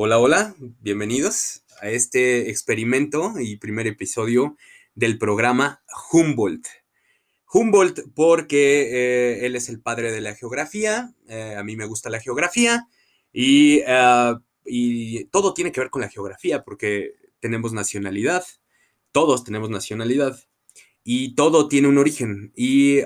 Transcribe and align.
Hola, 0.00 0.20
hola, 0.20 0.54
bienvenidos 0.80 1.64
a 1.80 1.90
este 1.90 2.50
experimento 2.50 3.32
y 3.40 3.56
primer 3.56 3.88
episodio 3.88 4.56
del 4.94 5.18
programa 5.18 5.82
Humboldt. 6.12 6.68
Humboldt 7.52 8.02
porque 8.14 8.82
eh, 8.92 9.46
él 9.46 9.56
es 9.56 9.68
el 9.68 9.80
padre 9.80 10.12
de 10.12 10.20
la 10.20 10.36
geografía, 10.36 11.12
eh, 11.26 11.56
a 11.58 11.64
mí 11.64 11.74
me 11.74 11.86
gusta 11.86 12.10
la 12.10 12.20
geografía 12.20 12.86
y, 13.32 13.80
y, 14.64 15.24
todo 15.32 15.52
tiene 15.52 15.72
que 15.72 15.80
ver 15.80 15.90
con 15.90 16.02
la 16.02 16.08
geografía 16.08 16.62
porque 16.62 17.16
tenemos 17.40 17.72
nacionalidad, 17.72 18.44
todos 19.10 19.42
tenemos 19.42 19.68
nacionalidad 19.68 20.38
y 21.02 21.34
todo 21.34 21.66
tiene 21.66 21.88
un 21.88 21.98
origen. 21.98 22.52
Y, 22.54 23.00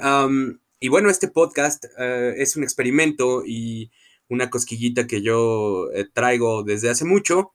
y 0.79 0.88
bueno, 0.88 1.09
este 1.09 1.29
podcast 1.29 1.86
eh, 1.98 2.34
es 2.36 2.54
un 2.54 2.64
experimento 2.64 3.45
y 3.46 3.90
una 4.32 4.48
cosquillita 4.50 5.06
que 5.06 5.20
yo 5.22 5.90
eh, 5.92 6.06
traigo 6.12 6.62
desde 6.62 6.88
hace 6.88 7.04
mucho, 7.04 7.52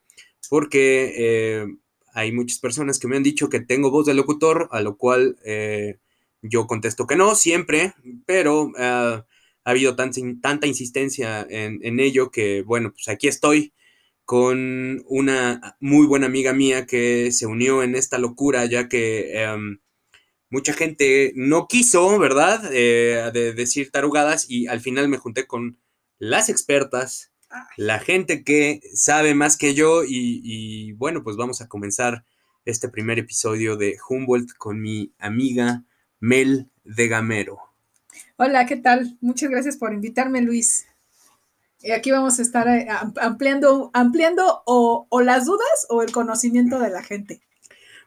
porque 0.50 1.14
eh, 1.18 1.66
hay 2.14 2.32
muchas 2.32 2.60
personas 2.60 3.00
que 3.00 3.08
me 3.08 3.18
han 3.18 3.24
dicho 3.24 3.50
que 3.50 3.60
tengo 3.60 3.90
voz 3.90 4.06
de 4.06 4.14
locutor, 4.14 4.70
a 4.72 4.82
lo 4.82 4.96
cual 4.96 5.38
eh, 5.44 5.98
yo 6.42 6.68
contesto 6.68 7.08
que 7.08 7.16
no, 7.16 7.34
siempre, 7.36 7.94
pero 8.28 8.72
ha 8.78 9.26
habido 9.64 9.96
tanta 9.96 10.68
insistencia 10.68 11.46
en, 11.50 12.00
ello 12.00 12.30
que, 12.32 12.62
bueno, 12.62 12.92
pues 12.92 13.08
aquí 13.10 13.28
estoy 13.28 13.74
con 14.24 15.04
una 15.08 15.78
muy 15.80 16.06
buena 16.06 16.28
amiga 16.28 16.54
mía 16.54 16.86
que 16.86 17.32
se 17.32 17.48
unió 17.48 17.82
en 17.84 17.96
esta 17.96 18.18
locura, 18.20 18.66
ya 18.66 18.88
que 18.88 19.42
em, 19.42 19.80
mucha 20.50 20.74
gente 20.74 21.34
no 21.36 21.68
quiso, 21.68 22.20
¿verdad?, 22.20 22.70
de 22.70 23.54
decir 23.54 23.92
tarugadas 23.92 24.50
y 24.50 24.68
al 24.68 24.80
final 24.80 25.10
me 25.10 25.18
junté 25.18 25.48
con 25.48 25.78
las 26.20 26.50
expertas, 26.50 27.32
la 27.78 28.00
gente 28.00 28.44
que 28.44 28.82
sabe 28.94 29.34
más 29.34 29.58
que 29.58 29.74
yo 29.74 30.04
y, 30.06 30.92
bueno, 30.94 31.24
pues 31.24 31.36
vamos 31.38 31.62
a 31.62 31.68
comenzar 31.68 32.26
este 32.66 32.90
primer 32.90 33.20
episodio 33.20 33.78
de 33.78 33.98
Humboldt 34.10 34.54
con 34.58 34.82
mi 34.82 35.14
amiga 35.20 35.84
Mel 36.20 36.70
de 36.84 37.08
Gamero. 37.08 37.60
Hola, 38.36 38.66
¿qué 38.66 38.76
tal? 38.76 39.18
Muchas 39.22 39.50
gracias 39.50 39.78
por 39.78 39.94
invitarme, 39.94 40.42
Luis. 40.42 40.86
Y 41.80 41.92
aquí 41.92 42.12
vamos 42.12 42.40
a 42.40 42.42
estar 42.42 42.68
eh, 42.68 42.88
ampliando, 43.22 43.92
ampliando 43.94 44.64
o, 44.66 45.08
las 45.22 45.46
dudas 45.46 45.86
o 45.90 46.02
el 46.02 46.12
conocimiento 46.12 46.80
de 46.80 46.90
la 46.90 47.04
gente. 47.04 47.42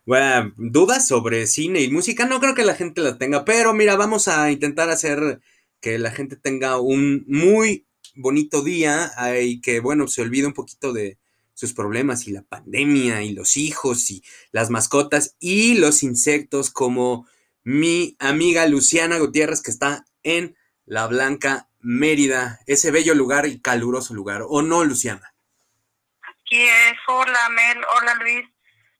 Bueno, 0.04 0.52
dudas 0.56 1.06
sobre 1.06 1.46
cine 1.46 1.80
y 1.80 1.90
música, 1.90 2.26
no 2.26 2.40
creo 2.40 2.54
que 2.54 2.64
la 2.64 2.74
gente 2.74 3.00
la 3.00 3.16
tenga, 3.16 3.44
pero 3.44 3.72
mira, 3.72 3.96
vamos 3.96 4.28
a 4.28 4.50
intentar 4.50 4.90
hacer 4.90 5.40
que 5.80 5.98
la 5.98 6.10
gente 6.10 6.36
tenga 6.36 6.80
un 6.80 7.24
muy 7.28 7.86
bonito 8.20 8.62
día 8.62 9.10
y 9.40 9.60
que, 9.60 9.80
bueno, 9.80 10.08
se 10.08 10.22
olvide 10.22 10.46
un 10.46 10.54
poquito 10.54 10.92
de 10.92 11.18
sus 11.54 11.74
problemas 11.74 12.26
y 12.26 12.32
la 12.32 12.42
pandemia 12.42 13.22
y 13.22 13.32
los 13.32 13.56
hijos 13.58 14.10
y 14.10 14.24
las 14.50 14.70
mascotas 14.70 15.36
y 15.38 15.74
los 15.74 16.02
insectos 16.02 16.70
como 16.70 17.28
mi 17.64 18.16
amiga 18.18 18.66
Luciana 18.66 19.18
Gutiérrez 19.18 19.62
que 19.62 19.70
está 19.70 20.06
en 20.22 20.56
La 20.86 21.06
Blanca, 21.06 21.68
Mérida, 21.80 22.60
ese 22.66 22.90
bello 22.90 23.14
lugar 23.14 23.46
y 23.46 23.60
caluroso 23.60 24.14
lugar, 24.14 24.42
¿o 24.48 24.62
no, 24.62 24.84
Luciana? 24.84 25.34
Aquí 26.22 26.62
es, 26.62 26.96
hola 27.06 27.48
Mel, 27.50 27.84
hola 27.96 28.14
Luis. 28.14 28.46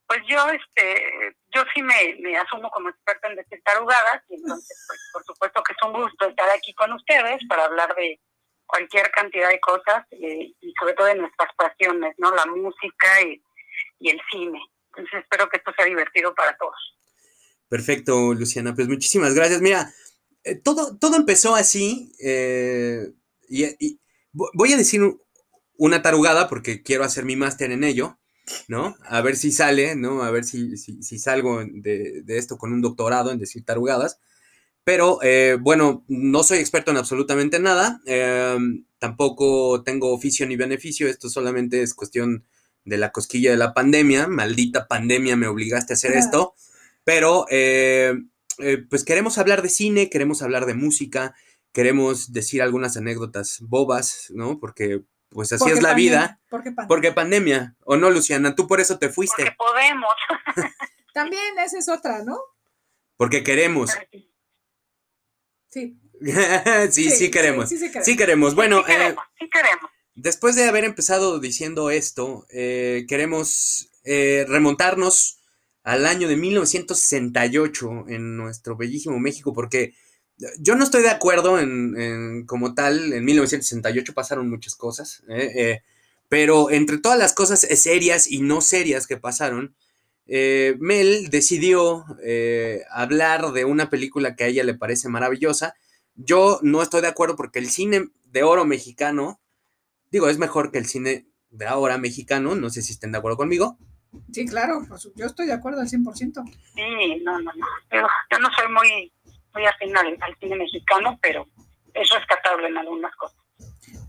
Pues 0.07 0.19
yo, 0.27 0.49
este, 0.49 1.35
yo 1.55 1.63
sí 1.73 1.81
me, 1.81 2.17
me 2.19 2.37
asumo 2.37 2.69
como 2.69 2.89
experta 2.89 3.27
en 3.29 3.37
decir 3.37 3.61
y 4.29 4.35
entonces, 4.35 4.85
pues, 4.87 4.99
por 5.13 5.23
supuesto 5.25 5.63
que 5.63 5.73
es 5.73 5.79
un 5.87 5.93
gusto 5.93 6.27
estar 6.27 6.49
aquí 6.49 6.73
con 6.73 6.91
ustedes 6.93 7.41
para 7.47 7.65
hablar 7.65 7.95
de, 7.95 8.19
cualquier 8.71 9.11
cantidad 9.11 9.49
de 9.49 9.59
cosas 9.59 10.05
eh, 10.11 10.53
y 10.61 10.73
sobre 10.79 10.93
todo 10.93 11.07
de 11.07 11.15
nuestras 11.15 11.49
pasiones, 11.57 12.15
¿no? 12.17 12.33
La 12.33 12.45
música 12.45 13.21
y, 13.21 13.41
el 14.09 14.19
cine. 14.31 14.59
Entonces 14.87 15.19
espero 15.21 15.47
que 15.49 15.57
esto 15.57 15.71
sea 15.77 15.85
divertido 15.85 16.33
para 16.33 16.57
todos. 16.57 16.75
Perfecto, 17.69 18.33
Luciana. 18.33 18.73
Pues 18.73 18.87
muchísimas 18.87 19.35
gracias. 19.35 19.61
Mira, 19.61 19.93
eh, 20.43 20.55
todo, 20.55 20.97
todo 20.97 21.17
empezó 21.17 21.53
así 21.55 22.13
eh, 22.23 23.11
y, 23.47 23.99
voy 24.31 24.73
a 24.73 24.77
decir 24.77 25.01
una 25.77 26.01
tarugada 26.01 26.47
porque 26.47 26.81
quiero 26.81 27.03
hacer 27.03 27.25
mi 27.25 27.35
máster 27.35 27.71
en 27.71 27.83
ello, 27.83 28.17
¿no? 28.67 28.95
A 29.03 29.21
ver 29.21 29.35
si 29.35 29.51
sale, 29.51 29.95
¿no? 29.95 30.23
A 30.23 30.31
ver 30.31 30.45
si, 30.45 30.77
salgo 31.19 31.63
de, 31.63 32.21
de, 32.23 32.37
esto 32.37 32.57
con 32.57 32.73
un 32.73 32.81
doctorado 32.81 33.31
en 33.31 33.39
decir 33.39 33.65
tarugadas. 33.65 34.19
Pero 34.83 35.19
eh, 35.21 35.57
bueno, 35.59 36.03
no 36.07 36.43
soy 36.43 36.57
experto 36.57 36.91
en 36.91 36.97
absolutamente 36.97 37.59
nada, 37.59 38.01
eh, 38.05 38.57
tampoco 38.97 39.83
tengo 39.83 40.11
oficio 40.11 40.45
ni 40.47 40.55
beneficio, 40.55 41.07
esto 41.07 41.29
solamente 41.29 41.83
es 41.83 41.93
cuestión 41.93 42.45
de 42.83 42.97
la 42.97 43.11
cosquilla 43.11 43.51
de 43.51 43.57
la 43.57 43.73
pandemia, 43.73 44.27
maldita 44.27 44.87
pandemia 44.87 45.35
me 45.35 45.47
obligaste 45.47 45.93
a 45.93 45.95
hacer 45.95 46.13
esto, 46.13 46.55
pero 47.03 47.45
eh, 47.49 48.15
pues 48.89 49.03
queremos 49.03 49.37
hablar 49.37 49.61
de 49.61 49.69
cine, 49.69 50.09
queremos 50.09 50.41
hablar 50.41 50.65
de 50.65 50.73
música, 50.73 51.35
queremos 51.73 52.33
decir 52.33 52.61
algunas 52.61 52.97
anécdotas 52.97 53.59
bobas, 53.61 54.31
¿no? 54.33 54.59
Porque 54.59 55.03
pues 55.29 55.53
así 55.53 55.69
es 55.69 55.81
la 55.81 55.93
vida. 55.93 56.39
Porque 56.49 56.71
pandemia. 56.71 56.87
Porque 56.87 57.11
pandemia. 57.11 57.75
¿O 57.85 57.95
no, 57.95 58.09
Luciana? 58.09 58.53
Tú 58.53 58.67
por 58.67 58.81
eso 58.81 58.99
te 58.99 59.09
fuiste. 59.09 59.43
Porque 59.43 59.55
podemos. 59.57 60.11
También 61.13 61.57
esa 61.63 61.77
es 61.77 61.87
otra, 61.87 62.23
¿no? 62.23 62.37
Porque 63.15 63.43
queremos. 63.43 63.91
Sí. 65.71 65.97
sí, 66.91 67.09
sí, 67.09 67.31
queremos. 67.31 67.69
Sí, 68.03 68.15
queremos. 68.15 68.53
Bueno, 68.55 68.81
eh, 68.87 69.15
queremos, 69.51 69.89
después 70.15 70.55
de 70.55 70.65
haber 70.65 70.83
empezado 70.83 71.39
diciendo 71.39 71.89
esto, 71.89 72.45
eh, 72.49 73.05
queremos 73.07 73.89
eh, 74.03 74.45
remontarnos 74.47 75.39
al 75.83 76.05
año 76.05 76.27
de 76.27 76.35
1968 76.35 78.05
en 78.09 78.37
nuestro 78.37 78.75
bellísimo 78.75 79.17
México, 79.17 79.53
porque 79.53 79.95
yo 80.59 80.75
no 80.75 80.83
estoy 80.83 81.01
de 81.01 81.09
acuerdo 81.09 81.57
en, 81.59 82.45
como 82.45 82.75
tal, 82.75 83.13
en 83.13 83.25
1968 83.25 84.13
pasaron 84.13 84.49
muchas 84.49 84.75
cosas, 84.75 85.23
pero 86.29 86.69
entre 86.69 86.99
todas 86.99 87.17
las 87.17 87.33
cosas 87.33 87.61
serias 87.61 88.29
y 88.29 88.41
no 88.41 88.61
serias 88.61 89.07
que 89.07 89.17
pasaron, 89.17 89.75
eh, 90.33 90.77
Mel 90.79 91.29
decidió 91.29 92.05
eh, 92.23 92.85
hablar 92.89 93.51
de 93.51 93.65
una 93.65 93.89
película 93.89 94.33
que 94.37 94.45
a 94.45 94.47
ella 94.47 94.63
le 94.63 94.73
parece 94.73 95.09
maravillosa. 95.09 95.73
Yo 96.15 96.59
no 96.61 96.81
estoy 96.81 97.01
de 97.01 97.09
acuerdo 97.09 97.35
porque 97.35 97.59
el 97.59 97.69
cine 97.69 98.07
de 98.23 98.43
oro 98.43 98.63
mexicano, 98.63 99.41
digo, 100.09 100.29
es 100.29 100.37
mejor 100.37 100.71
que 100.71 100.77
el 100.77 100.85
cine 100.85 101.27
de 101.49 101.67
ahora 101.67 101.97
mexicano, 101.97 102.55
no 102.55 102.69
sé 102.69 102.81
si 102.81 102.93
estén 102.93 103.11
de 103.11 103.17
acuerdo 103.17 103.35
conmigo. 103.35 103.77
Sí, 104.31 104.45
claro, 104.45 104.81
yo 105.15 105.25
estoy 105.25 105.47
de 105.47 105.53
acuerdo 105.53 105.81
al 105.81 105.89
100%. 105.89 106.15
Sí, 106.15 107.23
no, 107.25 107.37
no, 107.41 107.51
no. 107.53 107.67
Yo, 107.91 108.39
no 108.39 108.47
soy 108.57 108.71
muy, 108.71 109.11
muy 109.53 109.65
afín 109.65 109.97
al 109.97 110.37
cine 110.39 110.55
mexicano, 110.55 111.19
pero 111.21 111.45
es 111.93 112.09
rescatable 112.09 112.69
en 112.69 112.77
algunas 112.77 113.13
cosas 113.17 113.40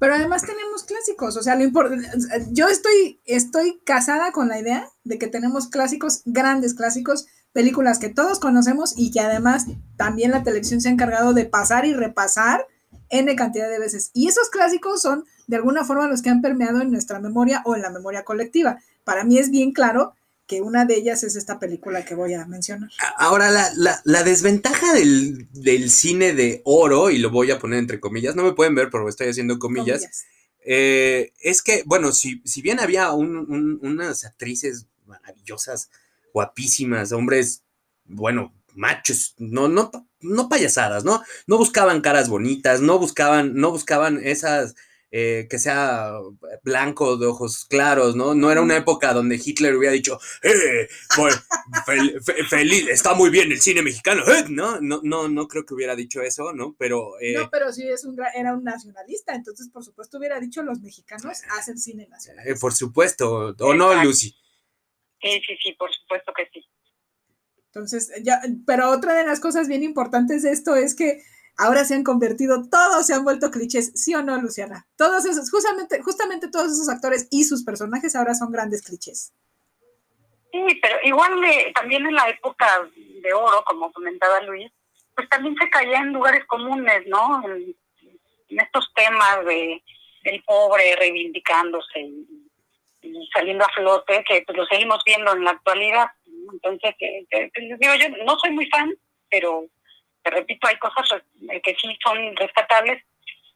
pero 0.02 0.16
además 0.16 0.42
tenemos 0.42 0.82
clásicos, 0.82 1.36
o 1.36 1.44
sea, 1.44 1.54
lo 1.54 1.62
importante, 1.62 2.08
yo 2.50 2.66
estoy, 2.66 3.20
estoy 3.24 3.80
casada 3.84 4.32
con 4.32 4.48
la 4.48 4.58
idea 4.58 4.90
de 5.04 5.16
que 5.16 5.28
tenemos 5.28 5.68
clásicos, 5.68 6.22
grandes 6.24 6.74
clásicos, 6.74 7.28
películas 7.52 8.00
que 8.00 8.08
todos 8.08 8.41
conocemos 8.41 8.94
y 8.96 9.12
que 9.12 9.20
además 9.20 9.66
también 9.96 10.32
la 10.32 10.42
televisión 10.42 10.80
se 10.80 10.88
ha 10.88 10.91
encargado 10.91 11.34
de 11.34 11.44
pasar 11.44 11.84
y 11.84 11.94
repasar 11.94 12.66
N 13.10 13.36
cantidad 13.36 13.70
de 13.70 13.78
veces. 13.78 14.10
Y 14.12 14.26
esos 14.26 14.50
clásicos 14.50 15.00
son 15.00 15.24
de 15.46 15.54
alguna 15.54 15.84
forma 15.84 16.08
los 16.08 16.20
que 16.20 16.30
han 16.30 16.42
permeado 16.42 16.80
en 16.80 16.91
nuestra 16.91 17.20
memoria 17.20 17.62
o 17.64 17.76
en 17.76 17.82
la 17.82 17.91
memoria 17.91 18.24
colectiva. 18.24 18.80
Para 19.04 19.22
mí 19.22 19.38
es 19.38 19.52
bien 19.52 19.70
claro 19.70 20.14
que 20.52 20.60
una 20.60 20.84
de 20.84 20.96
ellas 20.96 21.24
es 21.24 21.34
esta 21.34 21.58
película 21.58 22.04
que 22.04 22.14
voy 22.14 22.34
a 22.34 22.44
mencionar. 22.44 22.90
Ahora, 23.16 23.50
la, 24.04 24.22
desventaja 24.22 24.92
del, 24.92 25.48
cine 25.88 26.34
de 26.34 26.60
oro, 26.66 27.08
y 27.08 27.16
lo 27.16 27.30
voy 27.30 27.50
a 27.50 27.58
poner 27.58 27.78
entre 27.78 28.00
comillas, 28.00 28.36
no 28.36 28.42
me 28.42 28.52
pueden 28.52 28.74
ver, 28.74 28.91
pero 28.91 29.08
estoy 29.08 29.28
haciendo 29.28 29.58
comillas, 29.58 30.26
eh, 30.62 31.32
es 31.41 31.62
que, 31.62 31.84
bueno, 31.86 32.12
si, 32.12 32.42
si 32.44 32.60
bien 32.60 32.80
había 32.80 33.12
unas 33.12 34.27
actrices 34.27 34.88
maravillosas, 35.06 35.88
guapísimas, 36.34 37.12
hombres, 37.12 37.62
bueno, 38.04 38.53
machos, 38.74 39.34
no, 39.38 39.68
no, 39.68 39.91
no 40.21 40.50
payasadas, 40.50 41.03
¿no? 41.03 41.22
No 41.47 41.56
buscaban 41.56 42.03
caras 42.03 42.28
bonitas, 42.28 42.82
no 42.82 42.98
buscaban, 42.98 43.54
no 43.54 43.71
buscaban 43.71 44.21
esas 44.22 44.74
eh, 45.14 45.47
que 45.48 45.59
sea 45.59 46.14
blanco, 46.62 47.18
de 47.18 47.26
ojos 47.26 47.66
claros, 47.66 48.16
¿no? 48.16 48.34
No 48.34 48.50
era 48.50 48.62
una 48.62 48.78
época 48.78 49.12
donde 49.12 49.38
Hitler 49.44 49.76
hubiera 49.76 49.92
dicho, 49.92 50.18
¡eh! 50.42 50.88
feliz, 52.48 52.88
está 52.88 53.12
muy 53.12 53.28
bien 53.28 53.53
el 53.53 53.60
cine 53.60 53.82
mexicano, 53.82 54.22
¿eh? 54.26 54.47
¿no? 54.48 54.80
No, 54.80 55.00
no, 55.03 55.28
no 55.28 55.48
creo 55.48 55.66
que 55.66 55.74
hubiera 55.74 55.94
dicho 55.94 56.22
eso, 56.22 56.54
¿no? 56.54 56.74
Pero... 56.78 57.20
Eh, 57.20 57.34
no, 57.34 57.50
pero 57.50 57.70
sí 57.70 57.86
es 57.86 58.06
un, 58.06 58.16
era 58.34 58.54
un 58.54 58.64
nacionalista, 58.64 59.34
entonces 59.34 59.68
por 59.68 59.84
supuesto 59.84 60.16
hubiera 60.16 60.41
dicho 60.41 60.62
los 60.62 60.80
mexicanos 60.80 61.42
hacen 61.58 61.76
cine 61.78 62.08
nacional. 62.08 62.48
Eh, 62.48 62.54
por 62.58 62.72
supuesto, 62.72 63.54
¿o 63.58 63.74
no, 63.74 64.03
Lucy? 64.03 64.34
Sí, 65.20 65.42
sí, 65.47 65.56
sí, 65.62 65.72
por 65.78 65.92
supuesto 65.92 66.32
que 66.34 66.48
sí. 66.54 66.66
Entonces, 67.66 68.10
ya, 68.22 68.41
pero 68.66 68.91
otra 68.91 69.12
de 69.15 69.26
las 69.26 69.41
cosas 69.41 69.68
bien 69.68 69.82
importantes 69.82 70.42
de 70.42 70.53
esto 70.53 70.74
es 70.74 70.94
que 70.94 71.22
ahora 71.59 71.84
se 71.84 71.95
han 71.95 72.04
convertido, 72.04 72.63
todos 72.69 73.07
se 73.07 73.15
han 73.15 73.25
vuelto 73.25 73.51
clichés, 73.51 73.93
¿sí 73.95 74.15
o 74.15 74.22
no, 74.22 74.37
Luciana? 74.39 74.87
Todos 74.97 75.25
esos, 75.25 75.51
justamente, 75.51 76.03
justamente 76.03 76.49
todos 76.49 76.72
esos 76.72 76.89
actores 76.89 77.28
y 77.31 77.45
sus 77.45 77.65
personajes 77.65 78.16
ahora 78.16 78.34
son 78.34 78.53
grandes 78.53 78.83
clichés. 78.83 79.33
Sí, 80.53 80.78
pero 80.83 80.97
igual 81.04 81.33
también 81.75 82.07
en 82.07 82.15
la 82.15 82.28
época 82.28 82.66
de 82.95 83.33
oro, 83.33 83.65
como 83.65 83.91
comentaba 83.93 84.41
Luis, 84.43 84.71
pues 85.15 85.28
también 85.28 85.57
se 85.57 85.69
caía 85.71 85.99
en 85.99 86.13
lugares 86.13 86.45
comunes, 86.47 87.07
¿no? 87.07 87.43
En, 87.45 87.75
estos 88.49 88.93
temas 88.95 89.47
de 89.47 89.83
del 90.25 90.43
pobre 90.45 90.95
reivindicándose 90.97 92.01
y, 92.01 93.28
saliendo 93.33 93.65
a 93.65 93.69
flote, 93.71 94.22
que 94.28 94.43
pues 94.47 94.57
lo 94.57 94.66
seguimos 94.66 95.03
viendo 95.07 95.33
en 95.33 95.43
la 95.43 95.53
actualidad. 95.53 96.07
Entonces, 96.53 96.95
digo, 96.99 97.95
yo 97.95 98.25
no 98.25 98.39
soy 98.39 98.51
muy 98.51 98.66
fan, 98.66 98.95
pero 99.31 99.65
te 100.22 100.30
repito, 100.30 100.69
hay 100.69 100.78
cosas 100.78 101.22
que 101.63 101.77
sí 101.80 101.97
son 102.04 102.36
rescatables. 102.36 103.03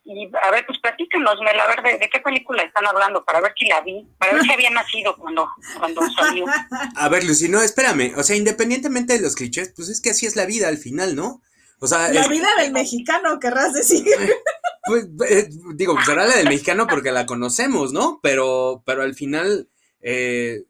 Y 0.09 0.31
a 0.41 0.51
ver, 0.53 0.65
pues 0.67 0.79
platíquenos, 0.79 1.41
Mel, 1.41 1.59
a 1.59 1.67
ver 1.67 1.83
de, 1.83 1.99
de, 1.99 2.09
qué 2.09 2.21
película 2.21 2.63
están 2.63 2.87
hablando, 2.87 3.25
para 3.25 3.41
ver 3.41 3.53
si 3.59 3.67
la 3.67 3.81
vi, 3.81 4.07
para 4.19 4.35
ver 4.35 4.43
si 4.43 4.53
había 4.53 4.71
nacido 4.71 5.17
cuando, 5.17 5.49
cuando 5.81 6.01
salió. 6.13 6.45
A 6.95 7.09
ver, 7.09 7.25
Lucy, 7.25 7.49
no, 7.49 7.61
espérame, 7.61 8.13
o 8.17 8.23
sea, 8.23 8.37
independientemente 8.37 9.15
de 9.15 9.21
los 9.21 9.35
clichés, 9.35 9.73
pues 9.75 9.89
es 9.89 10.01
que 10.01 10.11
así 10.11 10.25
es 10.25 10.37
la 10.37 10.47
vida 10.47 10.69
al 10.69 10.79
final, 10.79 11.17
¿no? 11.17 11.43
O 11.81 11.89
sea, 11.89 12.09
la 12.13 12.29
vida 12.29 12.49
del 12.59 12.73
mexicano, 12.73 13.39
querrás 13.41 13.73
decir. 13.73 14.05
Pues, 14.89 15.05
eh, 15.29 15.49
digo, 15.75 15.95
pues 15.95 16.07
será 16.07 16.27
la 16.27 16.37
del 16.37 16.49
mexicano 16.49 16.87
porque 16.87 17.11
la 17.11 17.27
conocemos, 17.27 17.93
¿no? 17.93 18.21
Pero, 18.23 18.85
pero 18.87 19.03
al 19.03 19.17
final, 19.17 19.69
eh, 20.01 20.63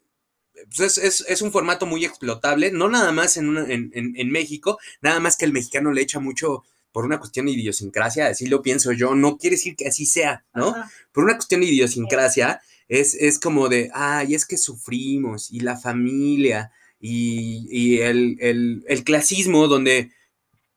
pues 0.76 0.98
es, 0.98 1.24
es, 1.28 1.42
un 1.42 1.52
formato 1.52 1.86
muy 1.86 2.04
explotable, 2.04 2.70
no 2.70 2.88
nada 2.88 3.12
más 3.12 3.36
en, 3.36 3.56
en, 3.56 3.90
en, 3.92 4.30
México, 4.30 4.78
nada 5.00 5.20
más 5.20 5.36
que 5.36 5.44
el 5.44 5.52
mexicano 5.52 5.92
le 5.92 6.02
echa 6.02 6.18
mucho 6.18 6.64
por 6.92 7.04
una 7.04 7.18
cuestión 7.18 7.46
de 7.46 7.52
idiosincrasia, 7.52 8.28
así 8.28 8.46
lo 8.46 8.62
pienso 8.62 8.92
yo, 8.92 9.14
no 9.14 9.36
quiere 9.36 9.56
decir 9.56 9.76
que 9.76 9.86
así 9.86 10.06
sea, 10.06 10.44
¿no? 10.54 10.74
Por 11.12 11.24
una 11.24 11.34
cuestión 11.34 11.60
de 11.60 11.66
idiosincrasia, 11.66 12.62
es, 12.88 13.14
es 13.14 13.38
como 13.38 13.68
de, 13.68 13.90
ay, 13.92 14.34
es 14.34 14.46
que 14.46 14.56
sufrimos, 14.56 15.50
y 15.50 15.60
la 15.60 15.76
familia, 15.76 16.72
y, 16.98 17.66
y 17.70 17.98
el, 17.98 18.36
el, 18.40 18.84
el, 18.88 19.04
clasismo 19.04 19.68
donde 19.68 20.12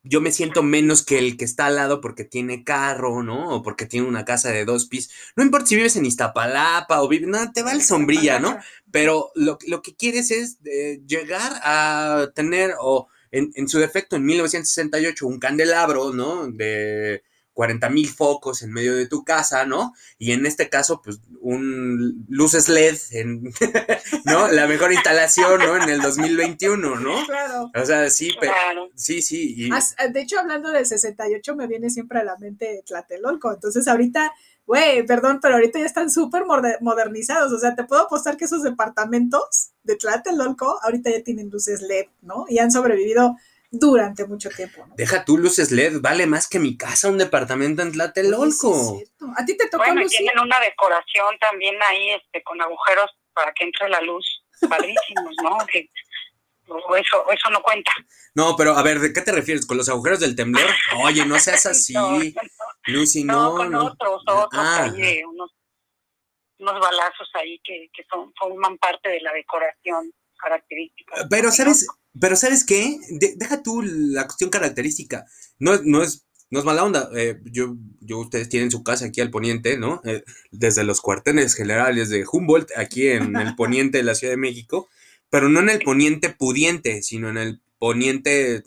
yo 0.03 0.21
me 0.21 0.31
siento 0.31 0.63
menos 0.63 1.03
que 1.03 1.17
el 1.19 1.37
que 1.37 1.45
está 1.45 1.65
al 1.65 1.75
lado 1.75 2.01
porque 2.01 2.23
tiene 2.23 2.63
carro, 2.63 3.23
¿no? 3.23 3.49
O 3.55 3.61
porque 3.61 3.85
tiene 3.85 4.07
una 4.07 4.25
casa 4.25 4.51
de 4.51 4.65
dos 4.65 4.85
pisos. 4.85 5.11
No 5.35 5.43
importa 5.43 5.67
si 5.67 5.75
vives 5.75 5.95
en 5.95 6.05
Iztapalapa 6.05 7.01
o 7.01 7.07
vives, 7.07 7.27
no, 7.27 7.51
te 7.51 7.63
va 7.63 7.73
el 7.73 7.81
sombrilla, 7.81 8.39
¿no? 8.39 8.57
Pero 8.91 9.31
lo, 9.35 9.57
lo 9.67 9.81
que 9.81 9.95
quieres 9.95 10.31
es 10.31 10.57
eh, 10.65 11.01
llegar 11.05 11.53
a 11.63 12.31
tener, 12.33 12.75
o 12.79 13.07
en, 13.31 13.51
en, 13.55 13.67
su 13.67 13.79
defecto, 13.79 14.15
en 14.15 14.25
1968, 14.25 15.27
un 15.27 15.39
candelabro, 15.39 16.13
¿no? 16.13 16.47
De 16.47 17.23
40 17.59 17.89
mil 17.89 18.07
focos 18.07 18.61
en 18.61 18.71
medio 18.71 18.95
de 18.95 19.05
tu 19.05 19.25
casa, 19.25 19.65
¿no? 19.65 19.93
Y 20.17 20.31
en 20.31 20.45
este 20.45 20.69
caso, 20.69 21.01
pues, 21.01 21.19
un 21.41 22.25
luces 22.29 22.69
LED, 22.69 22.97
en, 23.11 23.51
¿no? 24.23 24.47
La 24.47 24.65
mejor 24.65 24.93
instalación, 24.93 25.59
¿no? 25.59 25.75
En 25.75 25.89
el 25.89 26.01
2021, 26.01 26.95
¿no? 27.01 27.25
Claro. 27.25 27.69
O 27.75 27.85
sea, 27.85 28.09
sí, 28.09 28.31
pero, 28.39 28.53
sí, 28.95 29.21
sí. 29.21 29.69
De 30.09 30.21
hecho, 30.21 30.39
hablando 30.39 30.71
del 30.71 30.85
68, 30.85 31.53
me 31.57 31.67
viene 31.67 31.89
siempre 31.89 32.19
a 32.19 32.23
la 32.23 32.37
mente 32.37 32.81
Tlatelolco. 32.85 33.51
Entonces, 33.51 33.89
ahorita, 33.89 34.31
güey, 34.65 35.05
perdón, 35.05 35.39
pero 35.41 35.55
ahorita 35.55 35.79
ya 35.79 35.85
están 35.85 36.09
súper 36.09 36.45
modernizados. 36.79 37.51
O 37.51 37.59
sea, 37.59 37.75
te 37.75 37.83
puedo 37.83 38.03
apostar 38.03 38.37
que 38.37 38.45
esos 38.45 38.63
departamentos 38.63 39.71
de 39.83 39.97
Tlatelolco 39.97 40.79
ahorita 40.81 41.09
ya 41.09 41.23
tienen 41.25 41.49
luces 41.49 41.81
LED, 41.81 42.05
¿no? 42.21 42.45
Y 42.47 42.59
han 42.59 42.71
sobrevivido 42.71 43.35
durante 43.71 44.25
mucho 44.25 44.49
tiempo. 44.49 44.85
¿no? 44.85 44.95
Deja 44.95 45.25
tú 45.25 45.37
luces 45.37 45.71
LED, 45.71 46.01
vale 46.01 46.25
más 46.25 46.47
que 46.47 46.59
mi 46.59 46.77
casa 46.77 47.09
un 47.09 47.17
departamento 47.17 47.81
en 47.81 47.91
Tlatelolco. 47.91 49.01
a 49.35 49.45
ti 49.45 49.55
te 49.57 49.69
tocó 49.69 49.83
Bueno, 49.83 50.07
tienen 50.07 50.39
una 50.39 50.59
decoración 50.59 51.37
también 51.39 51.75
ahí 51.83 52.11
este 52.11 52.43
con 52.43 52.61
agujeros 52.61 53.11
para 53.33 53.53
que 53.53 53.65
entre 53.65 53.89
la 53.89 54.01
luz, 54.01 54.43
padrísimos, 54.67 55.35
¿no? 55.43 55.57
Que, 55.71 55.89
o 56.71 56.95
eso, 56.95 57.25
eso 57.31 57.49
no 57.49 57.63
cuenta. 57.63 57.91
No, 58.35 58.55
pero 58.55 58.75
a 58.75 58.83
ver, 58.83 58.99
¿de 58.99 59.11
qué 59.11 59.21
te 59.21 59.31
refieres? 59.31 59.65
¿Con 59.65 59.77
los 59.77 59.89
agujeros 59.89 60.19
del 60.19 60.35
temblor? 60.35 60.69
Oye, 61.03 61.25
no 61.25 61.39
seas 61.39 61.65
así, 61.65 61.95
Lucy, 62.85 63.23
no. 63.23 63.51
No, 63.51 63.55
con 63.55 63.75
otros, 63.75 64.21
otros, 64.27 64.49
ah. 64.53 64.91
unos, 65.27 65.51
unos 66.59 66.79
balazos 66.79 67.29
ahí 67.33 67.59
que, 67.63 67.89
que 67.91 68.03
son, 68.03 68.31
forman 68.39 68.77
parte 68.77 69.09
de 69.09 69.21
la 69.21 69.33
decoración 69.33 70.13
característica. 70.41 71.27
Pero, 71.29 71.51
¿sabes? 71.51 71.87
Pero 72.19 72.35
¿sabes 72.35 72.65
qué? 72.65 72.97
deja 73.09 73.61
tú 73.61 73.81
la 73.81 74.25
cuestión 74.25 74.49
característica. 74.49 75.25
No, 75.59 75.77
no 75.83 76.03
es 76.03 76.25
no 76.51 76.59
es 76.59 76.65
mala 76.65 76.83
onda. 76.83 77.09
Eh, 77.15 77.39
yo, 77.45 77.75
yo, 78.01 78.19
ustedes 78.19 78.49
tienen 78.49 78.71
su 78.71 78.83
casa 78.83 79.05
aquí 79.05 79.21
al 79.21 79.29
poniente, 79.29 79.77
¿no? 79.77 80.01
Eh, 80.03 80.23
desde 80.51 80.83
los 80.83 81.01
cuarteles 81.01 81.53
generales 81.53 82.09
de 82.09 82.25
Humboldt, 82.29 82.71
aquí 82.75 83.07
en 83.07 83.35
el 83.37 83.55
poniente 83.55 83.99
de 83.99 84.03
la 84.03 84.15
Ciudad 84.15 84.33
de 84.33 84.37
México, 84.37 84.89
pero 85.29 85.49
no 85.49 85.59
en 85.59 85.69
el 85.69 85.79
poniente 85.79 86.29
pudiente, 86.29 87.03
sino 87.03 87.29
en 87.29 87.37
el 87.37 87.61
poniente 87.77 88.63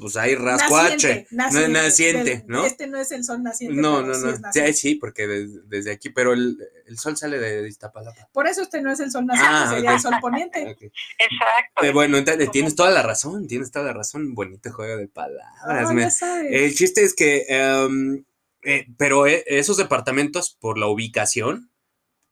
pues 0.00 0.16
hay 0.16 0.34
rascuache, 0.34 1.26
naciente, 1.30 1.68
no, 1.68 1.82
naciente, 1.82 2.44
¿no? 2.48 2.64
Este 2.64 2.86
no 2.86 2.98
es 2.98 3.12
el 3.12 3.22
sol 3.22 3.42
naciente. 3.42 3.80
No, 3.80 4.02
no, 4.02 4.16
no. 4.16 4.52
Sí, 4.52 4.72
sí, 4.72 4.94
porque 4.94 5.26
desde 5.26 5.92
aquí, 5.92 6.08
pero 6.10 6.32
el, 6.32 6.58
el, 6.86 6.98
sol 6.98 7.16
sale 7.16 7.38
de 7.38 7.68
Iztapalapa. 7.68 8.28
Por 8.32 8.46
eso 8.46 8.62
este 8.62 8.80
no 8.80 8.90
es 8.90 9.00
el 9.00 9.10
sol 9.10 9.26
naciente, 9.26 9.54
ah, 9.54 9.70
sería 9.70 9.92
el 9.92 10.00
sol 10.00 10.14
poniente. 10.20 10.60
Exacto. 11.18 11.84
Eh, 11.84 11.92
bueno, 11.92 12.16
entonces, 12.16 12.50
tienes 12.50 12.74
toda 12.74 12.90
la 12.90 13.02
razón, 13.02 13.46
tienes 13.46 13.70
toda 13.70 13.84
la 13.84 13.92
razón. 13.92 14.34
Bonito 14.34 14.72
juego 14.72 14.96
de 14.96 15.08
palabras. 15.08 16.22
el 16.48 16.74
chiste 16.74 17.04
es 17.04 17.14
que, 17.14 17.44
em, 17.48 18.24
eh, 18.62 18.86
pero 18.96 19.26
eh, 19.26 19.44
esos 19.46 19.76
departamentos, 19.76 20.56
por 20.58 20.78
la 20.78 20.86
ubicación 20.86 21.70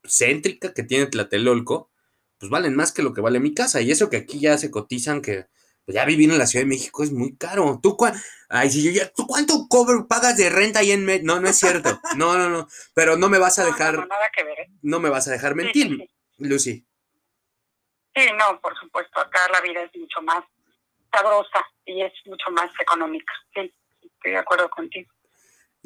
céntrica 0.05 0.73
que 0.73 0.83
tiene 0.83 1.07
Tlatelolco, 1.07 1.91
pues 2.39 2.51
valen 2.51 2.75
más 2.75 2.93
que 2.93 3.03
lo 3.03 3.13
que 3.13 3.21
vale 3.21 3.41
mi 3.41 3.53
casa. 3.53 3.83
Y 3.83 3.91
eso 3.91 4.09
que 4.09 4.17
aquí 4.17 4.41
ya 4.41 4.57
se 4.57 4.71
cotizan 4.71 5.21
que 5.21 5.47
pues 5.89 5.97
ya 5.97 6.05
vivir 6.05 6.31
en 6.31 6.37
la 6.37 6.47
Ciudad 6.47 6.67
de 6.67 6.69
México 6.69 7.03
es 7.03 7.11
muy 7.11 7.35
caro. 7.39 7.81
¿Tú, 7.83 7.97
Ay, 8.51 8.69
si 8.69 8.85
yo 8.85 8.91
ya, 8.91 9.11
¿tú 9.11 9.27
cuánto 9.27 9.67
cobro, 9.71 10.07
pagas 10.07 10.37
de 10.37 10.51
renta 10.51 10.81
ahí 10.81 10.93
en 10.93 11.07
Med? 11.07 11.23
No, 11.23 11.41
no 11.41 11.49
es 11.49 11.57
cierto. 11.57 11.99
No, 12.15 12.37
no, 12.37 12.51
no. 12.51 12.69
Pero 12.93 13.17
no 13.17 13.31
me 13.31 13.39
vas 13.39 13.59
a 13.59 13.65
dejar. 13.65 13.95
No, 13.95 14.05
nada 14.05 14.31
que 14.31 14.45
ver, 14.45 14.61
¿eh? 14.61 14.71
no 14.83 15.01
me 15.01 15.09
vas 15.09 15.27
a 15.29 15.31
dejar 15.31 15.55
mentir, 15.55 16.07
Lucy. 16.37 16.87
Sí, 18.15 18.27
no, 18.39 18.61
por 18.61 18.79
supuesto. 18.79 19.19
Acá 19.19 19.41
la 19.51 19.63
vida 19.63 19.83
es 19.83 19.91
mucho 19.99 20.21
más 20.21 20.45
sabrosa 21.11 21.65
y 21.87 22.03
es 22.03 22.13
mucho 22.27 22.51
más 22.51 22.71
económica. 22.79 23.33
Sí, 23.55 23.73
estoy 24.03 24.33
de 24.33 24.37
acuerdo 24.37 24.69
contigo. 24.69 25.11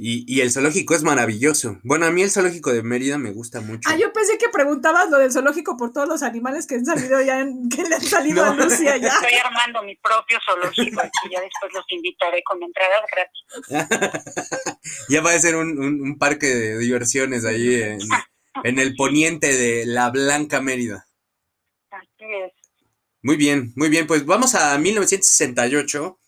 Y, 0.05 0.41
el 0.41 0.51
zoológico 0.51 0.97
es 0.97 1.05
maravilloso. 1.05 1.79
Bueno, 1.85 2.07
a 2.07 2.11
mí 2.11 2.23
el 2.23 2.31
zoológico 2.33 2.73
de 2.73 2.83
Mérida 2.83 3.19
me 3.19 3.31
gusta 3.31 3.61
mucho. 3.61 3.89
Ah, 3.89 3.97
yo 3.97 4.13
pensé 4.13 4.37
que 4.37 4.49
preguntabas 4.49 5.09
lo 5.09 5.19
del 5.19 5.31
zoológico 5.31 5.77
por 5.77 5.93
todos 5.93 6.09
los 6.09 6.25
animales 6.25 6.67
que 6.67 6.75
han 6.75 6.85
salido 6.85 7.23
ya, 7.23 7.39
en, 7.39 7.69
que 7.69 7.85
le 7.85 7.95
han 7.95 8.03
salido 8.03 8.45
a 8.45 8.53
Lucia 8.57 8.97
ya. 8.97 9.07
Estoy 9.07 9.39
armando 9.45 9.85
mi 9.85 9.95
propio 9.95 10.41
zoológico 10.45 11.03
y 11.25 11.33
ya 11.33 11.41
después 11.41 11.73
los 11.73 11.85
invitaré 11.91 12.43
con 12.43 12.61
entradas 12.61 13.03
gratis. 13.13 14.75
ya 15.09 15.23
va 15.23 15.31
a 15.31 15.39
ser 15.39 15.55
un, 15.55 16.19
parque 16.19 16.49
de 16.49 16.79
diversiones 16.79 17.45
ahí 17.45 17.75
en, 17.77 18.01
en 18.65 18.79
el 18.81 18.97
poniente 18.97 19.57
de 19.57 19.87
la 19.87 20.11
Blanca 20.11 20.61
Mérida. 20.61 21.07
Así 21.93 22.25
es. 22.45 22.53
Muy 23.23 23.37
bien, 23.37 23.73
muy 23.77 23.89
bien. 23.89 24.09
Pues 24.09 24.27
vamos 24.27 24.57
a 24.57 24.77
1968 24.79 26.19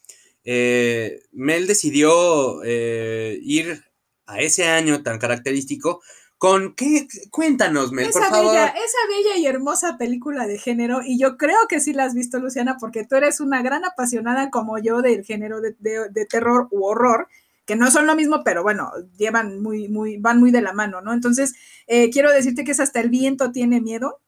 eh, 0.45 1.23
Mel 1.33 1.67
decidió 1.67 2.63
eh, 2.65 3.39
ir 3.43 3.83
a 4.27 4.41
ese 4.41 4.67
año 4.67 5.03
tan 5.03 5.19
característico 5.19 6.03
con 6.39 6.75
qué 6.75 7.07
cuéntanos 7.31 7.93
Mel 7.93 8.09
esa 8.09 8.21
por 8.21 8.29
favor 8.29 8.53
bella, 8.53 8.67
esa 8.67 8.99
bella 9.09 9.37
y 9.39 9.47
hermosa 9.47 9.97
película 9.97 10.47
de 10.47 10.59
género 10.59 11.01
y 11.03 11.19
yo 11.19 11.37
creo 11.37 11.57
que 11.69 11.81
sí 11.81 11.93
la 11.93 12.05
has 12.05 12.15
visto 12.15 12.39
Luciana 12.39 12.77
porque 12.79 13.05
tú 13.05 13.17
eres 13.17 13.41
una 13.41 13.63
gran 13.63 13.85
apasionada 13.85 14.51
como 14.51 14.79
yo 14.79 15.01
del 15.01 15.25
género 15.25 15.61
de, 15.61 16.27
terror 16.29 16.69
u 16.71 16.85
horror 16.85 17.29
que 17.65 17.77
no 17.77 17.91
son 17.91 18.07
lo 18.07 18.15
mismo, 18.15 18.43
pero 18.45 18.63
bueno, 18.63 18.91
llevan 19.17 19.63
muy, 19.63 19.89
muy, 19.89 20.19
van 20.19 20.39
muy 20.39 20.51
de 20.51 20.61
la 20.61 20.75
mano, 20.75 21.01
¿no? 21.01 21.15
Entonces, 21.15 21.55
eh, 21.87 22.11
quiero 22.11 22.31
decirte 22.31 22.63
que 22.63 22.73
es 22.73 22.81
hasta 22.81 23.01
el 23.01 23.09
viento 23.09 23.53
tiene 23.53 23.81
miedo 23.81 24.21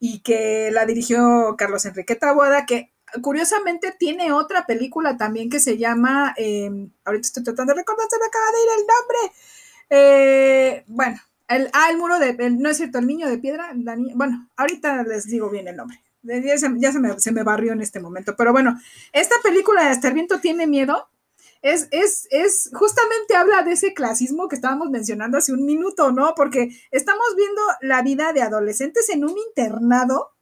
y 0.00 0.22
que 0.22 0.70
la 0.72 0.84
dirigió 0.84 1.54
Carlos 1.56 1.84
Enrique 1.84 2.16
Taboada, 2.16 2.66
que 2.66 2.93
curiosamente 3.22 3.94
tiene 3.98 4.32
otra 4.32 4.66
película 4.66 5.16
también 5.16 5.50
que 5.50 5.60
se 5.60 5.76
llama, 5.78 6.34
em, 6.36 6.90
ahorita 7.04 7.26
estoy 7.26 7.44
tratando 7.44 7.72
de 7.72 7.80
recordar, 7.80 8.06
se 8.10 8.18
me 8.18 8.26
acaba 8.26 8.46
de 8.46 8.62
ir 8.62 8.68
el 8.78 8.86
nombre. 8.86 9.36
Eh, 9.90 10.84
bueno, 10.86 11.20
el, 11.48 11.70
ah, 11.72 11.88
el 11.90 11.98
muro 11.98 12.18
de, 12.18 12.50
no 12.50 12.68
es 12.68 12.76
cierto, 12.76 12.98
el 12.98 13.06
niño 13.06 13.28
de 13.28 13.38
piedra, 13.38 13.72
bueno, 14.14 14.48
ahorita 14.56 15.02
les 15.04 15.26
digo 15.26 15.50
bien 15.50 15.68
el 15.68 15.76
nombre. 15.76 16.00
Ya, 16.22 16.56
se, 16.56 17.32
me, 17.32 17.42
barrió 17.42 17.74
en 17.74 17.82
este 17.82 18.00
momento. 18.00 18.34
Pero 18.34 18.52
bueno, 18.52 18.80
esta 19.12 19.34
película 19.42 19.84
de 19.84 19.90
Hasta 19.90 20.08
el 20.08 20.14
viento 20.14 20.40
tiene 20.40 20.66
miedo. 20.66 21.06
Es, 21.60 21.88
es, 21.90 22.26
es, 22.30 22.70
justamente 22.72 23.36
habla 23.36 23.62
de 23.62 23.72
ese 23.72 23.92
clasismo 23.92 24.48
que 24.48 24.56
estábamos 24.56 24.90
mencionando 24.90 25.36
hace 25.36 25.52
un 25.52 25.66
minuto, 25.66 26.12
¿no? 26.12 26.34
Porque 26.34 26.70
estamos 26.90 27.26
viendo 27.36 27.60
la 27.82 28.00
vida 28.00 28.32
de 28.32 28.40
adolescentes 28.40 29.10
en 29.10 29.24
un 29.24 29.34
internado 29.36 30.32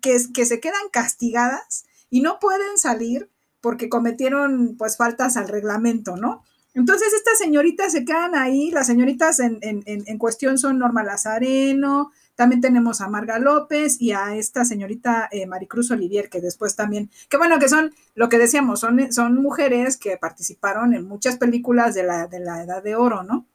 que, 0.00 0.16
que 0.32 0.46
se 0.46 0.60
quedan 0.60 0.88
castigadas 0.92 1.84
y 2.10 2.20
no 2.20 2.38
pueden 2.38 2.78
salir 2.78 3.30
porque 3.60 3.88
cometieron 3.88 4.76
pues 4.76 4.96
faltas 4.96 5.36
al 5.36 5.48
reglamento, 5.48 6.16
¿no? 6.16 6.42
Entonces 6.74 7.12
estas 7.12 7.38
señoritas 7.38 7.92
se 7.92 8.04
quedan 8.04 8.34
ahí, 8.34 8.70
las 8.70 8.88
señoritas 8.88 9.38
en, 9.40 9.58
en, 9.62 9.82
en 9.86 10.18
cuestión 10.18 10.58
son 10.58 10.78
Norma 10.78 11.04
Lazareno, 11.04 12.10
también 12.34 12.60
tenemos 12.60 13.00
a 13.00 13.08
Marga 13.08 13.38
López 13.38 14.00
y 14.00 14.12
a 14.12 14.34
esta 14.34 14.64
señorita 14.64 15.28
eh, 15.30 15.46
Maricruz 15.46 15.90
Olivier, 15.90 16.28
que 16.28 16.40
después 16.40 16.74
también, 16.74 17.10
que 17.28 17.36
bueno, 17.36 17.58
que 17.58 17.68
son, 17.68 17.94
lo 18.14 18.28
que 18.28 18.38
decíamos, 18.38 18.80
son, 18.80 19.12
son 19.12 19.40
mujeres 19.40 19.96
que 19.96 20.16
participaron 20.16 20.94
en 20.94 21.06
muchas 21.06 21.36
películas 21.36 21.94
de 21.94 22.02
la, 22.02 22.26
de 22.26 22.40
la 22.40 22.62
Edad 22.62 22.82
de 22.82 22.96
Oro, 22.96 23.22
¿no? 23.22 23.46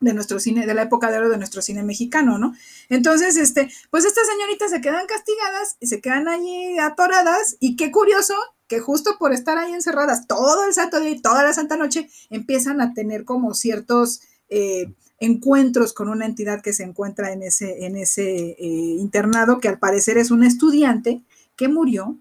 De 0.00 0.14
nuestro 0.14 0.40
cine, 0.40 0.66
de 0.66 0.74
la 0.74 0.82
época 0.82 1.10
de 1.10 1.18
oro 1.18 1.28
de 1.28 1.36
nuestro 1.36 1.62
cine 1.62 1.82
mexicano, 1.82 2.38
¿no? 2.38 2.54
Entonces, 2.88 3.36
este, 3.36 3.70
pues 3.90 4.04
estas 4.04 4.26
señoritas 4.26 4.70
se 4.70 4.80
quedan 4.80 5.06
castigadas 5.06 5.76
y 5.78 5.86
se 5.86 6.00
quedan 6.00 6.26
allí 6.26 6.78
atoradas, 6.78 7.56
y 7.60 7.76
qué 7.76 7.92
curioso 7.92 8.34
que 8.66 8.80
justo 8.80 9.16
por 9.18 9.32
estar 9.32 9.58
ahí 9.58 9.72
encerradas 9.72 10.26
todo 10.26 10.64
el 10.64 10.72
santo 10.72 11.00
día 11.00 11.10
y 11.10 11.20
toda 11.20 11.42
la 11.42 11.52
santa 11.52 11.76
noche, 11.76 12.08
empiezan 12.30 12.80
a 12.80 12.94
tener 12.94 13.24
como 13.24 13.52
ciertos 13.52 14.22
eh, 14.48 14.92
encuentros 15.18 15.92
con 15.92 16.08
una 16.08 16.24
entidad 16.24 16.62
que 16.62 16.72
se 16.72 16.84
encuentra 16.84 17.32
en 17.32 17.42
ese, 17.42 17.84
en 17.84 17.96
ese 17.96 18.30
eh, 18.30 18.56
internado, 18.58 19.58
que 19.58 19.68
al 19.68 19.78
parecer 19.78 20.18
es 20.18 20.30
un 20.30 20.44
estudiante 20.44 21.22
que 21.56 21.68
murió 21.68 22.16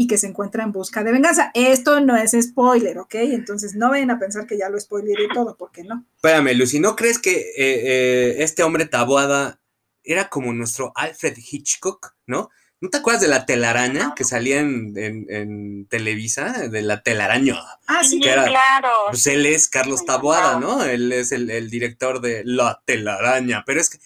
y 0.00 0.06
que 0.06 0.16
se 0.16 0.28
encuentra 0.28 0.62
en 0.62 0.70
busca 0.70 1.02
de 1.02 1.10
venganza. 1.10 1.50
Esto 1.54 1.98
no 1.98 2.16
es 2.16 2.30
spoiler, 2.40 2.98
¿ok? 3.00 3.16
Entonces 3.16 3.74
no 3.74 3.90
vayan 3.90 4.12
a 4.12 4.18
pensar 4.20 4.46
que 4.46 4.56
ya 4.56 4.68
lo 4.68 4.78
spoileré 4.78 5.26
todo, 5.34 5.56
porque 5.56 5.82
no. 5.82 6.06
Espérame, 6.14 6.54
Lucy, 6.54 6.78
¿no 6.78 6.94
crees 6.94 7.18
que 7.18 7.32
eh, 7.32 7.52
eh, 7.56 8.36
este 8.38 8.62
hombre 8.62 8.86
tabuada 8.86 9.60
era 10.04 10.28
como 10.28 10.52
nuestro 10.52 10.92
Alfred 10.94 11.36
Hitchcock, 11.36 12.14
¿no? 12.26 12.48
¿No 12.80 12.90
te 12.90 12.98
acuerdas 12.98 13.22
de 13.22 13.26
la 13.26 13.44
telaraña 13.44 14.12
que 14.14 14.22
salía 14.22 14.60
en, 14.60 15.88
Televisa? 15.90 16.68
De 16.68 16.80
la 16.82 17.02
telaraña. 17.02 17.56
Ah, 17.88 18.04
sí, 18.04 18.20
claro. 18.20 18.90
Pues 19.10 19.26
él 19.26 19.46
es 19.46 19.68
Carlos 19.68 20.04
Taboada, 20.04 20.60
¿no? 20.60 20.84
Él 20.84 21.10
es 21.10 21.32
el, 21.32 21.50
el, 21.50 21.70
director 21.70 22.20
de 22.20 22.42
La 22.44 22.80
telaraña. 22.84 23.64
Pero 23.66 23.80
es 23.80 23.90
que 23.90 23.98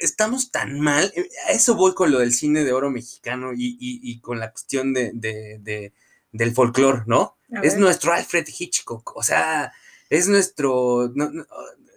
estamos 0.00 0.50
tan 0.50 0.80
mal. 0.80 1.12
Eh, 1.16 1.28
a 1.48 1.52
eso 1.52 1.74
voy 1.74 1.94
con 1.94 2.10
lo 2.10 2.18
del 2.18 2.32
cine 2.32 2.64
de 2.64 2.72
oro 2.72 2.90
mexicano 2.90 3.52
y, 3.54 4.20
con 4.20 4.38
la 4.38 4.50
cuestión 4.50 4.92
de, 4.92 5.92
del 6.32 6.54
folclore, 6.54 7.02
¿no? 7.06 7.36
Es 7.62 7.76
nuestro 7.76 8.12
Alfred 8.12 8.46
Hitchcock. 8.46 9.16
O 9.16 9.22
sea, 9.22 9.72
es 10.10 10.28
nuestro. 10.28 11.10
No, 11.14 11.30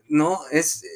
no, 0.09 0.39
es. 0.51 0.83
Eh, 0.83 0.87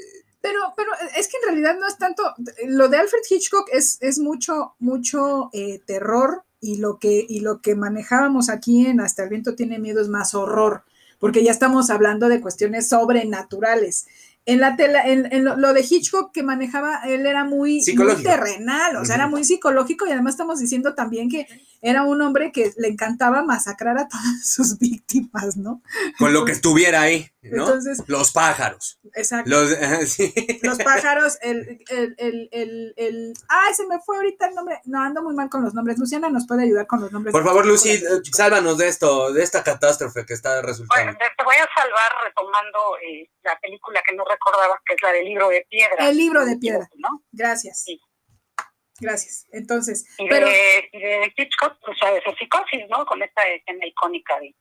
pero, 0.41 0.59
pero 0.75 0.91
es 1.15 1.27
que 1.27 1.38
en 1.38 1.43
realidad 1.43 1.77
no 1.79 1.88
es 1.88 1.97
tanto. 1.97 2.23
Lo 2.65 2.89
de 2.89 2.97
Alfred 2.97 3.21
Hitchcock 3.29 3.69
es, 3.71 3.97
es 4.01 4.19
mucho, 4.19 4.75
mucho 4.79 5.50
eh, 5.53 5.79
terror. 5.85 6.43
Y 6.63 6.77
lo, 6.77 7.00
que, 7.00 7.25
y 7.27 7.39
lo 7.39 7.59
que 7.59 7.73
manejábamos 7.73 8.47
aquí 8.47 8.85
en 8.85 9.01
Hasta 9.01 9.23
el 9.23 9.29
viento 9.29 9.55
tiene 9.55 9.79
miedo 9.79 10.00
es 10.00 10.09
más 10.09 10.35
horror, 10.35 10.83
porque 11.17 11.43
ya 11.43 11.50
estamos 11.50 11.89
hablando 11.89 12.29
de 12.29 12.39
cuestiones 12.39 12.88
sobrenaturales. 12.88 14.05
En 14.45 14.60
la 14.60 14.75
tela, 14.75 15.03
en, 15.05 15.45
lo, 15.45 15.74
de 15.74 15.86
Hitchcock 15.88 16.31
que 16.31 16.41
manejaba, 16.41 17.01
él 17.05 17.25
era 17.25 17.45
muy, 17.45 17.83
terrenal, 18.24 18.95
o 18.95 19.05
sea, 19.05 19.15
era 19.15 19.27
muy 19.27 19.43
psicológico 19.43 20.07
y 20.07 20.12
además 20.12 20.33
estamos 20.33 20.60
diciendo 20.60 20.95
también 20.95 21.29
que 21.29 21.48
era 21.81 22.03
un 22.03 22.21
hombre 22.21 22.51
que 22.51 22.71
le 22.77 22.88
encantaba 22.88 23.43
masacrar 23.43 23.97
a 23.97 24.07
todas 24.07 24.23
sus 24.45 24.77
víctimas, 24.77 25.57
¿no? 25.57 25.81
Con 26.17 26.33
lo 26.33 26.45
que 26.45 26.51
estuviera 26.51 27.01
ahí, 27.01 27.27
¿no? 27.41 27.65
Entonces, 27.65 28.03
los 28.07 28.31
pájaros. 28.31 29.00
Exacto. 29.13 29.50
Los, 29.50 29.71
los 30.61 30.77
pájaros, 30.77 31.38
el, 31.41 31.83
el, 31.89 32.15
el, 32.17 32.50
el, 32.51 32.93
el, 32.97 33.33
ay, 33.50 33.73
se 33.73 33.88
me 33.88 34.00
fue 34.00 34.17
ahorita 34.17 34.47
el 34.47 34.55
nombre, 34.55 34.79
no, 34.85 35.01
ando 35.01 35.23
muy 35.23 35.33
mal 35.33 35.50
con 35.50 35.63
los 35.63 35.73
nombres. 35.73 35.97
Luciana 35.97 36.29
nos 36.29 36.47
puede 36.47 36.63
ayudar 36.63 36.88
con 36.88 37.01
los 37.01 37.11
nombres. 37.11 37.31
Por 37.31 37.43
favor, 37.43 37.65
Lucy, 37.65 37.91
eh, 37.91 38.01
sálvanos 38.31 38.77
de 38.77 38.88
esto, 38.88 39.33
de 39.33 39.43
esta 39.43 39.63
catástrofe 39.63 40.25
que 40.25 40.33
está 40.33 40.61
resultando. 40.61 41.03
Bueno, 41.03 41.17
te 41.17 41.43
voy 41.43 41.55
a 41.55 41.67
salvar 41.75 42.11
retomando 42.23 42.97
eh, 42.97 43.29
la 43.43 43.57
película 43.59 44.01
que 44.07 44.15
no 44.15 44.23
recordabas, 44.23 44.79
que 44.85 44.93
es 44.93 45.01
la 45.01 45.11
del 45.11 45.25
libro 45.25 45.50
de 45.50 45.65
piedra. 45.69 46.09
El 46.09 46.17
libro 46.17 46.45
de 46.45 46.57
piedra, 46.57 46.88
¿no? 46.95 47.23
Gracias. 47.31 47.83
Sí. 47.83 48.00
Gracias. 49.01 49.48
Entonces, 49.51 50.05
y 50.20 50.29
pero... 50.29 50.48
De, 50.48 50.89
de 50.93 51.34
Hitchcock, 51.36 51.77
pues 51.84 51.98
sabes, 52.00 52.22
el 52.25 52.38
psicosis, 52.38 52.88
¿no? 52.89 53.05
Con 53.05 53.22
esta 53.22 53.41
escena 53.50 53.86
icónica 53.86 54.39
de, 54.39 54.55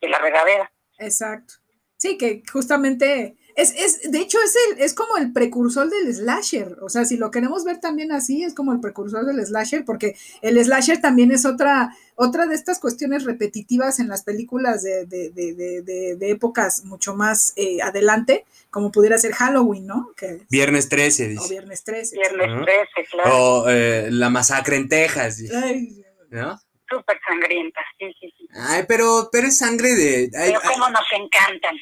de 0.00 0.08
la 0.08 0.18
regadera. 0.18 0.70
Exacto. 0.98 1.54
Sí, 1.96 2.16
que 2.16 2.42
justamente 2.52 3.36
es, 3.58 3.74
es, 3.76 4.12
de 4.12 4.20
hecho, 4.20 4.38
es, 4.40 4.54
el, 4.70 4.80
es 4.84 4.94
como 4.94 5.16
el 5.16 5.32
precursor 5.32 5.90
del 5.90 6.14
slasher. 6.14 6.76
O 6.80 6.88
sea, 6.88 7.04
si 7.04 7.16
lo 7.16 7.32
queremos 7.32 7.64
ver 7.64 7.80
también 7.80 8.12
así, 8.12 8.44
es 8.44 8.54
como 8.54 8.72
el 8.72 8.78
precursor 8.78 9.26
del 9.26 9.44
slasher, 9.44 9.84
porque 9.84 10.14
el 10.42 10.62
slasher 10.64 11.00
también 11.00 11.32
es 11.32 11.44
otra, 11.44 11.92
otra 12.14 12.46
de 12.46 12.54
estas 12.54 12.78
cuestiones 12.78 13.24
repetitivas 13.24 13.98
en 13.98 14.06
las 14.06 14.22
películas 14.22 14.84
de, 14.84 15.06
de, 15.06 15.30
de, 15.30 15.82
de 16.16 16.30
épocas 16.30 16.84
mucho 16.84 17.16
más 17.16 17.52
eh, 17.56 17.82
adelante, 17.82 18.44
como 18.70 18.92
pudiera 18.92 19.18
ser 19.18 19.32
Halloween, 19.32 19.88
¿no? 19.88 20.12
Que, 20.16 20.46
Viernes 20.48 20.88
13, 20.88 21.28
dice. 21.30 21.44
O 21.44 21.48
Viernes 21.48 21.82
13. 21.82 22.16
Viernes 22.16 22.64
13, 22.64 23.08
claro. 23.10 23.36
O 23.36 23.68
eh, 23.68 24.08
La 24.12 24.30
Masacre 24.30 24.76
en 24.76 24.88
Texas, 24.88 25.38
dice. 25.38 25.56
Ay, 25.56 26.04
¿no? 26.30 26.60
Súper 26.88 27.20
sangrienta, 27.26 27.80
sí, 27.98 28.06
sí, 28.20 28.32
sí. 28.36 28.48
Ay, 28.54 28.84
pero, 28.88 29.28
pero 29.30 29.48
es 29.48 29.58
sangre 29.58 29.94
de. 29.94 30.30
pero 30.32 30.60
cómo 30.60 30.88
nos 30.88 31.04
encantan. 31.12 31.76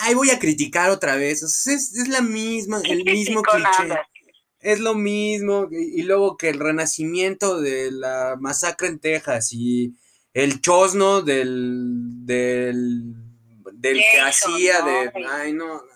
Ay, 0.00 0.14
voy 0.14 0.30
a 0.30 0.38
criticar 0.38 0.90
otra 0.90 1.16
vez. 1.16 1.42
es, 1.42 1.66
es, 1.66 2.08
la 2.08 2.20
misma, 2.20 2.80
el 2.84 3.04
mismo 3.04 3.42
cliché. 3.42 3.94
Es 4.60 4.80
lo 4.80 4.94
mismo. 4.94 5.68
Y, 5.70 6.02
luego 6.02 6.36
que 6.36 6.50
el 6.50 6.58
renacimiento 6.58 7.60
de 7.60 7.90
la 7.90 8.36
masacre 8.38 8.88
en 8.88 8.98
Texas 8.98 9.52
y 9.52 9.94
el 10.34 10.60
chosno 10.60 11.22
del. 11.22 12.26
del. 12.26 13.14
del 13.72 14.02
que 14.12 14.20
hacía 14.20 14.82
de. 14.82 15.10
Ay, 15.30 15.52
no 15.54 15.93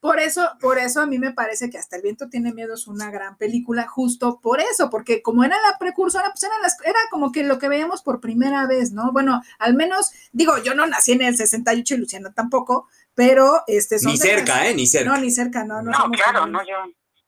por 0.00 0.20
eso, 0.20 0.50
por 0.60 0.78
eso 0.78 1.00
a 1.00 1.06
mí 1.06 1.18
me 1.18 1.32
parece 1.32 1.70
que 1.70 1.78
Hasta 1.78 1.96
el 1.96 2.02
viento 2.02 2.28
tiene 2.28 2.52
miedo 2.52 2.74
es 2.74 2.86
una 2.86 3.10
gran 3.10 3.36
película, 3.36 3.86
justo 3.86 4.40
por 4.40 4.60
eso, 4.60 4.90
porque 4.90 5.22
como 5.22 5.44
era 5.44 5.56
la 5.62 5.78
precursora, 5.78 6.30
pues 6.30 6.42
era, 6.42 6.58
las, 6.58 6.76
era 6.84 6.98
como 7.10 7.32
que 7.32 7.44
lo 7.44 7.58
que 7.58 7.68
veíamos 7.68 8.02
por 8.02 8.20
primera 8.20 8.66
vez, 8.66 8.92
¿no? 8.92 9.12
Bueno, 9.12 9.42
al 9.58 9.74
menos, 9.74 10.12
digo, 10.32 10.58
yo 10.58 10.74
no 10.74 10.86
nací 10.86 11.12
en 11.12 11.22
el 11.22 11.36
68 11.36 11.94
y 11.94 11.98
Luciana 11.98 12.32
tampoco, 12.32 12.88
pero 13.14 13.62
este 13.66 13.96
Ni 14.04 14.16
cerca, 14.16 14.66
¿eh? 14.66 14.74
Ni 14.74 14.86
cerca. 14.86 15.10
No, 15.10 15.16
ni 15.18 15.30
cerca, 15.30 15.64
no. 15.64 15.82
No, 15.82 15.90
no 15.90 16.10
claro, 16.10 16.46
no, 16.46 16.60
yo 16.66 16.76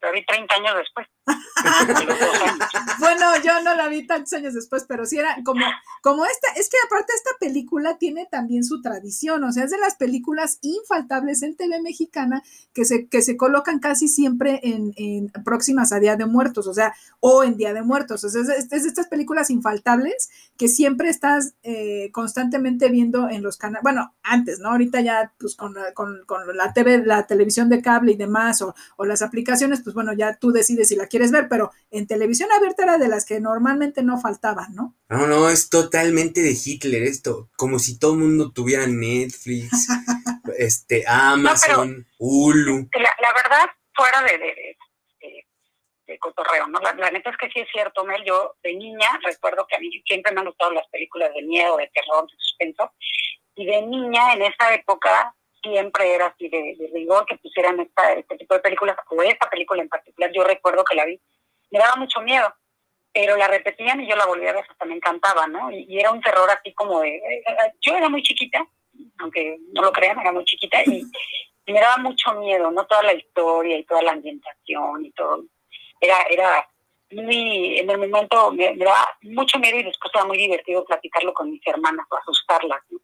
la 0.03 0.11
vi 0.11 0.25
30 0.25 0.55
años 0.55 0.77
después. 0.77 1.07
bueno, 3.01 3.27
yo 3.45 3.61
no 3.63 3.75
la 3.75 3.89
vi 3.89 4.07
tantos 4.07 4.33
años 4.35 4.55
después, 4.55 4.85
pero 4.87 5.05
sí 5.07 5.19
era 5.19 5.37
como, 5.45 5.65
como 6.03 6.25
esta, 6.25 6.49
es 6.57 6.69
que 6.69 6.77
aparte 6.87 7.13
esta 7.15 7.31
película 7.41 7.99
tiene 7.99 8.29
también 8.31 8.63
su 8.63 8.81
tradición, 8.81 9.43
o 9.43 9.53
sea, 9.53 9.65
es 9.65 9.71
de 9.71 9.79
las 9.79 9.97
películas 9.97 10.59
infaltables 10.63 11.43
en 11.43 11.57
TV 11.57 11.81
mexicana 11.81 12.43
que 12.73 12.85
se, 12.85 13.09
que 13.09 13.23
se 13.23 13.37
colocan 13.37 13.81
casi 13.81 14.07
siempre 14.09 14.61
en, 14.63 14.95
próximas 15.45 15.93
a 15.93 15.99
Día 15.99 16.17
de 16.17 16.27
Muertos, 16.27 16.67
o 16.67 16.75
sea, 16.75 16.95
o 17.21 17.43
en 17.43 17.57
Día 17.57 17.75
de 17.75 17.83
Muertos, 17.83 18.23
o 18.25 18.29
sea, 18.29 18.43
es, 18.57 18.69
de 18.69 18.77
estas 18.77 19.09
películas 19.09 19.51
infaltables 19.51 20.31
que 20.57 20.69
siempre 20.69 21.09
estás 21.09 21.55
eh, 21.63 22.11
constantemente 22.13 22.89
viendo 22.89 23.29
en 23.29 23.43
los 23.43 23.57
canales, 23.57 23.83
bueno, 23.83 24.15
antes, 24.23 24.61
¿no? 24.61 24.71
Ahorita 24.71 25.01
ya, 25.01 25.33
pues 25.39 25.57
con, 25.57 25.75
con, 25.95 26.21
con 26.27 26.57
la 26.57 26.73
TV, 26.73 27.05
la 27.05 27.27
televisión 27.27 27.69
de 27.69 27.83
cable 27.83 28.13
y 28.13 28.17
demás, 28.17 28.63
o, 28.63 28.75
o 28.97 29.05
las 29.05 29.23
aplicaciones, 29.23 29.83
pues 29.83 29.95
bueno, 29.95 30.13
ya 30.13 30.35
tú 30.35 30.53
decides 30.53 30.89
si 30.89 30.97
la 30.97 31.07
quieres 31.07 31.16
ver, 31.19 31.49
pero 31.49 31.71
en 31.91 32.07
televisión 32.07 32.51
abierta 32.53 32.85
era 32.85 32.99
de 32.99 33.09
las 33.09 33.25
que 33.25 33.41
normalmente 33.41 34.03
no 34.03 34.21
faltaban, 34.21 34.75
¿no? 34.75 34.95
No, 35.09 35.27
no, 35.27 35.51
es 35.51 35.71
totalmente 35.71 36.43
de 36.43 36.55
Hitler 36.65 37.03
esto, 37.03 37.49
como 37.57 37.79
si 37.79 37.99
todo 37.99 38.15
el 38.15 38.21
mundo 38.21 38.53
tuviera 38.53 38.87
Netflix, 38.87 39.89
este, 40.59 41.05
Amazon, 41.07 42.07
Hulu. 42.19 42.89
La, 42.93 43.33
verdad, 43.33 43.71
fuera 43.95 44.23
de, 44.23 44.39
de, 44.39 44.77
de, 46.07 46.19
cotorreo, 46.19 46.67
¿no? 46.69 46.81
La, 46.81 47.11
neta 47.11 47.31
es 47.31 47.37
que 47.37 47.51
sí 47.51 47.61
es 47.61 47.69
cierto, 47.73 48.05
Mel, 48.05 48.25
yo 48.25 48.57
de 48.63 48.75
niña 48.75 49.09
recuerdo 49.23 49.67
que 49.69 49.77
a 49.77 49.81
mí 49.81 49.91
siempre 50.07 50.33
me 50.33 50.41
han 50.41 50.47
gustado 50.47 50.73
las 50.73 50.89
películas 50.89 51.33
de 51.35 51.43
miedo, 51.43 51.77
de 51.77 51.91
terror, 51.95 52.25
de 52.31 52.37
suspenso, 52.39 52.93
y 53.55 53.67
de 53.67 53.83
niña 53.83 54.35
en 54.35 54.43
esa 54.43 54.75
época 54.75 55.35
siempre 55.69 56.15
era 56.15 56.27
así 56.27 56.49
de, 56.49 56.77
rigor 56.93 57.27
que 57.27 57.37
pusieran 57.37 57.81
esta, 57.81 58.13
este 58.13 58.37
tipo 58.37 58.55
de 58.55 58.61
películas, 58.61 58.97
o 59.09 59.23
esta 59.23 59.49
película 59.51 59.83
en 59.83 59.89
particular, 59.89 60.31
yo 60.33 60.45
recuerdo 60.45 60.85
que 60.85 60.97
la 60.97 61.05
vi, 61.05 61.21
me 61.71 61.79
daba 61.79 61.97
mucho 61.97 62.21
miedo, 62.21 62.53
pero 63.13 63.37
la 63.37 63.49
repetían 63.49 64.01
y 64.01 64.09
yo 64.09 64.17
la 64.17 64.27
volvía 64.27 64.51
a 64.51 64.55
ver, 64.55 64.65
hasta 64.69 64.85
me 64.85 64.95
encantaba, 64.95 65.47
¿no? 65.47 65.71
Y, 65.71 65.99
era 65.99 66.11
un 66.11 66.21
terror 66.21 66.49
así 66.51 66.73
como 66.75 67.01
de, 67.01 67.17
eh, 67.17 67.45
eh, 67.47 67.73
yo 67.81 67.97
era 67.97 68.09
muy 68.09 68.23
chiquita, 68.23 68.67
aunque 69.19 69.59
no 69.73 69.83
lo 69.83 69.93
crean, 69.93 70.19
era 70.21 70.33
muy 70.33 70.45
chiquita, 70.45 70.83
y, 70.85 71.03
me 71.69 71.81
daba 71.81 71.97
mucho 71.97 72.33
miedo, 72.35 72.71
¿no? 72.71 72.87
Toda 72.87 73.03
la 73.03 73.15
historia 73.15 73.77
y 73.77 73.85
toda 73.85 74.01
la 74.01 74.13
ambientación 74.13 75.05
y 75.05 75.11
todo, 75.11 75.45
era, 76.01 76.23
era 76.31 76.69
muy, 77.11 77.79
en 77.79 77.91
el 77.91 77.99
momento 77.99 78.53
me, 78.53 78.77
daba 78.77 79.09
mucho 79.23 79.59
miedo 79.59 79.79
y 79.79 79.83
después 79.83 80.13
era 80.15 80.25
muy 80.25 80.39
divertido 80.39 80.85
platicarlo 80.85 81.35
con 81.35 81.51
mis 81.51 81.67
hermanas 81.67 82.07
o 82.09 82.17
asustarlas, 82.17 82.81
¿no? 82.91 83.01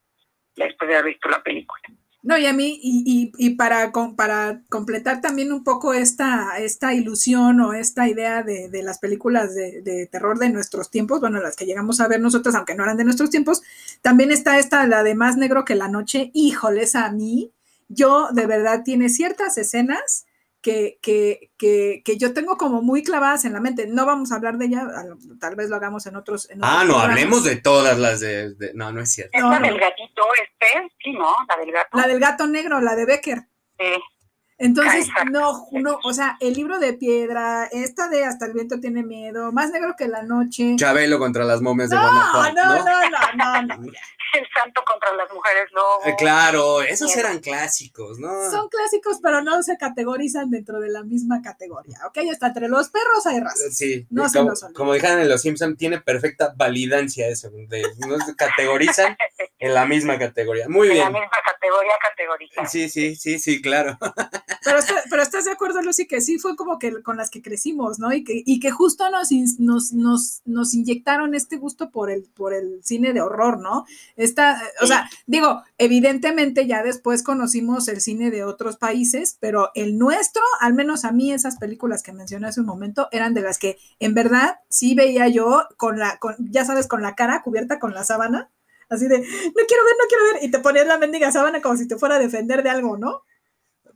después 0.54 0.88
de 0.88 0.96
haber 0.96 1.12
visto 1.12 1.28
la 1.28 1.42
película. 1.42 1.82
No, 2.24 2.38
y 2.38 2.46
a 2.46 2.52
mí, 2.52 2.78
y, 2.80 3.32
y, 3.36 3.50
para, 3.56 3.90
para 4.16 4.62
completar 4.68 5.20
también 5.20 5.52
un 5.52 5.64
poco 5.64 5.92
esta, 5.92 6.56
esta 6.58 6.94
ilusión 6.94 7.60
o 7.60 7.74
esta 7.74 8.08
idea 8.08 8.44
de, 8.44 8.68
de 8.68 8.82
las 8.84 9.00
películas 9.00 9.56
de, 9.56 9.82
de, 9.82 10.06
terror 10.06 10.38
de 10.38 10.48
nuestros 10.48 10.88
tiempos, 10.88 11.18
bueno, 11.18 11.40
las 11.40 11.56
que 11.56 11.66
llegamos 11.66 12.00
a 12.00 12.06
ver 12.06 12.20
nosotros, 12.20 12.54
aunque 12.54 12.76
no 12.76 12.84
eran 12.84 12.96
de 12.96 13.02
nuestros 13.04 13.30
tiempos, 13.30 13.62
también 14.02 14.30
está 14.30 14.60
esta, 14.60 14.86
la 14.86 15.02
de 15.02 15.16
Más 15.16 15.36
Negro 15.36 15.64
que 15.64 15.74
la 15.74 15.88
Noche, 15.88 16.30
híjoles 16.32 16.94
a 16.94 17.10
mí, 17.10 17.50
yo 17.88 18.28
de 18.32 18.46
verdad 18.46 18.82
tiene 18.84 19.08
ciertas 19.08 19.58
escenas 19.58 20.26
que, 20.62 20.98
que, 21.02 21.50
que, 21.58 22.02
que, 22.04 22.16
yo 22.16 22.32
tengo 22.32 22.56
como 22.56 22.82
muy 22.82 23.02
clavadas 23.02 23.44
en 23.44 23.52
la 23.52 23.60
mente. 23.60 23.86
No 23.88 24.06
vamos 24.06 24.30
a 24.30 24.36
hablar 24.36 24.56
de 24.56 24.66
ella, 24.66 24.86
tal 25.40 25.56
vez 25.56 25.68
lo 25.68 25.76
hagamos 25.76 26.06
en 26.06 26.16
otros. 26.16 26.48
En 26.50 26.60
ah, 26.62 26.84
no, 26.86 26.98
hablemos 26.98 27.44
de 27.44 27.56
todas 27.56 27.98
las 27.98 28.20
de, 28.20 28.54
No, 28.74 28.92
no 28.92 29.00
es 29.00 29.12
cierto. 29.12 29.36
¿Es 29.36 29.42
la 29.42 29.58
del 29.58 29.78
gatito 29.78 30.22
este? 30.40 30.88
Sí, 31.02 31.12
¿no? 31.12 31.34
La 31.48 31.56
del 31.56 31.72
gato. 31.72 31.98
La 31.98 32.06
del 32.06 32.20
gato 32.20 32.46
negro, 32.46 32.80
la 32.80 32.94
de 32.94 33.04
Becker. 33.04 33.38
Sí. 33.78 33.86
Entonces, 34.58 35.08
no, 35.32 35.66
no, 35.72 35.98
o 36.04 36.12
sea, 36.12 36.36
el 36.38 36.54
libro 36.54 36.78
de 36.78 36.92
piedra, 36.92 37.68
esta 37.72 38.08
de 38.08 38.24
Hasta 38.24 38.46
el 38.46 38.52
viento 38.52 38.78
tiene 38.78 39.02
miedo, 39.02 39.50
Más 39.50 39.72
negro 39.72 39.94
que 39.98 40.06
la 40.06 40.22
noche. 40.22 40.76
Chabelo 40.76 41.18
contra 41.18 41.44
las 41.44 41.60
momias 41.60 41.90
de 41.90 41.96
no, 41.96 42.02
Guanajuato. 42.02 42.54
No, 42.54 42.76
no, 42.76 42.84
no, 42.84 43.62
no, 43.62 43.76
no. 43.76 43.92
El 44.32 44.46
santo 44.54 44.82
contra 44.86 45.14
las 45.14 45.30
mujeres 45.32 45.70
lobo. 45.72 46.00
Eh, 46.06 46.14
claro, 46.16 46.82
esos 46.82 47.14
eran 47.16 47.40
clásicos, 47.40 48.18
¿no? 48.18 48.50
Son 48.50 48.68
clásicos, 48.68 49.18
pero 49.22 49.42
no 49.42 49.62
se 49.62 49.76
categorizan 49.76 50.50
dentro 50.50 50.80
de 50.80 50.88
la 50.88 51.02
misma 51.02 51.42
categoría, 51.42 51.98
¿ok? 52.06 52.18
Está 52.18 52.48
entre 52.48 52.68
los 52.68 52.88
perros 52.88 53.26
hay 53.26 53.40
razas. 53.40 53.76
Sí, 53.76 54.06
no 54.10 54.26
como, 54.32 54.52
como 54.74 54.94
dijeron 54.94 55.20
en 55.20 55.28
Los 55.28 55.42
Simpsons, 55.42 55.76
tiene 55.76 56.00
perfecta 56.00 56.52
validancia 56.56 57.28
eso, 57.28 57.50
de, 57.50 57.82
no 58.06 58.18
se 58.18 58.36
categorizan 58.36 59.16
en 59.58 59.74
la 59.74 59.86
misma 59.86 60.18
categoría. 60.18 60.68
Muy 60.68 60.88
bien. 60.88 61.06
En 61.06 61.12
la 61.12 61.20
misma 61.20 61.38
categoría 61.44 61.92
categorizada. 62.02 62.68
Sí, 62.68 62.88
sí, 62.88 63.16
sí, 63.16 63.38
sí, 63.38 63.62
claro. 63.62 63.98
Pero, 64.64 64.78
pero 65.10 65.22
estás 65.22 65.44
de 65.44 65.50
acuerdo, 65.50 65.82
Lucy, 65.82 66.06
que 66.06 66.20
sí 66.20 66.38
fue 66.38 66.54
como 66.54 66.78
que 66.78 67.02
con 67.02 67.16
las 67.16 67.30
que 67.30 67.42
crecimos, 67.42 67.98
¿no? 67.98 68.12
Y 68.12 68.22
que, 68.22 68.44
y 68.46 68.60
que 68.60 68.70
justo 68.70 69.10
nos, 69.10 69.32
nos, 69.58 69.92
nos, 69.92 70.40
nos 70.44 70.72
inyectaron 70.72 71.34
este 71.34 71.56
gusto 71.56 71.90
por 71.90 72.12
el, 72.12 72.22
por 72.32 72.54
el 72.54 72.80
cine 72.84 73.12
de 73.12 73.20
horror, 73.20 73.58
¿no? 73.58 73.84
Esta, 74.22 74.62
o 74.80 74.86
sea, 74.86 75.10
digo, 75.26 75.62
evidentemente 75.78 76.66
ya 76.68 76.84
después 76.84 77.24
conocimos 77.24 77.88
el 77.88 78.00
cine 78.00 78.30
de 78.30 78.44
otros 78.44 78.76
países, 78.76 79.36
pero 79.40 79.70
el 79.74 79.98
nuestro, 79.98 80.42
al 80.60 80.74
menos 80.74 81.04
a 81.04 81.10
mí, 81.10 81.32
esas 81.32 81.56
películas 81.56 82.04
que 82.04 82.12
mencioné 82.12 82.46
hace 82.46 82.60
un 82.60 82.66
momento, 82.66 83.08
eran 83.10 83.34
de 83.34 83.40
las 83.40 83.58
que 83.58 83.78
en 83.98 84.14
verdad 84.14 84.60
sí 84.68 84.94
veía 84.94 85.26
yo 85.26 85.66
con 85.76 85.98
la, 85.98 86.18
con, 86.18 86.36
ya 86.38 86.64
sabes, 86.64 86.86
con 86.86 87.02
la 87.02 87.16
cara 87.16 87.42
cubierta 87.42 87.80
con 87.80 87.94
la 87.94 88.04
sábana, 88.04 88.48
así 88.88 89.08
de, 89.08 89.18
no 89.18 89.24
quiero 89.24 89.84
ver, 89.84 89.94
no 89.98 90.08
quiero 90.08 90.24
ver, 90.32 90.44
y 90.44 90.50
te 90.52 90.60
ponías 90.60 90.86
la 90.86 90.98
mendiga 90.98 91.32
sábana 91.32 91.60
como 91.60 91.76
si 91.76 91.88
te 91.88 91.96
fuera 91.96 92.14
a 92.14 92.20
defender 92.20 92.62
de 92.62 92.70
algo, 92.70 92.96
¿no? 92.96 93.24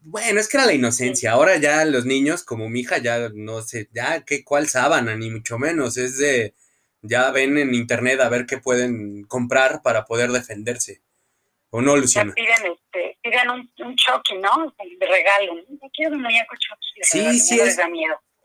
Bueno, 0.02 0.40
es 0.40 0.49
que 0.49 0.56
era 0.56 0.66
la 0.66 0.73
inocencia. 0.73 1.33
Ahora 1.33 1.56
ya 1.56 1.85
los 1.85 2.04
niños, 2.04 2.45
como 2.45 2.68
mi 2.68 2.80
hija, 2.80 2.99
ya 2.99 3.28
no 3.35 3.61
sé, 3.62 3.88
ya 3.92 4.25
qué 4.25 4.45
cuál 4.45 4.68
sábana, 4.68 5.16
ni 5.16 5.30
mucho 5.30 5.59
menos. 5.59 5.97
Es 5.97 6.18
de, 6.18 6.54
ya 7.03 7.31
ven 7.31 7.59
en 7.59 7.75
internet 7.75 8.21
a 8.21 8.29
ver 8.29 8.47
qué 8.47 8.59
pueden 8.59 9.25
comprar 9.25 9.83
para 9.83 10.05
poder 10.05 10.31
defenderse. 10.31 11.03
¿O 11.71 11.83
no, 11.83 11.97
Luciana? 11.97 12.35
Ya 12.37 12.43
piden, 12.43 12.73
este, 12.73 13.19
piden 13.23 13.50
un, 13.50 13.71
un 13.85 13.97
Chucky, 13.97 14.38
¿no? 14.38 14.75
De 14.79 15.07
regalo. 15.07 15.55
No 15.55 15.91
quiero 15.93 16.15
un 16.15 16.23
muñeco 16.23 16.55
Chucky. 16.57 17.00
Sí, 17.03 17.38
sí, 17.38 17.61
es, 17.61 17.79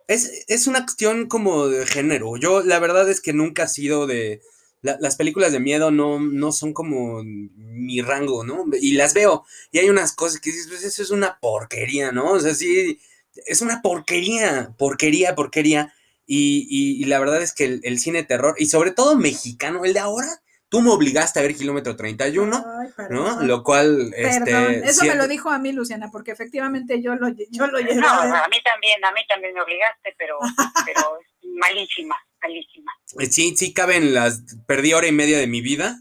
es, 0.08 0.46
es 0.48 0.68
una 0.68 0.84
cuestión 0.84 1.28
como 1.28 1.68
de 1.68 1.86
género. 1.86 2.38
Yo 2.38 2.62
la 2.62 2.80
verdad 2.80 3.10
es 3.10 3.22
que 3.22 3.34
nunca 3.34 3.64
he 3.64 3.68
sido 3.68 4.08
de 4.08 4.42
las 4.82 5.16
películas 5.16 5.52
de 5.52 5.60
miedo 5.60 5.92
no, 5.92 6.20
no 6.20 6.52
son 6.52 6.74
como 6.74 7.22
mi 7.24 8.02
rango, 8.02 8.44
¿no? 8.44 8.66
Y 8.80 8.94
las 8.94 9.14
veo. 9.14 9.46
Y 9.72 9.80
hay 9.80 9.90
unas 9.90 10.14
cosas 10.14 10.40
que 10.40 10.50
dices, 10.50 10.68
pues 10.68 10.84
eso 10.84 11.04
es 11.04 11.12
una 11.12 11.40
porquería, 11.40 12.12
¿no? 12.12 12.32
O 12.32 12.40
sea, 12.40 12.56
sí, 12.56 13.00
es 13.46 13.62
una 13.62 13.82
porquería, 13.82 14.74
porquería, 14.78 15.36
porquería. 15.36 15.94
Y, 16.34 16.66
y, 16.70 17.04
la 17.06 17.20
verdad 17.20 17.42
es 17.42 17.54
que 17.54 17.66
el, 17.66 17.82
el, 17.84 18.00
cine 18.00 18.24
terror, 18.24 18.56
y 18.58 18.68
sobre 18.68 18.92
todo 18.92 19.18
mexicano, 19.18 19.84
el 19.84 19.94
de 19.94 20.00
ahora, 20.00 20.30
tú 20.70 20.80
me 20.80 20.90
obligaste 20.92 21.40
a 21.40 21.42
ver 21.42 21.56
Kilómetro 21.56 21.98
31, 21.98 22.64
¿no? 23.10 23.42
Lo 23.42 23.64
cual, 23.64 24.14
este... 24.16 24.88
Eso 24.88 25.04
me 25.04 25.16
lo 25.16 25.28
dijo 25.28 25.50
a 25.50 25.60
mí, 25.60 25.74
Luciana, 25.74 26.10
porque 26.10 26.32
efectivamente 26.32 27.02
yo 27.02 27.16
lo, 27.16 27.28
yo 27.50 27.68
lo 27.68 27.80
llevé 27.80 27.96
No, 27.96 28.08
a, 28.08 28.48
mí 28.48 28.62
también, 28.64 29.04
a 29.04 29.12
mí 29.12 29.22
también 29.28 29.54
me 29.54 29.62
obligaste, 29.62 30.16
pero, 30.18 30.40
pero 30.86 31.20
malísima 31.60 32.16
malísima. 32.42 32.92
Eh, 33.20 33.28
sí, 33.28 33.56
sí 33.56 33.74
caben 33.74 34.14
las. 34.14 34.42
Perdí 34.68 34.94
hora 34.94 35.08
y 35.08 35.12
media 35.12 35.38
de 35.38 35.48
mi 35.48 35.62
vida. 35.62 36.00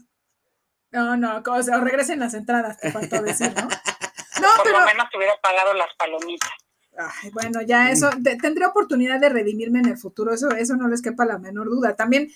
No, 0.91 1.15
no, 1.15 1.41
o 1.45 1.63
sea, 1.63 1.79
regresen 1.79 2.19
las 2.19 2.33
entradas, 2.33 2.77
te 2.79 2.91
faltó 2.91 3.21
decir, 3.21 3.53
¿no? 3.55 3.67
No, 4.41 4.47
Por 4.55 4.63
pero. 4.63 4.79
lo 4.79 4.85
menos 4.85 5.07
te 5.11 5.17
hubiera 5.17 5.35
pagado 5.39 5.73
las 5.75 5.93
palomitas. 5.97 6.49
Ay, 6.97 7.31
bueno, 7.31 7.61
ya 7.61 7.89
eso, 7.91 8.09
tendré 8.41 8.65
oportunidad 8.65 9.19
de 9.19 9.29
redimirme 9.29 9.79
en 9.79 9.87
el 9.87 9.97
futuro, 9.97 10.33
eso, 10.33 10.51
eso 10.51 10.75
no 10.75 10.87
les 10.87 11.01
quepa 11.01 11.25
la 11.25 11.39
menor 11.39 11.69
duda. 11.69 11.95
También, 11.95 12.29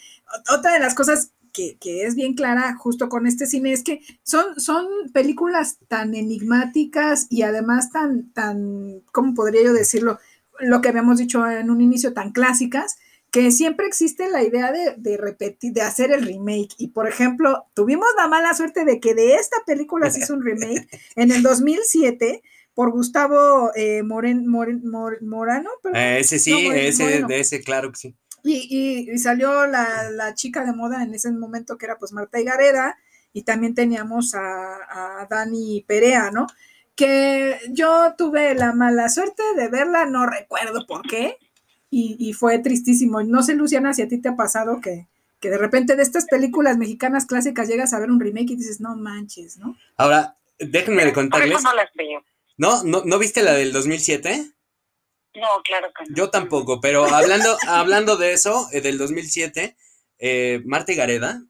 otra 0.49 0.73
de 0.73 0.79
las 0.79 0.95
cosas 0.95 1.31
que, 1.51 1.77
que, 1.77 2.05
es 2.05 2.15
bien 2.15 2.33
clara 2.33 2.75
justo 2.75 3.09
con 3.09 3.27
este 3.27 3.47
cine 3.47 3.73
es 3.73 3.83
que 3.83 4.01
son, 4.23 4.59
son 4.59 4.87
películas 5.13 5.77
tan 5.87 6.15
enigmáticas 6.15 7.27
y 7.29 7.43
además 7.43 7.91
tan, 7.91 8.31
tan, 8.31 9.01
¿cómo 9.11 9.33
podría 9.33 9.63
yo 9.63 9.73
decirlo? 9.73 10.19
Lo 10.59 10.81
que 10.81 10.89
habíamos 10.89 11.17
dicho 11.17 11.47
en 11.49 11.69
un 11.69 11.81
inicio, 11.81 12.13
tan 12.13 12.31
clásicas, 12.31 12.97
que 13.35 13.51
siempre 13.51 13.85
existe 13.85 14.29
la 14.29 14.43
idea 14.43 14.71
de, 14.71 15.17
repetir, 15.17 15.73
de 15.73 15.81
hacer 15.81 16.13
el 16.13 16.25
remake. 16.25 16.73
Y 16.77 16.87
por 16.87 17.05
ejemplo, 17.05 17.65
tuvimos 17.73 18.07
la 18.15 18.29
mala 18.29 18.53
suerte 18.53 18.85
de 18.85 19.01
que 19.01 19.13
de 19.13 19.35
esta 19.35 19.57
película 19.65 20.09
se 20.09 20.21
hizo 20.21 20.33
un 20.33 20.41
remake 20.41 20.87
en 21.17 21.31
el 21.31 21.43
2007 21.43 22.41
por 22.75 22.91
Gustavo 22.91 23.71
eh, 23.75 24.03
Moren, 24.03 24.45
Morano. 24.47 25.69
Eh, 25.93 26.17
ese 26.19 26.37
sí, 26.37 26.67
ese, 26.67 27.23
de 27.23 27.39
ese, 27.39 27.61
claro 27.61 27.91
que 27.91 27.97
sí. 27.97 28.15
Y, 28.43 29.09
y, 29.09 29.17
salió 29.17 29.65
la, 29.65 30.11
la, 30.11 30.35
chica 30.35 30.63
de 30.63 30.73
moda 30.73 31.01
en 31.01 31.15
ese 31.15 31.31
momento 31.31 31.79
que 31.79 31.87
era 31.87 31.97
pues 31.97 32.11
Marta 32.11 32.39
Higareda 32.39 32.95
y 33.33 33.41
también 33.41 33.73
teníamos 33.73 34.35
a, 34.35 35.21
a 35.21 35.25
Dani 35.27 35.83
Perea, 35.87 36.29
¿no? 36.29 36.45
Que 36.95 37.57
yo 37.71 38.13
tuve 38.15 38.53
la 38.53 38.71
mala 38.73 39.09
suerte 39.09 39.41
de 39.57 39.67
verla, 39.67 40.05
no 40.05 40.27
recuerdo 40.27 40.85
por 40.85 41.01
qué, 41.01 41.37
y, 41.97 42.33
fue 42.33 42.59
tristísimo. 42.59 43.23
No 43.23 43.41
sé, 43.41 43.55
Luciana, 43.55 43.93
si 43.93 44.01
a 44.01 44.07
ti 44.07 44.17
te 44.17 44.29
ha 44.29 44.35
pasado 44.35 44.81
que, 44.81 45.07
que 45.39 45.49
de 45.49 45.57
repente 45.57 45.95
de 45.95 46.03
estas 46.03 46.25
películas 46.25 46.77
mexicanas 46.77 47.25
clásicas 47.25 47.69
llegas 47.69 47.93
a 47.93 47.99
ver 47.99 48.11
un 48.11 48.19
remake 48.19 48.51
y 48.51 48.55
dices, 48.57 48.81
no 48.81 48.97
manches, 48.97 49.57
¿no? 49.57 49.77
Ahora, 49.95 50.35
déjenme 50.59 51.13
contarles. 51.13 51.63
no 51.63 51.73
las 51.73 51.89
veo. 51.95 52.21
¿No? 52.57 52.83
¿No, 52.83 53.03
¿No 53.05 53.19
viste 53.19 53.43
la 53.43 53.53
del 53.53 53.73
2007? 53.73 54.51
No, 55.35 55.47
claro 55.63 55.91
que 55.97 56.09
no. 56.09 56.15
Yo 56.15 56.29
tampoco, 56.29 56.79
pero 56.79 57.05
hablando, 57.05 57.57
hablando 57.67 58.17
de 58.17 58.33
eso, 58.33 58.67
eh, 58.71 58.81
del 58.81 58.97
2007, 58.97 59.75
eh, 60.19 60.61
Marta 60.65 60.93
Gareda 60.93 61.43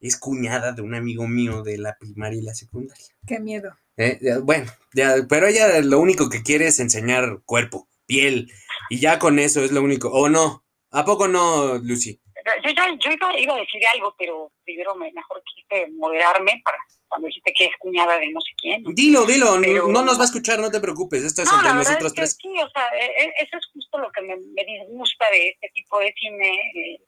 es 0.00 0.16
cuñada 0.16 0.72
de 0.72 0.82
un 0.82 0.94
amigo 0.94 1.28
mío 1.28 1.62
de 1.62 1.78
la 1.78 1.96
primaria 1.98 2.40
y 2.40 2.42
la 2.42 2.54
secundaria. 2.54 3.06
Qué 3.26 3.38
miedo. 3.38 3.76
Eh, 3.96 4.18
bueno, 4.42 4.72
ya, 4.94 5.14
pero 5.28 5.46
ella 5.46 5.80
lo 5.82 6.00
único 6.00 6.30
que 6.30 6.42
quiere 6.42 6.68
es 6.68 6.80
enseñar 6.80 7.42
cuerpo, 7.44 7.86
piel, 8.06 8.50
y 8.88 8.98
ya 8.98 9.18
con 9.18 9.38
eso 9.38 9.62
es 9.62 9.72
lo 9.72 9.82
único. 9.82 10.10
¿O 10.10 10.28
no? 10.28 10.64
¿A 10.90 11.04
poco 11.04 11.28
no, 11.28 11.78
Lucy? 11.78 12.20
Yo, 12.64 12.70
yo, 12.70 12.82
yo 12.98 13.10
iba, 13.12 13.38
iba, 13.38 13.54
a 13.54 13.60
decir 13.60 13.82
algo, 13.94 14.14
pero 14.18 14.52
primero 14.64 14.94
me, 14.94 15.12
mejor 15.12 15.42
quise 15.44 15.88
moderarme 15.92 16.60
para 16.64 16.78
cuando 17.08 17.26
dijiste 17.26 17.52
que 17.52 17.64
es 17.66 17.76
cuñada 17.78 18.18
de 18.18 18.30
no 18.30 18.40
sé 18.40 18.50
quién. 18.56 18.84
Dilo, 18.94 19.26
dilo, 19.26 19.58
no, 19.58 20.02
nos 20.02 20.16
va 20.16 20.22
a 20.22 20.26
escuchar, 20.26 20.60
no 20.60 20.70
te 20.70 20.80
preocupes, 20.80 21.24
esto 21.24 21.42
es 21.42 21.50
no, 21.50 21.58
entre 21.58 21.74
nosotros 21.74 22.14
tres. 22.14 22.36
sí, 22.40 22.48
o 22.48 22.70
sea, 22.70 22.88
e, 22.94 23.04
e, 23.04 23.34
eso 23.38 23.56
es 23.56 23.66
justo 23.72 23.98
lo 23.98 24.12
que 24.12 24.22
me, 24.22 24.36
me 24.36 24.64
disgusta 24.64 25.26
de 25.30 25.48
este 25.48 25.70
tipo 25.74 25.98
de 25.98 26.14
cine 26.18 26.72
eh, 26.74 27.00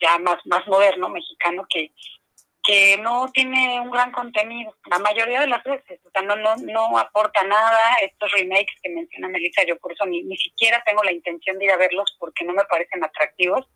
ya 0.00 0.18
más, 0.18 0.38
más 0.46 0.66
moderno, 0.66 1.08
mexicano, 1.10 1.66
que 1.68 1.92
que 2.64 2.96
no 2.96 3.30
tiene 3.30 3.78
un 3.78 3.90
gran 3.90 4.10
contenido, 4.10 4.74
la 4.86 4.98
mayoría 4.98 5.40
de 5.40 5.46
las 5.46 5.62
veces, 5.62 6.00
o 6.06 6.10
sea, 6.10 6.22
no, 6.22 6.34
no, 6.34 6.56
no 6.56 6.98
aporta 6.98 7.42
nada 7.44 7.96
estos 8.00 8.32
remakes 8.32 8.74
que 8.82 8.88
menciona 8.88 9.28
Melissa, 9.28 9.64
yo 9.66 9.76
por 9.78 9.92
eso 9.92 10.06
ni, 10.06 10.22
ni 10.22 10.36
siquiera 10.38 10.82
tengo 10.84 11.02
la 11.02 11.12
intención 11.12 11.58
de 11.58 11.66
ir 11.66 11.70
a 11.72 11.76
verlos 11.76 12.16
porque 12.18 12.42
no 12.42 12.54
me 12.54 12.64
parecen 12.64 13.04
atractivos 13.04 13.66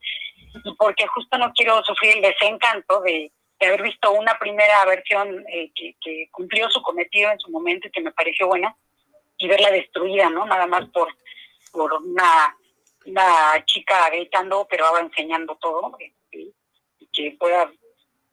y 0.64 0.74
porque 0.76 1.06
justo 1.06 1.36
no 1.36 1.52
quiero 1.52 1.82
sufrir 1.84 2.16
el 2.16 2.22
desencanto 2.22 3.02
de, 3.02 3.30
haber 3.60 3.82
visto 3.82 4.12
una 4.12 4.38
primera 4.38 4.84
versión 4.86 5.44
eh, 5.48 5.70
que, 5.74 5.96
que, 6.00 6.28
cumplió 6.30 6.70
su 6.70 6.80
cometido 6.80 7.30
en 7.30 7.40
su 7.40 7.50
momento 7.50 7.88
y 7.88 7.90
que 7.90 8.00
me 8.00 8.12
pareció 8.12 8.46
buena 8.46 8.74
y 9.36 9.48
verla 9.48 9.70
destruida, 9.70 10.30
¿no? 10.30 10.46
Nada 10.46 10.66
más 10.66 10.88
por, 10.90 11.08
por 11.72 11.92
una, 11.92 12.56
una 13.04 13.64
chica 13.66 14.08
gritando, 14.10 14.66
pero 14.70 14.86
ahora 14.86 15.02
enseñando 15.02 15.56
todo, 15.56 15.96
eh, 15.98 16.14
y 16.30 17.08
que 17.12 17.36
pueda 17.38 17.68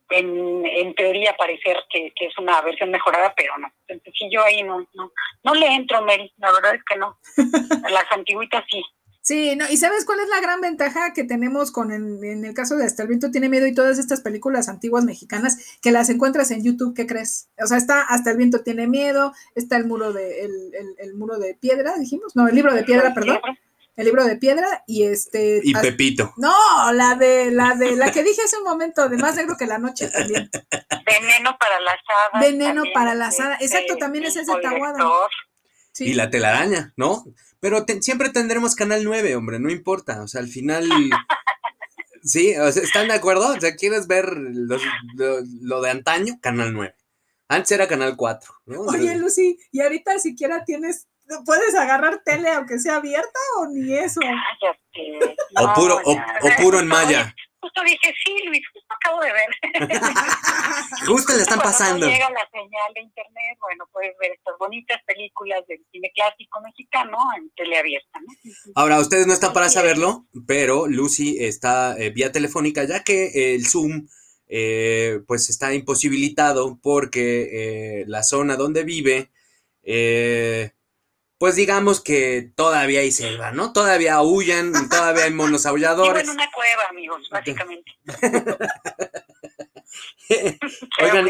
en, 0.09 0.65
en 0.65 0.93
teoría 0.95 1.35
parecer 1.37 1.77
que, 1.89 2.11
que, 2.15 2.27
es 2.27 2.37
una 2.37 2.61
versión 2.61 2.91
mejorada, 2.91 3.33
pero 3.35 3.57
no. 3.57 3.71
Entonces, 3.87 4.13
sí, 4.17 4.29
yo 4.31 4.43
ahí 4.43 4.63
no, 4.63 4.79
no, 4.93 5.11
no 5.43 5.53
le 5.55 5.67
entro, 5.67 6.01
Mary, 6.03 6.31
la 6.37 6.51
verdad 6.51 6.75
es 6.75 6.83
que 6.83 6.95
no. 6.97 7.17
Las 7.89 8.05
antiguitas 8.11 8.63
sí. 8.69 8.83
Sí, 9.21 9.55
no, 9.55 9.65
y 9.67 9.77
¿sabes 9.77 10.05
cuál 10.05 10.19
es 10.19 10.29
la 10.29 10.39
gran 10.39 10.61
ventaja 10.61 11.11
que 11.13 11.23
tenemos 11.23 11.71
con 11.71 11.91
en, 11.91 12.23
en 12.23 12.45
el 12.45 12.53
caso 12.53 12.75
de 12.75 12.85
Hasta 12.85 13.01
el 13.01 13.07
viento 13.09 13.31
tiene 13.31 13.49
miedo 13.49 13.65
y 13.65 13.73
todas 13.73 13.97
estas 13.97 14.21
películas 14.21 14.69
antiguas 14.69 15.03
mexicanas 15.03 15.79
que 15.81 15.91
las 15.91 16.11
encuentras 16.11 16.51
en 16.51 16.63
YouTube, 16.63 16.93
¿qué 16.95 17.07
crees? 17.07 17.49
O 17.59 17.65
sea, 17.65 17.77
está 17.77 18.01
Hasta 18.03 18.29
el 18.29 18.37
viento 18.37 18.61
tiene 18.61 18.85
miedo, 18.85 19.33
está 19.55 19.77
el 19.77 19.87
muro 19.87 20.13
de 20.13 20.41
el, 20.41 20.51
el- 20.75 20.95
el 20.99 21.15
muro 21.15 21.39
de 21.39 21.55
piedra, 21.55 21.95
dijimos, 21.97 22.35
no, 22.35 22.47
el 22.47 22.53
libro 22.53 22.71
de 22.75 22.83
piedra, 22.83 23.15
perdón, 23.15 23.39
el 23.95 24.05
libro 24.05 24.25
de 24.25 24.35
piedra 24.37 24.83
y 24.87 25.03
este 25.03 25.61
Y 25.63 25.75
as- 25.75 25.81
Pepito. 25.81 26.33
No, 26.37 26.53
la 26.93 27.15
de 27.15 27.51
la 27.51 27.75
de 27.75 27.95
la 27.95 28.11
que 28.11 28.23
dije 28.23 28.41
hace 28.43 28.57
un 28.57 28.63
momento, 28.63 29.07
de 29.09 29.17
más 29.17 29.35
negro 29.35 29.55
que 29.57 29.65
la 29.65 29.77
noche 29.77 30.09
también. 30.09 30.49
Veneno 31.05 31.57
para 31.59 31.79
las 31.81 31.95
hadas. 32.31 32.41
Veneno 32.41 32.73
también, 32.83 32.93
para 32.93 33.27
este, 33.29 33.43
hadas. 33.43 33.61
Exacto, 33.61 33.95
también 33.97 34.25
ese 34.25 34.41
es 34.41 34.47
de 34.47 34.53
Paul 34.53 34.61
Tahuada. 34.63 34.99
Sí. 35.93 36.05
Y 36.05 36.13
la 36.13 36.29
telaraña, 36.29 36.93
¿no? 36.97 37.23
Pero 37.61 37.85
te- 37.85 38.01
siempre 38.01 38.29
tendremos 38.29 38.75
Canal 38.75 39.03
9, 39.05 39.35
hombre, 39.35 39.59
no 39.59 39.69
importa. 39.71 40.21
O 40.21 40.27
sea, 40.27 40.41
al 40.41 40.47
final. 40.47 40.87
Sí, 42.23 42.55
o 42.57 42.71
sea, 42.71 42.81
¿están 42.81 43.07
de 43.07 43.13
acuerdo? 43.13 43.49
O 43.55 43.59
sea, 43.61 43.75
¿quieres 43.75 44.07
ver 44.07 44.25
los- 44.35 44.81
lo, 45.15 45.41
lo 45.61 45.81
de 45.81 45.91
antaño? 45.91 46.39
Canal 46.41 46.73
9. 46.73 46.95
Antes 47.47 47.71
era 47.73 47.87
Canal 47.87 48.15
4, 48.17 48.51
¿no? 48.65 48.81
Oye, 48.81 49.15
Lucy, 49.15 49.59
y 49.71 49.81
ahorita 49.81 50.17
siquiera 50.17 50.65
tienes 50.65 51.07
puedes 51.45 51.75
agarrar 51.75 52.21
tele 52.23 52.49
aunque 52.49 52.79
sea 52.79 52.97
abierta 52.97 53.39
o 53.59 53.67
ni 53.67 53.93
eso. 53.93 54.19
Cállate. 54.21 55.35
O 55.57 55.73
puro, 55.73 55.99
o, 56.03 56.11
o 56.13 56.49
puro 56.61 56.79
en 56.79 56.87
maya. 56.87 57.35
Justo 57.59 57.81
dije, 57.83 58.13
sí, 58.23 58.35
Luis, 58.45 58.61
justo 58.71 58.93
acabo 58.93 59.21
de 59.21 59.33
ver. 59.33 59.49
Justo 61.07 61.33
le 61.35 61.41
están 61.41 61.57
Cuando 61.59 61.63
pasando. 61.77 62.07
llega 62.07 62.29
la 62.29 62.47
señal 62.51 62.93
de 62.93 63.01
internet, 63.01 63.57
bueno, 63.59 63.85
puedes 63.91 64.15
ver 64.19 64.33
estas 64.33 64.53
bonitas 64.59 65.01
películas 65.05 65.65
del 65.67 65.79
cine 65.91 66.11
clásico 66.13 66.61
mexicano 66.61 67.17
en 67.37 67.49
teleabierta, 67.55 68.19
¿no? 68.19 68.51
Ahora, 68.75 68.99
ustedes 68.99 69.25
no 69.25 69.33
están 69.33 69.51
para 69.51 69.69
saberlo, 69.69 70.27
pero 70.45 70.85
Lucy 70.87 71.43
está 71.43 71.95
eh, 71.97 72.11
vía 72.11 72.31
telefónica, 72.31 72.83
ya 72.83 73.03
que 73.03 73.55
el 73.55 73.65
Zoom 73.65 74.07
eh, 74.47 75.21
pues 75.27 75.49
está 75.49 75.73
imposibilitado 75.73 76.77
porque 76.83 78.01
eh, 78.01 78.05
la 78.07 78.21
zona 78.21 78.57
donde 78.57 78.83
vive, 78.83 79.31
eh, 79.81 80.71
pues 81.45 81.57
digamos 81.57 82.01
que 82.01 82.51
todavía 82.55 83.01
hay 83.01 83.11
selva, 83.11 83.51
¿no? 83.51 83.71
Todavía 83.71 84.15
aullan, 84.15 84.71
todavía 84.89 85.25
hay 85.25 85.31
monos 85.31 85.61
Vivo 85.61 85.73
aulladores. 85.73 86.23
en 86.23 86.29
una 86.31 86.49
cueva, 86.51 86.85
amigos, 86.89 87.29
básicamente. 87.29 87.91
Oigan, 91.03 91.27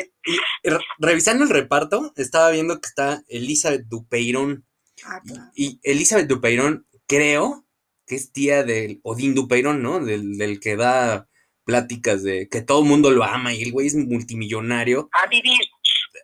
y 0.63 0.69
re- 0.69 0.80
revisando 0.99 1.43
el 1.43 1.49
reparto, 1.49 2.13
estaba 2.15 2.49
viendo 2.51 2.80
que 2.80 2.88
está 2.88 3.23
Elizabeth 3.28 3.88
Dupeirón. 3.88 4.65
Ah, 5.04 5.19
claro. 5.25 5.51
Y 5.54 5.82
Elizabeth 5.84 6.28
Dupeirón, 6.28 6.88
creo 7.08 7.65
que 8.08 8.15
es 8.15 8.32
tía 8.32 8.63
del 8.63 9.01
Odín 9.04 9.36
Dupeirón, 9.36 9.84
¿no? 9.84 9.99
Del, 9.99 10.38
del 10.38 10.62
que 10.62 10.78
da 10.78 11.28
pláticas 11.65 12.23
de 12.23 12.47
que 12.47 12.62
todo 12.62 12.84
el 12.84 12.88
mundo 12.88 13.12
lo 13.12 13.25
ama 13.25 13.54
y 13.54 13.63
el 13.63 13.73
güey 13.73 13.88
es 13.88 13.95
multimillonario. 13.95 15.10
A 15.12 15.28
vivir. 15.28 15.60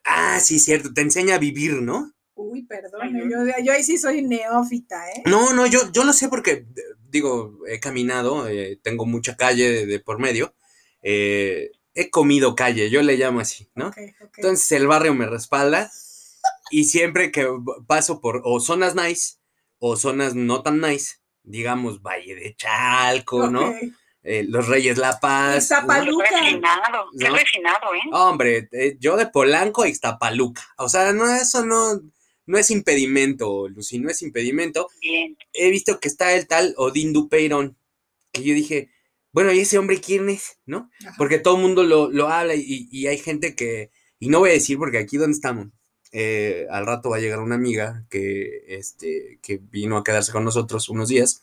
Ah, 0.06 0.40
sí, 0.40 0.60
cierto, 0.60 0.94
te 0.94 1.02
enseña 1.02 1.36
a 1.36 1.40
vivir, 1.40 1.82
¿no? 1.82 2.14
Uy, 2.42 2.64
perdón, 2.64 3.30
yo, 3.30 3.38
yo 3.64 3.74
ahí 3.74 3.84
sí 3.84 3.98
soy 3.98 4.24
neófita, 4.24 5.10
¿eh? 5.12 5.24
No, 5.26 5.54
no, 5.54 5.66
yo, 5.68 5.92
yo 5.92 6.04
lo 6.04 6.14
sé 6.14 6.30
porque, 6.30 6.52
eh, 6.52 6.66
digo, 7.10 7.60
he 7.68 7.80
caminado, 7.80 8.48
eh, 8.48 8.80
tengo 8.82 9.06
mucha 9.06 9.36
calle 9.36 9.70
de, 9.70 9.86
de 9.86 10.00
por 10.00 10.20
medio, 10.20 10.56
eh, 11.02 11.72
he 11.94 12.10
comido 12.10 12.56
calle, 12.56 12.90
yo 12.90 13.02
le 13.02 13.18
llamo 13.18 13.40
así, 13.40 13.70
¿no? 13.76 13.92
Entonces 14.38 14.72
el 14.72 14.88
barrio 14.88 15.14
me 15.14 15.26
respalda 15.26 15.92
y 16.70 16.86
siempre 16.86 17.32
que 17.32 17.48
paso 17.88 18.22
por 18.22 18.42
o 18.46 18.60
zonas 18.60 18.96
nice 18.96 19.36
o 19.80 19.98
zonas 19.98 20.36
no 20.36 20.62
tan 20.64 20.80
nice, 20.80 21.16
digamos 21.44 22.02
Valle 22.02 22.36
de 22.36 22.56
Chalco, 22.56 23.50
¿no? 23.50 23.74
Eh, 24.24 24.46
Los 24.48 24.68
Reyes 24.68 24.98
La 24.98 25.20
Paz. 25.20 25.68
Qué 25.68 25.76
refinado, 25.76 27.08
qué 27.18 27.30
¿No? 27.30 27.36
refinado, 27.36 27.94
¿eh? 27.96 28.10
Hombre, 28.12 28.70
eh, 28.72 28.96
yo 29.00 29.18
de 29.18 29.26
Polanco 29.28 29.82
a 29.82 29.88
Ixtapaluca. 29.88 30.62
O 30.78 30.88
sea, 30.90 31.12
no, 31.12 31.28
eso 31.28 31.66
no, 31.66 32.00
no 32.52 32.58
es 32.58 32.70
impedimento, 32.70 33.70
Lucy, 33.70 34.00
no 34.00 34.10
es 34.10 34.22
impedimento. 34.22 34.90
Bien. 35.02 35.38
He 35.54 35.70
visto 35.70 36.00
que 36.00 36.10
está 36.10 36.34
el 36.36 36.48
tal 36.48 36.74
Odín 36.78 37.14
Dupeirón, 37.14 37.78
que 38.34 38.44
yo 38.44 38.54
dije, 38.54 38.90
bueno, 39.32 39.54
¿y 39.54 39.60
ese 39.60 39.78
hombre 39.78 40.02
quién 40.02 40.30
es? 40.30 40.58
¿No? 40.66 40.92
Ajá. 41.00 41.16
Porque 41.18 41.40
todo 41.40 41.56
el 41.56 41.62
mundo 41.62 41.84
lo, 41.84 42.12
lo 42.12 42.28
habla 42.28 42.56
y, 42.56 42.90
y 42.92 43.08
hay 43.08 43.18
gente 43.18 43.56
que, 43.56 43.90
y 44.20 44.28
no 44.28 44.40
voy 44.40 44.50
a 44.50 44.54
decir 44.54 44.78
porque 44.78 44.98
aquí 44.98 45.16
donde 45.16 45.36
estamos, 45.36 45.68
eh, 46.12 46.68
al 46.70 46.86
rato 46.86 47.10
va 47.10 47.18
a 47.18 47.20
llegar 47.22 47.40
una 47.40 47.56
amiga 47.56 48.06
que, 48.10 48.66
este, 48.68 49.40
que 49.42 49.62
vino 49.62 49.98
a 49.98 50.04
quedarse 50.04 50.34
con 50.34 50.44
nosotros 50.44 50.90
unos 50.90 51.08
días 51.08 51.42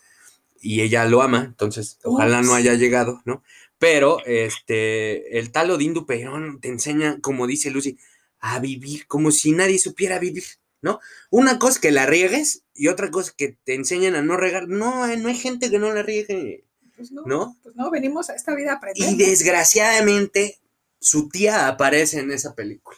y 0.61 0.83
ella 0.83 1.07
lo 1.07 1.23
ama, 1.23 1.45
entonces 1.47 1.99
ojalá 2.05 2.43
no 2.43 2.55
haya 2.55 2.75
llegado, 2.75 3.23
¿no? 3.25 3.43
Pero 3.79 4.19
este, 4.27 5.39
el 5.39 5.53
tal 5.53 5.71
Odín 5.71 5.95
Dupeirón 5.95 6.61
te 6.61 6.69
enseña, 6.69 7.19
como 7.21 7.47
dice 7.47 7.71
Lucy, 7.71 7.97
a 8.41 8.59
vivir 8.59 9.07
como 9.07 9.31
si 9.31 9.53
nadie 9.53 9.79
supiera 9.79 10.19
vivir, 10.19 10.45
¿no? 10.83 11.01
Una 11.31 11.59
cosa 11.59 11.75
es 11.75 11.79
que 11.81 11.91
la 11.91 12.07
riegues 12.07 12.63
y 12.75 12.89
otra 12.89 13.11
cosa 13.11 13.31
es 13.31 13.37
que 13.37 13.59
te 13.65 13.75
enseñan 13.75 14.15
a 14.15 14.23
no 14.23 14.37
regar. 14.37 14.69
No, 14.69 15.07
eh, 15.07 15.17
no 15.17 15.29
hay 15.29 15.37
gente 15.37 15.71
que 15.71 15.79
no 15.79 15.93
la 15.93 16.03
riegue, 16.03 16.65
Pues 16.97 17.11
no, 17.13 17.23
¿no? 17.27 17.57
pues 17.63 17.75
no, 17.77 17.91
venimos 17.91 18.31
a 18.31 18.35
esta 18.35 18.55
vida 18.55 18.73
a 18.73 18.77
aprender. 18.77 19.09
Y 19.11 19.17
desgraciadamente, 19.17 20.59
su 21.01 21.29
tía 21.29 21.69
aparece 21.69 22.21
en 22.21 22.31
esa 22.33 22.55
película. 22.55 22.97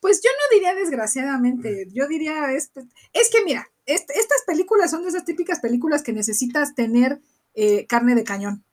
Pues 0.00 0.20
yo 0.22 0.30
no 0.30 0.56
diría 0.56 0.74
desgraciadamente, 0.74 1.86
yo 1.92 2.06
diría, 2.06 2.52
este, 2.52 2.82
es 3.14 3.30
que 3.30 3.42
mira, 3.44 3.70
est- 3.86 4.10
estas 4.10 4.42
películas 4.46 4.90
son 4.90 5.02
de 5.02 5.08
esas 5.08 5.24
típicas 5.24 5.60
películas 5.60 6.02
que 6.02 6.12
necesitas 6.12 6.74
tener 6.74 7.20
eh, 7.54 7.86
carne 7.86 8.14
de 8.14 8.24
cañón. 8.24 8.64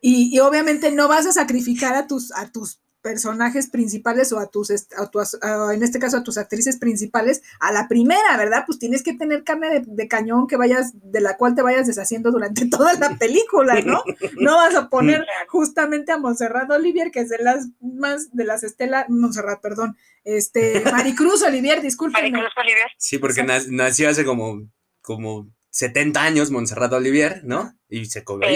Y, 0.00 0.34
y 0.34 0.40
obviamente 0.40 0.90
no 0.92 1.08
vas 1.08 1.26
a 1.26 1.32
sacrificar 1.32 1.94
a 1.94 2.06
tus, 2.06 2.32
a 2.32 2.50
tus 2.50 2.80
personajes 3.02 3.68
principales 3.68 4.32
o 4.32 4.38
a 4.38 4.46
tus, 4.48 4.70
a 4.70 5.10
tus- 5.10 5.36
a- 5.42 5.74
en 5.74 5.82
este 5.82 5.98
caso 5.98 6.16
a 6.18 6.22
tus 6.22 6.38
actrices 6.38 6.76
principales 6.78 7.42
a 7.60 7.72
la 7.72 7.88
primera, 7.88 8.36
¿verdad? 8.38 8.62
Pues 8.66 8.78
tienes 8.78 9.02
que 9.02 9.12
tener 9.14 9.42
carne 9.44 9.68
de, 9.70 9.82
de 9.86 10.08
cañón 10.08 10.46
que 10.46 10.56
vayas, 10.56 10.92
de 10.94 11.20
la 11.20 11.36
cual 11.36 11.54
te 11.54 11.62
vayas 11.62 11.86
deshaciendo 11.88 12.30
durante 12.30 12.66
toda 12.70 12.94
la 12.94 13.16
película, 13.18 13.80
¿no? 13.80 14.02
No 14.38 14.56
vas 14.56 14.74
a 14.76 14.88
poner 14.88 15.26
justamente 15.48 16.12
a 16.12 16.18
Montserrat 16.18 16.70
Olivier, 16.70 17.10
que 17.10 17.20
es 17.20 17.28
de 17.28 17.38
las 17.38 17.66
más, 17.80 18.34
de 18.34 18.44
las 18.44 18.62
Estela, 18.62 19.04
Montserrat, 19.08 19.60
perdón, 19.60 19.96
este, 20.24 20.80
Maricruz 20.92 21.42
Olivier, 21.42 21.82
discúlpenme. 21.82 22.30
Maricruz 22.30 22.52
Oliver. 22.56 22.86
Sí, 22.98 23.18
porque 23.18 23.42
nació 23.42 24.08
hace 24.10 24.24
como, 24.24 24.62
como 25.00 25.48
70 25.70 26.22
años 26.22 26.50
Montserrat 26.52 26.92
Olivier, 26.92 27.40
¿no? 27.44 27.74
Y 27.88 28.06
se 28.06 28.22
cobró. 28.22 28.46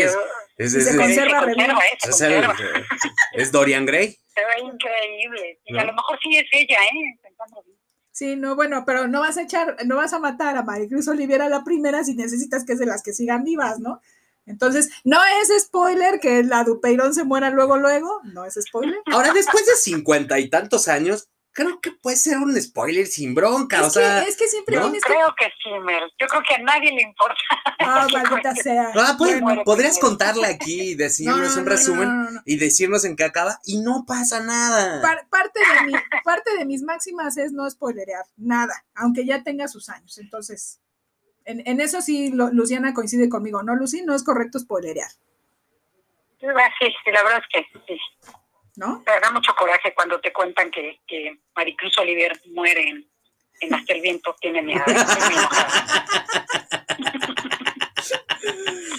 Es, 0.56 0.72
se 0.72 0.78
es- 0.78 0.96
conserva 0.96 1.40
re 1.40 1.54
bien. 1.54 1.66
conserva, 1.70 1.80
¿eh? 1.84 1.98
Se 2.00 2.10
es 2.10 2.20
el- 2.20 2.46
conserva. 2.46 2.86
es 3.32 3.52
Dorian 3.52 3.86
Gray. 3.86 4.18
Se 4.34 4.40
ve 4.40 4.60
increíble. 4.72 5.60
Y 5.64 5.72
¿No? 5.72 5.80
a 5.80 5.84
lo 5.84 5.92
mejor 5.94 6.18
sí 6.22 6.36
es 6.36 6.46
ella, 6.52 6.78
¿eh? 6.92 7.18
Pensando 7.22 7.62
bien. 7.64 7.76
Sí, 8.12 8.34
no, 8.36 8.56
bueno, 8.56 8.84
pero 8.86 9.06
no 9.08 9.20
vas 9.20 9.36
a 9.36 9.42
echar, 9.42 9.76
no 9.84 9.96
vas 9.96 10.12
a 10.14 10.18
matar 10.18 10.56
a 10.56 10.62
Maricruz 10.62 11.06
Olivier 11.08 11.42
a 11.42 11.48
la 11.50 11.62
primera 11.64 12.02
si 12.02 12.14
necesitas 12.14 12.64
que 12.64 12.72
es 12.72 12.78
de 12.78 12.86
las 12.86 13.02
que 13.02 13.12
sigan 13.12 13.44
vivas, 13.44 13.78
¿no? 13.78 14.00
Entonces, 14.46 14.90
no 15.04 15.18
es 15.42 15.64
spoiler 15.64 16.20
que 16.20 16.42
la 16.44 16.64
Dupeirón 16.64 17.12
se 17.12 17.24
muera 17.24 17.50
luego, 17.50 17.76
luego, 17.76 18.20
no 18.24 18.44
es 18.46 18.54
spoiler. 18.54 18.98
Ahora, 19.12 19.32
después 19.34 19.66
de 19.66 19.74
cincuenta 19.74 20.38
y 20.38 20.48
tantos 20.48 20.88
años, 20.88 21.28
creo 21.56 21.80
que 21.80 21.90
puede 21.90 22.16
ser 22.18 22.36
un 22.36 22.54
spoiler 22.60 23.06
sin 23.06 23.34
bronca. 23.34 23.84
o 23.84 23.90
sea, 23.90 24.22
que, 24.22 24.28
es 24.28 24.36
que 24.36 24.46
siempre 24.46 24.76
¿no? 24.76 24.92
Creo 24.92 25.34
que 25.38 25.46
sí, 25.62 25.70
Mer. 25.82 26.02
Yo 26.20 26.26
creo 26.26 26.42
que 26.46 26.54
a 26.54 26.58
nadie 26.58 26.92
le 26.92 27.02
importa. 27.02 27.34
Ah, 27.80 28.06
maldita 28.12 28.54
sea. 28.54 28.92
ah, 28.94 29.14
pues, 29.18 29.40
Bueno, 29.40 29.62
podrías 29.64 29.98
contarla 29.98 30.48
aquí, 30.48 30.92
no, 30.92 30.98
decirnos 31.04 31.38
no, 31.54 31.58
un 31.60 31.64
no, 31.64 31.70
resumen 31.70 32.08
no, 32.08 32.24
no, 32.24 32.30
no. 32.32 32.40
y 32.44 32.56
decirnos 32.58 33.04
en 33.06 33.16
qué 33.16 33.24
acaba 33.24 33.58
y 33.64 33.78
no 33.80 34.04
pasa 34.06 34.40
nada. 34.40 35.00
Par- 35.00 35.26
parte, 35.30 35.60
de 35.60 35.86
mi- 35.86 35.98
parte 36.22 36.56
de 36.58 36.64
mis 36.66 36.82
máximas 36.82 37.36
es 37.38 37.52
no 37.52 37.68
spoilerear 37.70 38.24
nada, 38.36 38.84
aunque 38.94 39.24
ya 39.24 39.42
tenga 39.42 39.66
sus 39.66 39.88
años. 39.88 40.18
Entonces, 40.18 40.78
en, 41.46 41.62
en 41.66 41.80
eso 41.80 42.02
sí, 42.02 42.30
lo- 42.32 42.50
Luciana 42.50 42.92
coincide 42.92 43.28
conmigo, 43.30 43.62
¿no, 43.62 43.74
Lucy? 43.74 44.02
No 44.02 44.14
es 44.14 44.22
correcto 44.22 44.58
spoilerear, 44.58 45.08
Sí, 46.38 46.46
sí, 47.04 47.10
la 47.12 47.22
verdad 47.22 47.40
es 47.40 47.46
que 47.64 47.80
sí. 47.86 47.98
¿No? 48.76 49.02
Te 49.04 49.12
da 49.20 49.30
mucho 49.30 49.52
coraje 49.58 49.92
cuando 49.94 50.20
te 50.20 50.32
cuentan 50.32 50.70
que, 50.70 51.00
que 51.06 51.40
Maricruz 51.56 51.96
Oliver 51.98 52.32
muere 52.52 52.88
en, 52.88 53.10
en 53.60 53.74
Hasta 53.74 53.92
el 53.94 54.00
viento 54.02 54.34
tiene 54.40 54.62
miedo. 54.62 54.82
Enojada. 54.86 55.68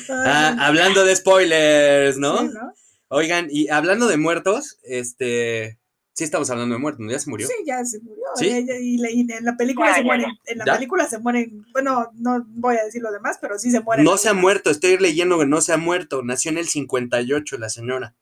Ah, 0.09 0.55
hablando 0.59 1.03
de 1.05 1.15
spoilers, 1.15 2.17
¿no? 2.17 2.39
sí, 2.39 2.47
¿no? 2.53 2.73
Oigan, 3.09 3.47
y 3.49 3.69
hablando 3.69 4.07
de 4.07 4.17
muertos, 4.17 4.79
este, 4.83 5.79
sí 6.13 6.23
estamos 6.25 6.49
hablando 6.49 6.75
de 6.75 6.79
muertos, 6.79 7.05
¿no? 7.05 7.11
¿Ya 7.11 7.19
se 7.19 7.29
murió? 7.29 7.47
Sí, 7.47 7.53
ya 7.65 7.83
se 7.85 7.99
murió. 8.01 8.23
¿Sí? 8.35 8.47
ella- 8.49 8.75
y, 8.79 8.95
en 9.31 9.45
la 9.45 9.55
película 9.55 9.87
Ya, 9.89 9.93
se 9.95 9.99
ya, 10.01 10.05
mueren, 10.05 10.25
ya. 10.45 10.51
en 10.51 10.57
la 10.59 10.65
¿Ya? 10.65 10.73
película 10.75 11.07
se 11.07 11.19
mueren, 11.19 11.65
bueno, 11.71 12.09
no 12.15 12.43
voy 12.47 12.75
a 12.77 12.83
decir 12.83 13.01
lo 13.01 13.11
demás, 13.11 13.37
pero 13.39 13.57
sí 13.59 13.71
se 13.71 13.79
mueren. 13.79 14.03
No 14.03 14.17
se 14.17 14.27
ha 14.29 14.33
muerto, 14.33 14.69
estoy 14.69 14.97
leyendo 14.97 15.39
que 15.39 15.45
no 15.45 15.61
se 15.61 15.71
ha 15.73 15.77
muerto. 15.77 16.21
Nació 16.23 16.51
en 16.51 16.57
el 16.57 16.67
58 16.67 17.57
la 17.57 17.69
señora. 17.69 18.13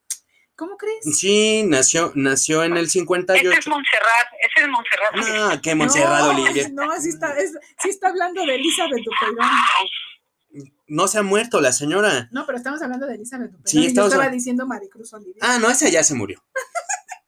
¿Cómo 0.56 0.78
crees? 0.78 1.18
Sí, 1.18 1.64
nació, 1.66 2.12
nació 2.16 2.64
en 2.64 2.74
el 2.78 2.86
Ese 2.86 3.00
es 3.00 3.04
58. 3.04 3.70
Montserrat, 3.70 4.28
ese 4.40 4.66
es 4.66 4.70
Montserrat. 4.70 5.54
No, 5.56 5.62
qué 5.62 5.76
Montserrat 5.76 6.22
no, 6.22 6.30
Olivier. 6.30 6.72
No, 6.74 7.02
sí 7.02 7.10
está, 7.10 7.38
es- 7.38 7.58
sí 7.82 7.90
está 7.90 8.08
hablando 8.10 8.46
de 8.46 8.56
Elizabeth 8.56 9.04
Dupeirón. 9.04 9.46
No 10.88 11.08
se 11.08 11.18
ha 11.18 11.24
muerto 11.24 11.60
la 11.60 11.72
señora. 11.74 12.30
No, 12.32 12.46
pero 12.46 12.58
estamos 12.58 12.82
hablando 12.82 13.06
de 13.08 13.16
Elizabeth 13.16 13.52
Dupero. 13.52 13.68
Sí, 13.68 13.94
yo 13.94 14.06
estaba 14.06 14.30
diciendo 14.30 14.66
Maricruz 14.66 15.12
Olivia. 15.14 15.36
Ah, 15.42 15.58
no, 15.60 15.70
esa 15.70 15.90
ya 15.90 16.04
se 16.04 16.14
murió. 16.14 16.44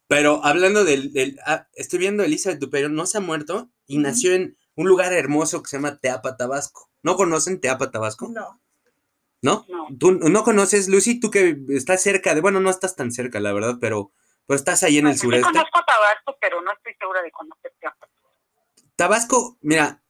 Pero 0.07 0.45
hablando 0.45 0.85
del, 0.85 1.11
del- 1.11 1.37
ah, 1.45 1.67
estoy 1.73 1.99
viendo 1.99 2.23
Elizabeth 2.23 2.59
Dupero, 2.59 2.87
no 2.87 3.05
se 3.05 3.17
ha 3.17 3.21
muerto 3.21 3.69
y 3.87 3.97
nació 3.97 4.33
en 4.33 4.57
un 4.75 4.87
lugar 4.87 5.11
hermoso 5.11 5.61
que 5.61 5.69
se 5.69 5.77
llama 5.77 5.97
Teapa, 5.97 6.37
Tabasco. 6.37 6.89
¿No 7.03 7.15
conocen 7.17 7.59
Teapa, 7.59 7.91
Tabasco? 7.91 8.29
No. 8.29 8.61
¿No? 9.47 9.65
No. 9.67 9.87
¿Tú 9.97 10.11
no 10.11 10.43
conoces, 10.43 10.89
Lucy? 10.89 11.19
Tú 11.19 11.31
que 11.31 11.57
estás 11.69 12.01
cerca 12.01 12.35
de, 12.35 12.41
bueno, 12.41 12.59
no 12.59 12.69
estás 12.69 12.95
tan 12.95 13.11
cerca, 13.11 13.39
la 13.39 13.53
verdad, 13.53 13.77
pero, 13.79 14.11
pero 14.45 14.57
estás 14.57 14.83
ahí 14.83 14.97
en 14.97 15.07
el 15.07 15.13
Sí 15.13 15.21
sureste. 15.21 15.47
conozco 15.47 15.79
Tabasco, 15.87 16.37
pero 16.41 16.61
no 16.61 16.71
estoy 16.73 16.93
segura 16.99 17.21
de 17.21 17.31
conocer 17.31 17.73
Chiapas. 17.79 18.09
Tabasco, 18.95 19.57
mira, 19.61 20.03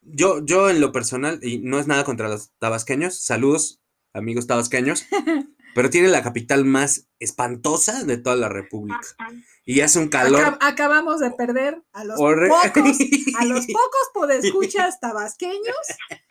yo, 0.00 0.44
yo 0.44 0.70
en 0.70 0.80
lo 0.80 0.92
personal, 0.92 1.40
y 1.42 1.58
no 1.58 1.78
es 1.78 1.86
nada 1.86 2.04
contra 2.04 2.28
los 2.28 2.52
tabasqueños, 2.58 3.20
saludos, 3.20 3.82
amigos 4.12 4.46
tabasqueños, 4.46 5.06
pero 5.74 5.90
tiene 5.90 6.08
la 6.08 6.22
capital 6.22 6.64
más 6.64 7.08
espantosa 7.18 8.04
de 8.04 8.16
toda 8.18 8.36
la 8.36 8.48
república. 8.48 9.00
Ajá. 9.18 9.32
Y 9.70 9.82
hace 9.82 9.98
un 9.98 10.08
calor. 10.08 10.40
Acab- 10.42 10.56
acabamos 10.62 11.20
de 11.20 11.30
perder 11.32 11.82
a 11.92 12.02
los 12.02 12.16
pocos, 12.16 12.98
a 13.38 13.44
los 13.44 13.66
pocos 13.66 14.08
podescuchas 14.14 14.98
tabasqueños, 14.98 15.76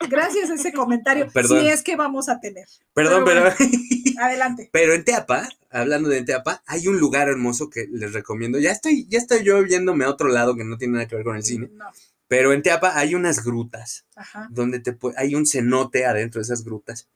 gracias 0.08 0.50
a 0.50 0.54
ese 0.54 0.72
comentario. 0.72 1.28
Perdón. 1.32 1.60
Si 1.60 1.68
es 1.68 1.84
que 1.84 1.94
vamos 1.94 2.28
a 2.28 2.40
tener. 2.40 2.66
Perdón, 2.94 3.22
pero 3.24 3.44
pero, 3.56 3.70
Adelante. 4.20 4.70
pero 4.72 4.92
en 4.92 5.04
Teapa, 5.04 5.48
hablando 5.70 6.08
de 6.08 6.24
Teapa, 6.24 6.64
hay 6.66 6.88
un 6.88 6.98
lugar 6.98 7.28
hermoso 7.28 7.70
que 7.70 7.86
les 7.88 8.12
recomiendo. 8.12 8.58
Ya 8.58 8.72
estoy, 8.72 9.06
ya 9.08 9.18
estoy 9.18 9.44
yo 9.44 9.62
viéndome 9.62 10.04
a 10.04 10.10
otro 10.10 10.28
lado 10.30 10.56
que 10.56 10.64
no 10.64 10.76
tiene 10.76 10.94
nada 10.94 11.06
que 11.06 11.14
ver 11.14 11.24
con 11.24 11.36
el 11.36 11.44
cine. 11.44 11.70
No. 11.74 11.86
Pero 12.26 12.52
en 12.52 12.62
Teapa 12.62 12.98
hay 12.98 13.14
unas 13.14 13.44
grutas 13.44 14.04
Ajá. 14.16 14.48
donde 14.50 14.80
te 14.80 14.98
hay 15.16 15.36
un 15.36 15.46
cenote 15.46 16.06
adentro 16.06 16.40
de 16.40 16.42
esas 16.42 16.64
grutas. 16.64 17.08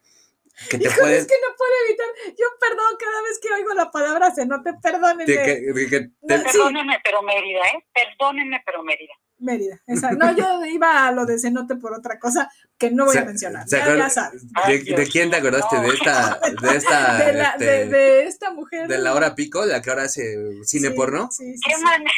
Que 0.68 0.78
te 0.78 0.84
Híjole, 0.84 1.00
puedes. 1.00 1.18
es 1.22 1.26
que 1.26 1.34
no 1.46 1.56
puedo 1.56 1.72
evitar. 1.88 2.06
Yo 2.38 2.46
perdón 2.60 2.96
cada 2.98 3.22
vez 3.22 3.38
que 3.40 3.52
oigo 3.54 3.72
la 3.74 3.90
palabra 3.90 4.30
cenote, 4.34 4.72
perdónenme. 4.82 5.24
de 5.24 5.42
que- 5.42 5.72
de 5.72 5.88
que 5.88 6.00
te- 6.00 6.10
No, 6.22 6.36
sí. 6.36 6.42
Perdónenme, 6.44 7.00
pero 7.02 7.22
Mérida, 7.22 7.60
¿eh? 7.74 7.86
Perdónenme, 7.92 8.62
pero 8.64 8.82
Mérida. 8.82 9.14
Mérida. 9.38 9.80
esa- 9.88 10.12
No, 10.12 10.36
yo 10.36 10.64
iba 10.66 11.06
a 11.06 11.10
lo 11.12 11.26
de 11.26 11.38
cenote 11.38 11.74
por 11.76 11.92
otra 11.94 12.18
cosa 12.20 12.48
que 12.78 12.90
no 12.92 13.06
voy 13.06 13.16
a 13.16 13.20
se- 13.20 13.26
mencionar. 13.26 13.66
se 13.68 13.76
Ya, 13.76 13.82
acuerda- 13.82 14.04
ya 14.04 14.10
sabes. 14.10 14.46
¿De, 14.46 14.60
Ay, 14.62 14.78
de 14.78 14.94
Dios 14.94 15.08
quién 15.10 15.30
te 15.30 15.36
acordaste? 15.36 15.76
no. 15.76 15.82
De 15.82 15.88
esta, 15.94 16.38
de 16.60 16.76
esta, 16.76 17.16
De, 17.26 17.32
la- 17.32 17.48
este, 17.50 17.64
de- 17.64 17.86
de 17.86 18.22
esta 18.26 18.50
mujer. 18.52 18.86
de 18.88 18.98
la 18.98 19.14
hora 19.14 19.34
pico, 19.34 19.64
la 19.64 19.80
que 19.82 19.90
ahora 19.90 20.04
hace 20.04 20.36
cine 20.64 20.88
Sí, 20.90 20.94
porno. 20.94 21.28
Sí, 21.32 21.56
sí, 21.56 21.60
¿Qué 21.66 21.74
sí. 21.76 21.82
manera? 21.82 22.12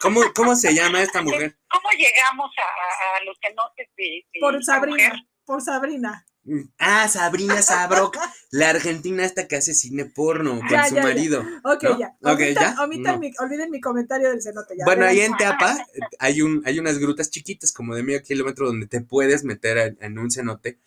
¿Cómo, 0.00 0.20
¿Cómo 0.34 0.54
se 0.56 0.74
llama 0.74 1.02
esta 1.02 1.22
mujer? 1.22 1.56
¿Cómo 1.68 1.88
llegamos 1.98 2.50
a, 2.56 3.24
los 3.24 3.36
cenotes 3.42 3.88
de, 3.96 4.04
de 4.32 4.40
Por 4.40 4.62
Sabrina. 4.64 4.96
mujer? 4.96 5.12
Por 5.44 5.60
Sabrina. 5.60 6.24
Ah, 6.78 7.08
Sabrina 7.08 7.62
Sabrok, 7.62 8.16
la 8.50 8.70
argentina 8.70 9.24
esta 9.24 9.48
que 9.48 9.56
hace 9.56 9.74
cine 9.74 10.04
porno 10.04 10.58
con 10.60 10.68
Ya, 10.68 10.88
su 10.88 10.94
ya, 10.94 11.00
ya. 11.02 11.08
marido. 11.08 11.40
Ok, 11.64 11.82
¿no? 11.84 11.98
ya. 11.98 12.16
Ok, 12.22 12.40
Omitan, 12.40 12.54
ya. 12.76 12.82
omitan 12.82 13.14
No. 13.14 13.18
mi- 13.20 13.32
olviden 13.38 13.70
mi 13.70 13.80
comentario 13.80 14.28
del 14.30 14.42
cenote. 14.42 14.74
Ya. 14.78 14.84
Bueno, 14.84 15.06
ahí 15.06 15.20
en 15.20 15.36
Teapa 15.36 15.76
hay, 16.18 16.42
un, 16.42 16.62
hay 16.66 16.78
unas 16.78 16.98
grutas 16.98 17.30
chiquitas, 17.30 17.72
como 17.72 17.94
de 17.94 18.02
medio 18.02 18.22
kilómetro, 18.22 18.66
donde 18.66 18.86
te 18.86 19.00
puedes 19.00 19.44
meter 19.44 19.78
en, 19.78 19.98
en 20.00 20.18
un 20.18 20.30
cenote. 20.30 20.78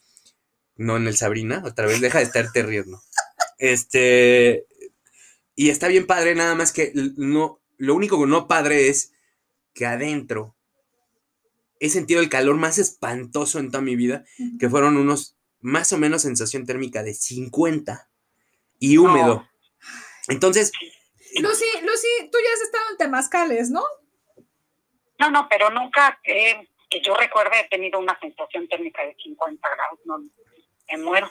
No 0.75 0.95
en 0.97 1.07
el 1.07 1.17
Sabrina, 1.17 1.63
otra 1.65 1.87
vez, 1.87 2.01
deja 2.01 2.19
de 2.19 2.25
estarte 2.25 2.61
riendo. 2.61 3.01
Este. 3.57 4.67
Y 5.55 5.69
está 5.71 5.87
bien 5.87 6.05
padre, 6.05 6.35
nada 6.35 6.53
más 6.53 6.71
que 6.71 6.91
no. 7.15 7.59
Lo 7.77 7.95
único 7.95 8.19
que 8.19 8.27
no 8.27 8.47
padre 8.47 8.89
es 8.89 9.11
que 9.73 9.85
adentro 9.87 10.55
he 11.79 11.89
sentido 11.89 12.21
el 12.21 12.29
calor 12.29 12.57
más 12.57 12.77
espantoso 12.79 13.59
en 13.59 13.71
toda 13.71 13.81
mi 13.83 13.95
vida, 13.95 14.23
que 14.59 14.69
fueron 14.69 14.97
unos 14.97 15.36
más 15.67 15.91
o 15.93 15.97
menos 15.97 16.21
sensación 16.23 16.65
térmica 16.65 17.03
de 17.03 17.13
50 17.13 18.09
y 18.79 18.97
húmedo. 18.97 19.47
Entonces, 20.29 20.71
Lucy, 21.41 21.65
Lucy, 21.83 22.07
tú 22.31 22.37
ya 22.43 22.53
has 22.53 22.61
estado 22.61 22.85
en 22.91 22.97
Temazcales, 22.97 23.69
¿no? 23.69 23.83
No, 25.19 25.29
no, 25.31 25.47
pero 25.49 25.69
nunca, 25.69 26.19
eh, 26.23 26.67
que 26.89 27.01
yo 27.01 27.15
recuerde, 27.15 27.59
he 27.59 27.69
tenido 27.69 27.99
una 27.99 28.17
sensación 28.19 28.67
térmica 28.67 29.03
de 29.03 29.15
50 29.21 29.67
grados. 29.69 29.99
No, 30.05 30.19
me 30.91 30.97
muero. 31.03 31.29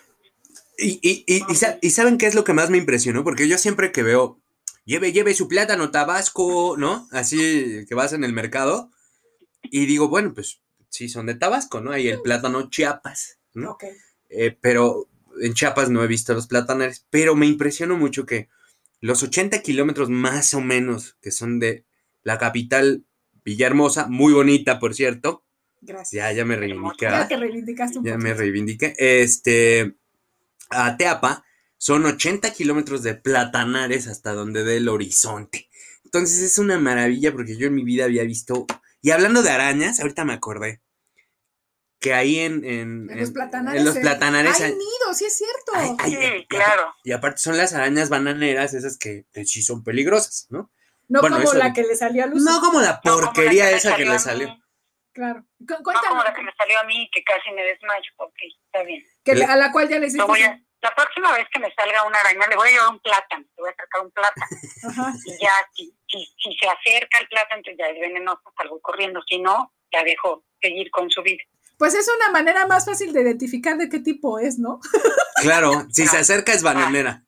Y, 0.79 0.99
y, 1.03 1.25
y, 1.27 1.43
y 1.51 1.55
sa- 1.55 1.79
y 1.81 1.91
saben 1.91 2.19
qué 2.19 2.27
es 2.27 2.35
lo 2.35 2.45
que 2.45 2.53
más 2.53 2.69
me 2.71 2.79
impresionó, 2.79 3.25
porque 3.25 3.49
yo 3.49 3.57
siempre 3.59 3.93
que 3.93 4.03
veo, 4.03 4.41
lleve, 4.85 5.13
lleve 5.13 5.35
su 5.35 5.49
plátano 5.49 5.91
Tabasco, 5.91 6.77
¿no? 6.77 7.09
Así 7.13 7.87
que 7.89 7.95
vas 7.95 8.13
en 8.13 8.25
el 8.25 8.33
mercado, 8.33 8.91
y 9.63 9.87
digo, 9.87 10.09
bueno, 10.09 10.35
pues 10.35 10.61
sí, 10.91 11.09
son 11.09 11.27
de 11.27 11.35
Tabasco, 11.35 11.81
¿no? 11.81 11.93
Hay 11.93 12.09
el 12.09 12.21
plátano 12.23 12.69
Chiapas, 12.69 13.39
¿no? 13.55 13.73
Ok. 13.73 13.85
Eh, 14.29 14.57
pero 14.61 15.09
en 15.41 15.55
Chiapas 15.55 15.91
no 15.91 16.03
he 16.03 16.07
visto 16.07 16.35
los 16.35 16.47
plátanares, 16.47 17.07
pero 17.11 17.35
me 17.37 17.47
impresionó 17.47 17.97
mucho 17.97 18.27
que 18.27 18.49
los 19.01 19.23
80 19.23 19.63
kilómetros 19.63 20.09
más 20.11 20.55
o 20.55 20.61
menos 20.61 21.17
que 21.21 21.31
son 21.31 21.59
de 21.59 21.85
la 22.23 22.39
capital 22.39 23.05
Villahermosa, 23.45 24.09
muy 24.09 24.33
bonita, 24.33 24.81
por 24.81 24.95
cierto, 24.95 25.45
Gracias. 25.81 26.13
ya, 26.25 26.33
ya 26.33 26.45
me 26.45 26.57
reivindiqué, 26.57 27.05
Ya 27.05 27.11
¿verdad? 27.11 27.29
te 27.29 27.37
reivindicaste 27.37 27.99
un 27.99 28.05
Ya 28.05 28.19
me 28.19 28.35
reivindiqué. 28.35 28.95
Este, 28.99 29.97
a 30.71 30.97
Teapa 30.97 31.45
son 31.79 32.05
80 32.07 32.53
kilómetros 32.53 33.03
de 33.05 33.15
platanares 33.15 34.09
hasta 34.09 34.33
donde 34.33 34.65
dé 34.65 34.79
el 34.79 34.89
horizonte. 34.89 35.69
Entonces 36.05 36.41
es 36.41 36.59
una 36.59 36.79
maravilla 36.81 37.33
porque 37.33 37.57
yo 37.57 37.69
en 37.69 37.75
mi 37.75 37.85
vida 37.85 38.05
había 38.07 38.25
visto. 38.25 38.67
Y 39.03 39.11
hablando 39.11 39.43
de 39.43 39.51
arañas, 39.51 40.01
ahorita 40.01 40.25
me 40.25 40.33
acordé 40.33 40.81
que 42.01 42.13
ahí 42.15 42.39
en, 42.41 42.65
en, 42.65 43.11
En 43.11 43.21
los 43.21 43.31
platanares. 43.31 43.81
en 43.81 43.87
los 43.87 43.97
platanares 43.99 44.61
Hay 44.61 44.67
hay- 44.73 44.73
nidos, 44.73 45.17
sí 45.17 45.25
es 45.25 45.37
cierto. 45.37 45.73
hay- 45.75 45.97
hay- 45.99 46.39
Sí, 46.41 46.47
claro. 46.49 46.95
Y 47.05 47.13
aparte 47.13 47.39
son 47.39 47.57
las 47.57 47.73
arañas 47.75 48.09
bananeras, 48.11 48.75
esas 48.75 48.99
que, 48.99 49.25
sí 49.45 49.63
son 49.63 49.83
peligrosas, 49.83 50.47
¿no? 50.51 50.71
no 51.09 51.21
bueno, 51.21 51.37
como 51.37 51.49
eso 51.49 51.59
la 51.59 51.73
que 51.73 51.83
le 51.83 51.97
salió 51.97 52.25
a 52.25 52.27
Lucy. 52.27 52.45
No 52.45 52.61
como 52.61 52.81
la 52.81 53.01
No 53.05 53.13
como 53.13 53.21
la 53.21 53.27
porquería 53.27 53.71
esa 53.71 53.97
que 53.97 54.05
le 54.05 54.19
salió. 54.19 54.55
Claro. 55.13 55.47
Cu- 55.67 55.91
No 55.93 56.01
como 56.09 56.23
la 56.23 56.35
que 56.35 56.43
me 56.43 56.53
salió 56.59 56.79
a 56.79 56.85
mí, 56.85 57.09
que 57.13 57.25
casi 57.25 57.51
me 57.53 57.63
desmayo. 57.63 58.11
Ok, 58.19 58.35
está 58.67 58.83
bien. 58.83 59.03
que 59.25 59.35
Le- 59.35 59.45
a 59.47 59.57
la 59.57 59.73
cual 59.73 59.89
ya 59.89 59.99
le 59.99 60.07
hiciste. 60.09 60.23
A, 60.23 60.61
la 60.83 60.95
próxima 60.95 61.33
vez 61.33 61.47
que 61.51 61.59
me 61.59 61.73
salga 61.75 62.05
una 62.07 62.21
araña, 62.21 62.47
le 62.49 62.55
voy 62.57 62.69
a 62.69 62.73
llevar 62.73 62.91
un 62.91 63.01
plátano. 63.01 63.45
Le 63.57 63.63
voy 63.63 63.71
a 63.71 63.75
sacar 63.75 64.03
un 64.05 64.11
plátano. 64.13 64.47
Ajá. 64.91 65.13
Y 65.25 65.43
ya, 65.43 65.53
si, 65.75 65.97
si, 66.07 66.19
si 66.39 66.57
se 66.59 66.69
acerca 66.69 67.19
el 67.21 67.29
plátano, 67.29 67.57
entonces 67.65 67.79
ya 67.79 67.87
es 67.89 67.99
venenoso, 67.99 68.43
salgo 68.57 68.79
corriendo. 68.83 69.21
Si 69.27 69.39
no, 69.41 69.73
la 69.91 70.05
dejo 70.05 70.45
seguir 70.61 70.91
con 70.91 71.09
su 71.11 71.23
vida. 71.23 71.43
Pues 71.77 71.95
es 71.95 72.09
una 72.17 72.31
manera 72.31 72.67
más 72.67 72.85
fácil 72.85 73.13
de 73.13 73.23
identificar 73.23 73.77
de 73.77 73.89
qué 73.89 74.01
tipo 74.01 74.39
es, 74.39 74.59
¿no? 74.59 74.81
Claro, 75.43 75.87
si 75.91 76.07
se 76.07 76.17
acerca 76.17 76.53
es 76.53 76.63
bananera. 76.63 77.25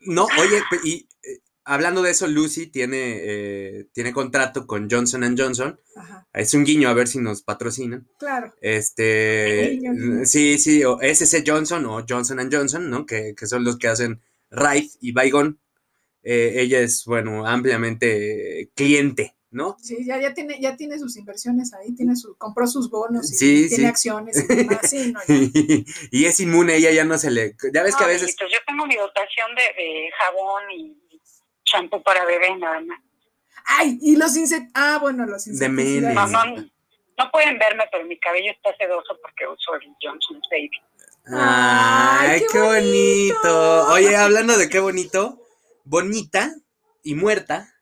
No, 0.00 0.26
oye, 0.38 0.62
y 0.84 1.08
eh, 1.22 1.40
hablando 1.64 2.02
de 2.02 2.10
eso, 2.10 2.26
Lucy 2.26 2.66
tiene, 2.66 3.18
eh, 3.20 3.88
tiene 3.92 4.12
contrato 4.12 4.66
con 4.66 4.88
Johnson 4.90 5.36
Johnson. 5.38 5.80
Ajá. 5.96 6.26
Es 6.32 6.54
un 6.54 6.64
guiño 6.64 6.88
a 6.88 6.94
ver 6.94 7.08
si 7.08 7.18
nos 7.18 7.42
patrocinan. 7.42 8.06
Claro. 8.18 8.52
Este, 8.60 9.70
Guiño, 9.72 9.92
guiño. 9.92 10.24
sí, 10.24 10.58
sí, 10.58 10.84
o 10.84 10.98
SC 11.00 11.44
Johnson 11.46 11.86
o 11.86 12.04
Johnson 12.08 12.48
Johnson, 12.50 12.90
¿no? 12.90 13.06
Que, 13.06 13.34
que 13.36 13.46
son 13.46 13.64
los 13.64 13.78
que 13.78 13.88
hacen 13.88 14.20
Raid 14.50 14.90
y 15.00 15.12
Bygone. 15.12 15.56
Eh, 16.22 16.60
ella 16.62 16.80
es, 16.80 17.04
bueno, 17.04 17.46
ampliamente 17.46 18.62
eh, 18.62 18.70
cliente, 18.74 19.35
¿no? 19.56 19.76
Sí, 19.82 20.04
ya, 20.06 20.20
ya 20.20 20.34
tiene, 20.34 20.60
ya 20.60 20.76
tiene 20.76 20.98
sus 20.98 21.16
inversiones 21.16 21.72
ahí, 21.72 21.92
tiene 21.94 22.14
su, 22.14 22.36
compró 22.36 22.66
sus 22.66 22.90
bonos 22.90 23.32
y 23.32 23.34
Sí, 23.34 23.68
tiene 23.68 23.84
sí. 23.84 23.86
acciones 23.86 24.36
y 24.48 24.54
demás. 24.54 24.78
Sí, 24.88 25.12
no, 25.12 25.20
ya. 25.26 25.34
y 26.12 26.24
es 26.26 26.38
inmune, 26.40 26.76
ella 26.76 26.90
ya 26.92 27.04
no 27.04 27.16
se 27.18 27.30
le... 27.30 27.56
Ya 27.72 27.82
ves 27.82 27.96
que 27.96 28.04
a 28.04 28.06
veces... 28.06 28.22
amiguitos, 28.24 28.52
yo 28.52 28.58
tengo 28.66 28.86
mi 28.86 28.96
dotación 28.96 29.54
de, 29.54 29.82
de 29.82 30.10
jabón 30.18 30.62
y 30.70 30.96
champú 31.64 32.02
para 32.02 32.24
bebé, 32.26 32.54
nada 32.58 32.80
más. 32.82 33.00
Ay, 33.64 33.98
y 34.00 34.16
los 34.16 34.36
insectos. 34.36 34.70
Ah, 34.74 34.98
bueno, 35.00 35.26
los 35.26 35.44
De 35.46 35.50
insecticidas. 35.52 36.14
No, 36.14 36.26
menes. 36.26 36.64
no, 36.64 37.24
no 37.24 37.30
pueden 37.32 37.58
verme, 37.58 37.84
pero 37.90 38.04
mi 38.06 38.18
cabello 38.20 38.52
está 38.52 38.76
sedoso 38.76 39.18
porque 39.22 39.46
uso 39.48 39.74
el 39.74 39.88
Johnson 40.00 40.40
Baby. 40.50 40.70
Ay, 41.28 42.28
Ay, 42.30 42.40
qué, 42.42 42.46
qué 42.52 42.58
bonito. 42.60 43.38
bonito. 43.42 43.88
Oye, 43.94 44.14
hablando 44.16 44.56
de 44.58 44.68
qué 44.68 44.78
bonito, 44.78 45.42
bonita 45.84 46.54
y 47.02 47.14
muerta. 47.14 47.72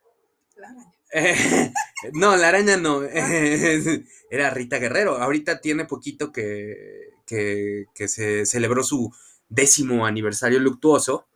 Eh, 1.11 1.71
no, 2.13 2.35
la 2.35 2.49
araña 2.49 2.77
no. 2.77 3.03
era 4.29 4.49
Rita 4.49 4.77
Guerrero. 4.77 5.17
Ahorita 5.17 5.61
tiene 5.61 5.85
poquito 5.85 6.31
que, 6.31 7.11
que, 7.25 7.85
que 7.93 8.07
se 8.07 8.45
celebró 8.45 8.83
su 8.83 9.11
décimo 9.49 10.05
aniversario 10.05 10.59
luctuoso. 10.59 11.27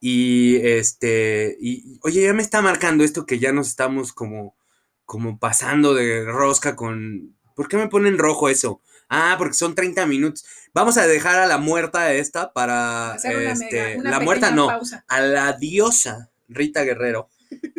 Y 0.00 0.56
este, 0.62 1.56
y 1.60 1.98
oye, 2.02 2.22
ya 2.22 2.32
me 2.32 2.42
está 2.42 2.62
marcando 2.62 3.02
esto 3.02 3.26
que 3.26 3.38
ya 3.38 3.52
nos 3.52 3.68
estamos 3.68 4.12
como, 4.12 4.54
como 5.04 5.38
pasando 5.38 5.94
de 5.94 6.24
rosca 6.24 6.76
con. 6.76 7.36
¿Por 7.56 7.68
qué 7.68 7.76
me 7.76 7.88
ponen 7.88 8.18
rojo 8.18 8.48
eso? 8.48 8.80
Ah, 9.08 9.34
porque 9.38 9.54
son 9.54 9.74
30 9.74 10.06
minutos. 10.06 10.44
Vamos 10.72 10.98
a 10.98 11.06
dejar 11.06 11.40
a 11.40 11.46
la 11.46 11.58
muerta 11.58 12.12
esta 12.12 12.52
para 12.52 13.14
Hacer 13.14 13.36
una 13.36 13.52
este, 13.52 13.82
mega, 13.82 14.00
una 14.00 14.10
la 14.10 14.20
muerta 14.20 14.50
no, 14.50 14.66
pausa. 14.68 15.04
a 15.08 15.20
la 15.20 15.52
diosa 15.54 16.30
Rita 16.48 16.84
Guerrero. 16.84 17.28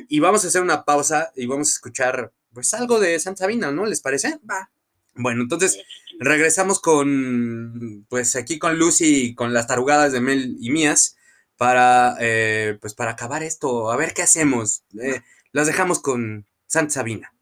Y 0.08 0.20
vamos 0.20 0.44
a 0.44 0.48
hacer 0.48 0.62
una 0.62 0.86
pausa 0.86 1.32
y 1.36 1.46
vamos 1.46 1.70
a 1.70 1.74
escuchar 1.74 2.32
pues 2.54 2.74
algo 2.74 3.00
de 3.00 3.20
Santa 3.20 3.40
Sabina, 3.40 3.72
¿no? 3.72 3.86
¿Les 3.86 4.02
parece? 4.02 4.40
Va. 4.50 4.72
Bueno, 5.16 5.44
entonces 5.44 5.80
regresamos 6.20 6.80
con, 6.80 8.06
pues 8.10 8.36
aquí 8.36 8.58
con 8.58 8.78
Lucy, 8.80 9.36
con 9.36 9.54
las 9.54 9.68
tarugadas 9.68 10.12
de 10.12 10.22
Mel 10.22 10.58
y 10.60 10.72
mías, 10.72 11.18
para, 11.58 12.16
eh, 12.20 12.78
pues 12.82 12.94
para 12.94 13.12
acabar 13.12 13.44
esto, 13.44 13.92
a 13.92 13.98
ver 13.98 14.14
qué 14.14 14.22
hacemos. 14.22 14.84
Eh, 15.00 15.22
las 15.52 15.68
dejamos 15.68 16.00
con 16.00 16.46
Santa 16.68 16.94
Sabina. 16.94 17.34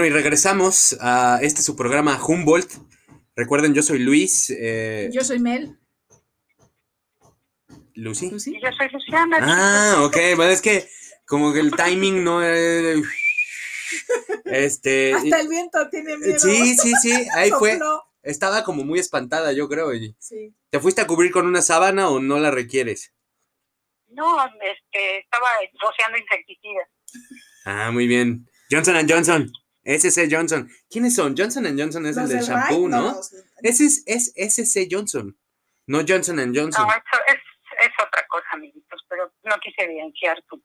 Bueno, 0.00 0.14
y 0.16 0.18
regresamos 0.18 0.96
a 1.02 1.40
este 1.42 1.60
su 1.60 1.76
programa 1.76 2.18
Humboldt. 2.26 2.72
Recuerden, 3.36 3.74
yo 3.74 3.82
soy 3.82 3.98
Luis. 3.98 4.48
eh, 4.48 5.10
Yo 5.12 5.22
soy 5.22 5.38
Mel. 5.40 5.78
Lucy. 7.96 8.30
Lucy. 8.30 8.56
Y 8.56 8.62
yo 8.62 8.70
soy 8.78 8.88
Luciana. 8.88 9.36
Ah, 9.42 10.02
ok, 10.04 10.16
bueno, 10.36 10.52
es 10.52 10.62
que 10.62 10.88
como 11.26 11.52
que 11.52 11.60
el 11.60 11.72
timing 11.72 12.24
no 12.24 12.42
es... 12.42 12.96
Este... 14.46 15.12
Hasta 15.16 15.38
el 15.38 15.48
viento 15.48 15.78
tiene 15.90 16.16
miedo. 16.16 16.38
Sí, 16.38 16.78
sí, 16.78 16.94
sí, 17.02 17.12
ahí 17.34 17.50
fue. 17.58 17.78
Estaba 18.22 18.64
como 18.64 18.84
muy 18.84 19.00
espantada, 19.00 19.52
yo 19.52 19.68
creo. 19.68 19.92
y- 19.92 20.16
Sí. 20.18 20.54
¿Te 20.70 20.80
fuiste 20.80 21.02
a 21.02 21.06
cubrir 21.06 21.30
con 21.30 21.46
una 21.46 21.60
sábana 21.60 22.08
o 22.08 22.20
no 22.20 22.38
la 22.38 22.50
requieres? 22.50 23.12
No, 24.08 24.38
este, 24.46 25.18
estaba 25.18 25.46
rociando 25.78 26.16
insecticidas. 26.16 26.88
Ah, 27.66 27.90
muy 27.92 28.06
bien. 28.06 28.46
Johnson 28.70 28.96
Johnson. 29.06 29.52
SC 29.84 30.28
Johnson. 30.30 30.70
¿Quiénes 30.90 31.14
son? 31.14 31.34
Johnson 31.36 31.64
Johnson 31.78 32.06
es 32.06 32.16
Los 32.16 32.30
el 32.30 32.36
del 32.38 32.46
shampoo, 32.46 32.88
¿no? 32.88 33.20
Ese 33.62 33.86
es, 33.86 34.02
es 34.06 34.32
SC 34.36 34.88
Johnson, 34.90 35.36
no 35.86 35.98
Johnson 36.06 36.36
Johnson. 36.54 36.86
No, 36.86 36.92
eso 36.92 37.22
es, 37.28 37.40
es 37.82 37.90
otra 37.98 38.26
cosa, 38.28 38.46
amiguitos, 38.52 39.04
pero 39.08 39.32
no 39.44 39.56
quise 39.62 39.82
evidenciar 39.82 40.42
tu... 40.48 40.62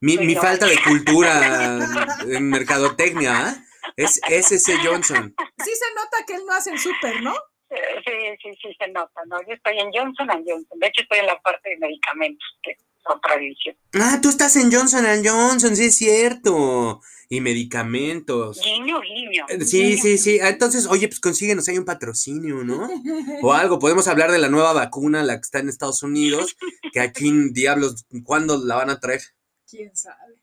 Mi, 0.00 0.16
mi 0.18 0.36
falta 0.36 0.66
de 0.66 0.78
cultura 0.82 1.80
en 2.28 2.50
mercadotecnia, 2.50 3.48
¿ah? 3.48 3.64
Es 3.96 4.20
SC 4.28 4.78
Johnson. 4.84 5.34
Sí 5.64 5.70
se 5.74 5.94
nota 5.94 6.24
que 6.26 6.34
él 6.34 6.42
no 6.46 6.54
hace 6.54 6.70
el 6.70 6.78
súper, 6.78 7.20
¿no? 7.22 7.34
eh, 7.70 8.00
Sí, 8.04 8.12
sí, 8.42 8.58
sí, 8.62 8.76
se 8.78 8.88
nota, 8.88 9.20
¿no? 9.26 9.40
Yo 9.46 9.54
estoy 9.54 9.78
en 9.78 9.90
Johnson 9.92 10.28
Johnson. 10.28 10.78
De 10.78 10.86
hecho, 10.86 11.02
estoy 11.02 11.18
en 11.18 11.26
la 11.26 11.40
parte 11.40 11.70
de 11.70 11.78
medicamentos, 11.78 12.46
que 12.62 12.72
es 12.72 12.78
otra 13.04 13.36
división. 13.36 13.76
Ah, 13.94 14.18
tú 14.22 14.28
estás 14.28 14.54
en 14.56 14.70
Johnson 14.72 15.04
Johnson, 15.24 15.74
sí 15.74 15.86
es 15.86 15.96
cierto. 15.96 17.00
Y 17.30 17.40
medicamentos. 17.42 18.60
Guiño, 18.62 19.00
guiño. 19.00 19.44
Eh, 19.50 19.62
Sí, 19.64 19.98
sí, 19.98 20.16
sí. 20.16 20.40
Ah, 20.40 20.48
Entonces, 20.48 20.86
oye, 20.86 21.08
pues 21.08 21.20
consíguenos 21.20 21.68
ahí 21.68 21.76
un 21.76 21.84
patrocinio, 21.84 22.64
¿no? 22.64 22.88
O 23.42 23.52
algo. 23.52 23.78
Podemos 23.78 24.08
hablar 24.08 24.30
de 24.32 24.38
la 24.38 24.48
nueva 24.48 24.72
vacuna, 24.72 25.22
la 25.22 25.34
que 25.36 25.42
está 25.42 25.58
en 25.58 25.68
Estados 25.68 26.02
Unidos, 26.02 26.56
que 26.92 27.00
aquí, 27.00 27.30
diablos, 27.52 28.06
¿cuándo 28.24 28.56
la 28.64 28.76
van 28.76 28.90
a 28.90 28.98
traer? 29.00 29.20
¿Quién 29.68 29.94
sabe? 29.94 30.42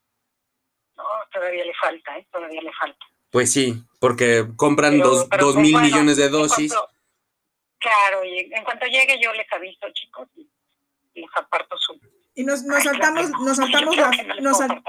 No, 0.95 1.03
todavía 1.33 1.65
le 1.65 1.73
falta, 1.73 2.17
¿eh? 2.19 2.27
Todavía 2.31 2.61
le 2.61 2.71
falta. 2.79 2.99
Pues 3.31 3.51
sí, 3.51 3.83
porque 3.99 4.45
compran 4.55 4.93
Pero- 4.93 5.09
dos, 5.09 5.27
pero, 5.29 5.45
dos 5.45 5.55
pues, 5.55 5.63
mil 5.63 5.71
bueno, 5.73 5.87
millones 5.87 6.17
de 6.17 6.25
en 6.25 6.31
dosis. 6.31 6.71
cuanto- 6.71 6.91
claro, 7.79 8.23
y 8.23 8.39
en 8.53 8.63
cuanto 8.63 8.85
llegue 8.85 9.19
yo 9.21 9.33
les 9.33 9.51
aviso, 9.51 9.87
chicos, 9.91 10.27
y 10.35 10.47
les 11.15 11.29
aparto 11.35 11.75
su... 11.77 11.99
Y 12.35 12.43
nos, 12.43 12.63
nos 12.63 12.77
Ay, 12.77 12.83
saltamos, 12.83 13.29
nos 13.41 13.57
saltamos 13.57 13.97
la, 13.97 14.11
no 14.41 14.53
sal- 14.53 14.83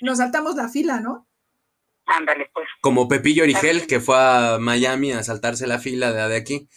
nos 0.00 0.18
saltamos 0.18 0.54
la 0.56 0.68
fila, 0.68 1.00
¿no? 1.00 1.28
Ándale, 2.06 2.50
pues. 2.52 2.68
Como 2.80 3.08
Pepillo 3.08 3.44
Origel, 3.44 3.86
que 3.86 4.00
fue 4.00 4.16
a 4.18 4.58
Miami 4.60 5.12
a 5.12 5.22
saltarse 5.22 5.66
la 5.66 5.78
fila 5.78 6.12
de, 6.12 6.28
de 6.28 6.36
aquí. 6.36 6.68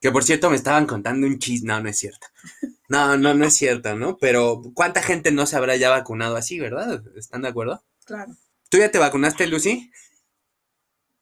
Que 0.00 0.12
por 0.12 0.22
cierto 0.22 0.48
me 0.48 0.56
estaban 0.56 0.86
contando 0.86 1.26
un 1.26 1.38
chis. 1.40 1.64
No, 1.64 1.80
no 1.80 1.88
es 1.88 1.98
cierto. 1.98 2.26
No, 2.88 3.16
no, 3.16 3.34
no 3.34 3.44
es 3.44 3.54
cierto, 3.54 3.96
¿no? 3.96 4.16
Pero 4.18 4.62
¿cuánta 4.74 5.02
gente 5.02 5.32
no 5.32 5.44
se 5.46 5.56
habrá 5.56 5.76
ya 5.76 5.90
vacunado 5.90 6.36
así, 6.36 6.60
verdad? 6.60 7.02
¿Están 7.16 7.42
de 7.42 7.48
acuerdo? 7.48 7.84
Claro. 8.04 8.32
¿Tú 8.70 8.78
ya 8.78 8.90
te 8.90 8.98
vacunaste, 8.98 9.46
Lucy? 9.48 9.90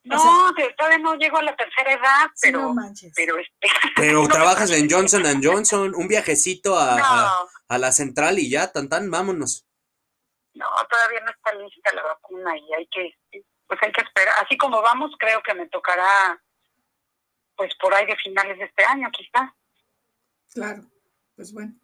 No, 0.05 0.17
O 0.17 0.53
sea- 0.55 0.75
todavía 0.77 0.99
no 0.99 1.17
llego 1.17 1.39
a 1.39 1.43
la 1.43 1.57
tercera 1.57 1.93
edad, 1.93 2.31
pero... 2.41 2.61
no 2.61 2.75
manches. 2.75 3.13
pero 3.17 3.37
este... 3.39 3.69
Pero 3.97 4.23
No, 4.23 4.29
trabajas 4.29 4.71
en 4.71 4.89
Johnson 4.89 5.25
Johnson, 5.43 5.95
un 5.97 6.07
viajecito 6.07 6.79
a, 6.79 7.33
a 7.69 7.79
la 7.79 7.91
central 7.93 8.39
y 8.39 8.49
ya, 8.49 8.71
tan 8.71 8.89
tan, 8.89 9.11
vámonos. 9.11 9.66
No, 10.57 10.67
todavía 10.89 11.21
no 11.21 11.31
está 11.31 11.55
lista 11.55 11.95
la 11.95 12.03
vacuna 12.03 12.57
y 12.57 12.73
hay 12.75 12.87
que, 12.89 13.15
pues 13.67 13.81
hay 13.83 13.93
que 13.93 14.03
esperar. 14.03 14.35
Así 14.45 14.57
como 14.57 14.83
vamos, 14.83 15.13
creo 15.19 15.43
que 15.43 15.55
me 15.55 15.69
tocará, 15.69 16.43
pues 17.57 17.75
por 17.81 17.95
ahí 17.95 18.07
de 18.07 18.17
finales 18.17 18.59
de 18.59 18.65
este 18.65 18.85
año, 18.85 19.09
quizá. 19.13 19.55
Claro. 20.53 20.83
Pues 21.37 21.53
bueno. 21.53 21.75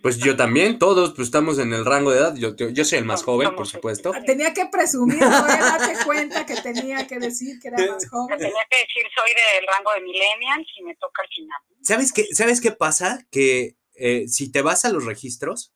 Pues 0.00 0.18
yo 0.18 0.36
también, 0.36 0.78
todos 0.78 1.12
pues 1.14 1.26
estamos 1.26 1.58
en 1.58 1.72
el 1.72 1.84
rango 1.84 2.12
de 2.12 2.18
edad. 2.18 2.36
Yo, 2.36 2.54
yo, 2.54 2.68
yo 2.68 2.84
soy 2.84 2.98
el 2.98 3.04
más 3.04 3.24
joven, 3.24 3.56
por 3.56 3.66
supuesto. 3.66 4.12
Tenía 4.24 4.54
que 4.54 4.66
presumir, 4.66 5.18
no 5.18 5.28
darte 5.28 6.04
cuenta 6.04 6.46
que 6.46 6.54
tenía 6.56 7.04
que 7.06 7.18
decir 7.18 7.58
que 7.60 7.68
era 7.68 7.78
más 7.78 8.08
joven. 8.08 8.38
tenía 8.38 8.66
que 8.70 8.76
decir, 8.76 9.02
soy 9.12 9.30
del 9.30 9.66
rango 9.66 9.92
de 9.94 10.00
millennials 10.02 10.68
y 10.78 10.84
me 10.84 10.94
toca 10.96 11.22
al 11.22 11.28
final. 11.28 11.60
¿Sabes 11.82 12.12
qué, 12.12 12.26
¿Sabes 12.32 12.60
qué 12.60 12.70
pasa? 12.70 13.26
Que 13.32 13.76
eh, 13.94 14.28
si 14.28 14.52
te 14.52 14.62
vas 14.62 14.84
a 14.84 14.90
los 14.90 15.04
registros, 15.04 15.74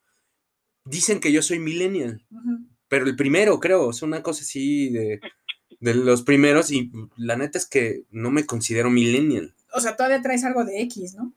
dicen 0.85 1.21
que 1.21 1.33
yo 1.33 1.43
soy 1.43 1.59
millennial, 1.59 2.25
pero 2.89 3.07
el 3.07 3.17
primero, 3.17 3.61
creo, 3.61 3.91
es 3.91 4.03
una 4.03 4.23
cosa 4.23 4.43
así 4.43 4.91
de, 4.91 5.21
de 5.81 5.95
los 5.95 6.23
primeros 6.23 6.71
y 6.71 6.91
la 7.17 7.37
neta 7.37 7.59
es 7.59 7.67
que 7.67 8.03
no 8.11 8.31
me 8.31 8.45
considero 8.47 8.91
millennial. 8.91 9.55
O 9.75 9.81
sea, 9.81 9.97
todavía 9.97 10.21
traes 10.23 10.45
algo 10.45 10.65
de 10.65 10.81
X, 10.83 11.15
¿no? 11.15 11.33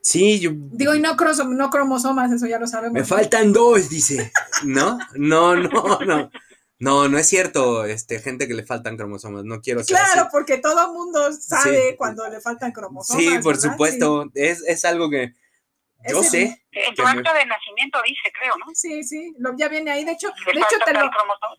Sí, 0.00 0.38
yo... 0.40 0.52
Digo, 0.54 0.94
y 0.94 1.00
no, 1.00 1.16
no 1.48 1.70
cromosomas, 1.70 2.32
eso 2.32 2.46
ya 2.46 2.58
lo 2.58 2.66
sabemos. 2.66 2.92
Me 2.94 3.04
faltan 3.04 3.52
dos, 3.52 3.88
dice. 3.90 4.32
¿No? 4.64 4.98
No, 5.14 5.56
no, 5.56 5.98
no. 6.06 6.30
No, 6.80 7.08
no 7.08 7.18
es 7.18 7.26
cierto, 7.26 7.84
este, 7.84 8.18
gente 8.20 8.46
que 8.48 8.54
le 8.54 8.64
faltan 8.64 8.96
cromosomas, 8.96 9.44
no 9.44 9.60
quiero 9.60 9.82
ser 9.82 9.96
Claro, 9.96 10.22
así. 10.22 10.28
porque 10.32 10.58
todo 10.58 10.92
mundo 10.92 11.32
sabe 11.32 11.90
Sí. 11.90 11.96
cuando 11.96 12.28
le 12.28 12.40
faltan 12.40 12.72
cromosomas. 12.72 13.22
Sí, 13.22 13.30
por 13.42 13.54
¿verdad? 13.56 13.70
supuesto, 13.72 14.30
es, 14.34 14.62
es 14.66 14.84
algo 14.84 15.08
que 15.08 15.34
yo 16.10 16.20
Ese- 16.20 16.30
sé. 16.30 16.66
En 16.72 16.94
tu 16.94 17.02
me- 17.02 17.10
acta 17.10 17.32
de 17.34 17.46
nacimiento 17.46 17.98
dice, 18.06 18.32
creo, 18.38 18.54
¿no? 18.58 18.66
Sí, 18.74 19.02
sí, 19.04 19.34
lo, 19.38 19.56
ya 19.56 19.68
viene 19.68 19.90
ahí. 19.92 20.04
De 20.04 20.12
hecho, 20.12 20.28
de 20.28 20.52
hecho, 20.60 20.76
te 20.84 20.92
lo, 20.92 21.00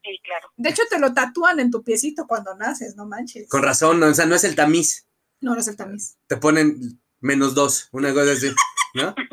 sí, 0.03 0.19
claro. 0.23 0.51
de 0.55 0.69
hecho, 0.69 0.83
te 0.89 0.99
lo 0.99 1.13
tatúan 1.13 1.59
en 1.59 1.71
tu 1.71 1.83
piecito 1.83 2.27
cuando 2.27 2.55
naces, 2.55 2.95
no 2.95 3.05
manches. 3.05 3.47
Con 3.49 3.63
razón, 3.63 4.01
o 4.03 4.13
sea, 4.13 4.25
no 4.25 4.35
es 4.35 4.43
el 4.43 4.55
tamiz. 4.55 5.07
No, 5.41 5.53
no 5.53 5.59
es 5.61 5.67
el 5.67 5.75
tamiz. 5.77 6.17
Te 6.27 6.37
ponen 6.37 6.99
menos 7.19 7.55
dos, 7.55 7.87
una 7.91 8.13
cosa 8.13 8.33
así, 8.33 8.53
¿no? 8.95 9.13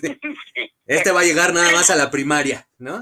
Sí. 0.00 0.18
Este 0.86 1.12
va 1.12 1.20
a 1.20 1.24
llegar 1.24 1.52
nada 1.52 1.70
más 1.72 1.90
a 1.90 1.96
la 1.96 2.10
primaria, 2.10 2.66
¿no? 2.78 3.00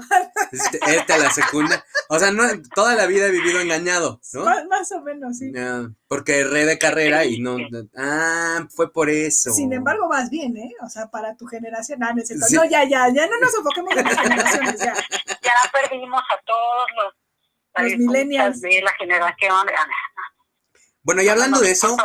Este, 0.51 0.79
este 0.87 1.13
a 1.13 1.17
la 1.17 1.31
secundaria. 1.31 1.83
O 2.09 2.19
sea, 2.19 2.31
no, 2.31 2.43
toda 2.75 2.95
la 2.95 3.05
vida 3.05 3.27
he 3.27 3.31
vivido 3.31 3.61
engañado, 3.61 4.19
¿no? 4.33 4.43
Más, 4.43 4.65
más 4.65 4.91
o 4.91 5.01
menos, 5.01 5.37
sí. 5.37 5.51
Ya, 5.53 5.89
porque 6.07 6.39
erré 6.39 6.65
de 6.65 6.77
carrera 6.77 7.25
y 7.25 7.39
no. 7.39 7.57
Ah, 7.95 8.67
fue 8.69 8.91
por 8.91 9.09
eso. 9.09 9.51
Sin 9.53 9.71
embargo, 9.71 10.09
vas 10.09 10.29
bien, 10.29 10.57
¿eh? 10.57 10.73
O 10.83 10.89
sea, 10.89 11.07
para 11.07 11.35
tu 11.37 11.45
generación. 11.47 12.03
Ah. 12.03 12.13
Sí. 12.23 12.55
No, 12.55 12.65
ya, 12.65 12.83
ya, 12.83 13.07
ya 13.13 13.27
no 13.27 13.39
nos 13.39 13.55
enfoquemos 13.55 13.95
en 13.95 14.03
las 14.05 14.19
generaciones, 14.19 14.79
ya. 14.79 14.93
Ya 15.41 15.53
perdimos 15.71 16.21
a 16.21 16.41
todos 16.45 16.87
los, 16.97 17.89
Los 17.89 17.97
millennials. 17.99 18.61
de 18.61 18.81
la 18.81 18.93
generación. 18.93 19.55
Bueno, 21.03 21.21
y 21.21 21.29
hablando 21.29 21.59
de 21.61 21.71
eso, 21.71 21.95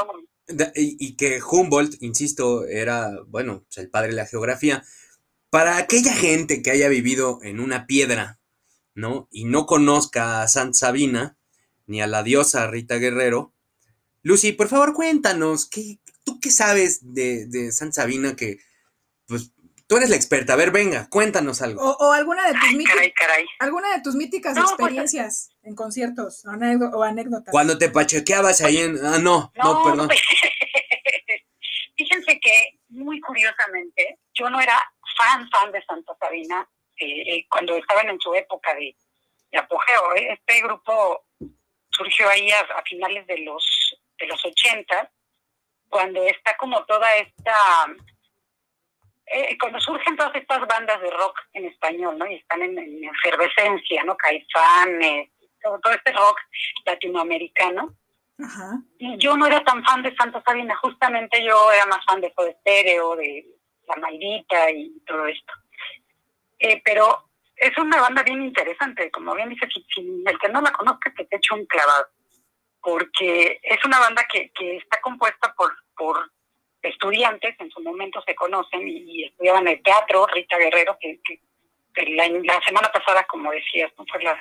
y, 0.74 1.14
que 1.16 1.40
Humboldt, 1.42 2.02
insisto, 2.02 2.66
era, 2.66 3.10
bueno, 3.26 3.64
pues, 3.64 3.78
el 3.78 3.90
padre 3.90 4.08
de 4.08 4.16
la 4.16 4.26
geografía, 4.26 4.84
para 5.50 5.76
aquella 5.76 6.14
gente 6.14 6.62
que 6.62 6.70
haya 6.70 6.88
vivido 6.88 7.40
en 7.42 7.60
una 7.60 7.86
piedra, 7.86 8.40
¿no? 8.94 9.28
Y 9.30 9.44
no 9.44 9.66
conozca 9.66 10.42
a 10.42 10.48
Santa 10.48 10.74
Sabina, 10.74 11.36
ni 11.86 12.00
a 12.00 12.06
la 12.06 12.22
diosa 12.22 12.66
Rita 12.66 12.96
Guerrero, 12.96 13.52
Lucy, 14.22 14.52
por 14.52 14.68
favor, 14.68 14.94
cuéntanos, 14.94 15.66
¿qué, 15.66 15.98
¿tú 16.24 16.38
qué 16.40 16.50
sabes 16.50 17.00
de, 17.14 17.46
de 17.46 17.72
Santa 17.72 18.02
Sabina 18.02 18.36
que, 18.36 18.58
pues, 19.26 19.52
tú 19.92 19.98
eres 19.98 20.08
la 20.08 20.16
experta? 20.16 20.54
A 20.54 20.56
ver, 20.56 20.70
venga, 20.70 21.06
cuéntanos 21.10 21.60
algo. 21.60 21.82
O, 21.84 22.08
o 22.08 22.12
alguna 22.12 22.46
de 22.46 22.54
tus 22.54 22.62
Ay, 22.64 22.76
míticas, 22.76 22.94
caray, 22.94 23.12
caray. 23.12 23.46
alguna 23.58 23.94
de 23.94 24.00
tus 24.00 24.14
míticas 24.14 24.54
No, 24.56 24.62
pues, 24.62 24.72
experiencias 24.72 25.50
en 25.62 25.74
conciertos 25.74 26.46
o, 26.46 26.48
anécdo- 26.48 26.90
o 26.94 27.02
anécdotas. 27.02 27.52
Cuando 27.52 27.76
te 27.76 27.90
pachequeabas 27.90 28.62
ahí 28.62 28.78
en... 28.78 28.96
Ah, 29.04 29.18
no, 29.18 29.52
no, 29.54 29.82
perdón. 29.84 30.08
Fíjense 31.96 32.40
que, 32.40 32.78
muy 32.88 33.20
curiosamente, 33.20 34.18
yo 34.32 34.48
no 34.48 34.60
era 34.60 34.78
fan, 35.18 35.46
fan 35.50 35.70
de 35.72 35.82
Santa 35.84 36.16
Sabina 36.18 36.66
eh, 36.96 37.34
eh, 37.36 37.46
cuando 37.50 37.76
estaban 37.76 38.08
en 38.08 38.18
su 38.18 38.34
época 38.34 38.74
de, 38.74 38.96
de 39.50 39.58
apogeo. 39.58 40.14
¿eh? 40.16 40.32
Este 40.32 40.62
grupo 40.62 41.26
surgió 41.90 42.30
ahí 42.30 42.50
a, 42.50 42.60
a 42.60 42.82
finales 42.84 43.26
de 43.26 43.38
los 43.40 43.98
de 44.18 44.26
los 44.26 44.42
80, 44.42 45.12
cuando 45.90 46.22
está 46.24 46.56
como 46.56 46.82
toda 46.86 47.14
esta... 47.16 47.54
eh, 49.26 49.56
cuando 49.58 49.80
surgen 49.80 50.16
todas 50.16 50.34
estas 50.34 50.66
bandas 50.66 51.00
de 51.00 51.10
rock 51.10 51.38
en 51.52 51.66
español, 51.66 52.18
¿no? 52.18 52.26
Y 52.26 52.34
están 52.34 52.62
en, 52.62 52.78
en 52.78 53.04
efervescencia, 53.04 54.04
¿no? 54.04 54.16
Caifanes, 54.16 55.30
todo, 55.62 55.78
todo 55.80 55.92
este 55.92 56.12
rock 56.12 56.38
latinoamericano. 56.84 57.96
Ajá. 58.38 58.78
Y 58.98 59.16
yo 59.18 59.36
no 59.36 59.46
era 59.46 59.62
tan 59.64 59.84
fan 59.84 60.02
de 60.02 60.14
Santa 60.16 60.42
Sabina, 60.44 60.76
justamente 60.76 61.42
yo 61.44 61.70
era 61.72 61.86
más 61.86 62.04
fan 62.04 62.20
de 62.20 62.32
Soda 62.34 62.52
Stereo, 62.60 63.16
de 63.16 63.46
La 63.86 63.96
Maldita 63.96 64.70
y 64.70 65.00
todo 65.06 65.26
esto. 65.26 65.52
Eh, 66.58 66.80
pero 66.84 67.30
es 67.56 67.76
una 67.78 68.00
banda 68.00 68.22
bien 68.22 68.42
interesante, 68.42 69.10
como 69.10 69.34
bien 69.34 69.48
dice, 69.48 69.68
si, 69.72 69.84
si 69.94 70.22
el 70.26 70.38
que 70.38 70.48
no 70.48 70.60
la 70.60 70.72
conozca, 70.72 71.12
que 71.14 71.24
te 71.24 71.36
eche 71.36 71.54
un 71.54 71.66
clavado, 71.66 72.06
porque 72.80 73.60
es 73.62 73.84
una 73.84 74.00
banda 74.00 74.24
que, 74.30 74.50
que 74.50 74.78
está 74.78 75.00
compuesta 75.00 75.54
por, 75.54 75.72
por 75.96 76.30
estudiantes, 76.82 77.54
en 77.58 77.70
su 77.70 77.80
momento 77.80 78.22
se 78.26 78.34
conocen 78.34 78.86
y, 78.88 79.24
estudiaban 79.24 79.68
el 79.68 79.82
teatro, 79.82 80.26
Rita 80.26 80.58
Guerrero, 80.58 80.96
que, 81.00 81.20
que- 81.24 81.40
que 81.94 82.06
la, 82.14 82.26
la 82.28 82.58
semana 82.66 82.90
pasada, 82.90 83.24
como 83.28 83.50
decías, 83.52 83.92
¿no? 83.98 84.06
fue 84.10 84.22
la, 84.22 84.34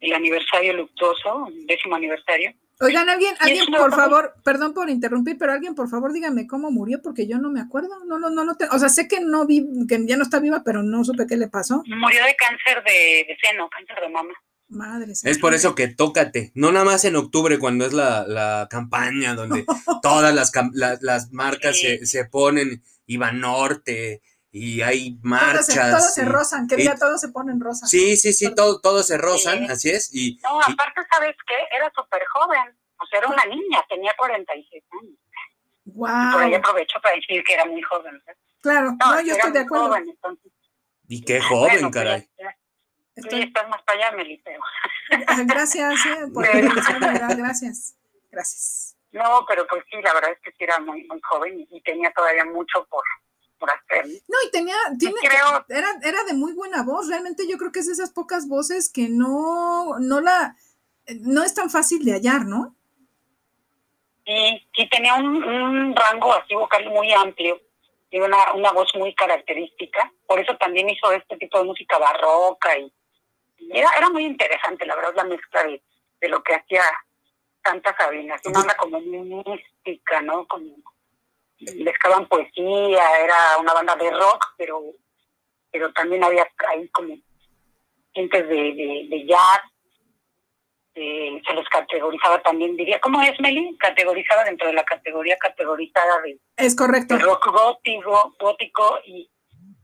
el 0.00 0.14
aniversario 0.14 0.72
luctuoso, 0.72 1.46
el 1.48 1.66
décimo 1.66 1.94
aniversario. 1.96 2.52
Oigan, 2.80 3.10
alguien, 3.10 3.34
alguien, 3.38 3.66
por 3.66 3.94
favor, 3.94 4.34
perdón 4.42 4.72
por 4.72 4.88
interrumpir, 4.88 5.36
pero 5.38 5.52
alguien, 5.52 5.74
por 5.74 5.90
favor, 5.90 6.10
dígame 6.14 6.46
cómo 6.46 6.70
murió, 6.70 7.02
porque 7.02 7.26
yo 7.28 7.36
no 7.36 7.50
me 7.50 7.60
acuerdo. 7.60 7.90
No, 8.06 8.18
no, 8.18 8.30
no, 8.30 8.42
no. 8.44 8.54
te- 8.56 8.64
o 8.72 8.78
sea, 8.78 8.88
sé 8.88 9.06
que 9.06 9.20
no 9.20 9.46
vi, 9.46 9.62
que 9.86 9.98
ya 10.06 10.16
no 10.16 10.22
está 10.22 10.40
viva, 10.40 10.62
pero 10.64 10.82
no 10.82 11.04
supe 11.04 11.26
qué 11.26 11.36
le 11.36 11.48
pasó. 11.48 11.82
Murió 11.86 12.24
de 12.24 12.34
cáncer 12.36 12.82
de, 12.84 13.26
de 13.28 13.36
seno, 13.42 13.68
cáncer 13.68 14.00
de 14.00 14.08
mama. 14.08 14.32
Madre 14.70 15.12
Es 15.24 15.38
por 15.38 15.52
eso 15.54 15.74
que 15.74 15.88
tócate, 15.88 16.52
no 16.54 16.70
nada 16.72 16.84
más 16.84 17.04
en 17.04 17.16
octubre 17.16 17.58
cuando 17.58 17.84
es 17.84 17.92
la, 17.92 18.24
la 18.26 18.68
campaña 18.70 19.34
donde 19.34 19.64
todas 20.02 20.32
las, 20.34 20.52
cam- 20.52 20.70
la- 20.74 20.98
las 21.00 21.32
marcas 21.32 21.76
Sí. 21.76 21.98
se, 21.98 22.06
se 22.06 22.24
ponen, 22.26 22.82
Iba 23.06 23.32
Norte, 23.32 24.22
y 24.52 24.80
hay 24.82 25.12
Todos 25.16 25.24
marchas. 25.24 25.66
se, 25.66 25.74
todos 25.80 26.14
se 26.14 26.22
y- 26.22 26.24
rozan, 26.26 26.68
que 26.68 26.80
y- 26.80 26.84
ya 26.84 26.94
todos 26.96 27.20
se 27.20 27.28
ponen 27.30 27.60
rosas. 27.60 27.90
Sí, 27.90 28.16
sí, 28.16 28.32
sí, 28.32 28.54
todo, 28.54 28.80
todos 28.80 29.06
se 29.06 29.18
rozan, 29.18 29.58
Sí. 29.66 29.72
así 29.72 29.90
es. 29.90 30.10
Y, 30.14 30.38
No, 30.44 30.60
y- 30.60 30.72
aparte, 30.72 31.00
¿sabes 31.12 31.36
qué? 31.46 31.54
Era 31.76 31.90
súper 31.94 32.22
joven. 32.32 32.76
O 33.02 33.06
sea, 33.06 33.18
era 33.18 33.28
una 33.28 33.44
niña, 33.46 33.84
tenía 33.88 34.12
46 34.16 34.84
años. 35.00 35.14
Por 35.94 36.08
ahí 36.42 36.50
Wow. 36.50 36.58
aprovecho 36.58 37.00
para 37.02 37.16
decir 37.16 37.42
que 37.42 37.54
era 37.54 37.64
muy 37.64 37.82
joven. 37.82 38.14
¿eh? 38.28 38.32
Claro, 38.60 38.92
No, 39.00 39.14
no, 39.14 39.20
yo 39.22 39.32
estoy 39.34 39.50
de 39.52 39.58
acuerdo. 39.60 39.86
joven, 39.88 40.08
entonces, 40.08 40.52
y 41.08 41.22
qué 41.24 41.40
joven, 41.40 41.72
bueno, 41.72 41.90
pues, 41.90 42.04
caray. 42.04 42.30
Estoy- 43.16 43.42
estás 43.42 43.68
más 43.68 43.82
para 43.82 44.06
allá, 44.06 44.16
Meli, 44.16 44.40
pero... 44.44 44.60
Ah, 45.26 45.42
Gracias, 45.44 46.06
eh, 46.06 46.26
por 46.32 46.46
de 46.46 46.62
verdad, 46.62 47.36
gracias. 47.36 47.96
Gracias. 48.30 48.96
No, 49.12 49.44
pero 49.48 49.66
pues 49.66 49.82
sí, 49.90 50.00
la 50.02 50.14
verdad 50.14 50.30
es 50.32 50.38
que 50.40 50.52
sí 50.52 50.58
era 50.64 50.78
muy, 50.78 51.04
muy 51.08 51.20
joven 51.22 51.66
y, 51.68 51.80
tenía 51.82 52.12
todavía 52.12 52.44
mucho 52.44 52.86
por, 52.88 53.02
por 53.58 53.68
hacer. 53.70 54.06
¿no? 54.06 54.36
Y 54.46 54.50
tenía, 54.52 54.76
tiene, 54.98 55.16
creo- 55.20 55.64
era, 55.68 55.88
era 56.02 56.22
de 56.24 56.34
muy 56.34 56.52
buena 56.52 56.84
voz. 56.84 57.08
Realmente 57.08 57.48
yo 57.48 57.58
creo 57.58 57.72
que 57.72 57.80
es 57.80 57.86
de 57.86 57.92
esas 57.94 58.10
pocas 58.12 58.46
voces 58.48 58.88
que 58.90 59.08
no, 59.08 59.98
no 59.98 60.20
la, 60.20 60.54
no 61.22 61.42
es 61.42 61.54
tan 61.54 61.70
fácil 61.70 62.04
de 62.04 62.12
hallar, 62.12 62.46
¿no? 62.46 62.76
Y 64.24 64.64
sí 64.76 64.88
tenía 64.88 65.14
un, 65.14 65.42
un 65.42 65.96
rango 65.96 66.32
así 66.32 66.54
vocal 66.54 66.88
muy 66.90 67.12
amplio 67.12 67.60
y 68.10 68.20
una, 68.20 68.52
una 68.54 68.70
voz 68.70 68.92
muy 68.94 69.12
característica. 69.14 70.12
Por 70.26 70.38
eso 70.38 70.56
también 70.56 70.88
hizo 70.88 71.10
este 71.10 71.36
tipo 71.36 71.58
de 71.58 71.64
música 71.64 71.98
barroca 71.98 72.78
y 72.78 72.92
era, 73.72 73.88
era 73.96 74.08
muy 74.10 74.24
interesante, 74.24 74.86
la 74.86 74.96
verdad, 74.96 75.14
la 75.16 75.24
mezcla 75.24 75.62
de, 75.64 75.82
de 76.20 76.28
lo 76.28 76.42
que 76.42 76.54
hacía 76.54 76.82
Santa 77.62 77.94
Sabina. 77.98 78.36
Una 78.44 78.60
onda 78.60 78.74
como 78.76 79.00
muy 79.00 79.42
mística, 79.44 80.22
¿no? 80.22 80.46
Como 80.46 80.76
mezclaban 81.84 82.26
poesía, 82.26 83.18
era 83.22 83.58
una 83.58 83.74
banda 83.74 83.94
de 83.96 84.10
rock, 84.10 84.54
pero 84.56 84.82
pero 85.72 85.92
también 85.92 86.24
había 86.24 86.48
ahí 86.68 86.88
como 86.88 87.14
gentes 88.12 88.48
de, 88.48 88.54
de, 88.56 89.06
de 89.08 89.26
jazz, 89.26 89.60
eh, 90.94 91.40
se 91.46 91.54
les 91.54 91.68
categorizaba 91.68 92.42
también, 92.42 92.76
diría, 92.76 93.00
¿cómo 93.00 93.22
es 93.22 93.38
Meli? 93.38 93.76
Categorizada 93.78 94.42
dentro 94.44 94.66
de 94.66 94.72
la 94.72 94.84
categoría 94.84 95.36
categorizada 95.38 96.20
de, 96.22 96.40
Es 96.56 96.74
correcto. 96.74 97.16
de 97.16 97.22
rock 97.22 97.46
gótico, 97.52 98.34
gótico 98.40 98.98
y, 99.04 99.30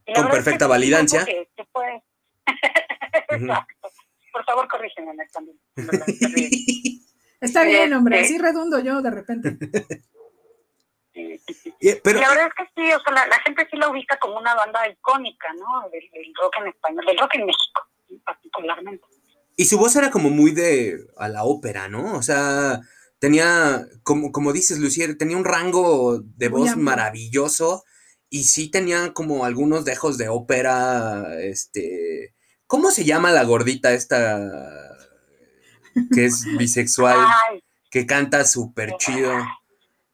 y 0.07 0.13
Con 0.13 0.25
verdad 0.25 0.25
es 0.25 0.25
que 0.31 0.31
perfecta 0.45 0.67
validancia. 0.67 1.25
que- 1.25 1.49
que 1.57 1.65
fue-. 1.67 2.03
Exacto. 3.13 3.91
Por 4.33 4.45
favor, 4.45 4.69
corrígeme 4.69 5.13
también. 5.33 5.59
Está 7.41 7.65
bien, 7.65 7.93
hombre, 7.95 8.21
Este- 8.21 8.35
así 8.35 8.39
redundo 8.43 8.79
yo 8.81 9.01
de 9.03 9.11
repente. 9.11 9.57
Sí, 11.15 11.41
sí, 11.49 11.73
Pero, 12.05 12.21
la 12.21 12.29
verdad 12.29 12.49
es 12.49 12.55
que 12.55 12.65
sí, 12.75 12.93
o 12.93 13.01
sea, 13.01 13.13
la, 13.15 13.27
la 13.27 13.39
gente 13.41 13.67
sí 13.71 13.77
la 13.79 13.89
ubica 13.89 14.19
como 14.19 14.37
una 14.39 14.55
banda 14.55 14.87
icónica, 14.89 15.49
¿no? 15.55 15.89
Del, 15.91 16.03
del 16.13 16.33
rock 16.41 16.55
en 16.61 16.67
español, 16.69 17.07
del 17.07 17.19
rock 17.19 17.35
en 17.37 17.47
México, 17.47 17.81
particularmente. 18.25 19.05
y 19.57 19.65
su 19.65 19.79
voz 19.79 19.97
era 19.97 20.11
como 20.11 20.29
muy 20.29 20.51
de 20.51 20.99
a 21.17 21.29
la 21.29 21.45
ópera, 21.45 21.89
¿no? 21.89 22.17
O 22.19 22.23
sea, 22.23 22.81
tenía, 23.19 23.87
como, 24.03 24.31
como 24.31 24.53
dices, 24.53 24.79
Lucier, 24.79 25.17
tenía 25.17 25.39
un 25.39 25.47
rango 25.47 26.21
de 26.21 26.49
voz 26.49 26.77
maravilloso 26.77 27.83
y 28.29 28.45
sí 28.45 28.71
tenía 28.71 29.15
como 29.15 29.47
algunos 29.47 29.87
dejos 29.87 30.19
de 30.19 30.29
ópera, 30.29 31.39
este... 31.41 32.35
¿Cómo 32.67 32.91
se 32.91 33.05
llama 33.05 33.31
la 33.31 33.45
gordita 33.45 33.93
esta 33.93 34.39
que 36.13 36.27
es 36.27 36.45
bisexual, 36.59 37.19
Ay, 37.51 37.63
que 37.91 38.07
canta 38.07 38.45
súper 38.45 38.97
chido? 38.99 39.33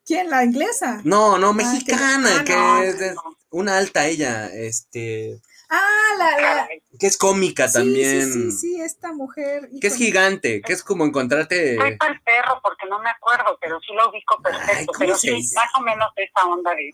¿Quién? 0.05 0.29
¿La 0.29 0.43
inglesa? 0.43 1.01
No, 1.03 1.37
no, 1.37 1.49
Ah, 1.49 1.51
que- 1.57 1.63
mexicana, 1.65 2.29
ah, 2.39 2.43
que 2.43 2.53
no, 2.55 2.81
es 2.83 2.99
de- 2.99 3.15
una 3.51 3.77
alta 3.77 4.05
ella, 4.07 4.47
este, 4.47 5.39
Ah, 5.69 6.15
la, 6.17 6.39
la. 6.39 6.67
que 6.99 7.07
es 7.07 7.17
cómica 7.17 7.67
Sí, 7.67 7.73
también, 7.73 8.31
Sí, 8.31 8.51
sí, 8.51 8.57
sí, 8.57 8.81
esta 8.81 9.11
mujer. 9.13 9.69
que 9.81 9.87
es 9.87 9.95
gigante, 9.95 10.61
que 10.61 10.73
es 10.73 10.83
como 10.83 11.05
encontrarte... 11.05 11.77
Soy 11.77 11.97
para 11.97 12.13
el 12.13 12.21
perro 12.21 12.59
porque 12.61 12.85
no 12.87 12.99
me 12.99 13.09
acuerdo, 13.09 13.57
pero 13.61 13.79
sí 13.79 13.93
lo 13.93 14.09
ubico 14.09 14.39
perfecto. 14.41 14.71
Ay, 14.77 14.85
¿cómo 14.85 14.99
pero 14.99 15.17
sí, 15.17 15.31
más 15.55 15.69
o 15.77 15.81
menos 15.81 16.09
esa 16.15 16.45
onda 16.47 16.71
de, 16.75 16.91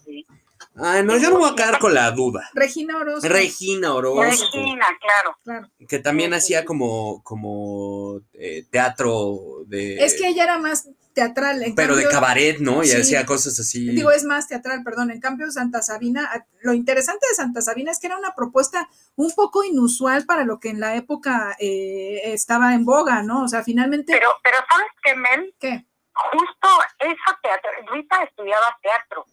Ay, 0.82 1.04
no, 1.04 1.18
yo 1.18 1.30
no 1.30 1.40
voy 1.40 1.50
a 1.52 1.56
quedar 1.56 1.80
con 1.80 1.94
la 1.94 2.10
duda. 2.12 2.50
Regina 2.54 2.98
Orozco. 2.98 3.28
Regina 3.28 3.94
Orozco, 3.94 4.22
Regina, 4.24 4.86
claro. 5.02 5.38
Claro. 5.44 5.70
que 5.88 6.00
también 6.00 6.32
Sí, 6.32 6.38
hacía 6.38 6.60
sí. 6.62 6.66
como, 6.66 7.22
como 7.24 8.22
eh, 8.34 8.66
teatro 8.72 9.64
de... 9.68 10.04
Es 10.04 10.16
que 10.20 10.28
ella 10.28 10.44
era 10.44 10.58
más 10.58 10.88
teatral. 11.14 11.64
en 11.64 11.76
pero 11.76 11.96
de 11.96 12.08
cabaret, 12.08 12.60
¿no? 12.60 12.84
Y 12.84 12.88
sí. 12.88 12.96
hacía 13.02 13.26
cosas 13.26 13.60
así. 13.60 13.90
Digo, 13.90 14.12
es 14.12 14.24
más 14.24 14.48
teatral, 14.48 14.84
perdón. 14.84 15.12
En 15.12 15.20
cambio, 15.20 15.52
Santa 15.52 15.82
Sabina, 15.82 16.26
a- 16.32 16.46
lo 16.62 16.74
interesante 16.74 17.26
de 17.28 17.36
Santa 17.36 17.62
Sabina 17.62 17.92
es 17.92 18.00
que 18.00 18.08
era 18.08 18.18
una 18.18 18.34
propuesta 18.36 18.88
un 19.16 19.32
poco 19.32 19.64
inusual 19.64 20.26
para 20.26 20.46
lo 20.46 20.60
que 20.60 20.70
en 20.70 20.80
la 20.80 20.96
época 20.96 21.56
eh, 21.60 22.22
estaba 22.26 22.74
en 22.74 22.86
boga, 22.86 23.22
¿no? 23.24 23.44
O 23.44 23.48
sea, 23.48 23.64
finalmente, 23.64 24.14
Pero, 24.14 24.30
pero 24.44 24.58
¿sabes 24.70 24.88
qué, 25.04 25.16
Mel? 25.16 25.56
¿qué? 25.60 25.86
Justo 26.32 26.68
esa 27.00 27.40
teatro, 27.42 27.70
Rita 27.94 28.24
estudiaba 28.24 28.78
teatro 28.82 29.26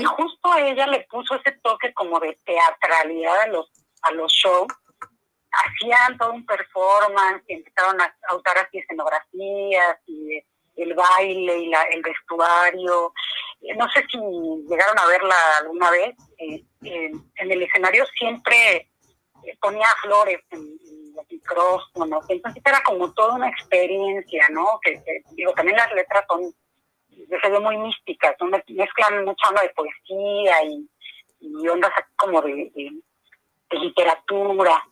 Y 0.00 0.04
justo 0.04 0.56
ella 0.56 0.86
le 0.86 1.06
puso 1.10 1.34
ese 1.36 1.52
toque 1.62 1.92
como 1.94 2.20
de 2.20 2.38
teatralidad 2.44 3.40
a 3.40 3.46
los, 3.46 3.70
a 4.02 4.12
los 4.12 4.32
shows. 4.32 4.68
Hacían 5.50 6.16
todo 6.18 6.32
un 6.32 6.46
performance 6.46 7.42
y 7.48 7.54
empezaron 7.54 8.00
a, 8.00 8.16
a 8.28 8.36
usar 8.36 8.58
así 8.58 8.78
escenografías 8.78 9.98
y 10.06 10.42
el 10.76 10.94
baile 10.94 11.58
y 11.58 11.66
la, 11.66 11.82
el 11.84 12.02
vestuario. 12.02 13.12
No 13.76 13.88
sé 13.90 14.04
si 14.10 14.18
llegaron 14.68 14.98
a 14.98 15.06
verla 15.06 15.34
alguna 15.60 15.90
vez. 15.90 16.14
eh, 16.38 16.64
en 16.82 17.50
el 17.50 17.62
escenario 17.62 18.04
siempre 18.18 18.90
eh, 19.44 19.56
ponía 19.60 19.86
flores 20.02 20.40
en, 20.50 20.60
en 20.60 21.14
los 21.14 21.26
micrófonos. 21.30 22.24
Entonces 22.28 22.62
era 22.64 22.82
como 22.82 23.12
toda 23.12 23.34
una 23.34 23.48
experiencia, 23.48 24.48
¿no? 24.50 24.80
Que, 24.82 25.02
que, 25.04 25.22
digo, 25.32 25.52
también 25.52 25.76
las 25.76 25.92
letras 25.92 26.24
son 26.28 26.52
se 27.40 27.50
ve 27.50 27.60
muy 27.60 27.76
místicas, 27.78 28.34
¿no? 28.40 28.46
Mez- 28.48 28.64
mezclan 28.68 29.24
mucha 29.24 29.48
onda 29.48 29.62
de 29.62 29.70
poesía 29.70 30.62
y, 30.64 30.88
y 31.40 31.68
ondas 31.68 31.92
como 32.16 32.40
de, 32.42 32.70
de- 32.74 32.92
de 33.70 33.78
literatura. 33.78 34.82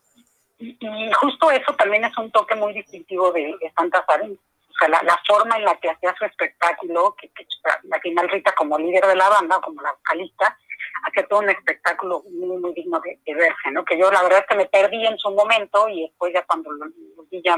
Y, 0.59 0.77
y 0.81 1.13
justo 1.13 1.51
eso 1.51 1.73
también 1.75 2.05
es 2.05 2.17
un 2.19 2.31
toque 2.31 2.55
muy 2.55 2.73
distintivo 2.73 3.33
de, 3.33 3.55
de 3.61 3.73
Santa 3.77 4.05
Sabina. 4.07 4.35
O 4.35 4.73
sea, 4.79 4.89
la, 4.89 5.03
la 5.03 5.21
forma 5.27 5.57
en 5.57 5.65
la 5.65 5.77
que 5.77 5.91
hacía 5.91 6.15
su 6.19 6.25
espectáculo, 6.25 7.15
que, 7.19 7.29
que 7.31 7.47
al 7.93 8.01
final 8.01 8.29
Rita 8.29 8.53
como 8.53 8.79
líder 8.79 9.05
de 9.07 9.17
la 9.17 9.29
banda, 9.29 9.61
como 9.61 9.83
la 9.83 9.93
vocalista, 9.93 10.57
hacía 11.07 11.27
todo 11.27 11.41
un 11.41 11.51
espectáculo 11.51 12.23
muy, 12.31 12.57
muy 12.59 12.73
digno 12.73 13.01
de, 13.01 13.19
de 13.25 13.35
verse, 13.35 13.71
¿no? 13.73 13.85
Que 13.85 13.99
yo 13.99 14.11
la 14.11 14.23
verdad 14.23 14.41
es 14.41 14.47
que 14.47 14.55
me 14.57 14.67
perdí 14.67 15.07
en 15.07 15.19
su 15.19 15.31
momento 15.33 15.89
y 15.89 16.03
después 16.03 16.33
ya 16.33 16.43
cuando 16.45 16.71
lo, 16.73 16.87
lo 16.87 17.25
vi 17.31 17.43
ya 17.45 17.57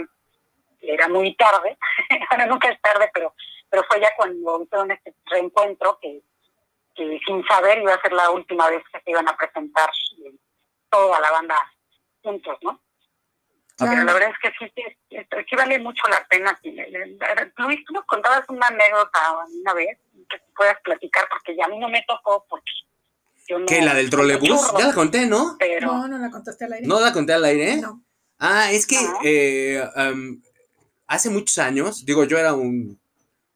era 0.80 1.06
muy 1.08 1.34
tarde, 1.36 1.78
ahora 2.30 2.46
nunca 2.46 2.68
es 2.68 2.80
tarde, 2.80 3.08
pero 3.14 3.34
pero 3.72 3.84
fue 3.88 4.00
ya 4.02 4.10
cuando 4.18 4.62
hicieron 4.62 4.90
este 4.90 5.14
reencuentro 5.30 5.98
que, 6.02 6.22
que 6.94 7.18
sin 7.26 7.42
saber 7.46 7.78
iba 7.78 7.94
a 7.94 8.02
ser 8.02 8.12
la 8.12 8.28
última 8.30 8.68
vez 8.68 8.82
que 8.92 9.00
se 9.00 9.10
iban 9.10 9.26
a 9.26 9.34
presentar 9.34 9.88
eh, 10.18 10.34
toda 10.90 11.18
la 11.20 11.30
banda 11.30 11.56
juntos, 12.22 12.58
¿no? 12.60 12.78
Claro. 13.78 13.92
Pero 13.94 14.04
la 14.04 14.12
verdad 14.12 14.30
es 14.30 14.38
que 14.42 14.58
sí, 14.58 14.72
sí, 14.76 14.82
sí, 15.08 15.16
sí 15.48 15.56
vale 15.56 15.78
mucho 15.78 16.06
la 16.08 16.22
pena. 16.28 16.60
eh, 16.62 16.92
eh, 17.18 17.52
Luis, 17.56 17.82
tú 17.86 17.94
nos 17.94 18.04
contabas 18.04 18.44
una 18.50 18.66
anécdota 18.66 19.38
una 19.48 19.72
vez 19.72 19.98
que 20.28 20.36
puedas 20.54 20.78
platicar, 20.84 21.26
porque 21.30 21.56
ya 21.56 21.64
a 21.64 21.68
mí 21.68 21.78
no 21.78 21.88
me 21.88 22.04
tocó, 22.06 22.44
porque 22.50 22.70
yo 23.48 23.58
no... 23.58 23.64
¿Qué? 23.64 23.80
¿La 23.80 23.94
del 23.94 24.10
trolebús? 24.10 24.70
Ya 24.78 24.88
la 24.88 24.94
conté, 24.94 25.24
¿no? 25.24 25.56
Pero, 25.58 25.86
No, 25.86 26.08
no 26.08 26.18
la 26.18 26.30
contaste 26.30 26.66
al 26.66 26.74
aire. 26.74 26.86
¿No 26.86 27.00
la 27.00 27.10
conté 27.14 27.32
al 27.32 27.44
aire? 27.46 27.76
No. 27.78 28.02
Ah, 28.38 28.70
es 28.70 28.86
que 28.86 28.96
No. 28.96 29.18
eh, 29.24 29.82
am, 29.96 30.42
hace 31.06 31.30
muchos 31.30 31.56
años, 31.56 32.04
digo, 32.04 32.24
yo 32.24 32.36
era 32.38 32.52
un 32.52 33.00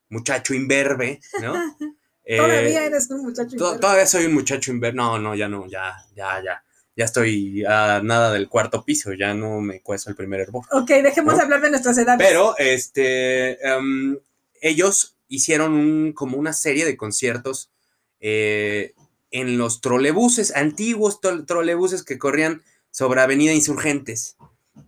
muchacho 0.08 0.54
imberbe, 0.54 1.20
¿no? 1.40 1.54
Eh, 2.28 2.38
Todavía 2.38 2.84
eres 2.84 3.08
un 3.10 3.22
muchacho. 3.22 3.54
imberbe. 3.54 3.78
todavía 3.78 4.04
soy 4.04 4.26
un 4.26 4.34
muchacho 4.34 4.72
imberbe. 4.72 4.96
No, 4.96 5.16
no, 5.16 5.36
ya 5.36 5.46
no, 5.46 5.68
ya, 5.68 5.94
ya, 6.16 6.42
ya. 6.42 6.64
Ya 6.96 7.04
estoy 7.04 7.64
a 7.64 8.00
nada 8.02 8.32
del 8.32 8.48
cuarto 8.48 8.84
piso, 8.84 9.12
ya 9.12 9.32
no 9.32 9.60
me 9.60 9.80
cueso 9.80 10.10
el 10.10 10.16
primer 10.16 10.40
hervor. 10.40 10.64
Ok, 10.72 10.88
dejemos 10.88 11.34
¿No? 11.34 11.38
de 11.38 11.44
hablar 11.44 11.60
de 11.60 11.70
nuestras 11.70 11.96
edades. 11.98 12.26
Pero, 12.26 12.58
este, 12.58 13.64
em, 13.64 14.18
ellos 14.60 15.16
hicieron 15.28 15.74
un, 15.74 16.12
como 16.14 16.36
una 16.36 16.52
serie 16.52 16.84
de 16.84 16.96
conciertos 16.96 17.70
eh, 18.18 18.94
en 19.30 19.56
los 19.56 19.80
trolebuses, 19.80 20.52
antiguos 20.56 21.20
trolebuses 21.20 22.02
que 22.02 22.18
corrían 22.18 22.62
sobre 22.90 23.20
Avenida 23.20 23.52
Insurgentes 23.52 24.36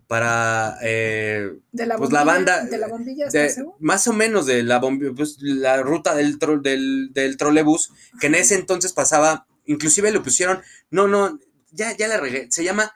para 0.09 0.79
eh, 0.81 1.51
de 1.71 1.85
la 1.85 1.95
pues 1.95 2.11
la 2.11 2.23
bombilla- 2.23 2.33
banda, 2.33 2.63
De 2.63 2.77
la 2.79 2.87
bombilla 2.87 3.27
de- 3.27 3.53
más 3.79 4.07
o 4.07 4.13
menos 4.13 4.47
de 4.47 4.63
la 4.63 4.81
bombi- 4.81 5.15
pues, 5.15 5.37
la 5.39 5.83
ruta 5.83 6.15
del, 6.15 6.39
tro- 6.39 6.59
del, 6.63 7.13
del 7.13 7.37
trolebús, 7.37 7.91
que 8.19 8.25
en 8.25 8.33
ese 8.33 8.55
entonces 8.55 8.91
pasaba, 8.91 9.45
inclusive 9.65 10.11
lo 10.11 10.23
pusieron, 10.23 10.63
no, 10.89 11.07
no, 11.07 11.39
ya, 11.69 11.95
ya 11.95 12.07
la 12.07 12.17
regué, 12.17 12.47
se 12.49 12.63
llama 12.63 12.91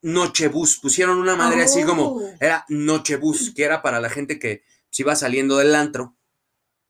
Nochebús, 0.00 0.78
pusieron 0.78 1.18
una 1.18 1.36
madre 1.36 1.62
así 1.64 1.82
como, 1.82 2.14
Oh. 2.16 2.34
era 2.40 2.64
Nochebús, 2.70 3.52
que 3.54 3.64
era 3.64 3.82
para 3.82 4.00
la 4.00 4.08
gente 4.08 4.38
que 4.38 4.62
se 4.88 5.02
iba 5.02 5.14
saliendo 5.16 5.58
del 5.58 5.74
antro, 5.74 6.16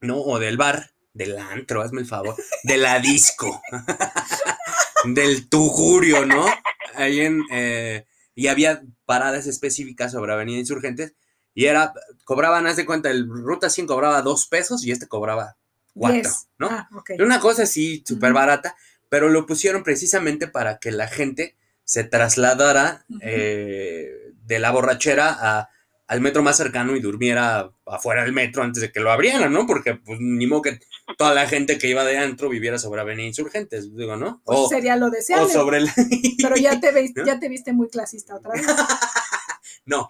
¿no? 0.00 0.18
O 0.20 0.38
del 0.38 0.56
bar, 0.56 0.92
del 1.14 1.36
antro, 1.36 1.82
hazme 1.82 2.00
el 2.02 2.06
favor, 2.06 2.36
de 2.62 2.76
la 2.76 3.00
disco. 3.00 3.60
del 5.04 5.48
tugurio, 5.48 6.24
¿no? 6.26 6.46
Ahí 6.94 7.20
en, 7.20 7.42
eh, 7.50 8.04
y 8.36 8.46
había 8.46 8.82
paradas 9.08 9.46
específicas 9.46 10.12
sobre 10.12 10.34
Avenida 10.34 10.58
Insurgentes 10.58 11.14
y 11.54 11.64
era, 11.64 11.94
cobraban, 12.24 12.66
haz 12.66 12.76
de 12.76 12.84
cuenta, 12.84 13.10
el 13.10 13.26
Ruta 13.26 13.70
100 13.70 13.86
cobraba 13.86 14.20
dos 14.20 14.46
pesos 14.46 14.84
y 14.84 14.92
este 14.92 15.08
cobraba 15.08 15.56
cuatro. 15.94 16.30
¿no? 16.58 16.68
Ah. 16.70 16.90
Una 17.18 17.40
cosa 17.40 17.62
así, 17.62 18.04
súper 18.06 18.34
barata, 18.34 18.76
pero 19.08 19.30
lo 19.30 19.46
pusieron 19.46 19.82
precisamente 19.82 20.46
para 20.46 20.78
que 20.78 20.90
la 20.90 21.08
gente 21.08 21.56
se 21.84 22.04
trasladara 22.04 23.06
eh, 23.22 24.34
de 24.44 24.58
la 24.58 24.70
borrachera 24.70 25.34
a, 25.40 25.70
al 26.08 26.20
metro 26.20 26.42
más 26.42 26.56
cercano 26.56 26.96
y 26.96 27.00
durmiera 27.00 27.70
afuera 27.86 28.22
del 28.24 28.32
metro 28.32 28.62
antes 28.62 28.80
de 28.80 28.90
que 28.90 28.98
lo 29.00 29.12
abrieran, 29.12 29.52
¿no? 29.52 29.66
Porque 29.66 29.94
pues 29.94 30.18
ni 30.20 30.46
modo 30.46 30.62
que 30.62 30.80
toda 31.16 31.34
la 31.34 31.46
gente 31.46 31.78
que 31.78 31.88
iba 31.88 32.04
de 32.04 32.18
antro 32.18 32.48
viviera 32.48 32.78
sobre 32.78 33.00
Avenida 33.02 33.26
Insurgentes, 33.28 33.94
digo, 33.94 34.16
¿no? 34.16 34.42
Pues 34.44 34.58
O, 34.58 34.68
sería 34.68 34.96
lo 34.96 35.06
o 35.06 35.10
deseable. 35.10 35.52
sobre 35.52 35.76
el... 35.78 35.88
Pero 36.42 36.56
ya 36.56 36.80
te, 36.80 36.90
ves- 36.92 37.12
¿No? 37.14 37.24
ya 37.26 37.38
te 37.38 37.48
viste 37.48 37.72
muy 37.72 37.88
clasista 37.88 38.34
otra 38.34 38.52
vez. 38.54 38.66
No. 39.84 40.06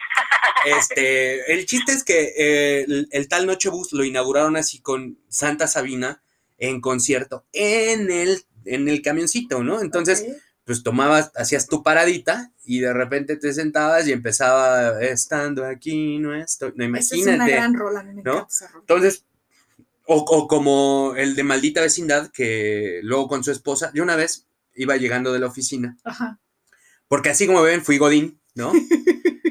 Este, 0.67 1.53
el 1.53 1.65
chiste 1.67 1.93
es 1.93 2.03
que 2.03 2.33
eh, 2.37 2.83
el, 2.83 3.09
el 3.13 3.29
tal 3.29 3.47
Nochebus 3.47 3.93
lo 3.93 4.05
inauguraron 4.05 4.57
así 4.57 4.81
con 4.81 5.19
Santa 5.29 5.69
Sabina 5.69 6.21
en 6.59 6.81
concierto 6.81 7.47
en 7.53 8.11
el, 8.11 8.43
en 8.65 8.89
el 8.89 9.03
camioncito, 9.03 9.63
¿no? 9.63 9.81
Entonces. 9.81 10.27
Pues 10.69 10.83
tomabas, 10.83 11.33
hacías 11.35 11.67
tu 11.67 11.83
paradita 11.83 12.53
y 12.63 12.81
de 12.81 12.93
repente 12.93 13.37
te 13.39 13.55
sentabas 13.55 14.07
y 14.07 14.13
empezaba 14.13 15.01
estando 15.03 15.65
aquí, 15.65 16.19
no 16.19 16.35
estoy. 16.35 16.75
No, 16.77 16.85
Esa 16.85 17.17
es 17.17 17.23
una 17.23 17.35
imagínate. 17.37 17.53
gran 17.53 17.73
rola, 17.75 18.03
me 18.03 18.13
¿no? 18.13 18.21
encanta 18.21 18.47
esa 18.51 18.67
rola. 18.69 18.81
Entonces, 18.81 19.25
o, 20.05 20.17
o 20.17 20.47
como 20.47 21.15
el 21.17 21.35
de 21.37 21.43
Maldita 21.43 21.81
Vecindad, 21.81 22.31
que 22.31 23.01
luego 23.03 23.29
con 23.29 23.43
su 23.43 23.51
esposa, 23.51 23.91
yo 23.95 24.03
una 24.03 24.15
vez 24.15 24.47
iba 24.77 24.95
llegando 24.99 25.33
de 25.33 25.39
la 25.39 25.47
oficina 25.47 25.97
Ajá. 26.05 26.39
porque 27.09 27.31
así 27.31 27.47
como 27.47 27.63
ven, 27.63 27.83
fui 27.83 27.97
Godín, 27.97 28.39
¿no? 28.55 28.69
Ajá. 28.71 28.79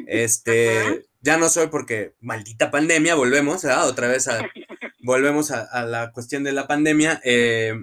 Este, 0.05 1.07
ya 1.21 1.37
no 1.37 1.49
soy 1.49 1.67
porque 1.67 2.13
maldita 2.21 2.69
pandemia, 2.69 3.15
volvemos, 3.15 3.63
¿verdad? 3.63 3.87
Otra 3.89 4.07
vez 4.07 4.27
a, 4.27 4.39
volvemos 5.01 5.49
a, 5.49 5.63
a 5.63 5.83
la 5.83 6.11
cuestión 6.11 6.43
de 6.43 6.51
la 6.53 6.67
pandemia. 6.67 7.19
eh, 7.23 7.73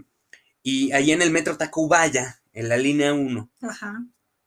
y 0.62 0.92
ahí 0.92 1.10
en 1.12 1.20
el 1.20 1.30
metro 1.30 1.58
Tacubaya, 1.58 2.40
en 2.54 2.68
la 2.70 2.76
línea 2.78 3.12
1, 3.12 3.50
Ajá. 3.62 4.02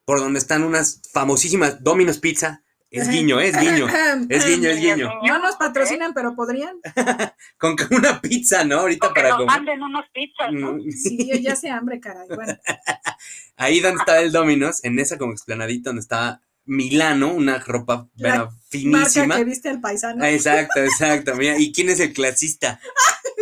por 0.06 0.20
donde 0.20 0.40
están 0.40 0.64
unas 0.64 1.02
famosísimas 1.14 1.84
Domino's 1.84 2.18
Pizza, 2.20 2.64
es 2.90 3.10
guiño, 3.10 3.40
es 3.42 3.56
guiño, 3.60 3.86
es 4.30 4.46
guiño, 4.46 4.70
es 4.70 4.80
guiño. 4.80 5.12
No 5.28 5.40
nos 5.40 5.58
patrocinan, 5.58 6.14
pero 6.14 6.36
podrían. 6.36 6.78
Con 7.60 7.76
que 7.76 7.84
una 7.94 8.22
pizza, 8.22 8.64
¿no? 8.64 8.80
Ahorita 8.80 9.14
para 9.14 9.30
nos 9.30 9.38
comer. 9.40 9.56
manden 9.58 9.84
unos 9.84 10.06
pizzas, 10.14 10.52
¿no? 10.54 10.74
Mm, 10.74 10.90
Sí, 10.92 11.30
yo 11.30 11.36
ya 11.38 11.56
sé 11.58 11.70
hambre, 11.70 12.00
caray. 12.00 12.28
Bueno, 12.34 12.58
Ahí 13.58 13.82
donde 13.82 14.00
está 14.00 14.20
el 14.22 14.32
Domino's, 14.32 14.84
en 14.84 14.98
esa 15.00 15.18
como 15.18 15.34
explanadita 15.34 15.90
donde 15.90 16.02
está 16.02 16.42
Milano, 16.64 17.34
una 17.34 17.60
ropa 17.60 18.08
La 18.16 18.30
pero 18.32 18.46
marca 18.46 18.58
finísima. 18.70 19.36
que 19.38 19.44
viste 19.44 19.70
al 19.70 19.82
paisano. 19.82 20.24
Exacto, 20.26 20.80
exacto. 20.82 21.36
Mira, 21.36 21.58
¿y 21.60 21.72
quién 21.74 21.90
es 21.90 22.00
el 22.00 22.14
clasista? 22.14 22.80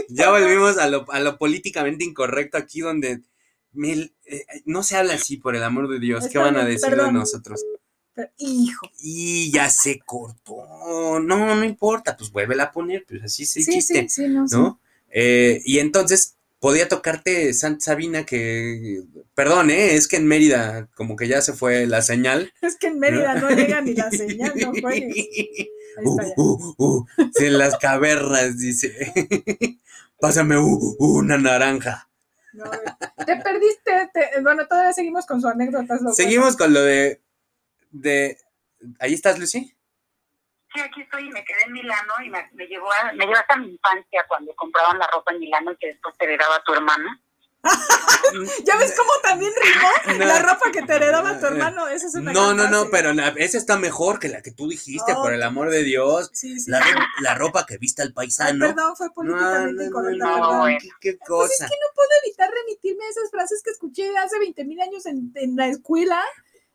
Ya 0.09 0.29
volvimos 0.31 0.77
a 0.77 0.87
lo, 0.87 1.11
a 1.11 1.19
lo 1.19 1.37
políticamente 1.37 2.03
incorrecto 2.03 2.57
aquí 2.57 2.81
donde 2.81 3.21
mil- 3.75 4.13
eh, 4.25 4.45
no 4.65 4.83
se 4.83 4.95
habla 4.97 5.13
así, 5.15 5.37
por 5.37 5.55
el 5.55 5.63
amor 5.63 5.87
de 5.89 5.99
Dios. 5.99 6.27
¿Qué 6.27 6.37
van 6.37 6.57
a 6.57 6.65
decir 6.65 6.95
de 6.95 7.11
nosotros? 7.11 7.61
Pero, 8.13 8.29
hijo. 8.37 8.89
Y 8.99 9.51
ya 9.51 9.69
se 9.69 9.99
cortó. 9.99 11.19
No, 11.19 11.55
no 11.55 11.63
importa, 11.63 12.15
pues 12.17 12.31
vuélvela 12.31 12.63
a 12.65 12.71
poner, 12.71 13.05
pues 13.07 13.23
así 13.23 13.45
se 13.45 13.61
Sí, 13.61 13.71
chiste, 13.73 14.01
sí, 14.03 14.23
sí, 14.23 14.27
no, 14.29 14.47
sí. 14.47 14.55
¿no? 14.55 14.79
Eh, 15.09 15.61
y 15.65 15.79
entonces 15.79 16.35
podía 16.59 16.87
tocarte 16.87 17.53
Santa 17.53 17.85
Sabina 17.85 18.25
que, 18.25 19.03
perdón, 19.35 19.69
¿eh? 19.69 19.95
es 19.95 20.07
que 20.07 20.15
en 20.15 20.27
Mérida 20.27 20.89
como 20.95 21.15
que 21.15 21.27
ya 21.27 21.41
se 21.41 21.53
fue 21.53 21.85
la 21.87 22.01
señal. 22.01 22.51
Es 22.61 22.77
que 22.77 22.87
en 22.87 22.99
Mérida 22.99 23.35
no 23.35 23.49
llega 23.49 23.81
ni 23.81 23.93
la 23.93 24.09
señal, 24.11 24.53
no. 24.55 24.87
Ahí 24.87 25.09
Uh, 26.03 26.19
uh, 26.35 26.75
uh, 26.77 27.05
sí, 27.33 27.45
en 27.45 27.57
las 27.57 27.77
cavernas, 27.77 28.57
dice. 28.57 29.13
Pásame 30.19 30.57
uh, 30.57 30.95
una 30.99 31.37
naranja. 31.37 32.09
No, 32.55 32.71
te 33.25 33.35
perdiste. 33.37 34.09
te- 34.13 34.41
bueno, 34.41 34.67
todavía 34.67 34.93
seguimos 34.93 35.25
con 35.25 35.41
su 35.41 35.47
anécdota. 35.47 35.95
loco. 35.95 36.13
Seguimos 36.13 36.55
con 36.55 36.73
lo 36.73 36.81
de. 36.81 37.21
de 37.91 38.37
¿Ahí 38.99 39.13
estás, 39.13 39.37
Lucy? 39.39 39.75
Sí, 40.73 40.81
aquí 40.81 41.01
estoy 41.01 41.27
y 41.27 41.29
me 41.31 41.43
quedé 41.45 41.63
en 41.65 41.71
Milano 41.73 42.13
y 42.25 42.29
me, 42.29 42.49
me 42.53 42.67
llevó 42.67 42.91
a, 42.91 43.13
me 43.13 43.25
llevó 43.25 43.37
hasta 43.37 43.55
mi 43.57 43.71
infancia 43.71 44.25
cuando 44.27 44.53
compraban 44.55 44.99
la 44.99 45.07
ropa 45.07 45.31
en 45.31 45.39
Milano 45.39 45.71
y 45.71 45.77
que 45.77 45.87
después 45.87 46.15
te 46.17 46.25
heredaba 46.25 46.61
tu 46.63 46.73
hermana. 46.73 47.21
¿Ya 48.65 48.75
ves 48.77 48.93
cómo 48.97 49.11
también 49.23 49.51
rimó? 49.61 50.17
No. 50.19 50.25
La 50.25 50.39
ropa 50.41 50.71
que 50.71 50.81
te 50.81 50.93
heredaba 50.95 51.39
tu 51.39 51.45
hermano. 51.45 51.87
Esa 51.87 52.07
es 52.07 52.15
una 52.15 52.33
No, 52.33 52.53
no, 52.53 52.69
no, 52.69 52.89
pero 52.89 53.13
la- 53.13 53.29
esa 53.37 53.57
está 53.57 53.77
mejor 53.77 54.19
que 54.19 54.29
la 54.29 54.41
que 54.41 54.51
tú 54.51 54.67
dijiste, 54.67 55.13
Oh, 55.15 55.21
por 55.21 55.33
el 55.33 55.43
amor 55.43 55.69
de 55.69 55.83
Dios. 55.83 56.29
Sí, 56.33 56.59
sí. 56.59 56.69
La, 56.69 56.83
la 57.21 57.35
ropa 57.35 57.65
que 57.65 57.77
viste 57.77 58.01
al 58.01 58.09
Ay, 58.09 58.13
paisano. 58.13 58.65
perdón, 58.67 58.95
fue 58.95 59.07
No, 59.07 59.13
políticamente 59.13 59.73
no, 59.83 59.83
incorrecta. 59.89 60.25
no, 60.25 60.59
bueno. 60.59 60.77
qué, 60.81 60.89
qué 60.99 61.17
Pues 61.27 61.51
es 61.51 61.57
cosa. 61.59 61.67
que 61.67 61.75
no 61.75 61.93
puedo 61.95 62.09
evitar 62.25 62.49
remitirme 62.51 63.05
a 63.05 63.09
esas 63.09 63.29
frases 63.31 63.61
que 63.63 63.71
escuché 63.71 64.17
hace 64.17 64.39
20 64.39 64.65
mil 64.65 64.81
años 64.81 65.05
en, 65.05 65.31
en 65.35 65.55
la 65.55 65.67
escuela. 65.67 66.21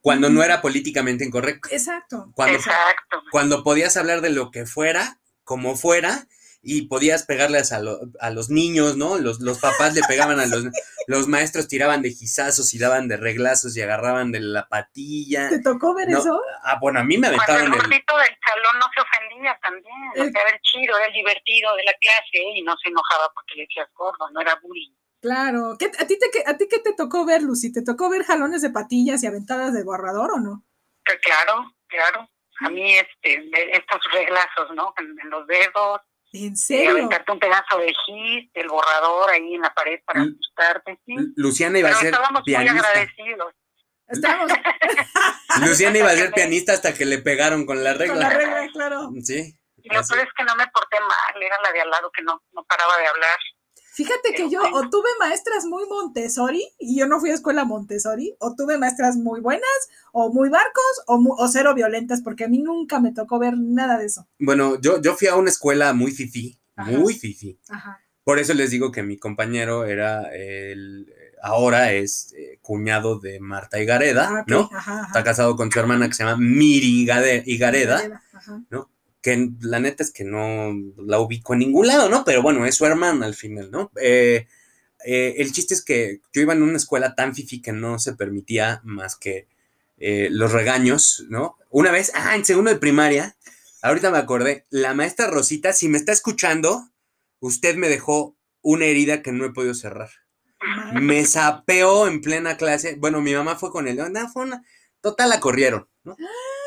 Cuando 0.01 0.31
no 0.31 0.43
era 0.43 0.63
políticamente 0.63 1.25
incorrecto. 1.25 1.69
Exacto. 1.73 2.31
Cuando, 2.35 2.57
Exacto. 2.57 3.23
cuando 3.31 3.63
podías 3.63 3.97
hablar 3.97 4.23
de 4.23 4.31
lo 4.31 4.51
que 4.51 4.65
fuera, 4.65 5.19
como 5.45 5.77
fuera, 5.77 6.27
y 6.63 6.89
podías 6.89 7.25
pegarles 7.25 7.73
a, 7.73 7.81
lo- 7.81 7.99
a 8.21 8.31
los 8.31 8.51
niños, 8.51 8.97
¿no? 8.97 9.19
Los, 9.19 9.41
los 9.41 9.59
papás 9.59 9.95
le 9.95 10.03
pegaban 10.03 10.39
a 10.41 10.47
los, 10.47 10.65
los 11.07 11.27
maestros, 11.27 11.69
tiraban 11.69 12.03
de 12.03 12.11
gizazos 12.11 12.75
y 12.75 12.79
daban 12.79 13.09
de 13.09 13.17
reglazos 13.17 13.77
y 13.77 13.81
agarraban 13.83 14.31
de 14.33 14.41
la 14.41 14.69
patilla. 14.69 15.49
¿Te 15.49 15.61
tocó 15.63 15.95
ver 15.95 16.09
No, 16.09 16.19
eso? 16.19 16.41
Ah, 16.65 16.79
bueno, 16.81 17.01
a 17.01 17.05
mí 17.05 17.17
me 17.17 17.29
Cuando 17.29 17.43
el 17.45 17.51
aventaron 17.51 17.73
el... 17.73 17.81
gordito 17.81 18.17
del 18.19 18.37
salón 18.47 18.79
no 18.79 18.87
se 18.95 19.01
ofendía 19.01 19.59
también. 19.63 19.95
El- 20.17 20.29
era 20.29 20.51
el 20.51 20.61
chido, 20.61 20.97
era 20.99 21.07
el 21.07 21.13
divertido 21.15 21.75
de 21.77 21.85
la 21.85 21.93
clase 22.01 22.43
y 22.55 22.63
no 22.63 22.77
se 22.83 22.89
enojaba 22.91 23.31
porque 23.35 23.55
le 23.57 23.63
decías 23.63 23.89
gordo, 23.95 24.31
no 24.33 24.41
era 24.41 24.59
bullying. 24.63 24.93
Claro. 25.23 25.77
¿Qué, 25.79 25.87
a, 25.99 26.07
ti 26.07 26.19
te, 26.19 26.31
qué- 26.31 26.45
¿A 26.47 26.57
ti 26.57 26.67
qué 26.69 26.79
te 26.79 26.93
tocó 26.95 27.25
ver, 27.27 27.43
Lucy? 27.43 27.73
¿Te 27.73 27.83
tocó 27.83 28.09
ver 28.11 28.25
jalones 28.25 28.63
de 28.63 28.71
patillas 28.71 29.23
y 29.23 29.27
aventadas 29.27 29.73
de 29.75 29.83
borrador 29.85 30.31
o 30.33 30.41
no? 30.41 30.65
Que 31.05 31.19
claro, 31.19 31.75
claro. 31.89 32.29
A 32.63 32.69
mí 32.69 32.93
este, 32.95 33.51
estos 33.75 34.01
reglazos, 34.13 34.75
¿no? 34.75 34.93
En, 34.99 35.19
en 35.23 35.31
los 35.31 35.47
dedos, 35.47 36.01
¿En 36.33 36.57
serio? 36.57 36.91
aventarte 36.93 37.33
un 37.33 37.39
pedazo 37.41 37.79
de 37.79 37.93
gis, 38.07 38.53
del 38.53 38.69
borrador 38.69 39.31
ahí 39.31 39.55
en 39.55 39.63
la 39.63 39.75
pared 39.75 40.01
para 40.05 40.21
Mm. 40.21 40.35
asustarte, 40.35 40.99
sí. 41.05 41.15
Luciana 41.37 41.79
iba 41.79 41.89
a 41.89 41.93
Pero 41.93 42.01
ser 42.01 42.09
estábamos 42.11 42.43
muy 42.43 42.45
pianista. 42.45 42.89
agradecidos. 42.89 43.55
Estábamos 44.07 44.49
Luciana 45.61 45.99
iba 45.99 46.11
a 46.11 46.17
ser 46.17 46.33
pianista 46.33 46.73
hasta 46.73 46.95
que 46.95 47.05
le 47.05 47.19
pegaron 47.19 47.65
con 47.67 47.83
la 47.85 47.97
con 47.97 48.19
la 48.19 48.29
regla. 48.29 48.31
regla, 48.31 48.73
claro. 48.73 49.11
Sí. 49.23 49.57
Y 49.83 49.89
lo 49.95 50.03
peor 50.03 50.21
es 50.21 50.33
que 50.37 50.45
no 50.45 50.55
me 50.57 50.67
porté 50.69 50.99
mal, 51.01 51.43
era 51.43 51.57
la 51.63 51.73
de 51.73 51.81
al 51.81 51.91
lado 51.91 52.11
que 52.13 52.23
no, 52.23 52.43
no 52.53 52.65
paraba 52.65 52.97
de 52.99 53.07
hablar. 53.07 53.39
Fíjate 54.05 54.33
que 54.35 54.49
yo 54.51 54.61
o 54.73 54.89
tuve 54.89 55.09
maestras 55.19 55.65
muy 55.67 55.85
Montessori 55.89 56.65
y 56.79 56.99
yo 56.99 57.07
no 57.07 57.21
fui 57.21 57.31
a 57.31 57.35
escuela 57.35 57.65
Montessori, 57.65 58.35
o 58.39 58.55
tuve 58.55 58.79
maestras 58.79 59.17
muy 59.17 59.41
buenas, 59.41 59.69
o 60.13 60.33
muy 60.33 60.49
barcos, 60.49 61.03
o, 61.07 61.21
mu- 61.21 61.35
o 61.37 61.49
cero 61.49 61.75
violentas, 61.75 62.23
porque 62.23 62.45
a 62.45 62.49
mí 62.49 62.59
nunca 62.59 62.99
me 63.01 63.13
tocó 63.13 63.39
ver 63.39 63.55
nada 63.59 63.99
de 63.99 64.07
eso. 64.07 64.27
Bueno, 64.39 64.81
yo, 64.81 65.01
yo 65.03 65.15
fui 65.17 65.29
a 65.29 65.37
una 65.37 65.51
escuela 65.51 65.93
muy 65.93 66.13
fifí, 66.13 66.59
Ajá. 66.77 66.91
muy 66.93 67.15
fifí. 67.15 67.59
Ajá. 67.69 68.01
Por 68.25 68.39
eso 68.39 68.55
les 68.55 68.71
digo 68.71 68.93
que 68.93 69.03
mi 69.03 69.19
compañero 69.19 69.85
era 69.87 70.23
el, 70.35 71.13
ahora 71.43 71.93
es 71.93 72.33
eh, 72.37 72.59
cuñado 72.63 73.19
de 73.19 73.41
Marta 73.41 73.81
Higareda, 73.81 74.29
Ah, 74.31 74.45
¿no? 74.47 74.69
Ajá, 74.73 74.79
ajá. 75.01 75.07
Está 75.09 75.25
casado 75.25 75.57
con 75.57 75.71
su 75.73 75.79
hermana 75.81 76.07
que 76.09 76.15
se 76.15 76.25
llama 76.25 76.37
Miri 76.41 77.05
Higade- 77.07 77.43
Higareda, 77.47 78.23
Ajá. 78.33 78.63
Que 79.23 79.51
la 79.61 79.81
neta 79.81 80.03
es 80.03 80.13
que 80.13 80.25
no 80.25 80.73
la 80.97 81.21
ubico 81.21 81.53
en 81.53 81.61
ningún 81.61 81.87
lado, 81.87 82.09
¿no? 82.09 82.25
Pero 82.25 82.43
bueno, 82.43 82.65
es 82.67 82.75
su 82.75 82.87
hermana 82.87 83.27
al 83.27 83.35
final, 83.35 83.71
¿no? 83.71 83.91
Eh, 84.01 84.47
eh, 85.05 85.35
el 85.39 85.53
chiste 85.53 85.75
es 85.75 85.85
que 85.85 86.21
yo 86.33 86.43
iba 86.43 86.53
en 86.53 86.63
una 86.63 86.77
escuela 86.77 87.15
tan 87.15 87.35
fifi 87.35 87.61
que 87.61 87.73
no 87.73 87.99
se 87.99 88.15
permitía 88.15 88.81
más 88.85 89.17
que 89.17 89.49
eh, 89.99 90.29
los 90.31 90.53
regaños, 90.53 91.25
¿no? 91.29 91.57
Una 91.71 91.91
vez, 91.91 92.13
ah, 92.15 92.35
en 92.35 92.45
segundo 92.45 92.71
de 92.71 92.79
primaria, 92.79 93.37
ahorita 93.83 94.11
me 94.11 94.19
acordé, 94.19 94.67
la 94.71 94.95
maestra 94.95 95.27
Rosita, 95.27 95.73
si 95.73 95.89
me 95.89 95.99
está 95.99 96.13
escuchando, 96.13 96.91
usted 97.41 97.77
me 97.77 97.89
dejó 97.89 98.37
una 98.63 98.87
herida 98.87 99.23
que 99.23 99.33
no 99.33 99.45
he 99.45 99.53
podido 99.53 99.75
cerrar. 99.75 100.11
Madre. 100.61 101.01
Me 101.01 101.25
sapeó 101.25 102.07
en 102.07 102.21
plena 102.21 102.59
clase. 102.59 102.97
Bueno, 102.97 103.23
mi 103.23 103.33
mamá 103.33 103.57
fue 103.57 103.71
con 103.71 103.89
él. 103.89 103.97
No, 103.97 104.29
fue 104.29 104.45
una. 104.45 104.63
Total, 105.01 105.31
la 105.31 105.41
corrieron, 105.41 105.89
¿no? 106.05 106.17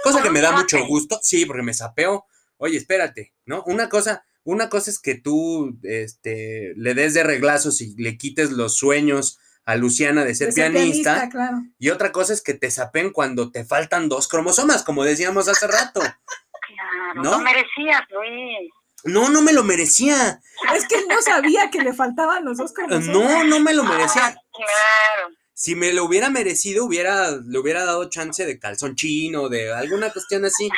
Cosa 0.04 0.24
que 0.24 0.32
me 0.32 0.42
da 0.42 0.52
mucho 0.52 0.84
gusto. 0.88 1.20
Sí, 1.22 1.46
porque 1.46 1.62
me 1.62 1.76
sapeó. 1.76 2.26
Oye, 2.64 2.78
espérate, 2.78 3.34
¿no? 3.46 3.62
Una 3.66 3.90
cosa, 3.90 4.24
una 4.46 4.70
cosa 4.70 4.90
es 4.90 4.98
que 4.98 5.16
tú 5.16 5.78
este, 5.84 6.72
le 6.78 6.94
des 6.94 7.14
de 7.14 7.24
reglazos 7.24 7.82
y 7.82 7.94
le 7.98 8.18
quites 8.18 8.52
los 8.52 8.78
sueños 8.78 9.38
a 9.66 9.76
Luciana 9.76 10.24
de 10.24 10.34
ser, 10.34 10.48
De 10.48 10.54
ser 10.54 10.72
pianista, 10.72 11.28
claro. 11.28 11.58
Y 11.78 11.90
otra 11.90 12.14
cosa 12.14 12.32
es 12.32 12.42
que 12.42 12.54
te 12.54 12.72
sapen 12.72 13.12
cuando 13.12 13.52
te 13.52 13.66
faltan 13.66 14.08
dos 14.08 14.30
cromosomas, 14.30 14.84
como 14.84 15.04
decíamos 15.04 15.50
hace 15.50 15.68
rato. 15.68 16.00
Claro, 16.00 17.22
¿No? 17.22 17.32
no, 17.32 17.40
merecías, 17.40 18.02
Luis. 18.10 18.72
No, 19.04 19.28
no 19.28 19.42
me 19.42 19.52
lo 19.52 19.66
merecía. 19.66 20.40
Es 20.74 20.88
que 20.88 20.96
él 20.96 21.06
no 21.10 21.22
sabía 21.22 21.70
que 21.70 21.82
le 21.82 21.92
faltaban 21.92 22.46
los 22.46 22.60
dos 22.60 22.72
cromosomas. 22.72 23.08
No, 23.08 23.44
no 23.44 23.60
me 23.60 23.74
lo 23.74 23.84
merecía. 23.84 24.28
Ah, 24.28 24.36
claro. 24.54 25.36
si 25.54 25.76
me 25.76 25.92
lo 25.92 26.06
hubiera 26.06 26.30
merecido, 26.30 26.86
hubiera, 26.86 27.32
le 27.32 27.60
hubiera 27.60 27.84
dado 27.84 28.10
chance 28.10 28.46
de 28.46 28.58
calzón 28.58 28.96
chino, 28.96 29.50
de 29.50 29.74
alguna 29.74 30.14
cuestión 30.14 30.46
así, 30.46 30.70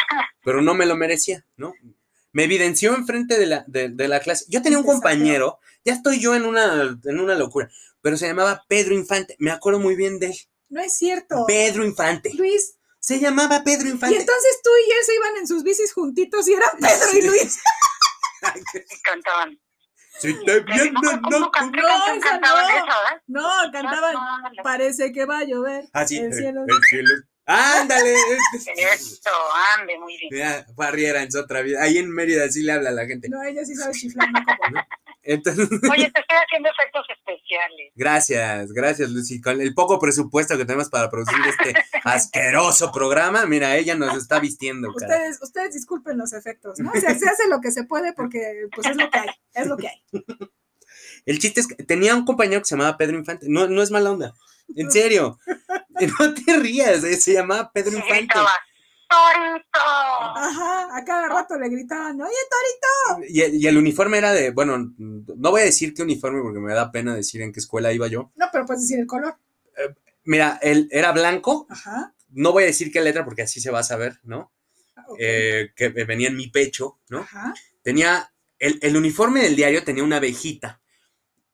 pero 0.45 0.61
no 0.61 0.73
me 0.73 0.85
lo 0.85 0.95
merecía, 0.95 1.45
¿no? 1.57 1.73
Me 2.31 2.43
evidenció 2.45 2.95
enfrente 2.95 3.37
de 3.37 3.45
la, 3.47 3.65
de, 3.67 3.89
de 3.89 4.07
la 4.07 4.19
clase. 4.21 4.45
Yo 4.47 4.61
tenía 4.61 4.77
un 4.77 4.85
compañero, 4.85 5.59
ya 5.83 5.93
estoy 5.93 6.19
yo 6.19 6.35
en 6.35 6.45
una, 6.45 6.97
en 7.03 7.19
una 7.19 7.35
locura, 7.35 7.69
pero 8.01 8.15
se 8.15 8.27
llamaba 8.27 8.63
Pedro 8.69 8.93
Infante. 8.93 9.35
Me 9.39 9.51
acuerdo 9.51 9.79
muy 9.79 9.95
bien 9.95 10.19
de 10.19 10.27
él. 10.27 10.37
No 10.69 10.81
es 10.81 10.97
cierto. 10.97 11.45
Pedro 11.47 11.85
Infante. 11.85 12.31
Luis, 12.33 12.75
Se 12.99 13.19
llamaba 13.19 13.63
Pedro 13.63 13.87
y 13.87 13.91
Infante. 13.91 14.17
entonces 14.19 14.59
tú 14.63 14.69
y 14.87 14.91
él 14.91 14.97
se 15.05 15.15
iban 15.15 15.37
en 15.37 15.47
sus 15.47 15.63
bicis 15.63 15.93
juntitos 15.93 16.47
y 16.47 16.53
eran 16.53 16.71
Pedro 16.79 17.17
y 17.17 17.21
Luis. 17.21 17.59
Y 18.73 19.01
cantaban. 19.01 19.59
Si 20.19 20.33
te 20.45 20.59
vienen, 20.61 20.93
¿Cómo, 20.93 21.21
cómo, 21.23 21.39
no, 21.39 21.51
cantaban 21.51 22.19
no. 22.19 22.25
esa, 22.25 22.37
verdad? 22.37 23.21
No, 23.27 23.49
cantaban. 23.71 24.15
Parece 24.63 25.11
que 25.11 25.25
va 25.25 25.39
a 25.39 25.43
llover. 25.45 25.89
Así, 25.93 26.17
El 26.17 26.31
eh, 26.31 26.35
cielo. 26.35 26.61
el 26.67 26.83
cielo. 26.89 27.09
Ándale. 27.45 28.13
Esto, 28.93 29.29
ande, 29.79 29.97
muy 29.99 30.17
bien. 30.17 30.29
Mira, 30.31 30.65
Barriera 30.75 31.21
en 31.21 31.31
su 31.31 31.39
otra 31.39 31.61
vida. 31.61 31.81
Ahí 31.81 31.97
en 31.97 32.09
Mérida 32.09 32.49
sí 32.49 32.63
le 32.63 32.71
habla 32.71 32.89
a 32.89 32.93
la 32.93 33.05
gente. 33.05 33.29
No, 33.29 33.41
ella 33.43 33.63
sí 33.63 33.75
sabe 33.75 33.93
chiflar, 33.93 34.29
no 34.31 34.39
como 34.43 34.75
yo. 34.75 34.81
Entonces, 35.25 35.67
Oye, 35.91 36.11
te 36.11 36.21
estoy 36.21 36.37
haciendo 36.43 36.69
efectos 36.69 37.05
especiales. 37.09 37.91
gracias, 37.95 38.71
gracias, 38.71 39.09
Lucy. 39.09 39.41
Con 39.41 39.59
el 39.59 39.73
poco 39.73 39.99
presupuesto 39.99 40.57
que 40.57 40.65
tenemos 40.65 40.89
para 40.89 41.09
producir 41.09 41.39
este 41.47 41.73
asqueroso 42.03 42.91
programa, 42.91 43.45
mira, 43.45 43.75
ella 43.75 43.95
nos 43.95 44.15
está 44.15 44.39
vistiendo, 44.39 44.93
cara. 44.93 45.15
Ustedes, 45.15 45.41
ustedes 45.41 45.73
disculpen 45.73 46.17
los 46.17 46.33
efectos, 46.33 46.79
¿no? 46.79 46.91
O 46.91 46.99
sea, 46.99 47.17
se 47.17 47.27
hace 47.27 47.47
lo 47.47 47.59
que 47.59 47.71
se 47.71 47.83
puede 47.85 48.13
porque 48.13 48.67
pues 48.73 48.87
es 48.87 48.95
lo 48.95 49.09
que 49.09 49.19
hay, 49.19 49.29
es 49.53 49.67
lo 49.67 49.77
que 49.77 49.87
hay. 49.87 50.03
El 51.25 51.39
chiste 51.39 51.59
es 51.61 51.67
que 51.67 51.83
tenía 51.83 52.15
un 52.15 52.25
compañero 52.25 52.61
que 52.61 52.65
se 52.65 52.75
llamaba 52.75 52.97
Pedro 52.97 53.17
Infante. 53.17 53.47
No, 53.49 53.67
no 53.67 53.81
es 53.81 53.89
mala 53.89 54.11
onda. 54.11 54.33
En 54.75 54.91
serio. 54.91 55.37
No 56.19 56.33
te 56.33 56.57
rías, 56.57 57.05
eh, 57.05 57.15
se 57.15 57.31
llamaba 57.31 57.71
Pedro 57.71 57.93
Y 57.93 57.95
Infante. 57.95 58.17
gritaba, 58.17 58.51
¡Torito! 59.09 59.79
Ajá, 59.79 60.89
a 60.97 61.05
cada 61.05 61.29
rato 61.29 61.57
le 61.57 61.69
gritaban, 61.69 62.19
oye, 62.19 62.33
Torito. 62.49 63.33
Y 63.33 63.41
el, 63.41 63.55
y 63.55 63.67
el 63.67 63.77
uniforme 63.77 64.17
era 64.17 64.33
de, 64.33 64.51
bueno, 64.51 64.93
no 64.97 65.51
voy 65.51 65.61
a 65.61 65.65
decir 65.65 65.93
qué 65.93 66.03
uniforme 66.03 66.41
porque 66.41 66.59
me 66.59 66.73
da 66.73 66.91
pena 66.91 67.15
decir 67.15 67.41
en 67.41 67.53
qué 67.53 67.61
escuela 67.61 67.93
iba 67.93 68.07
yo. 68.07 68.33
No, 68.35 68.47
pero 68.51 68.65
puedes 68.65 68.81
decir 68.81 68.99
el 68.99 69.07
color. 69.07 69.37
Mira, 70.25 70.59
él 70.61 70.89
era 70.91 71.13
blanco, 71.13 71.65
Ajá. 71.69 72.13
no 72.29 72.51
voy 72.51 72.63
a 72.63 72.67
decir 72.67 72.91
qué 72.91 72.99
letra 72.99 73.23
porque 73.23 73.43
así 73.43 73.61
se 73.61 73.71
va 73.71 73.79
a 73.79 73.83
saber, 73.83 74.19
¿no? 74.23 74.51
ok, 75.07 75.15
Eh, 75.19 75.71
que 75.77 75.89
venía 75.89 76.27
en 76.27 76.35
mi 76.35 76.47
pecho, 76.47 76.99
¿no? 77.09 77.19
Ajá. 77.19 77.53
Tenía, 77.83 78.33
el, 78.59 78.79
el 78.81 78.97
uniforme 78.97 79.41
del 79.43 79.55
diario 79.55 79.83
tenía 79.85 80.03
una 80.03 80.17
abejita 80.17 80.81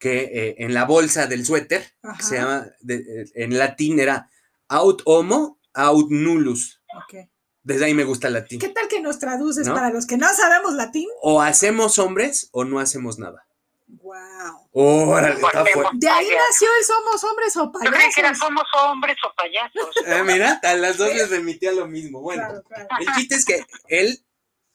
que 0.02 0.24
eh, 0.34 0.56
en 0.58 0.74
la 0.74 0.86
bolsa 0.86 1.28
del 1.28 1.45
suéter, 1.45 1.84
que 2.18 2.24
se 2.24 2.36
llama, 2.38 2.66
de- 2.82 2.95
eh, 3.22 3.26
en 3.36 3.56
latín 3.60 3.99
era 3.99 4.30
aut 4.68 5.04
homo, 5.06 5.60
aut 5.74 6.10
nullus. 6.10 6.82
ok. 7.06 7.30
Desde 7.64 7.86
ahí 7.86 7.93
me 7.93 8.04
gusta 8.06 8.26
el 8.28 8.34
latín. 8.34 8.60
¿Qué 8.60 8.70
tal 8.70 8.88
que 8.88 8.99
nos 9.02 9.20
traduces 9.20 9.68
¿No? 9.68 9.76
para 9.76 9.91
los 9.91 10.08
que 10.08 10.18
no 10.18 10.28
sabemos 10.34 10.74
latín? 10.74 11.08
O 11.22 11.39
hacemos 11.43 11.99
hombres 11.99 12.49
o 12.52 12.64
no 12.66 12.80
hacemos 12.80 13.20
nada. 13.20 13.45
Wow. 13.88 14.16
Órale, 14.72 15.36
está 15.36 15.64
fuerte. 15.66 15.91
De 15.99 16.10
ahí 16.10 16.28
nació 16.49 16.68
el 16.80 16.84
somos 16.86 17.24
hombres 17.24 17.56
o 17.58 17.72
Yo 17.84 17.91
creí 17.91 18.10
que 18.16 18.22
eran 18.22 18.34
payasos. 18.34 18.47
somos 18.47 18.64
hombres 18.84 19.18
o 19.24 19.34
payasos. 19.36 19.95
Eh, 20.08 20.24
mira, 20.26 20.60
a 20.64 20.74
las 20.74 20.97
dos 20.97 21.14
les 21.14 21.30
remitía 21.30 21.72
lo 21.74 21.88
mismo. 21.88 22.22
Bueno, 22.22 22.41
Claro, 22.47 22.64
claro. 22.64 22.88
el 22.99 23.08
chiste 23.16 23.36
es 23.36 23.45
que 23.45 23.64
él 23.88 24.26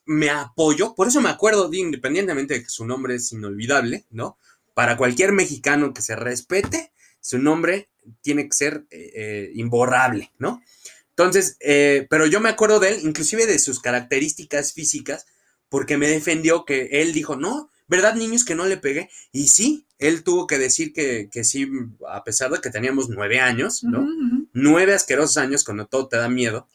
me 0.04 0.30
apoyó, 0.30 0.94
por 0.94 1.08
eso 1.08 1.20
me 1.20 1.30
acuerdo, 1.30 1.68
de, 1.68 1.78
independientemente 1.78 2.54
de 2.54 2.62
que 2.62 2.68
su 2.68 2.86
nombre 2.86 3.16
es 3.16 3.32
inolvidable, 3.32 4.06
¿no? 4.10 4.38
Para 4.76 4.98
cualquier 4.98 5.32
mexicano 5.32 5.94
que 5.94 6.02
se 6.02 6.16
respete, 6.16 6.92
su 7.22 7.38
nombre 7.38 7.88
tiene 8.20 8.44
que 8.44 8.52
ser 8.52 8.84
eh, 8.90 9.10
eh, 9.14 9.50
imborrable, 9.54 10.32
¿no? 10.38 10.60
Entonces, 11.08 11.56
eh, 11.60 12.06
pero 12.10 12.26
yo 12.26 12.40
me 12.40 12.50
acuerdo 12.50 12.78
de 12.78 12.90
él, 12.90 13.00
inclusive 13.02 13.46
de 13.46 13.58
sus 13.58 13.80
características 13.80 14.74
físicas, 14.74 15.24
porque 15.70 15.96
me 15.96 16.08
defendió 16.08 16.66
que 16.66 16.90
él 16.92 17.14
dijo, 17.14 17.36
no, 17.36 17.70
¿verdad, 17.86 18.16
niños, 18.16 18.44
que 18.44 18.54
no 18.54 18.66
le 18.66 18.76
pegué? 18.76 19.08
Y 19.32 19.48
sí, 19.48 19.86
él 19.98 20.22
tuvo 20.22 20.46
que 20.46 20.58
decir 20.58 20.92
que, 20.92 21.30
que 21.32 21.42
sí, 21.42 21.66
a 22.10 22.22
pesar 22.22 22.50
de 22.50 22.60
que 22.60 22.68
teníamos 22.68 23.08
nueve 23.08 23.40
años, 23.40 23.82
¿no? 23.82 24.06
Nueve 24.52 24.92
asquerosos 24.92 25.38
años 25.38 25.64
cuando 25.64 25.86
todo 25.86 26.06
te 26.06 26.18
da 26.18 26.28
miedo, 26.28 26.68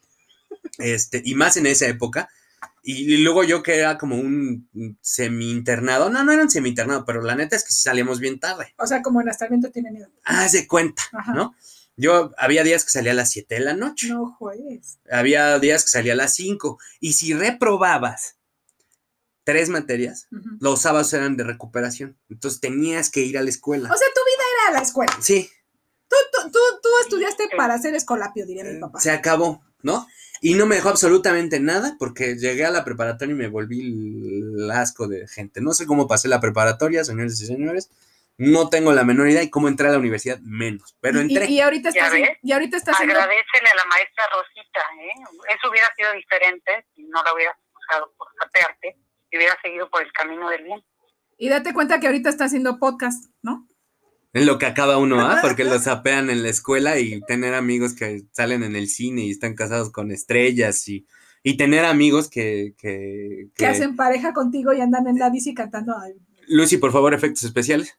este, 0.79 1.21
y 1.23 1.35
más 1.35 1.55
en 1.55 1.67
esa 1.67 1.85
época. 1.85 2.29
Y, 2.83 3.17
luego 3.17 3.43
yo 3.43 3.61
que 3.61 3.77
era 3.77 3.97
como 3.97 4.15
un 4.15 4.67
semi-internado, 5.01 6.09
no, 6.09 6.23
no 6.23 6.31
era 6.31 6.41
un 6.41 6.49
semi-internado, 6.49 7.05
pero 7.05 7.21
la 7.21 7.35
neta 7.35 7.55
es 7.55 7.63
que 7.63 7.73
sí 7.73 7.81
salíamos 7.83 8.19
bien 8.19 8.39
tarde. 8.39 8.73
O 8.77 8.87
sea, 8.87 9.01
como 9.03 9.21
en 9.21 9.29
hasta 9.29 9.45
el 9.45 9.49
viento 9.49 9.69
tiene 9.71 9.91
miedo. 9.91 10.09
Haz 10.23 10.53
de 10.53 10.67
cuenta, 10.67 11.03
Ajá. 11.13 11.33
¿no? 11.33 11.55
Yo 11.97 12.31
había 12.37 12.63
días 12.63 12.83
que 12.83 12.89
salía 12.89 13.11
a 13.11 13.15
las 13.15 13.29
7 13.31 13.55
de 13.55 13.61
la 13.61 13.73
noche, 13.75 14.07
No 14.09 14.31
juegues. 14.31 14.97
había 15.11 15.59
días 15.59 15.83
que 15.83 15.89
salía 15.89 16.13
a 16.13 16.15
las 16.15 16.33
5, 16.33 16.79
y 16.99 17.13
si 17.13 17.33
reprobabas 17.33 18.37
tres 19.43 19.69
materias, 19.69 20.27
Ujú. 20.31 20.49
los 20.59 20.81
sábados 20.81 21.13
eran 21.13 21.35
de 21.37 21.43
recuperación, 21.43 22.17
entonces 22.29 22.59
tenías 22.61 23.09
que 23.09 23.21
ir 23.21 23.37
a 23.37 23.43
la 23.43 23.49
escuela. 23.49 23.91
O 23.93 23.97
sea, 23.97 24.07
tu 24.13 24.21
vida 24.25 24.43
era 24.69 24.77
la 24.79 24.83
escuela. 24.83 25.13
Sí, 25.21 25.49
Tú, 26.07 26.17
tú, 26.33 26.51
tú, 26.51 26.59
tú 26.83 26.89
estudiaste 27.03 27.47
para 27.55 27.77
ser 27.79 27.95
escolapio, 27.95 28.45
diría 28.45 28.65
mi 28.65 28.77
papá. 28.81 28.99
se 28.99 29.11
acabó, 29.11 29.63
¿no? 29.81 30.05
Y 30.43 30.55
no 30.55 30.65
me 30.65 30.75
dejó 30.75 30.89
absolutamente 30.89 31.59
nada 31.59 31.95
porque 31.99 32.35
llegué 32.35 32.65
a 32.65 32.71
la 32.71 32.83
preparatoria 32.83 33.31
y 33.31 33.37
me 33.37 33.47
volví 33.47 33.79
el 33.79 34.71
asco 34.71 35.07
de 35.07 35.27
gente. 35.27 35.61
No 35.61 35.71
sé 35.73 35.85
cómo 35.85 36.07
pasé 36.07 36.27
la 36.27 36.39
preparatoria, 36.41 37.03
señores 37.03 37.39
y 37.39 37.45
señores. 37.45 37.91
No 38.37 38.67
tengo 38.69 38.91
la 38.91 39.03
menor 39.03 39.29
idea 39.29 39.43
y 39.43 39.51
cómo 39.51 39.67
entré 39.67 39.87
a 39.87 39.91
la 39.91 39.99
universidad, 39.99 40.39
menos. 40.39 40.95
Pero 40.99 41.19
Y, 41.19 41.21
entré. 41.21 41.45
y 41.45 41.61
ahorita 41.61 41.91
¿Ya 41.91 42.07
estás, 42.07 42.37
y 42.41 42.51
ahorita 42.51 42.75
estás 42.77 42.95
haciendo 42.95 43.19
Agradecele 43.19 43.69
a 43.69 43.75
la 43.75 43.85
maestra 43.85 44.23
Rosita, 44.33 44.79
¿eh? 44.99 45.55
Eso 45.55 45.69
hubiera 45.69 45.93
sido 45.95 46.11
diferente 46.13 46.85
si 46.95 47.03
no 47.03 47.21
la 47.21 47.33
hubiera 47.35 47.55
usado 47.79 48.11
por 48.17 48.27
sapearte 48.41 48.97
y 49.29 49.37
hubiera 49.37 49.55
seguido 49.61 49.91
por 49.91 50.01
el 50.01 50.11
camino 50.11 50.49
del 50.49 50.63
bien. 50.63 50.83
Y 51.37 51.49
date 51.49 51.71
cuenta 51.73 51.99
que 51.99 52.07
ahorita 52.07 52.29
está 52.29 52.45
haciendo 52.45 52.79
podcast, 52.79 53.31
¿no? 53.43 53.67
En 54.33 54.45
lo 54.45 54.57
que 54.57 54.65
acaba 54.65 54.97
uno, 54.97 55.19
¿ah? 55.19 55.39
Porque 55.41 55.63
lo 55.65 55.77
sapean 55.79 56.29
en 56.29 56.41
la 56.43 56.49
escuela 56.49 56.97
y 56.99 57.19
tener 57.21 57.53
amigos 57.53 57.93
que 57.93 58.23
salen 58.31 58.63
en 58.63 58.75
el 58.77 58.87
cine 58.87 59.23
y 59.25 59.31
están 59.31 59.55
casados 59.55 59.91
con 59.91 60.09
estrellas 60.11 60.87
y, 60.87 61.05
y 61.43 61.57
tener 61.57 61.83
amigos 61.83 62.29
que, 62.29 62.73
que, 62.77 63.49
Que 63.55 63.65
hacen 63.65 63.95
pareja 63.97 64.31
contigo 64.33 64.71
y 64.73 64.79
andan 64.79 65.07
en 65.07 65.19
la 65.19 65.29
bici 65.29 65.53
cantando. 65.53 65.93
ay, 66.01 66.13
Lucy, 66.47 66.77
por 66.77 66.91
favor, 66.93 67.13
efectos 67.13 67.43
especiales. 67.43 67.97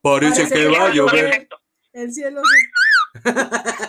Parece, 0.00 0.42
Parece 0.46 0.54
que 0.54 0.60
que 0.72 0.78
va 0.78 0.86
a 0.86 0.92
llover. 0.92 1.48
El 1.92 2.12
cielo. 2.12 2.42
se- 2.44 3.30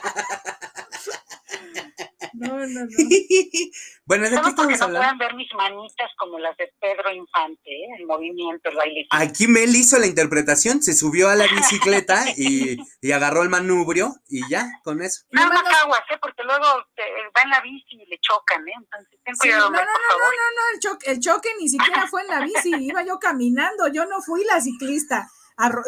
No, 2.39 2.57
no, 2.59 2.65
no. 2.67 2.87
bueno, 4.05 4.23
¿de 4.29 4.35
porque 4.37 4.49
estamos 4.49 4.79
no 4.79 4.85
hablando? 4.85 4.99
puedan 4.99 5.17
ver 5.17 5.33
mis 5.35 5.53
manitas 5.53 6.09
como 6.17 6.39
las 6.39 6.55
de 6.57 6.71
Pedro 6.79 7.11
Infante, 7.13 7.69
¿eh? 7.69 7.87
el 7.99 8.05
movimiento, 8.05 8.69
el 8.69 8.75
baile. 8.77 9.07
Aquí 9.11 9.47
Mel 9.47 9.75
hizo 9.75 9.97
la 9.99 10.07
interpretación, 10.07 10.81
se 10.81 10.93
subió 10.93 11.29
a 11.29 11.35
la 11.35 11.45
bicicleta 11.47 12.23
y, 12.37 12.77
y 13.01 13.11
agarró 13.11 13.43
el 13.43 13.49
manubrio 13.49 14.13
y 14.27 14.41
ya, 14.49 14.65
con 14.83 15.01
eso. 15.01 15.23
Nada 15.31 15.47
más 15.49 15.63
mandas- 15.63 15.81
aguas, 15.83 16.01
¿eh? 16.11 16.17
porque 16.21 16.43
luego 16.43 16.65
te, 16.95 17.03
va 17.03 17.41
en 17.43 17.49
la 17.49 17.61
bici 17.61 17.95
y 18.01 18.05
le 18.05 18.17
chocan, 18.19 18.67
¿eh? 18.67 18.73
Entonces 18.77 19.19
ten 19.23 19.35
Sí, 19.35 19.41
cuidado, 19.49 19.69
no, 19.69 19.77
no, 19.77 19.85
no, 19.85 20.17
no, 20.17 20.25
no, 20.25 20.25
no, 20.55 20.73
el 20.73 20.79
choque, 20.79 21.11
el 21.11 21.19
choque 21.19 21.49
ni 21.59 21.69
siquiera 21.69 22.07
fue 22.07 22.21
en 22.21 22.27
la 22.29 22.41
bici, 22.41 22.71
iba 22.79 23.03
yo 23.03 23.19
caminando, 23.19 23.87
yo 23.87 24.05
no 24.05 24.21
fui 24.21 24.43
la 24.45 24.59
ciclista, 24.61 25.27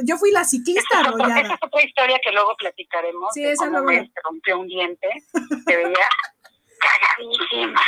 yo 0.03 0.17
fui 0.17 0.31
la 0.31 0.43
ciclista 0.43 0.81
Esa 0.99 1.01
es, 1.01 1.07
otra, 1.13 1.25
esa 1.25 1.33
arrollada. 1.35 1.55
es 1.55 1.59
otra 1.63 1.83
historia 1.85 2.19
que 2.23 2.31
luego 2.33 2.55
platicaremos. 2.57 3.33
Sí, 3.33 3.43
esa 3.45 3.65
luego- 3.67 3.89
se 3.89 4.11
rompió 4.23 4.59
un 4.59 4.67
diente, 4.67 5.07
se 5.65 5.75
veía 5.77 6.05
cagadísima. 6.81 7.81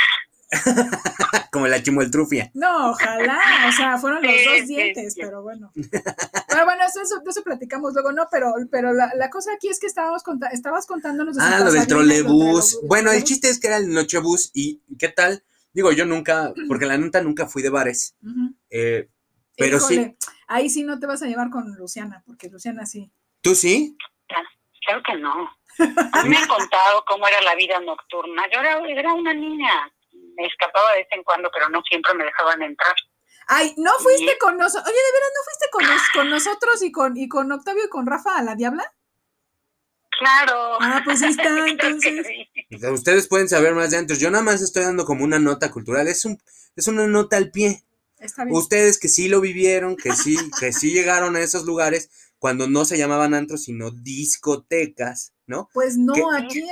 Como 1.52 1.66
la 1.66 1.82
chimoltrufia. 1.82 2.50
No, 2.54 2.90
ojalá, 2.90 3.40
o 3.68 3.72
sea, 3.72 3.98
fueron 3.98 4.22
los 4.22 4.32
Sí, 4.32 4.44
dos 4.44 4.68
dientes, 4.68 5.14
sí. 5.14 5.20
pero 5.22 5.42
bueno. 5.42 5.72
Pero 5.74 6.64
bueno, 6.64 6.82
eso, 6.86 7.00
eso, 7.02 7.42
platicamos 7.42 7.92
luego, 7.94 8.12
¿no? 8.12 8.26
Pero, 8.30 8.52
pero 8.70 8.92
la, 8.92 9.12
la 9.16 9.30
cosa 9.30 9.52
aquí 9.54 9.68
es 9.68 9.80
que 9.80 9.86
estábamos 9.86 10.22
conta- 10.22 10.48
estabas 10.48 10.86
contándonos 10.86 11.36
de 11.36 11.42
Ah, 11.42 11.60
lo 11.60 11.72
del 11.72 11.86
trolebús. 11.86 12.78
Bueno, 12.84 13.10
el 13.12 13.24
chiste 13.24 13.48
es 13.48 13.58
que 13.58 13.66
era 13.68 13.78
el 13.78 13.92
nochebús 13.92 14.50
y 14.54 14.80
¿qué 14.98 15.08
tal? 15.08 15.42
Digo, 15.72 15.90
yo 15.92 16.06
nunca, 16.06 16.52
porque 16.68 16.86
la 16.86 16.96
neta 16.98 17.20
nunca 17.20 17.46
fui 17.48 17.62
de 17.62 17.70
bares. 17.70 18.14
Eh, 18.70 19.08
pero 19.56 19.80
sí. 19.80 20.16
Ahí 20.46 20.68
sí 20.70 20.84
no 20.84 20.98
te 21.00 21.06
vas 21.06 21.22
a 21.22 21.26
llevar 21.26 21.50
con 21.50 21.74
Luciana, 21.76 22.22
porque 22.26 22.48
Luciana 22.48 22.86
sí. 22.86 23.10
¿Tú 23.40 23.54
sí? 23.56 23.96
Claro 24.86 25.02
que 25.04 25.18
no. 25.18 25.32
A 26.12 26.22
mí 26.22 26.28
me 26.30 26.36
han 26.36 26.48
contado 26.48 27.04
cómo 27.06 27.26
era 27.28 27.40
la 27.42 27.54
vida 27.54 27.78
nocturna. 27.80 28.42
Yo 28.52 28.60
era, 28.60 28.78
era 28.88 29.12
una 29.14 29.34
niña. 29.34 29.92
Me 30.36 30.46
escapaba 30.46 30.92
de 30.92 30.98
vez 30.98 31.08
en 31.10 31.22
cuando, 31.22 31.50
pero 31.52 31.68
no 31.68 31.80
siempre 31.88 32.14
me 32.14 32.24
dejaban 32.24 32.62
entrar. 32.62 32.94
Ay, 33.46 33.74
¿no 33.76 33.92
fuiste 33.98 34.32
Sí. 34.32 34.38
con 34.40 34.56
nosotros? 34.56 34.86
Oye, 34.86 34.96
¿de 34.96 35.12
veras 35.12 35.30
no 35.34 35.44
fuiste 35.44 35.68
con, 35.70 35.84
nos- 35.86 36.10
con 36.14 36.30
nosotros 36.30 36.82
y 36.82 36.90
con, 36.92 37.16
y 37.16 37.28
con 37.28 37.52
Octavio 37.52 37.84
y 37.84 37.88
con 37.88 38.06
Rafa 38.06 38.38
a 38.38 38.42
la 38.42 38.54
Diabla? 38.54 38.90
Claro. 40.18 40.78
Ah, 40.80 41.02
pues 41.04 41.22
ahí 41.22 41.30
está, 41.30 41.48
entonces. 41.68 42.26
sí. 42.26 42.48
Ustedes 42.86 43.28
pueden 43.28 43.48
saber 43.48 43.74
más 43.74 43.90
de 43.90 43.98
antes. 43.98 44.18
Yo 44.20 44.30
nada 44.30 44.42
más 44.44 44.62
estoy 44.62 44.84
dando 44.84 45.04
como 45.04 45.24
una 45.24 45.38
nota 45.38 45.70
cultural. 45.70 46.08
Es, 46.08 46.24
un, 46.24 46.40
es 46.76 46.88
una 46.88 47.06
nota 47.06 47.36
al 47.36 47.50
pie. 47.50 47.84
Está 48.18 48.44
bien. 48.44 48.56
Ustedes 48.56 48.98
que 48.98 49.08
sí 49.08 49.28
lo 49.28 49.40
vivieron, 49.40 49.96
que 49.96 50.12
sí, 50.12 50.36
que 50.58 50.72
sí 50.72 50.92
llegaron 50.92 51.36
a 51.36 51.40
esos 51.40 51.64
lugares, 51.64 52.08
cuando 52.38 52.66
no 52.68 52.84
se 52.86 52.96
llamaban 52.96 53.34
antros, 53.34 53.64
sino 53.64 53.90
discotecas, 53.90 55.33
¿no? 55.46 55.68
Pues 55.72 55.96
no, 55.96 56.12
¿Qué? 56.14 56.22
aquí. 56.36 56.62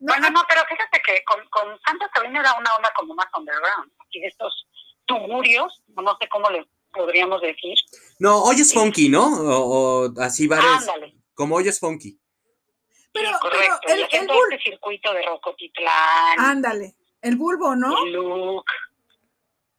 No, 0.00 0.12
bueno, 0.12 0.30
no, 0.30 0.42
pero 0.48 0.62
fíjate 0.68 1.00
que 1.04 1.22
con, 1.24 1.38
con 1.48 1.78
Santa 1.86 2.10
Sabina 2.14 2.40
era 2.40 2.54
una 2.58 2.74
onda 2.76 2.90
como 2.96 3.14
más 3.14 3.26
underground. 3.36 3.90
Y 4.10 4.20
de 4.20 4.26
estos 4.26 4.66
tugurios, 5.06 5.82
no 5.88 6.16
sé 6.20 6.28
cómo 6.28 6.50
le 6.50 6.66
podríamos 6.92 7.40
decir. 7.40 7.74
No, 8.18 8.42
hoyos 8.42 8.72
funky, 8.72 9.08
¿no? 9.08 9.26
O, 9.26 10.06
o 10.08 10.20
así 10.20 10.46
bares, 10.46 10.64
Ándale. 10.88 11.14
como 11.34 11.56
hoyos 11.56 11.78
funky. 11.80 12.18
pero, 13.12 13.28
sí, 13.30 13.34
correcto. 13.40 13.78
pero 13.86 13.94
el, 13.94 14.00
el 14.12 14.30
este 14.52 14.70
circuito 14.70 15.12
de 15.12 15.22
Rocotitlán, 15.22 16.38
ándale, 16.38 16.96
el 17.22 17.36
bulbo, 17.36 17.74
¿no? 17.74 18.06
y 18.06 18.10
Luke. 18.10 18.72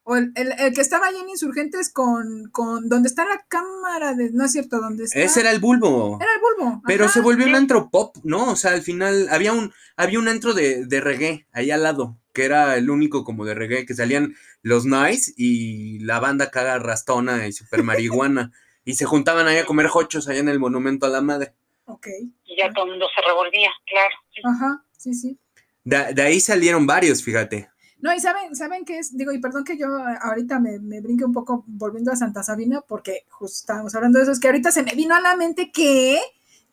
O 0.08 0.16
el, 0.16 0.32
el- 0.36 0.54
el 0.60 0.74
que 0.74 0.82
estaba 0.82 1.08
allí 1.08 1.18
en 1.20 1.30
Insurgentes 1.30 1.92
con, 1.92 2.50
con 2.52 2.88
donde 2.90 3.10
está 3.10 3.26
la 3.26 3.44
cámara 3.48 4.14
de, 4.14 4.30
no 4.32 4.46
es 4.46 4.52
cierto, 4.52 4.80
donde 4.80 5.06
está. 5.06 5.20
Ese 5.20 5.40
era 5.42 5.52
el 5.52 5.60
bulbo. 5.60 6.20
Era 6.22 6.30
el 6.36 6.42
bulbo. 6.64 6.82
Pero 6.86 7.06
ajá. 7.06 7.14
se 7.14 7.22
volvió 7.22 7.48
un 7.48 7.56
antro 7.56 7.90
pop, 7.90 8.16
¿no? 8.24 8.52
O 8.52 8.56
sea, 8.56 8.72
al 8.72 8.84
final 8.84 9.28
había 9.32 9.52
un, 9.52 9.74
había 9.98 10.20
un 10.20 10.28
antro 10.28 10.54
de, 10.54 10.86
de 10.86 11.02
reggae 11.02 11.48
ahí 11.52 11.72
al 11.72 11.82
lado, 11.84 12.18
que 12.34 12.46
era 12.46 12.78
el 12.78 12.90
único 12.92 13.24
como 13.24 13.46
de 13.46 13.56
reggae, 13.56 13.86
que 13.88 13.96
salían 13.96 14.36
los 14.62 14.86
Nice 14.86 15.34
y 15.38 16.00
la 16.00 16.20
banda 16.20 16.52
caga 16.52 16.78
rastona 16.78 17.48
y 17.48 17.52
super 17.52 17.82
marihuana. 17.84 18.52
y 18.86 18.94
se 18.94 19.06
juntaban 19.06 19.48
ahí 19.48 19.58
a 19.58 19.66
comer 19.66 19.88
hochos 19.92 20.28
allá 20.28 20.40
en 20.40 20.50
el 20.50 20.60
Monumento 20.60 21.08
a 21.08 21.10
la 21.10 21.22
Madre. 21.22 21.56
Ok, 21.86 22.08
Y 22.46 22.56
ya 22.58 22.72
todo 22.74 22.86
el 22.86 22.92
mundo 22.92 23.08
se 23.16 23.22
revolvía, 23.28 23.70
claro. 23.88 24.56
ajá, 24.56 24.86
sí, 24.98 25.14
sí. 25.16 25.40
De, 25.84 26.14
de 26.14 26.22
ahí 26.22 26.40
salieron 26.40 26.86
varios, 26.88 27.24
fíjate. 27.24 27.70
No, 28.06 28.14
y 28.14 28.20
saben, 28.20 28.56
saben 28.56 28.86
qué 28.86 29.00
es, 29.00 29.18
digo, 29.18 29.32
y 29.32 29.40
perdón 29.40 29.64
que 29.64 29.80
yo 29.80 29.88
ahorita 30.22 30.60
me, 30.60 30.78
me 30.78 31.02
brinque 31.02 31.26
un 31.26 31.34
poco 31.34 31.64
volviendo 31.66 32.12
a 32.12 32.16
Santa 32.16 32.44
Sabina, 32.44 32.82
porque 32.82 33.26
justo 33.32 33.56
estábamos 33.62 33.96
hablando 33.96 34.20
de 34.20 34.24
eso, 34.26 34.32
es 34.32 34.40
que 34.40 34.46
ahorita 34.46 34.70
se 34.70 34.84
me 34.84 34.94
vino 34.94 35.16
a 35.16 35.22
la 35.22 35.36
mente 35.36 35.72
que, 35.72 36.22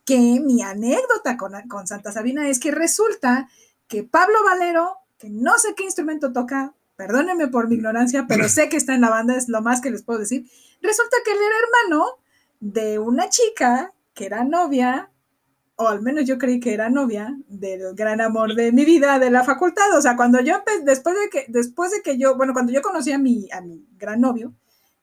que 0.05 0.19
mi 0.45 0.61
anécdota 0.61 1.39
con, 1.39 1.55
con 1.71 1.87
Santa 1.87 2.13
Sabina 2.13 2.51
es 2.51 2.61
que 2.61 2.71
resulta 2.71 3.49
que 3.89 4.05
Pablo 4.05 4.45
Valero, 4.45 4.99
que 5.17 5.31
no 5.31 5.57
sé 5.57 5.75
qué 5.75 5.85
instrumento 5.85 6.35
toca, 6.35 6.75
perdónenme 6.97 7.49
por 7.49 7.67
mi 7.67 7.77
ignorancia, 7.77 8.27
pero 8.29 8.47
sé 8.51 8.69
que 8.69 8.77
está 8.77 8.95
en 8.95 9.01
la 9.01 9.09
banda, 9.09 9.35
es 9.35 9.49
lo 9.49 9.63
más 9.63 9.81
que 9.81 9.91
les 9.91 10.03
puedo 10.03 10.19
decir, 10.19 10.45
resulta 10.83 11.17
que 11.25 11.33
él 11.33 11.39
era 11.39 11.57
hermano 11.65 12.09
de 12.61 12.99
una 12.99 13.31
chica 13.31 13.95
que 14.13 14.27
era 14.27 14.45
novia 14.45 15.09
o 15.83 15.89
al 15.89 16.03
menos 16.03 16.25
yo 16.27 16.39
creí 16.39 16.61
que 16.61 16.73
era 16.75 16.89
novia 16.91 17.37
del 17.49 17.95
gran 17.95 18.21
amor 18.21 18.55
de 18.55 18.73
mi 18.73 18.85
vida 18.85 19.19
de 19.19 19.31
la 19.31 19.45
facultad. 19.45 19.97
O 19.97 20.01
sea, 20.03 20.17
cuando 20.17 20.41
yo 20.41 20.57
empecé, 20.57 20.83
después 20.85 21.15
de 21.17 21.29
que, 21.31 21.45
después 21.49 21.91
de 21.91 22.03
que 22.03 22.19
yo, 22.19 22.37
bueno, 22.37 22.53
cuando 22.53 22.73
yo 22.73 22.83
conocí 22.83 23.13
a 23.13 23.19
mi, 23.19 23.49
a 23.53 23.61
mi 23.61 23.85
gran 23.99 24.21
novio, 24.21 24.53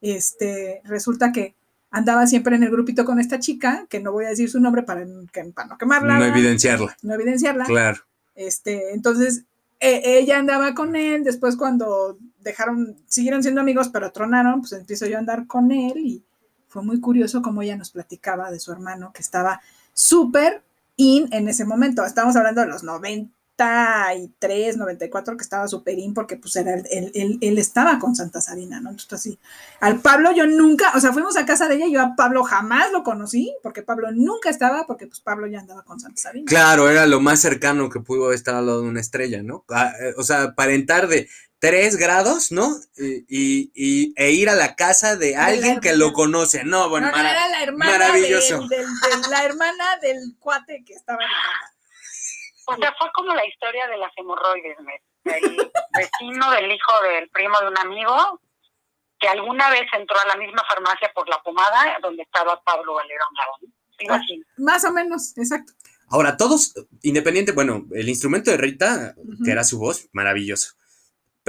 este, 0.01 0.81
resulta 0.85 1.31
que 1.31 1.55
andaba 1.91 2.27
siempre 2.27 2.55
en 2.55 2.63
el 2.63 2.71
grupito 2.71 3.05
con 3.05 3.19
esta 3.19 3.39
chica, 3.39 3.85
que 3.89 3.99
no 3.99 4.11
voy 4.11 4.25
a 4.25 4.29
decir 4.29 4.49
su 4.49 4.59
nombre 4.59 4.83
para, 4.83 5.05
para 5.53 5.67
no 5.67 5.77
quemarla, 5.77 6.19
No 6.19 6.25
evidenciarla. 6.25 6.95
no 7.01 7.13
evidenciarla. 7.13 7.65
Claro. 7.65 7.99
Este, 8.35 8.93
entonces, 8.93 9.43
e- 9.79 10.19
ella 10.19 10.37
andaba 10.37 10.73
con 10.75 10.95
él, 10.95 11.23
después 11.23 11.55
cuando 11.55 12.17
dejaron, 12.41 12.95
siguieron 13.07 13.41
siendo 13.43 13.61
amigos, 13.61 13.89
pero 13.89 14.11
tronaron, 14.11 14.61
pues 14.61 14.73
empiezo 14.73 15.05
yo 15.07 15.17
a 15.17 15.19
andar 15.19 15.47
con 15.47 15.71
él 15.71 15.97
y 15.97 16.23
fue 16.67 16.83
muy 16.83 16.99
curioso 16.99 17.41
cómo 17.41 17.61
ella 17.63 17.75
nos 17.75 17.89
platicaba 17.89 18.51
de 18.51 18.59
su 18.59 18.71
hermano 18.71 19.11
que 19.11 19.21
estaba 19.21 19.59
súper 19.93 20.61
in 20.99 21.27
en 21.31 21.47
ese 21.47 21.65
momento. 21.65 22.05
Estamos 22.05 22.35
hablando 22.35 22.61
de 22.61 22.67
los 22.67 22.83
93, 22.83 24.77
94, 24.77 25.37
que 25.37 25.43
estaba 25.43 25.67
súper 25.67 25.97
in 25.97 26.13
porque 26.13 26.35
pues 26.37 26.55
era, 26.57 26.73
él, 26.75 27.11
él- 27.13 27.37
él 27.41 27.57
estaba 27.57 27.99
con 27.99 28.15
Santa 28.15 28.41
Sabina, 28.41 28.81
¿no? 28.81 28.89
Entonces 28.89 29.13
así, 29.13 29.39
al 29.79 30.01
Pablo 30.01 30.31
yo 30.33 30.45
nunca, 30.45 30.91
o 30.95 30.99
sea, 30.99 31.13
fuimos 31.13 31.37
a 31.37 31.45
casa 31.45 31.67
de 31.69 31.75
ella, 31.75 31.87
yo 31.87 32.01
a 32.01 32.15
Pablo 32.15 32.43
jamás 32.43 32.91
lo 32.91 33.03
conocí, 33.03 33.55
porque 33.63 33.81
Pablo 33.81 34.11
nunca 34.11 34.49
estaba, 34.49 34.85
porque 34.87 35.07
pues 35.07 35.21
Pablo 35.21 35.47
ya 35.47 35.59
andaba 35.59 35.83
con 35.83 35.99
Santa 35.99 36.21
Sabina. 36.21 36.45
Claro, 36.47 36.89
era 36.89 37.05
lo 37.05 37.21
más 37.21 37.39
cercano 37.39 37.89
que 37.89 37.99
pudo 38.01 38.33
estar 38.33 38.55
al 38.55 38.65
lado 38.65 38.81
de 38.81 38.89
una 38.89 38.99
estrella, 39.01 39.41
¿no? 39.41 39.63
Ah, 39.69 39.93
eh, 40.01 40.13
O 40.17 40.23
sea, 40.23 40.43
aparentar 40.43 41.07
de 41.07 41.27
tres 41.59 41.97
grados, 41.97 42.51
¿no? 42.51 42.73
Y, 42.97 43.25
y- 43.27 43.71
y- 43.75 44.13
e 44.15 44.31
ir 44.31 44.49
a 44.49 44.55
la 44.55 44.75
casa 44.75 45.15
de 45.15 45.35
alguien 45.35 45.79
que 45.81 45.95
lo 45.95 46.13
conoce. 46.13 46.63
No, 46.63 46.89
bueno, 46.89 47.07
no, 47.07 47.11
mara- 47.17 47.31
era 47.31 47.47
la 47.49 47.63
hermana 47.63 47.91
maravilloso. 47.91 48.59
del- 48.67 48.69
del- 48.69 48.87
del- 49.21 49.29
la 49.31 49.43
hermana 49.43 49.97
del 50.01 50.35
cuate 50.39 50.83
que 50.85 50.93
estaba 50.93 51.21
en 51.23 51.29
la 51.29 51.37
banda. 51.37 51.73
O 52.65 52.75
sea, 52.77 52.93
fue 52.97 53.09
como 53.13 53.33
la 53.33 53.45
historia 53.45 53.87
de 53.87 53.97
las 53.97 54.11
hemorroides, 54.15 54.77
¿me? 54.81 55.01
El 55.25 55.71
vecino 55.97 56.51
del 56.51 56.71
hijo 56.71 57.01
del 57.03 57.29
primo 57.29 57.59
de 57.61 57.67
un 57.67 57.77
amigo 57.77 58.41
que 59.19 59.27
alguna 59.27 59.69
vez 59.69 59.81
entró 59.97 60.17
a 60.19 60.27
la 60.27 60.35
misma 60.37 60.63
farmacia 60.67 61.11
por 61.13 61.27
la 61.27 61.41
pomada 61.43 61.97
donde 62.01 62.23
estaba 62.23 62.61
Pablo 62.63 62.93
Valero 62.93 63.23
a 63.23 63.29
un 63.29 63.35
lado, 63.35 63.51
¿no? 63.61 63.73
Algo 63.99 64.13
así. 64.23 64.41
Más 64.57 64.85
o 64.85 64.91
menos, 64.93 65.37
exacto. 65.37 65.73
Ahora, 66.09 66.37
todos, 66.37 66.73
independiente, 67.01 67.51
bueno, 67.51 67.85
el 67.93 68.07
instrumento 68.07 68.49
de 68.49 68.57
Rita, 68.57 69.13
que 69.43 69.51
era 69.51 69.63
su 69.65 69.77
voz, 69.77 70.07
maravilloso. 70.13 70.73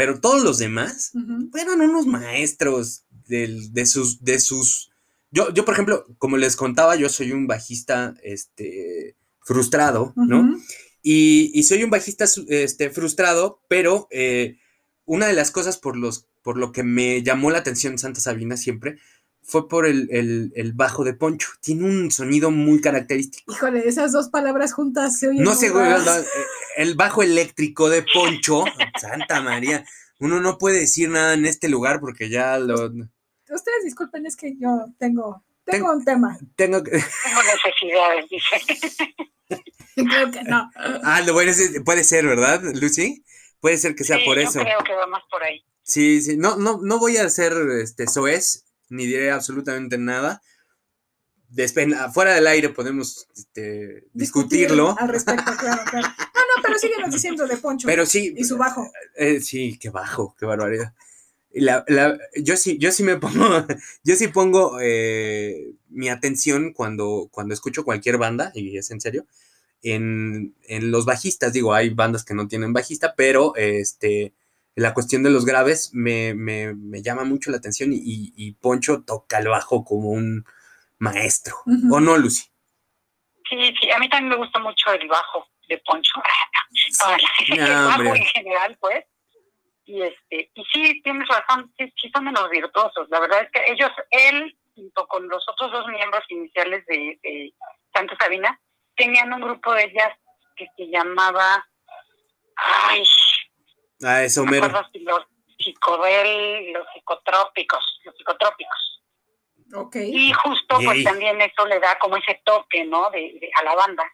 Pero 0.01 0.18
todos 0.18 0.42
los 0.42 0.57
demás 0.57 1.11
Ujú. 1.12 1.51
fueron 1.51 1.82
unos 1.82 2.07
maestros 2.07 3.05
del- 3.28 3.70
de 3.74 3.84
sus, 3.84 4.24
de 4.24 4.40
sus. 4.40 4.90
Yo, 5.30 5.53
yo, 5.53 5.66
por 5.66 5.74
ejemplo, 5.74 6.07
como 6.16 6.38
les 6.38 6.57
contaba, 6.57 6.96
yo 6.96 7.11
soy 7.11 7.32
un 7.32 7.46
bajista 7.46 8.14
este, 8.22 9.14
frustrado, 9.42 10.14
¿no? 10.16 10.59
Y, 11.03 11.51
y 11.53 11.64
soy 11.64 11.84
un 11.84 11.90
bajista 11.90 12.24
este, 12.48 12.88
frustrado, 12.88 13.61
pero 13.68 14.09
eh, 14.11 14.57
una 15.05 15.26
de 15.26 15.34
las 15.34 15.51
cosas 15.51 15.76
por, 15.76 15.98
los, 15.98 16.26
por 16.42 16.57
lo 16.57 16.72
que 16.72 16.82
me 16.82 17.22
llamó 17.22 17.51
la 17.51 17.59
atención 17.59 17.98
Santa 17.98 18.20
Sabina 18.20 18.57
siempre 18.57 18.96
fue 19.42 19.68
por 19.68 19.86
el, 19.86 20.09
el- 20.12 20.53
el 20.55 20.72
bajo 20.72 21.05
de 21.05 21.12
Poncho. 21.14 21.48
Tiene 21.61 21.84
un 21.84 22.11
sonido 22.11 22.51
muy 22.51 22.80
característico. 22.80 23.53
Híjole, 23.53 23.86
esas 23.86 24.12
dos 24.12 24.30
palabras 24.30 24.72
juntas 24.72 25.18
se 25.18 25.28
oyen 25.28 25.44
No 25.44 25.55
sé, 25.55 25.68
güey, 25.70 25.84
el 26.80 26.94
bajo 26.94 27.22
eléctrico 27.22 27.88
de 27.88 28.02
Poncho, 28.12 28.64
Santa 29.00 29.40
María. 29.40 29.84
Uno 30.18 30.40
no 30.40 30.58
puede 30.58 30.80
decir 30.80 31.08
nada 31.08 31.34
en 31.34 31.46
este 31.46 31.68
lugar 31.68 32.00
porque 32.00 32.28
ya 32.28 32.58
lo 32.58 32.86
Ustedes 33.48 33.84
disculpen, 33.84 34.26
es 34.26 34.36
que 34.36 34.54
yo 34.58 34.86
tengo, 34.98 35.44
tengo 35.64 35.88
Ten- 35.88 35.98
un 35.98 36.04
tema. 36.04 36.38
tengo 36.56 36.82
que. 36.84 36.90
Tengo 36.92 37.42
necesidades, 37.42 38.28
dice. 38.30 39.64
Creo 40.10 40.30
que 40.30 40.42
no. 40.44 40.70
Ah, 41.02 41.20
lo 41.26 41.32
bueno 41.32 41.50
es- 41.50 41.80
puede 41.84 42.04
ser, 42.04 42.26
¿verdad, 42.26 42.62
Lucy? 42.74 43.24
Puede 43.60 43.76
ser 43.76 43.94
que 43.94 44.04
sea 44.04 44.18
Sí, 44.18 44.24
por 44.24 44.36
yo 44.36 44.42
eso. 44.48 44.60
creo 44.60 44.78
que 44.84 44.94
va 44.94 45.06
más 45.06 45.22
por 45.30 45.42
ahí. 45.42 45.62
Sí, 45.82 46.22
sí, 46.22 46.36
no, 46.36 46.56
no, 46.56 46.78
no 46.82 46.98
voy 46.98 47.16
a 47.16 47.24
hacer 47.24 47.52
este 47.82 48.06
soez, 48.06 48.64
ni 48.88 49.06
diré 49.06 49.30
absolutamente 49.32 49.98
nada. 49.98 50.40
Despe- 51.52 52.12
fuera 52.12 52.34
del 52.34 52.46
aire 52.46 52.68
podemos 52.68 53.26
este, 53.36 54.04
discutirlo, 54.12 54.94
Al 54.98 55.08
respecto, 55.08 55.52
claro, 55.58 55.82
claro. 55.90 56.08
Pero 56.70 56.78
síguenos 56.78 57.10
diciendo 57.12 57.46
de 57.46 57.56
Poncho 57.56 57.86
pero 57.86 58.06
sí, 58.06 58.34
y 58.36 58.44
su 58.44 58.56
bajo. 58.56 58.90
eh, 59.16 59.40
sí, 59.40 59.78
qué 59.78 59.90
bajo, 59.90 60.34
qué 60.38 60.46
barbaridad. 60.46 60.94
Y 61.52 61.60
la- 61.62 61.84
la- 61.88 62.18
yo 62.40 62.56
sí, 62.56 62.78
yo 62.78 62.92
sí 62.92 63.02
me 63.02 63.16
pongo, 63.16 63.44
yo 64.04 64.16
sí 64.16 64.28
pongo 64.28 64.78
eh, 64.80 65.72
mi 65.88 66.08
atención 66.08 66.72
cuando, 66.72 67.28
cuando 67.32 67.54
escucho 67.54 67.84
cualquier 67.84 68.18
banda, 68.18 68.52
y 68.54 68.76
es 68.76 68.90
en 68.92 69.00
serio, 69.00 69.26
en, 69.82 70.54
en 70.68 70.90
los 70.90 71.04
bajistas, 71.06 71.52
digo, 71.52 71.74
hay 71.74 71.90
bandas 71.90 72.24
que 72.24 72.34
no 72.34 72.46
tienen 72.48 72.72
bajista, 72.72 73.14
pero 73.16 73.56
este, 73.56 74.32
la 74.76 74.94
cuestión 74.94 75.22
de 75.22 75.30
los 75.30 75.44
graves 75.44 75.90
me, 75.92 76.34
me- 76.34 76.74
me 76.74 77.02
llama 77.02 77.24
mucho 77.24 77.50
la 77.50 77.56
atención 77.56 77.92
y, 77.92 77.96
y- 77.96 78.32
y 78.36 78.52
Poncho 78.52 79.02
toca 79.02 79.38
el 79.38 79.48
bajo 79.48 79.84
como 79.84 80.10
un 80.10 80.44
maestro. 80.98 81.56
¿o 81.90 81.98
no, 81.98 82.16
Lucy? 82.16 82.44
Sí, 83.48 83.56
sí, 83.80 83.90
a 83.90 83.98
mí 83.98 84.08
también 84.08 84.28
me 84.28 84.36
gusta 84.36 84.60
mucho 84.60 84.92
el 84.92 85.08
bajo 85.08 85.46
de 85.70 85.78
Poncho. 85.78 86.12
Ah, 87.04 87.16
el 87.48 87.58
No, 87.58 87.86
bajo 87.86 88.00
hombre. 88.00 88.18
en 88.20 88.26
general, 88.26 88.76
pues. 88.80 89.04
Y 89.86 90.02
este, 90.02 90.50
y 90.54 90.64
sí, 90.72 91.00
tienes 91.02 91.26
razón, 91.28 91.72
sí, 91.78 91.92
sí 92.00 92.10
son 92.14 92.24
menos 92.24 92.48
virtuosos. 92.50 93.08
La 93.08 93.18
verdad 93.20 93.42
es 93.42 93.50
que 93.50 93.72
ellos, 93.72 93.90
él, 94.10 94.56
junto 94.74 95.06
con 95.08 95.28
los 95.28 95.42
otros 95.48 95.72
dos 95.72 95.86
miembros 95.88 96.22
iniciales 96.28 96.84
de, 96.86 97.18
de 97.22 97.52
Santa 97.94 98.16
Sabina, 98.20 98.60
tenían 98.94 99.32
un 99.32 99.40
grupo 99.40 99.72
de 99.74 99.92
jazz 99.92 100.12
que 100.56 100.66
se 100.76 100.84
llamaba, 100.90 101.66
ay, 102.56 103.04
Ah, 104.02 104.22
es 104.22 104.36
no 104.36 104.44
me 104.44 104.58
Homero. 104.58 104.66
acuerdo 104.66 104.88
si 104.92 105.00
los 105.00 105.24
psicodel, 105.58 106.72
los 106.72 106.86
psicotrópicos, 106.94 108.00
los 108.04 108.16
psicotrópicos. 108.16 109.02
Y 109.94 110.32
justo 110.32 110.76
Yay. 110.78 110.84
pues 110.86 111.04
también 111.04 111.40
eso 111.40 111.66
le 111.66 111.78
da 111.78 111.96
como 111.98 112.16
ese 112.16 112.40
toque, 112.44 112.84
¿no? 112.84 113.10
De, 113.10 113.18
de- 113.40 113.50
a 113.56 113.62
la 113.64 113.74
banda. 113.74 114.04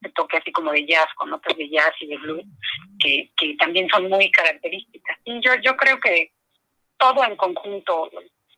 Ese 0.00 0.12
toque 0.12 0.36
así 0.36 0.52
como 0.52 0.72
de 0.72 0.86
jazz, 0.86 1.08
con 1.16 1.30
notas 1.30 1.56
de 1.56 1.68
jazz 1.68 1.92
y 2.00 2.06
de 2.06 2.16
blues, 2.18 2.44
que, 3.00 3.30
que 3.36 3.56
también 3.56 3.88
son 3.88 4.08
muy 4.08 4.30
características. 4.30 5.18
Y 5.24 5.40
yo, 5.40 5.54
yo 5.62 5.76
creo 5.76 5.98
que 6.00 6.32
todo 6.98 7.24
en 7.24 7.36
conjunto 7.36 8.10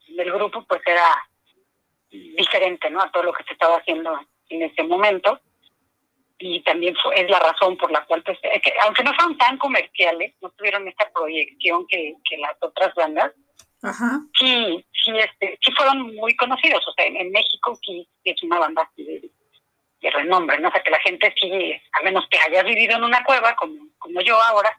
del 0.09 0.33
grupo 0.33 0.65
pues 0.67 0.83
era 0.87 1.07
diferente, 2.11 2.91
¿no? 2.91 3.01
A 3.01 3.11
todo 3.11 3.23
lo 3.25 3.33
que 3.33 3.45
se 3.45 3.53
estaba 3.53 3.77
haciendo 3.77 4.19
en 4.49 4.63
ese 4.63 4.83
momento. 4.83 5.41
Y 6.39 6.63
también 6.63 6.97
fue, 7.03 7.21
es 7.21 7.31
la 7.31 7.39
razón 7.39 7.77
por 7.77 7.91
la 7.91 8.05
cual, 8.07 8.23
pues, 8.23 8.39
eh, 8.43 8.61
que 8.63 8.73
aunque 8.85 9.05
no 9.05 9.13
fueron 9.15 9.37
tan 9.37 9.59
comerciales, 9.59 10.35
no 10.41 10.51
tuvieron 10.51 10.89
esta 10.89 11.11
proyección 11.13 11.87
que, 11.87 12.15
que 12.29 12.39
las 12.39 12.57
otras 12.63 12.95
bandas, 12.95 13.33
Ajá. 13.83 14.21
sí, 14.39 14.85
sí, 15.05 15.13
este, 15.19 15.59
sí 15.63 15.73
fueron 15.73 16.15
muy 16.17 16.35
conocidos. 16.37 16.87
O 16.89 16.93
sea, 16.93 17.05
en, 17.05 17.17
en 17.17 17.31
México 17.31 17.79
sí, 17.83 18.09
sí 18.25 18.31
es 18.31 18.43
una 18.43 18.59
banda 18.59 18.91
de, 18.97 19.31
de 20.01 20.11
renombre, 20.11 20.59
¿no? 20.61 20.69
O 20.69 20.73
sea, 20.73 20.83
que 20.83 20.91
la 20.91 21.01
gente 21.01 21.33
sí, 21.41 21.73
a 21.93 22.03
menos 22.03 22.25
que 22.31 22.39
hayas 22.39 22.65
vivido 22.65 22.97
en 22.97 23.05
una 23.05 23.23
cueva, 23.25 23.55
como, 23.57 23.89
como 23.99 24.21
yo 24.23 24.41
ahora, 24.41 24.71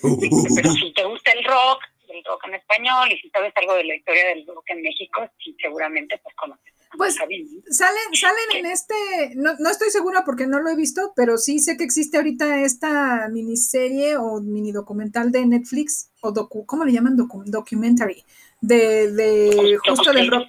pero 0.00 0.72
si 0.72 0.92
te 0.92 1.04
gusta 1.04 1.32
el 1.32 1.44
rock, 1.44 1.82
el 2.08 2.24
rock 2.24 2.46
en 2.46 2.54
español, 2.54 3.12
y 3.12 3.18
si 3.18 3.30
sabes 3.30 3.52
algo 3.56 3.74
de 3.74 3.84
la 3.84 3.96
historia 3.96 4.26
del 4.28 4.46
rock 4.46 4.64
en 4.68 4.82
México, 4.82 5.28
sí, 5.42 5.56
seguramente 5.60 6.18
pues 6.22 6.34
conoces. 6.36 6.72
Pues. 6.96 7.16
Salen, 7.16 8.14
salen 8.14 8.50
en 8.54 8.66
este, 8.66 8.94
no, 9.34 9.54
no 9.58 9.70
estoy 9.70 9.90
segura 9.90 10.22
porque 10.24 10.46
no 10.46 10.60
lo 10.60 10.70
he 10.70 10.76
visto, 10.76 11.12
pero 11.16 11.38
sí 11.38 11.58
sé 11.58 11.76
que 11.76 11.82
existe 11.82 12.16
ahorita 12.18 12.60
esta 12.60 13.28
miniserie 13.30 14.16
o 14.16 14.40
mini 14.40 14.70
documental 14.70 15.32
de 15.32 15.44
Netflix, 15.44 16.12
o 16.20 16.30
docu, 16.30 16.64
¿cómo 16.66 16.84
le 16.84 16.92
llaman? 16.92 17.16
Docu- 17.16 17.44
documentary, 17.46 18.24
de, 18.60 19.10
de 19.10 19.76
justo 19.84 20.12
del 20.12 20.30
rock. 20.30 20.46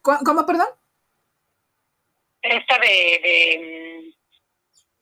¿Cómo, 0.00 0.18
cómo, 0.24 0.46
perdón? 0.46 0.68
Esta 2.42 2.78
de, 2.78 3.20
de 3.22 4.04
mm, 4.06 4.20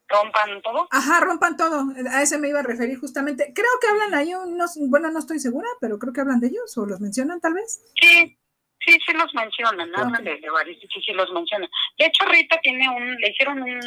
rompan 0.09 0.62
todo. 0.62 0.89
Ajá, 0.91 1.20
rompan 1.20 1.57
todo. 1.57 1.84
A 2.11 2.22
ese 2.22 2.39
me 2.39 2.49
iba 2.49 2.61
a 2.61 2.64
referir 2.64 2.99
justamente. 2.99 3.53
Creo 3.55 3.70
que 3.80 3.89
hablan 3.89 4.14
ahí 4.14 4.34
unos, 4.34 4.76
bueno, 4.89 5.11
no 5.11 5.18
estoy 5.18 5.39
segura, 5.39 5.68
pero 5.80 5.99
creo 5.99 6.12
que 6.12 6.20
hablan 6.20 6.41
de 6.41 6.49
ellos 6.49 6.76
o 6.78 6.86
los 6.86 7.01
mencionan 7.01 7.41
tal 7.41 7.55
vez. 7.55 7.82
Sí, 8.01 8.36
sí, 8.80 8.99
sí 9.07 9.12
los 9.12 9.32
mencionan, 9.34 9.91
Ah, 9.95 10.03
hablan 10.03 10.24
de, 10.24 10.39
de 10.39 10.51
varios, 10.51 10.78
sí, 10.80 11.01
sí 11.05 11.12
los 11.12 11.30
mencionan. 11.32 11.68
De 11.99 12.07
hecho, 12.07 12.24
Rita 12.26 12.59
tiene 12.61 12.89
un, 12.89 13.14
le 13.16 13.30
hicieron 13.30 13.62
un, 13.62 13.80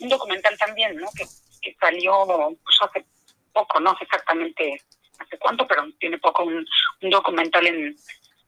un 0.00 0.08
documental 0.08 0.56
también, 0.58 0.96
¿no? 0.96 1.08
Que, 1.16 1.24
que 1.62 1.76
salió 1.80 2.26
pues, 2.62 2.76
hace 2.80 3.06
poco, 3.52 3.80
no 3.80 3.96
sé 3.96 4.04
exactamente 4.04 4.82
hace 5.18 5.38
cuánto, 5.38 5.66
pero 5.66 5.84
tiene 5.98 6.18
poco 6.18 6.44
un, 6.44 6.66
un 7.00 7.10
documental 7.10 7.66
en, 7.66 7.96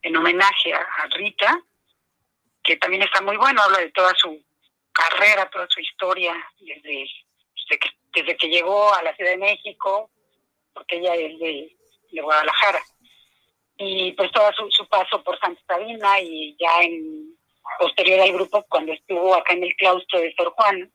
en 0.03 0.17
homenaje 0.17 0.75
a, 0.75 0.81
a 0.81 1.07
Rita, 1.17 1.59
que 2.69 2.77
también 2.77 3.03
está 3.03 3.23
muy 3.23 3.39
bueno, 3.39 3.63
habla 3.63 3.79
de 3.79 3.91
toda 3.93 4.15
su 4.15 4.45
carrera, 4.93 5.49
toda 5.49 5.67
su 5.71 5.81
historia, 5.81 6.35
desde, 6.61 7.09
desde, 7.57 7.79
que, 7.81 7.89
desde 8.13 8.37
que 8.37 8.49
llegó 8.49 8.93
a 8.93 9.03
la 9.03 9.17
Ciudad 9.17 9.31
de 9.31 9.39
México, 9.39 10.11
porque 10.75 10.97
ella 10.97 11.15
es 11.15 11.39
de, 11.39 11.75
de 12.13 12.21
Guadalajara. 12.21 12.83
Y 13.79 14.13
pues 14.13 14.31
todo 14.33 14.53
su, 14.53 14.71
su 14.71 14.87
paso 14.87 15.25
por 15.25 15.41
Santa 15.41 15.63
Sabina 15.67 16.21
y 16.21 16.55
ya 16.61 16.83
en 16.83 17.39
posterior 17.79 18.21
al 18.21 18.35
grupo 18.35 18.63
cuando 18.69 18.93
estuvo 18.93 19.35
acá 19.35 19.55
en 19.55 19.65
el 19.65 19.75
claustro 19.77 20.21
de 20.21 20.35
Sor 20.35 20.51
Juan 20.51 20.93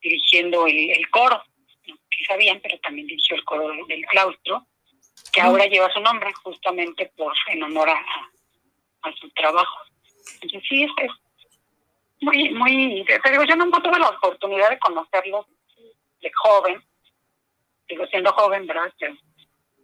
dirigiendo 0.00 0.64
el, 0.68 0.90
el 0.90 1.10
coro, 1.10 1.42
si 1.82 2.24
sabían, 2.24 2.60
pero 2.60 2.78
también 2.78 3.08
dirigió 3.08 3.34
el 3.34 3.44
coro 3.44 3.68
del, 3.68 3.84
del 3.88 4.06
claustro, 4.06 4.64
que 5.32 5.40
ahora 5.40 5.66
lleva 5.66 5.92
su 5.92 5.98
nombre 5.98 6.32
justamente 6.34 7.10
por 7.16 7.34
en 7.48 7.64
honor 7.64 7.88
a, 7.88 8.00
a 9.02 9.12
su 9.14 9.28
trabajo. 9.30 9.87
Entonces 10.34 10.62
sí, 10.68 10.84
es, 10.84 10.90
es 10.98 11.10
muy, 12.20 12.50
muy, 12.50 13.04
te 13.04 13.30
digo, 13.30 13.44
yo 13.44 13.56
nunca 13.56 13.80
tuve 13.80 13.98
la 13.98 14.08
oportunidad 14.08 14.70
de 14.70 14.78
conocerlos 14.78 15.46
de 16.20 16.30
joven, 16.34 16.82
digo 17.88 18.06
siendo 18.06 18.32
joven, 18.32 18.66
¿verdad? 18.66 18.92
Pero 18.98 19.14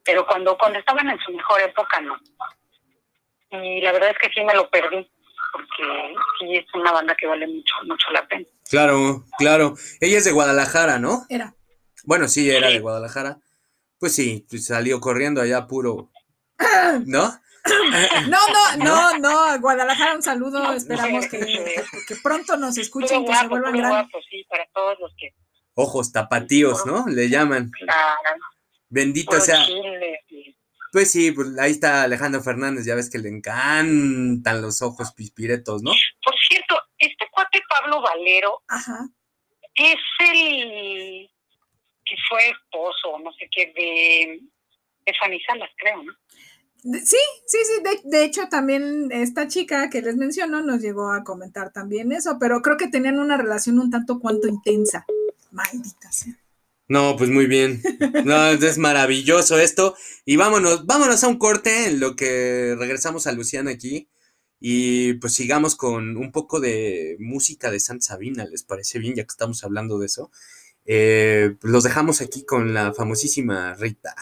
pero 0.04 0.26
cuando 0.26 0.56
cuando 0.58 0.78
estaban 0.78 1.08
en 1.08 1.18
su 1.20 1.32
mejor 1.32 1.60
época 1.62 2.00
no. 2.00 2.16
Y 3.50 3.80
la 3.80 3.92
verdad 3.92 4.10
es 4.10 4.18
que 4.18 4.34
sí 4.34 4.44
me 4.44 4.54
lo 4.54 4.68
perdí, 4.68 5.08
porque 5.52 6.14
sí 6.38 6.56
es 6.56 6.66
una 6.74 6.92
banda 6.92 7.14
que 7.14 7.26
vale 7.26 7.46
mucho, 7.46 7.74
mucho 7.86 8.10
la 8.10 8.26
pena. 8.26 8.46
Claro, 8.68 9.24
claro. 9.38 9.74
Ella 10.00 10.18
es 10.18 10.24
de 10.24 10.32
Guadalajara, 10.32 10.98
¿no? 10.98 11.24
Era. 11.28 11.54
Bueno, 12.04 12.28
sí, 12.28 12.50
era 12.50 12.68
de 12.68 12.80
Guadalajara. 12.80 13.38
Pues 13.98 14.14
sí, 14.14 14.44
pues 14.50 14.66
salió 14.66 15.00
corriendo 15.00 15.40
allá 15.40 15.66
puro. 15.66 16.10
¿No? 17.06 17.32
No, 18.28 18.38
no, 18.48 18.76
no, 18.84 19.18
no, 19.18 19.60
Guadalajara, 19.60 20.14
un 20.16 20.22
saludo. 20.22 20.72
Esperamos 20.72 21.26
que, 21.28 21.38
que 22.06 22.16
pronto 22.22 22.56
nos 22.56 22.74
Puro 22.74 22.82
escuchen, 22.82 23.24
que 23.24 23.34
se 23.34 23.46
vuelvan 23.48 23.72
puro 23.72 23.82
grandes. 23.88 24.10
guapo, 24.12 24.26
sí, 24.30 24.44
para 24.48 24.66
todos 24.74 24.98
los 25.00 25.12
que 25.16 25.34
Ojos 25.74 26.12
tapatíos, 26.12 26.86
¿no? 26.86 27.06
Le 27.08 27.28
llaman. 27.28 27.70
la, 27.80 28.16
Bendito 28.88 29.30
puro 29.32 29.40
sea. 29.40 29.64
chile, 29.64 30.20
Pues 30.92 31.10
sí, 31.10 31.32
pues 31.32 31.58
ahí 31.58 31.72
está 31.72 32.02
Alejandro 32.04 32.42
Fernández, 32.42 32.84
ya 32.86 32.94
ves 32.94 33.10
que 33.10 33.18
le 33.18 33.28
encantan 33.30 34.62
los 34.62 34.82
ojos 34.82 35.12
pispiretos, 35.12 35.82
¿no? 35.82 35.90
Por 36.24 36.34
cierto, 36.48 36.80
este 36.98 37.26
cuate 37.32 37.60
Pablo 37.68 38.00
Valero 38.02 38.62
Ajá. 38.68 39.08
es 39.74 39.96
el 40.20 41.28
que 42.04 42.16
fue 42.28 42.50
esposo, 42.50 43.18
no 43.18 43.32
sé 43.32 43.48
qué, 43.50 43.72
de, 43.74 44.40
de 45.06 45.14
Fanny 45.18 45.40
Salas, 45.42 45.70
creo, 45.76 46.02
¿no? 46.02 46.12
Sí, 46.84 47.16
sí, 47.46 47.58
sí. 47.64 48.00
De, 48.04 48.24
hecho, 48.24 48.48
también 48.50 49.10
esta 49.10 49.48
chica 49.48 49.88
que 49.88 50.02
les 50.02 50.16
menciono 50.16 50.62
nos 50.62 50.82
llegó 50.82 51.10
a 51.12 51.24
comentar 51.24 51.72
también 51.72 52.12
eso, 52.12 52.36
pero 52.38 52.60
creo 52.60 52.76
que 52.76 52.88
tenían 52.88 53.18
una 53.18 53.38
relación 53.38 53.78
un 53.78 53.90
tanto 53.90 54.20
cuanto 54.20 54.48
intensa. 54.48 55.06
Maldita 55.50 56.12
sea. 56.12 56.38
No, 56.86 57.16
pues 57.16 57.30
muy 57.30 57.46
bien. 57.46 57.82
No, 58.24 58.48
es 58.48 58.78
maravilloso 58.78 59.58
esto. 59.58 59.96
Y 60.26 60.36
vámonos, 60.36 60.84
vámonos 60.84 61.24
a 61.24 61.28
un 61.28 61.38
corte 61.38 61.88
en 61.88 62.00
lo 62.00 62.16
que 62.16 62.76
regresamos 62.78 63.26
a 63.26 63.32
Luciana 63.32 63.70
aquí. 63.70 64.08
Y 64.60 65.14
pues 65.14 65.32
sigamos 65.34 65.76
con 65.76 66.16
un 66.18 66.32
poco 66.32 66.60
de 66.60 67.16
música 67.18 67.70
de 67.70 67.80
Santa 67.80 68.06
Sabina, 68.06 68.44
¿les 68.44 68.62
parece 68.62 68.98
bien? 68.98 69.14
Ya 69.14 69.24
que 69.24 69.30
estamos 69.30 69.64
hablando 69.64 69.98
de 69.98 70.06
eso. 70.06 70.30
Eh, 70.84 71.56
pues 71.60 71.72
los 71.72 71.84
dejamos 71.84 72.20
aquí 72.20 72.44
con 72.44 72.74
la 72.74 72.92
famosísima 72.92 73.74
Rita. 73.74 74.14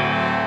Thank 0.00 0.34
you. 0.34 0.39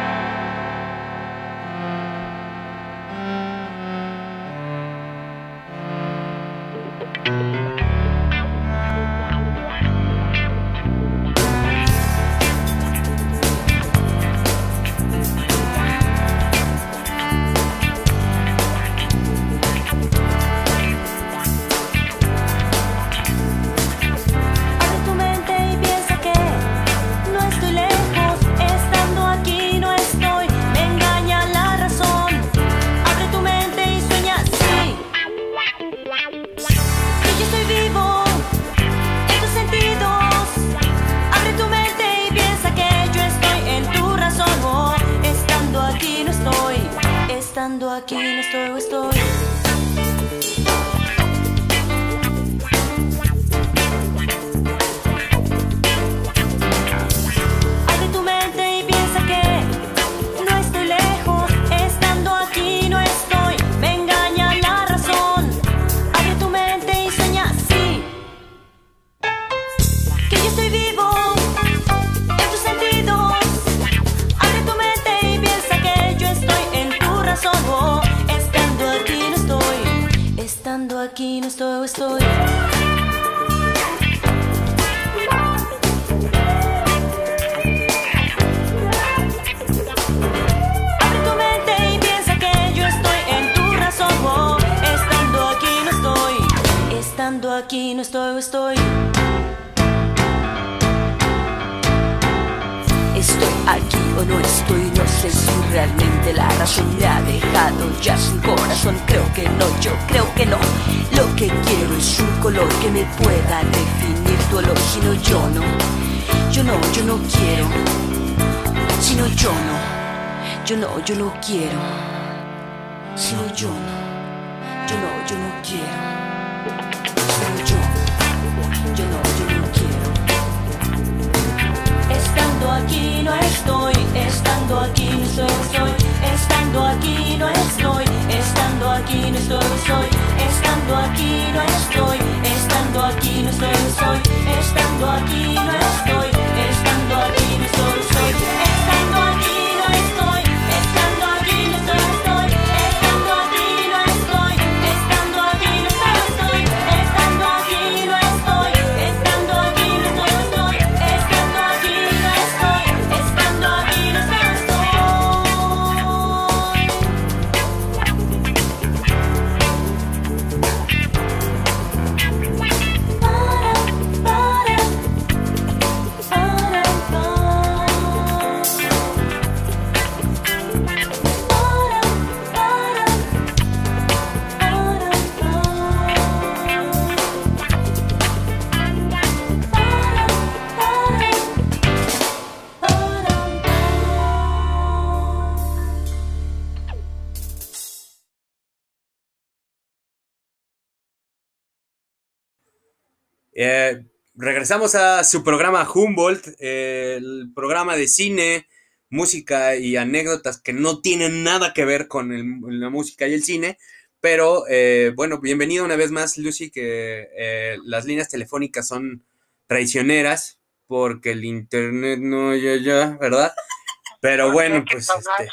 Eh, 203.56 204.04
regresamos 204.36 204.96
a 204.96 205.24
su 205.24 205.44
programa 205.44 205.88
Humboldt, 205.92 206.48
eh, 206.60 207.16
el 207.18 207.52
programa 207.56 207.96
de 207.96 208.08
cine, 208.08 208.68
música 209.10 209.76
y 209.76 209.96
anécdotas 209.96 210.60
que 210.60 210.74
no 210.74 211.02
tienen 211.02 211.44
nada 211.44 211.74
que 211.74 211.86
ver 211.86 212.08
con 212.08 212.32
el- 212.34 212.80
la 212.80 212.90
música 212.90 213.28
y 213.28 213.34
el 213.34 213.44
cine. 213.44 213.78
Pero 214.22 214.64
eh, 214.70 215.12
bueno, 215.16 215.40
bienvenido 215.40 215.84
una 215.86 215.96
vez 215.98 216.10
más, 216.12 216.38
Lucy, 216.38 216.72
que 216.72 217.28
eh, 217.38 217.78
las 217.84 218.06
líneas 218.06 218.30
telefónicas 218.30 218.88
son 218.88 219.24
traicioneras 219.68 220.58
porque 220.88 221.32
el 221.32 221.44
internet 221.46 222.20
no, 222.20 222.56
ya, 222.56 222.76
ya, 222.78 223.18
¿verdad? 223.20 223.54
Pero 224.22 224.52
bueno, 224.52 224.84
pues 224.90 225.10
este, 225.10 225.50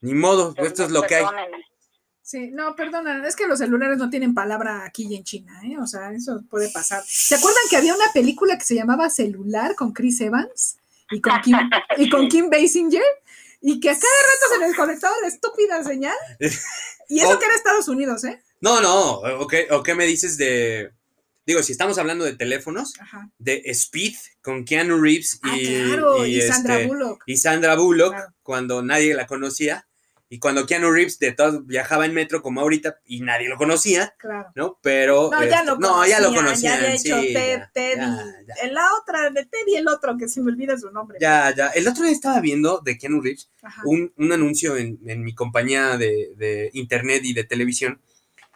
ni 0.00 0.14
modo, 0.14 0.54
esto 0.58 0.84
es 0.84 0.90
lo 0.90 1.02
que 1.02 1.16
hay. 1.16 1.24
Sí, 2.26 2.50
no, 2.52 2.74
perdona, 2.74 3.28
es 3.28 3.36
que 3.36 3.46
los 3.46 3.58
celulares 3.58 3.98
no 3.98 4.08
tienen 4.08 4.32
palabra 4.32 4.82
aquí 4.86 5.06
y 5.10 5.14
en 5.14 5.24
China, 5.24 5.60
¿eh? 5.62 5.76
O 5.78 5.86
sea, 5.86 6.10
eso 6.10 6.42
puede 6.48 6.70
pasar. 6.70 7.02
¿Se 7.06 7.34
acuerdan 7.34 7.60
que 7.68 7.76
había 7.76 7.94
una 7.94 8.10
película 8.14 8.56
que 8.56 8.64
se 8.64 8.74
llamaba 8.74 9.10
Celular 9.10 9.74
con 9.74 9.92
Chris 9.92 10.22
Evans 10.22 10.78
y 11.10 11.20
con 11.20 11.38
Kim, 11.42 11.54
y 11.98 12.08
con 12.08 12.28
Kim 12.28 12.48
Basinger? 12.48 13.02
Y 13.60 13.78
que 13.78 13.90
a 13.90 13.92
cada 13.92 14.02
rato 14.02 14.54
se 14.54 14.66
les 14.68 14.76
conectaba 14.76 15.14
la 15.20 15.28
estúpida 15.28 15.84
señal. 15.84 16.16
Y 17.08 17.20
eso 17.20 17.34
Oh. 17.34 17.38
que 17.38 17.44
era 17.44 17.54
Estados 17.56 17.88
Unidos, 17.88 18.24
¿eh? 18.24 18.42
No, 18.62 18.80
no, 18.80 19.16
¿o 19.40 19.46
qué, 19.46 19.68
o 19.70 19.82
qué 19.82 19.94
me 19.94 20.06
dices 20.06 20.38
de... 20.38 20.92
Digo, 21.46 21.62
si 21.62 21.72
estamos 21.72 21.98
hablando 21.98 22.24
de 22.24 22.34
teléfonos, 22.34 22.94
Ajá. 23.00 23.28
de 23.38 23.60
Speed 23.66 24.14
con 24.40 24.64
Keanu 24.64 24.98
Reeves 24.98 25.38
Ah, 25.42 25.56
y, 25.58 25.66
claro, 25.66 26.24
y, 26.26 26.38
y 26.38 26.40
Sandra 26.40 26.76
este, 26.76 26.86
Bullock. 26.88 27.22
y 27.26 27.36
Sandra 27.36 27.74
Bullock 27.76 28.12
Claro. 28.14 28.32
cuando 28.42 28.82
nadie 28.82 29.12
la 29.14 29.26
conocía 29.26 29.86
y 30.30 30.38
cuando 30.38 30.66
Keanu 30.66 30.90
Reeves 30.90 31.18
de 31.18 31.32
todo 31.32 31.62
viajaba 31.62 32.06
en 32.06 32.14
metro 32.14 32.42
como 32.42 32.60
ahorita 32.60 32.98
y 33.04 33.20
nadie 33.20 33.48
lo 33.48 33.56
conocía, 33.56 34.14
Claro. 34.18 34.48
¿no? 34.56 34.78
Pero 34.82 35.30
No, 35.30 35.44
ya 35.44 35.56
este, 35.60 35.66
lo 35.66 35.76
no, 35.78 36.06
ya 36.06 36.20
lo 36.20 36.34
conocían. 36.34 36.72
Ya 36.72 36.78
había 36.78 36.94
hecho 36.94 37.20
sí, 37.20 37.32
Ted, 37.34 37.58
ya, 37.58 37.70
Ted 37.72 37.96
ya, 37.96 38.02
y 38.42 38.46
ya. 38.46 38.54
en 38.62 38.74
la 38.74 38.86
otra, 39.00 39.30
de 39.30 39.44
Ted 39.44 39.64
y 39.68 39.76
el 39.76 39.86
otro, 39.86 40.16
que 40.18 40.28
se 40.28 40.40
me 40.40 40.50
olvida 40.50 40.76
su 40.78 40.90
nombre. 40.90 41.18
Ya, 41.20 41.54
ya. 41.54 41.68
El 41.68 41.86
otro 41.86 42.02
día 42.04 42.12
estaba 42.12 42.40
viendo 42.40 42.80
de 42.80 42.98
Keanu 42.98 43.20
Reeves 43.20 43.50
un, 43.84 44.12
un 44.16 44.32
anuncio 44.32 44.76
en, 44.76 44.98
en 45.06 45.22
mi 45.22 45.34
compañía 45.34 45.96
de, 45.98 46.32
de 46.36 46.70
internet 46.72 47.20
y 47.24 47.32
de 47.34 47.44
televisión. 47.44 48.00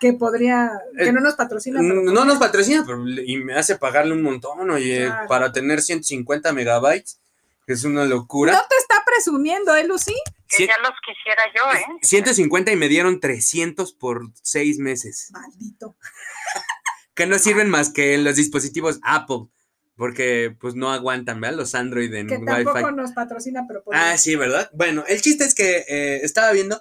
Que 0.00 0.12
podría, 0.14 0.70
que 0.96 1.08
Eh, 1.08 1.12
no 1.12 1.20
nos 1.20 1.34
patrocina. 1.34 1.80
pero 1.80 2.02
No 2.02 2.24
nos 2.24 2.38
patrocina, 2.38 2.82
pero 2.86 3.04
y 3.08 3.36
me 3.38 3.54
hace 3.54 3.76
pagarle 3.76 4.14
un 4.14 4.22
montón, 4.22 4.70
oye, 4.70 5.04
Claro. 5.06 5.28
para 5.28 5.52
tener 5.52 5.82
150 5.82 6.52
megabytes, 6.52 7.18
que 7.66 7.72
es 7.74 7.84
una 7.84 8.04
locura. 8.04 8.52
No 8.52 8.60
te 8.68 8.76
está 8.76 9.02
presumiendo, 9.04 9.74
¿eh, 9.76 9.84
Lucy? 9.86 10.14
Que 10.48 10.64
Cien- 10.64 10.68
ya 10.68 10.78
los 10.78 10.92
quisiera 11.04 11.42
yo, 11.54 11.78
¿eh? 11.78 11.98
150 12.02 12.72
y 12.72 12.76
me 12.76 12.88
dieron 12.88 13.20
300 13.20 13.92
por 13.92 14.22
6 14.42 14.78
meses, 14.78 15.28
Maldito. 15.30 15.96
que 17.14 17.26
no 17.26 17.38
sirven 17.38 17.68
más 17.68 17.90
que 17.92 18.14
en 18.14 18.24
los 18.24 18.36
dispositivos 18.36 18.98
Apple, 19.02 19.48
porque 19.96 20.56
pues 20.58 20.74
no 20.74 20.90
aguantan, 20.92 21.40
¿verdad? 21.40 21.56
Los 21.58 21.74
Android 21.74 22.12
en 22.14 22.28
Que 22.28 22.36
Wi-Fi. 22.36 22.64
tampoco 22.64 22.90
nos 22.92 23.12
patrocina, 23.12 23.64
pero 23.68 23.82
podría. 23.82 24.12
Ah, 24.12 24.18
sí, 24.18 24.36
¿verdad? 24.36 24.70
Bueno, 24.72 25.04
el 25.08 25.20
chiste 25.20 25.44
es 25.44 25.54
que 25.54 25.84
eh, 25.88 26.20
estaba 26.22 26.52
viendo 26.52 26.80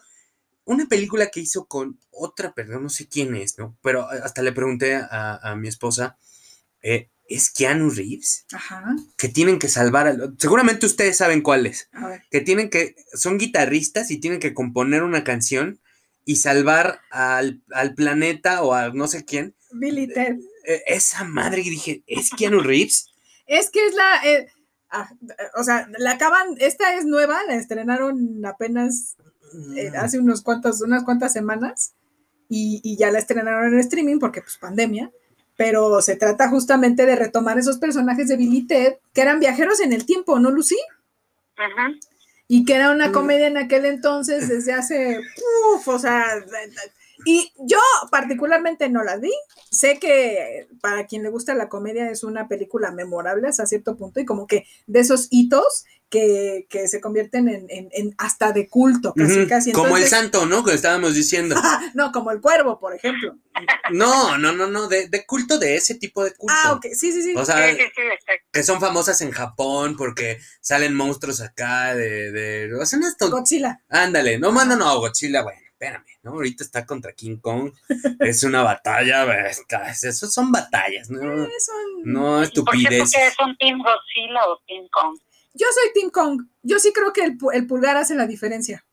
una 0.65 0.85
película 0.85 1.27
que 1.27 1.39
hizo 1.39 1.65
con 1.65 1.99
otra 2.11 2.53
persona, 2.53 2.79
no 2.79 2.89
sé 2.89 3.07
quién 3.07 3.35
es, 3.35 3.57
¿no? 3.57 3.77
Pero 3.81 4.07
hasta 4.09 4.41
le 4.41 4.51
pregunté 4.51 4.95
a, 4.95 5.35
a 5.41 5.55
mi 5.55 5.67
esposa, 5.67 6.17
eh, 6.81 7.09
¿es 7.29 7.49
Keanu 7.51 7.89
Reeves? 7.89 8.45
Ajá. 8.51 8.95
Que 9.17 9.29
tienen 9.29 9.59
que 9.59 9.67
salvar, 9.69 10.07
al- 10.07 10.35
seguramente 10.37 10.85
ustedes 10.85 11.17
saben 11.17 11.41
cuál 11.41 11.65
es, 11.65 11.89
A 11.93 12.07
ver. 12.07 12.21
que 12.31 12.41
tienen 12.41 12.69
que, 12.69 12.95
son 13.13 13.37
guitarristas 13.37 14.11
y 14.11 14.19
tienen 14.19 14.39
que 14.39 14.53
componer 14.53 15.03
una 15.03 15.23
canción 15.23 15.79
y 16.25 16.37
salvar 16.37 16.99
al, 17.11 17.61
al 17.71 17.93
planeta 17.95 18.61
o 18.63 18.73
a 18.73 18.89
no 18.89 19.07
sé 19.07 19.23
quién. 19.25 19.55
Billy 19.71 20.07
Ted. 20.07 20.37
Eh, 20.65 20.81
esa 20.87 21.23
madre, 21.23 21.61
y 21.61 21.69
dije, 21.69 22.03
¿es 22.07 22.29
Keanu 22.31 22.59
Reeves? 22.61 23.07
Es 23.45 23.69
que 23.69 23.85
es 23.85 23.93
la. 23.93 24.21
eh, 24.25 24.47
ah, 24.89 25.09
o 25.55 25.63
sea, 25.63 25.87
la 25.97 26.11
acaban. 26.11 26.55
Esta 26.59 26.95
es 26.95 27.05
nueva, 27.05 27.39
la 27.47 27.55
estrenaron 27.55 28.45
apenas 28.45 29.15
eh, 29.77 29.91
hace 29.97 30.19
unos 30.19 30.41
cuantos, 30.41 30.81
unas 30.81 31.03
cuantas 31.05 31.31
semanas. 31.31 31.93
Y, 32.49 32.81
y 32.83 32.97
ya 32.97 33.11
la 33.11 33.19
estrenaron 33.19 33.73
en 33.73 33.79
streaming 33.79 34.19
porque, 34.19 34.41
pues, 34.41 34.57
pandemia. 34.57 35.11
Pero 35.57 36.01
se 36.01 36.15
trata 36.15 36.49
justamente 36.49 37.05
de 37.05 37.17
retomar 37.17 37.57
esos 37.57 37.77
personajes 37.77 38.29
de 38.29 38.37
Billy 38.37 38.65
Ted 38.65 38.93
que 39.13 39.21
eran 39.21 39.39
viajeros 39.41 39.81
en 39.81 39.91
el 39.91 40.05
tiempo, 40.05 40.39
¿no, 40.39 40.51
Lucy? 40.51 40.77
Ujú. 41.57 41.99
Y 42.47 42.63
que 42.63 42.75
era 42.75 42.91
una 42.91 43.11
comedia 43.11 43.47
en 43.47 43.57
aquel 43.57 43.85
entonces, 43.85 44.47
desde 44.47 44.71
hace, 44.71 45.19
uf, 45.73 45.85
o 45.87 45.99
sea, 45.99 46.23
y 47.29 47.51
yo 47.57 47.77
particularmente 48.09 48.89
no 48.89 49.03
las 49.03 49.19
vi. 49.19 49.33
Sé 49.69 49.99
que 49.99 50.67
para 50.81 51.05
quien 51.07 51.23
le 51.23 51.29
gusta 51.29 51.53
la 51.55 51.67
comedia 51.69 52.09
es 52.09 52.23
una 52.23 52.47
película 52.47 52.91
memorable 52.91 53.47
hasta 53.47 53.65
cierto 53.65 53.97
punto 53.97 54.19
y 54.19 54.25
como 54.25 54.47
que 54.47 54.65
de 54.87 54.99
esos 55.01 55.27
hitos 55.29 55.83
que, 56.09 56.67
que 56.69 56.87
se 56.87 57.01
convierten 57.01 57.49
en, 57.49 57.65
en- 57.69 57.89
en 57.91 58.15
hasta 58.17 58.53
de 58.53 58.69
culto, 58.69 59.13
casi, 59.13 59.45
casi. 59.45 59.71
Como 59.73 59.97
el 59.97 60.07
santo, 60.07 60.45
¿no? 60.45 60.63
Que 60.63 60.73
estábamos 60.73 61.15
diciendo. 61.15 61.55
no, 61.95 62.13
como 62.13 62.31
el 62.31 62.39
cuervo, 62.39 62.79
por 62.79 62.95
ejemplo. 62.95 63.37
No, 63.91 64.37
no, 64.37 64.53
no, 64.53 64.67
no, 64.67 64.87
de, 64.87 65.09
de 65.09 65.25
culto, 65.25 65.57
de 65.59 65.75
ese 65.75 65.95
tipo 65.95 66.23
de 66.23 66.33
culto. 66.33 66.55
Ah, 66.63 66.71
ok, 66.73 66.85
sí, 66.93 67.11
sí, 67.11 67.23
sí. 67.23 67.33
O 67.35 67.43
sea, 67.43 67.57
Sí, 67.71 67.75
sí, 67.75 67.83
sí, 67.93 68.01
exacto. 68.03 68.45
que 68.53 68.63
son 68.63 68.79
famosas 68.79 69.19
en 69.21 69.31
Japón 69.31 69.95
porque 69.97 70.39
salen 70.61 70.95
monstruos 70.95 71.41
acá 71.41 71.93
de... 71.93 72.31
de 72.31 72.73
o 72.73 72.85
sea, 72.85 72.99
no 72.99 73.07
es 73.09 73.15
Godzilla. 73.19 73.81
Ándale, 73.89 74.39
no, 74.39 74.51
no, 74.53 74.75
no, 74.77 74.99
Godzilla, 74.99 75.43
bueno, 75.43 75.59
espérame, 75.79 76.05
¿no? 76.23 76.31
Ahorita 76.31 76.63
está 76.63 76.85
contra 76.87 77.13
King 77.13 77.37
Kong, 77.37 77.71
es 78.19 78.43
una 78.43 78.63
batalla, 78.63 79.47
está- 79.47 79.91
esos 79.91 80.33
son 80.33 80.51
batallas, 80.51 81.07
¿no? 81.11 81.21
Eh, 81.43 81.49
son- 81.59 82.03
No 82.03 82.43
¿Y 82.43 82.47
¿Por 82.49 82.73
qué? 82.73 82.81
estupidez. 82.81 82.99
Porque 83.13 83.31
son 83.37 83.57
Team 83.57 83.77
Godzilla 83.79 84.47
o 84.47 84.59
Team 84.67 84.87
Kong. 84.91 85.19
Yo 85.53 85.67
soy 85.73 85.93
Team 85.93 86.09
Kong. 86.09 86.41
Yo 86.63 86.79
sí 86.79 86.91
creo 86.93 87.13
que 87.13 87.21
el, 87.23 87.37
pu- 87.37 87.53
el 87.53 87.67
pulgar 87.67 87.95
hace 87.95 88.15
la 88.15 88.25
diferencia. 88.25 88.83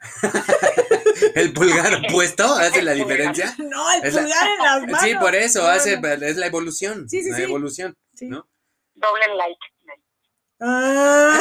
El 1.34 1.52
pulgar 1.52 2.00
puesto 2.12 2.44
hace 2.44 2.82
la 2.82 2.92
pulgar. 2.92 3.08
diferencia. 3.08 3.54
No, 3.58 3.92
el 3.94 4.04
Es 4.04 4.14
la- 4.14 4.22
pulgar 4.22 4.46
en 4.48 4.58
las 4.62 4.82
manos. 4.82 5.00
Sí, 5.00 5.14
por 5.16 5.34
eso, 5.34 5.62
No, 5.62 5.68
hace, 5.68 5.98
no. 6.00 6.08
es 6.08 6.36
la 6.36 6.46
evolución. 6.46 7.08
Sí, 7.08 7.22
sí, 7.22 7.30
la 7.30 7.36
sí. 7.38 7.42
evolución. 7.42 7.96
Sí. 8.14 8.26
¿no? 8.26 8.46
Doble 8.94 9.26
like. 9.36 9.58
Ah. 10.60 11.40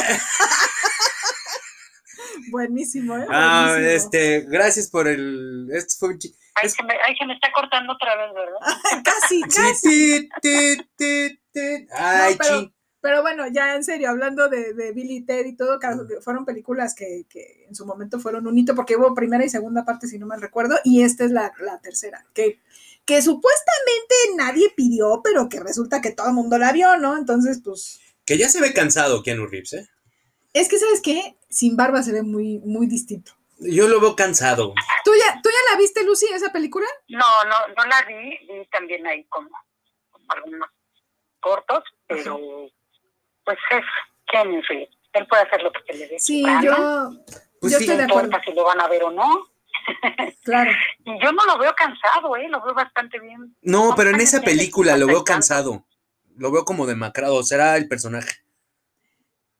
Buenísimo, 2.51 3.17
¿eh? 3.17 3.25
Ah, 3.29 3.67
Buenísimo. 3.71 3.95
este, 3.95 4.41
gracias 4.49 4.89
por 4.89 5.07
el. 5.07 5.69
Este 5.73 5.95
fue 5.99 6.09
un 6.09 6.19
chi- 6.19 6.35
Ay, 6.55 6.69
se 6.69 6.81
me, 6.83 6.93
ay, 7.05 7.15
se 7.17 7.25
me 7.25 7.33
está 7.33 7.49
cortando 7.53 7.93
otra 7.93 8.15
vez, 8.15 8.33
¿verdad? 8.33 8.59
Casi, 9.03 9.41
casi. 9.41 10.29
ti, 10.41 10.77
ti, 10.77 10.77
ti, 10.95 11.39
ti. 11.51 11.87
Ay, 11.91 12.33
No, 12.33 12.71
pero- 13.01 13.21
bueno, 13.21 13.45
ya 13.47 13.75
en 13.75 13.83
serio, 13.83 14.09
hablando 14.09 14.49
de, 14.49 14.73
de 14.73 14.91
Billy 14.91 15.17
y 15.17 15.21
Ted 15.25 15.45
y 15.45 15.55
todo, 15.55 15.79
fueron 16.21 16.43
películas 16.45 16.95
que, 16.95 17.25
que 17.29 17.65
en 17.67 17.75
su 17.75 17.85
momento 17.85 18.19
fueron 18.19 18.47
un 18.47 18.57
hito, 18.57 18.73
porque 18.73 18.95
hubo 18.95 19.13
primera 19.13 19.45
y 19.45 19.49
segunda 19.49 19.85
parte, 19.85 20.07
si 20.07 20.17
no 20.17 20.25
mal 20.25 20.41
recuerdo, 20.41 20.79
y 20.83 21.03
esta 21.03 21.23
es 21.25 21.29
la, 21.31 21.53
la 21.59 21.79
tercera, 21.81 22.25
que, 22.33 22.59
que 23.05 23.21
supuestamente 23.21 24.15
nadie 24.37 24.71
pidió, 24.75 25.21
pero 25.23 25.49
que 25.49 25.59
resulta 25.59 26.01
que 26.01 26.11
todo 26.11 26.27
el 26.29 26.33
mundo 26.33 26.57
la 26.57 26.71
vio, 26.71 26.97
¿no? 26.97 27.15
Entonces, 27.15 27.61
pues, 27.63 27.99
Que 28.25 28.39
ya 28.39 28.49
se 28.49 28.59
ve 28.59 28.73
cansado 28.73 29.21
Keanu 29.21 29.45
Reeves, 29.45 29.73
¿eh? 29.73 29.87
Es 30.55 30.69
que, 30.69 30.77
¿sabes 30.77 31.01
qué? 31.01 31.35
Sin 31.49 31.75
barba 31.75 32.01
se 32.01 32.13
ve 32.13 32.23
muy, 32.23 32.59
muy 32.59 32.87
distinto. 32.87 33.33
Yo 33.59 33.87
lo 33.87 33.99
veo 33.99 34.15
cansado. 34.15 34.73
¿Tú 35.03 35.11
ya, 35.15 35.41
¿Tú 35.41 35.49
ya 35.49 35.71
la 35.73 35.77
viste, 35.77 36.03
Lucy, 36.05 36.27
esa 36.33 36.51
película? 36.51 36.87
No, 37.09 37.25
no, 37.45 37.55
no 37.75 37.85
la 37.85 38.01
vi, 38.03 38.37
vi 38.47 38.65
también 38.71 39.05
ahí 39.05 39.25
como, 39.25 39.49
como 40.11 40.25
algunos 40.29 40.69
cortos, 41.41 41.83
pero 42.07 42.39
pues 43.43 43.57
es 43.71 43.83
Reeves. 44.31 44.89
Él 45.13 45.27
puede 45.27 45.43
hacer 45.43 45.61
lo 45.61 45.71
que 45.73 45.81
se 45.87 45.93
le 45.99 46.07
dé. 46.07 46.19
Sí, 46.19 46.41
gana, 46.41 46.61
yo, 46.63 47.11
Pues 47.59 47.73
yo 47.73 47.79
sí, 47.79 47.83
estoy 47.83 47.97
de 47.97 48.07
No 48.07 48.13
acuerdo, 48.13 48.27
importa 48.27 48.45
si 48.45 48.55
lo 48.55 48.63
van 48.63 48.81
a 48.81 48.87
ver 48.87 49.03
o 49.03 49.11
no. 49.11 49.47
claro. 50.43 50.71
Y 51.05 51.21
yo 51.21 51.31
no 51.33 51.45
lo 51.45 51.57
veo 51.57 51.75
cansado, 51.75 52.35
¿eh? 52.37 52.47
Lo 52.49 52.61
veo 52.63 52.73
bastante 52.73 53.19
bien. 53.19 53.55
No, 53.61 53.93
pero 53.95 54.09
en 54.09 54.21
esa 54.21 54.41
película 54.41 54.97
lo 54.97 55.05
veo 55.07 55.23
cansado. 55.23 55.85
Lo 56.37 56.51
veo 56.51 56.65
como 56.65 56.85
demacrado. 56.85 57.43
Será 57.43 57.77
el 57.77 57.87
personaje. 57.87 58.33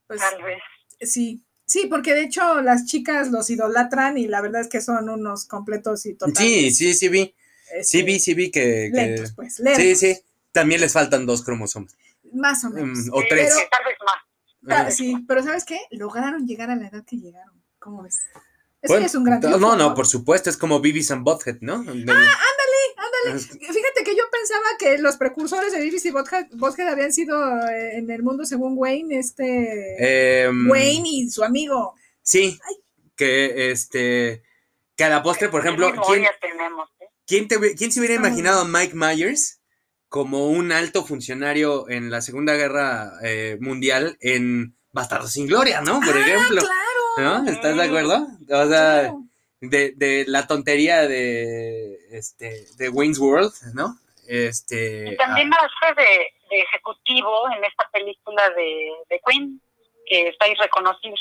Pues, 0.08 0.20
Tal 0.20 0.42
vez. 0.42 0.62
Sí, 1.02 1.44
sí, 1.66 1.88
porque 1.90 2.14
de 2.14 2.24
hecho 2.24 2.62
las 2.62 2.86
chicas 2.86 3.30
los 3.32 3.50
idolatran 3.50 4.18
y 4.18 4.28
la 4.28 4.42
verdad 4.42 4.62
es 4.62 4.68
que 4.68 4.82
son 4.82 5.10
unos 5.10 5.46
completos 5.46 6.06
y 6.06 6.14
totales. 6.16 6.38
Sí, 6.40 6.72
sí, 6.72 6.94
sí 6.94 7.10
vi. 7.10 7.36
Sí 7.84 8.00
este, 8.00 8.04
vi, 8.04 8.20
sí 8.20 8.34
vi 8.34 8.52
que. 8.52 8.90
que- 8.94 9.02
Lentos, 9.02 9.34
pues, 9.36 9.60
lentos. 9.60 9.84
Sí, 9.84 9.96
sí. 9.96 10.22
También 10.52 10.80
les 10.82 10.94
faltan 10.94 11.26
dos 11.26 11.44
cromosomas. 11.44 11.96
Más 12.34 12.64
o 12.64 12.70
menos. 12.70 13.00
Mm, 13.08 13.14
o 13.14 13.22
Sí, 13.22 13.28
tres. 13.30 13.54
sí, 13.54 13.62
tal 13.70 13.86
vez 13.86 13.98
más. 14.06 14.16
Ah. 14.88 14.92
sí, 14.92 15.16
pero 15.28 15.44
¿sabes 15.44 15.64
qué? 15.66 15.80
Lograron 15.92 16.48
llegar 16.48 16.70
a 16.72 16.76
la 16.76 16.88
edad 16.88 17.04
que 17.06 17.18
llegaron. 17.18 17.62
¿Cómo 17.80 18.02
ves? 18.04 18.22
Eso 18.82 18.94
Bueno, 18.94 19.02
ya 19.02 19.06
es 19.08 19.16
un 19.16 19.24
gran 19.24 19.40
no, 19.42 19.76
no, 19.76 19.94
por 19.94 20.08
supuesto, 20.08 20.50
es 20.50 20.58
como 20.58 20.80
Beavis 20.80 21.12
and 21.12 21.24
Butthead, 21.24 21.58
¿no? 21.62 21.74
Ah, 21.76 21.92
Ándale, 21.92 23.40
fíjate 23.40 24.04
que 24.04 24.16
yo 24.16 24.24
pensaba 24.46 24.78
que 24.78 24.98
los 25.00 25.18
precursores 25.18 25.74
de 25.74 25.80
BBC 25.80 26.12
Butthead, 26.12 26.48
Butthead 26.52 26.90
habían 26.90 27.12
sido 27.12 27.36
eh, 27.68 27.98
en 27.98 28.10
el 28.12 28.22
mundo 28.22 28.46
según 28.46 28.74
Wayne, 28.78 29.18
este 29.18 30.44
Em, 30.44 30.70
Wayne 30.70 31.10
y 31.10 31.30
su 31.30 31.44
amigo. 31.44 31.96
Sí, 32.22 32.60
que 33.16 33.72
este. 33.72 34.44
Que 34.96 35.04
a 35.04 35.10
la 35.10 35.24
postre, 35.24 35.50
por 35.50 35.62
¿Qué 35.62 35.68
ejemplo, 35.68 35.92
¿quién, 36.08 36.24
tenemos? 36.40 36.90
eh? 37.02 37.06
quién, 37.26 37.48
te, 37.48 37.76
quién 37.76 37.92
se 37.92 38.00
hubiera 38.00 38.18
muy 38.20 38.28
imaginado 38.30 38.62
a 38.62 38.66
Mike 38.66 38.96
Myers 38.96 39.60
como 40.08 40.50
un 40.50 40.72
alto 40.72 41.04
funcionario 41.04 41.90
en 41.90 42.10
la 42.10 42.22
Segunda 42.22 42.54
Guerra 42.54 43.14
eh, 43.22 43.58
Mundial 43.60 44.18
en 44.22 44.76
Bastardos 44.94 45.34
sin 45.34 45.48
Gloria, 45.48 45.82
¿no? 45.82 46.00
Por 46.00 46.16
ejemplo. 46.16 46.62
Claro. 46.62 47.44
¿No? 47.44 47.52
¿Estás 47.52 47.76
de 47.76 47.84
acuerdo? 47.84 48.28
O 48.50 48.70
sea, 48.70 49.00
claro. 49.02 49.24
de, 49.60 49.94
de 49.98 50.26
la 50.28 50.48
tontería 50.48 51.08
de 51.08 52.00
este 52.12 52.68
de 52.78 52.90
Wayne's 52.90 53.20
World, 53.20 53.52
¿no? 53.74 54.00
Este 54.28 55.12
Y 55.14 55.18
también 55.18 55.52
hace 55.54 55.94
de, 55.96 56.08
de 56.50 56.62
ejecutivo 56.62 57.30
en 57.58 57.64
esta 57.64 57.90
película 57.92 58.42
de, 58.56 58.92
de 59.10 59.22
Queen, 59.26 59.62
que 60.08 60.30
está 60.30 60.48
irreconocible. 60.48 61.18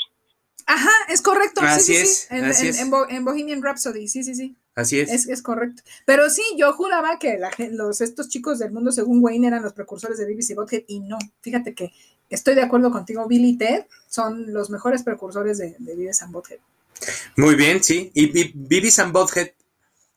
Ajá, 0.67 0.89
es 1.09 1.21
correcto. 1.21 1.61
sí, 1.61 1.67
Así 1.67 1.93
sí, 1.95 2.01
es, 2.01 2.17
sí. 2.21 2.27
En, 2.31 2.45
así 2.45 2.63
en- 2.65 2.69
es. 2.69 2.79
en 2.79 2.89
Bo- 2.89 3.07
en 3.09 3.23
Bohemian 3.25 3.61
Rhapsody, 3.61 4.07
sí, 4.07 4.23
sí, 4.23 4.33
sí. 4.33 4.55
ah, 4.75 4.81
así 4.81 4.99
es. 4.99 5.11
Es, 5.11 5.27
es 5.27 5.41
correcto. 5.43 5.83
Pero 6.05 6.29
sí, 6.29 6.41
yo 6.57 6.73
juraba 6.73 7.19
que 7.19 7.37
la 7.37 7.51
los, 7.71 8.01
estos 8.01 8.29
chicos 8.29 8.57
del 8.59 8.71
mundo 8.71 8.91
según 8.91 9.23
Wayne 9.23 9.47
eran 9.47 9.61
los 9.63 9.73
precursores 9.73 10.17
de 10.17 10.25
BBC 10.25 10.55
Bothead 10.55 10.81
y 10.87 11.01
no. 11.01 11.19
Fíjate 11.41 11.75
que 11.75 11.91
estoy 12.29 12.55
de 12.55 12.63
acuerdo 12.63 12.89
contigo, 12.91 13.27
Billy 13.27 13.49
y 13.49 13.57
Ted 13.59 13.85
son 14.07 14.51
los 14.53 14.71
mejores 14.71 15.03
precursores 15.03 15.59
de, 15.59 15.75
de 15.77 15.95
Beavis 15.95 16.23
and 16.23 16.31
Butthead. 16.33 16.59
Muy 17.37 17.53
bien, 17.55 17.83
sí. 17.83 18.09
Y 18.15 18.51
Beavis 18.55 18.97
and 18.99 19.11
Butthead 19.13 19.49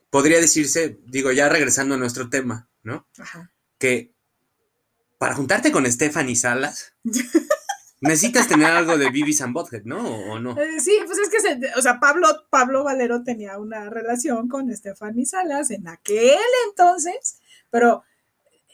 podría 0.09 0.41
decirse, 0.41 0.97
digo, 1.07 1.31
ya 1.33 1.51
regresando 1.51 1.97
a 1.97 1.99
nuestro 1.99 2.31
tema, 2.31 2.69
¿no? 2.89 3.07
Ajá. 3.19 3.53
Que 3.79 4.13
para 5.19 5.35
juntarte 5.35 5.71
con 5.71 5.91
Stephanie 5.91 6.35
Salas 6.37 6.95
necesitas 8.01 8.47
tener 8.49 8.71
algo 8.71 8.97
de 8.99 9.11
Beavis 9.11 9.41
and 9.41 9.53
Butthead, 9.55 9.83
¿no? 9.85 9.99
¿O, 10.07 10.39
no? 10.39 10.61
Eh, 10.61 10.81
sí, 10.81 10.93
pues 11.07 11.19
es 11.19 11.29
que, 11.29 11.41
se- 11.41 11.61
o 11.77 11.83
sea, 11.83 11.99
Pablo, 12.01 12.29
Pablo 12.51 12.85
Valero 12.85 13.23
tenía 13.25 13.59
una 13.59 13.91
relación 13.91 14.49
con 14.49 14.75
Stephanie 14.75 15.27
Salas 15.27 15.71
en 15.71 15.89
aquel 15.89 16.39
entonces, 16.69 17.39
pero 17.71 18.05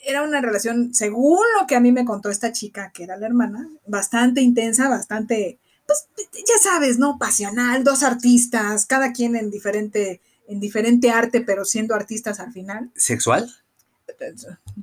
era 0.07 0.23
una 0.23 0.43
relación, 0.43 0.93
según 0.95 1.41
lo 1.59 1.67
que 1.67 1.77
a 1.77 1.81
mí 1.81 1.91
me 1.91 2.05
contó 2.05 2.29
esta 2.29 2.53
chica, 2.53 2.91
que 2.93 3.05
era 3.05 3.17
la 3.17 3.27
hermana, 3.27 3.67
bastante 3.87 4.43
intensa, 4.43 4.91
bastante, 4.91 5.59
pues 5.87 6.07
ya 6.47 6.59
sabes, 6.63 6.99
¿no? 6.99 7.17
Pasional, 7.19 7.85
dos 7.85 8.03
artistas, 8.03 8.85
cada 8.85 9.13
quien 9.13 9.35
en 9.35 9.51
diferente, 9.51 10.21
en 10.47 10.61
diferente 10.61 11.11
arte, 11.11 11.41
pero 11.41 11.65
siendo 11.65 11.95
artistas 11.95 12.39
al 12.41 12.53
final. 12.53 12.91
¿Sexual? 12.95 13.51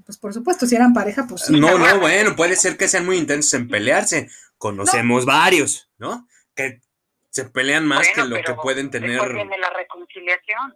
Pues 0.06 0.18
por 0.18 0.34
supuesto, 0.34 0.66
si 0.66 0.76
eran 0.76 0.94
pareja, 0.94 1.26
pues 1.28 1.46
sí. 1.46 1.60
No, 1.60 1.78
no, 1.78 2.00
bueno, 2.00 2.36
puede 2.36 2.56
ser 2.56 2.78
que 2.78 2.88
sean 2.88 3.06
muy 3.06 3.18
intensos 3.18 3.54
en 3.54 3.68
pelearse. 3.68 4.30
Conocemos 4.58 5.26
varios, 5.26 5.90
¿no? 5.98 6.28
Que 6.56 6.82
se 7.30 7.46
pelean 7.46 7.88
más 7.88 8.08
Bueno, 8.08 8.24
que 8.24 8.30
lo 8.30 8.44
que 8.44 8.62
pueden 8.62 8.92
tener. 8.92 9.34
Viene 9.34 9.58
la 9.58 9.70
reconciliación. 9.70 10.76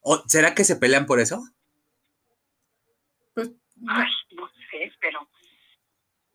¿O 0.00 0.22
¿Será 0.26 0.54
que 0.54 0.64
se 0.64 0.76
pelean 0.76 1.06
por 1.06 1.20
eso? 1.20 1.42
Pues, 3.34 3.50
Ay, 3.88 4.10
no 4.36 4.48
sé, 4.70 4.92
pero 5.00 5.28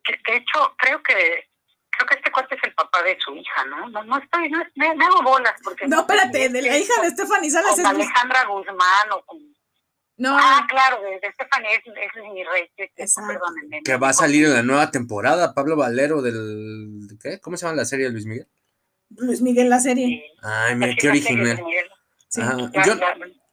que- 0.03 0.19
de 0.31 0.38
hecho 0.38 0.76
creo 0.77 1.02
que 1.03 1.49
creo 1.91 2.07
que 2.07 2.15
este 2.15 2.31
cuate 2.31 2.56
es 2.56 2.64
el 2.64 2.73
papá 2.73 3.03
de 3.03 3.18
su 3.19 3.36
hija, 3.36 3.65
¿no? 3.65 3.90
No, 3.90 4.03
no 4.06 4.18
estoy, 4.18 4.49
no, 4.49 4.60
me, 4.76 4.95
me 4.95 5.06
hago 5.06 5.22
bolas 5.22 5.53
porque 5.64 5.88
no, 5.88 6.02
espérate, 6.02 6.49
de 6.49 6.61
la 6.61 6.77
hija 6.77 7.02
de 7.02 7.10
Stephanie 7.11 7.52
Salas 7.52 7.72
con 7.72 7.80
es... 7.81 7.86
Alejandra 7.86 8.45
Guzmán 8.45 9.11
o 9.11 9.26
con 9.26 9.40
No, 10.19 10.37
ah 10.37 10.65
claro 10.69 11.01
de, 11.01 11.11
de 11.19 11.31
Stephanie 11.33 11.69
es, 11.75 11.79
es 11.87 12.23
mi 12.33 12.43
rey, 12.43 12.69
perdónenme. 13.15 13.81
Que 13.83 13.95
va 13.95 14.09
a 14.09 14.13
salir 14.13 14.45
en 14.45 14.53
la 14.53 14.63
nueva 14.63 14.91
temporada. 14.91 15.53
Pablo 15.53 15.75
Valero 15.77 16.21
del. 16.21 17.07
¿Qué? 17.21 17.39
¿Cómo 17.39 17.55
se 17.57 17.65
llama 17.65 17.77
la 17.77 17.85
serie 17.85 18.05
de 18.07 18.11
Luis 18.11 18.25
Miguel? 18.25 18.47
Luis 19.15 19.41
Miguel 19.41 19.69
la 19.69 19.79
serie. 19.79 20.07
Sí, 20.07 20.39
Ay, 20.43 20.75
mira, 20.75 20.93
qué 20.99 21.07
original. 21.09 21.63
Miguel. 21.63 21.85
Sí. 22.27 22.41
Yo, 22.85 22.93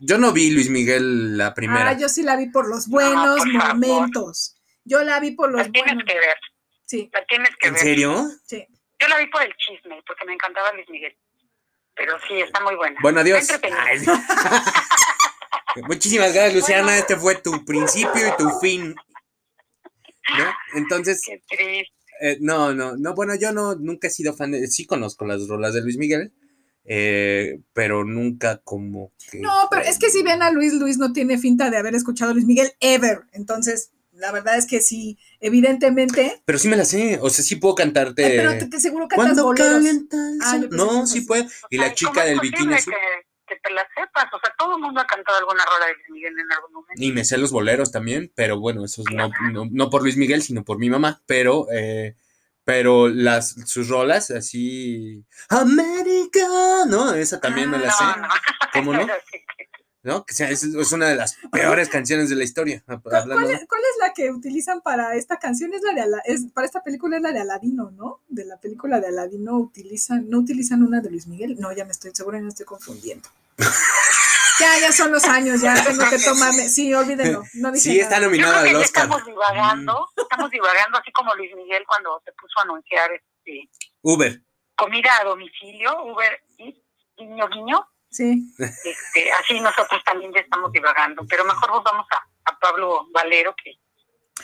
yo 0.00 0.18
no 0.18 0.32
vi 0.32 0.50
Luis 0.50 0.68
Miguel 0.68 1.38
la 1.38 1.54
primera. 1.54 1.90
Ah, 1.90 1.96
yo 1.96 2.08
sí 2.08 2.22
la 2.22 2.36
vi 2.36 2.48
por 2.50 2.68
los 2.68 2.88
buenos 2.88 3.38
por 3.38 3.52
favor. 3.52 3.74
momentos. 3.76 4.56
Yo 4.84 5.02
la 5.04 5.18
vi 5.20 5.30
por 5.30 5.50
los 5.50 5.64
la 5.66 5.72
tienes 5.72 5.94
buenos. 5.94 6.04
que 6.12 6.18
ver, 6.18 6.36
Sí, 6.84 7.10
la 7.12 7.24
tienes 7.26 7.50
que 7.58 7.68
¿En 7.68 7.74
ver. 7.74 7.82
serio? 7.82 8.26
sí. 8.44 8.66
Yo 8.98 9.08
la 9.08 9.18
vi 9.18 9.26
por 9.26 9.42
el 9.42 9.54
chisme, 9.56 10.02
porque 10.06 10.24
me 10.24 10.32
encantaba 10.32 10.72
Luis 10.72 10.88
Miguel. 10.88 11.16
Pero 11.94 12.18
sí, 12.28 12.40
está 12.40 12.60
muy 12.60 12.74
buena. 12.74 12.98
Bueno, 13.02 13.20
adiós. 13.20 13.48
Está. 13.48 13.60
Muchísimas 15.86 16.32
gracias, 16.32 16.54
Luciana. 16.54 16.82
Bueno. 16.84 16.98
Este 17.00 17.16
fue 17.16 17.34
tu 17.36 17.64
principio 17.64 18.28
y 18.28 18.36
tu 18.36 18.48
fin. 18.60 18.94
¿No? 20.38 20.44
Entonces, 20.74 21.20
Qué 21.24 21.40
triste. 21.48 21.92
eh, 22.20 22.38
no, 22.40 22.74
no, 22.74 22.96
no, 22.96 23.14
bueno, 23.14 23.34
yo 23.36 23.52
no, 23.52 23.74
nunca 23.76 24.08
he 24.08 24.10
sido 24.10 24.34
fan 24.34 24.50
de, 24.52 24.66
sí 24.66 24.84
conozco 24.86 25.24
las 25.24 25.46
rolas 25.46 25.72
de 25.74 25.82
Luis 25.82 25.98
Miguel, 25.98 26.32
eh, 26.84 27.60
pero 27.72 28.04
nunca 28.04 28.60
como 28.64 29.12
que... 29.30 29.38
No, 29.38 29.52
pero 29.70 29.82
es 29.82 29.98
que 29.98 30.10
si 30.10 30.22
ven 30.22 30.42
a 30.42 30.50
Luis, 30.50 30.72
Luis 30.74 30.98
no 30.98 31.12
tiene 31.12 31.38
finta 31.38 31.70
de 31.70 31.76
haber 31.76 31.94
escuchado 31.94 32.32
a 32.32 32.34
Luis 32.34 32.46
Miguel 32.46 32.72
ever. 32.80 33.20
Entonces, 33.32 33.92
la 34.12 34.32
verdad 34.32 34.56
es 34.58 34.66
que 34.66 34.80
sí, 34.80 35.16
evidentemente. 35.40 36.42
Pero 36.44 36.58
sí 36.58 36.66
me 36.68 36.76
la 36.76 36.84
sé, 36.84 37.18
o 37.22 37.30
sea, 37.30 37.44
sí 37.44 37.56
puedo 37.56 37.76
cantarte... 37.76 38.26
eh, 38.26 38.36
pero 38.36 38.58
te, 38.58 38.66
te 38.66 38.80
seguro 38.80 39.06
cantas 39.06 39.24
Cuando 39.26 39.44
boleros. 39.44 39.72
calienta 39.74 40.16
el 40.16 40.38
Ah, 40.42 40.60
No, 40.72 41.06
sí 41.06 41.20
no. 41.20 41.26
puede. 41.26 41.46
Y 41.70 41.76
la 41.78 41.84
Ay, 41.84 41.90
¿cómo 41.90 41.94
chica 42.12 42.24
del 42.24 42.40
bikini 42.40 42.74
azul. 42.74 42.92
Que, 42.94 43.26
que 43.46 43.56
te 43.56 43.70
la 43.72 43.86
sepas. 43.94 44.26
O 44.32 44.38
sea, 44.40 44.52
todo 44.58 44.76
el 44.76 44.82
mundo 44.82 45.00
ha 45.00 45.06
cantado 45.06 45.38
alguna 45.38 45.64
rola 45.64 45.86
de 45.86 45.94
Luis 45.94 46.10
Miguel 46.10 46.38
en 46.38 46.52
algún 46.52 46.72
momento. 46.72 47.02
Y 47.02 47.12
me 47.12 47.24
sé 47.24 47.38
los 47.38 47.52
boleros 47.52 47.92
también, 47.92 48.32
pero 48.34 48.58
bueno, 48.58 48.84
eso 48.84 49.02
es 49.02 49.14
no, 49.14 49.30
no, 49.52 49.68
no 49.70 49.90
por 49.90 50.02
Luis 50.02 50.16
Miguel, 50.16 50.42
sino 50.42 50.64
por 50.64 50.78
mi 50.78 50.90
mamá, 50.90 51.22
pero, 51.26 51.66
eh, 51.72 52.16
pero 52.64 53.08
las, 53.08 53.54
sus 53.66 53.88
rolas 53.88 54.30
así, 54.30 55.24
América, 55.48 56.46
¿no? 56.88 57.14
Esa 57.14 57.40
también 57.40 57.70
me 57.70 57.78
la 57.78 57.92
sé, 57.92 58.04
No, 58.04 58.16
no. 58.16 58.28
¿cómo 58.72 58.92
no? 58.94 59.06
¿No? 60.06 60.24
Que 60.24 60.32
sea, 60.32 60.48
es, 60.48 60.62
es 60.62 60.92
una 60.92 61.08
de 61.08 61.16
las 61.16 61.36
peores 61.52 61.88
canciones 61.90 62.30
de 62.30 62.36
la 62.36 62.44
historia. 62.44 62.82
¿Cuál, 62.86 63.00
hablando 63.14 63.34
cuál 63.44 63.50
es, 63.54 63.66
cuál 63.68 63.80
es 63.82 63.96
la 64.00 64.12
que 64.14 64.30
utilizan 64.30 64.80
para 64.80 65.14
esta 65.16 65.38
canción? 65.38 65.74
Es 65.74 65.82
la 65.82 65.92
de 65.92 66.00
Ala- 66.00 66.22
es, 66.24 66.46
para 66.54 66.64
esta 66.66 66.82
película 66.82 67.16
es 67.16 67.22
la 67.22 67.32
de 67.32 67.40
Aladino, 67.40 67.90
¿no? 67.90 68.20
De 68.28 68.44
la 68.44 68.58
película 68.58 69.00
de 69.00 69.08
Aladino 69.08 69.56
utilizan, 69.58 70.30
no 70.30 70.38
utilizan 70.38 70.82
una 70.82 71.00
de 71.00 71.10
Luis 71.10 71.26
Miguel. 71.26 71.56
No, 71.58 71.72
ya 71.72 71.84
me 71.84 71.90
estoy 71.90 72.12
segura, 72.14 72.40
me 72.40 72.48
estoy 72.48 72.64
confundiendo. 72.64 73.28
ya, 74.60 74.78
ya 74.80 74.92
son 74.92 75.12
los 75.12 75.24
años, 75.24 75.60
ya 75.60 75.74
tengo 75.84 76.08
que 76.08 76.18
tomarme. 76.18 76.68
Sí, 76.68 76.92
olvídenlo. 76.94 77.42
No 77.54 77.72
dije 77.72 77.90
Sí, 77.90 78.00
está 78.00 78.20
nominada 78.20 78.60
al 78.60 78.76
Oscar. 78.76 79.04
estamos 79.04 79.26
divagando, 79.26 80.08
estamos 80.16 80.50
divagando 80.50 80.98
así 80.98 81.12
como 81.12 81.34
Luis 81.34 81.50
Miguel 81.56 81.84
cuando 81.86 82.22
se 82.24 82.32
puso 82.32 82.58
a 82.60 82.62
anunciar 82.62 83.10
este, 83.12 83.68
Uber. 84.02 84.40
comida 84.76 85.10
a 85.20 85.24
domicilio, 85.24 86.04
Uber 86.04 86.40
y 86.58 86.82
guiño 87.18 87.48
guiño, 87.48 87.86
Sí. 88.16 88.52
este, 88.58 89.32
así 89.32 89.60
nosotros 89.60 90.02
también 90.04 90.32
ya 90.32 90.40
estamos 90.40 90.72
divagando, 90.72 91.26
pero 91.28 91.44
mejor 91.44 91.70
volvamos 91.70 92.06
a, 92.10 92.50
a 92.50 92.58
Pablo 92.58 93.06
Valero 93.12 93.54
que 93.62 93.78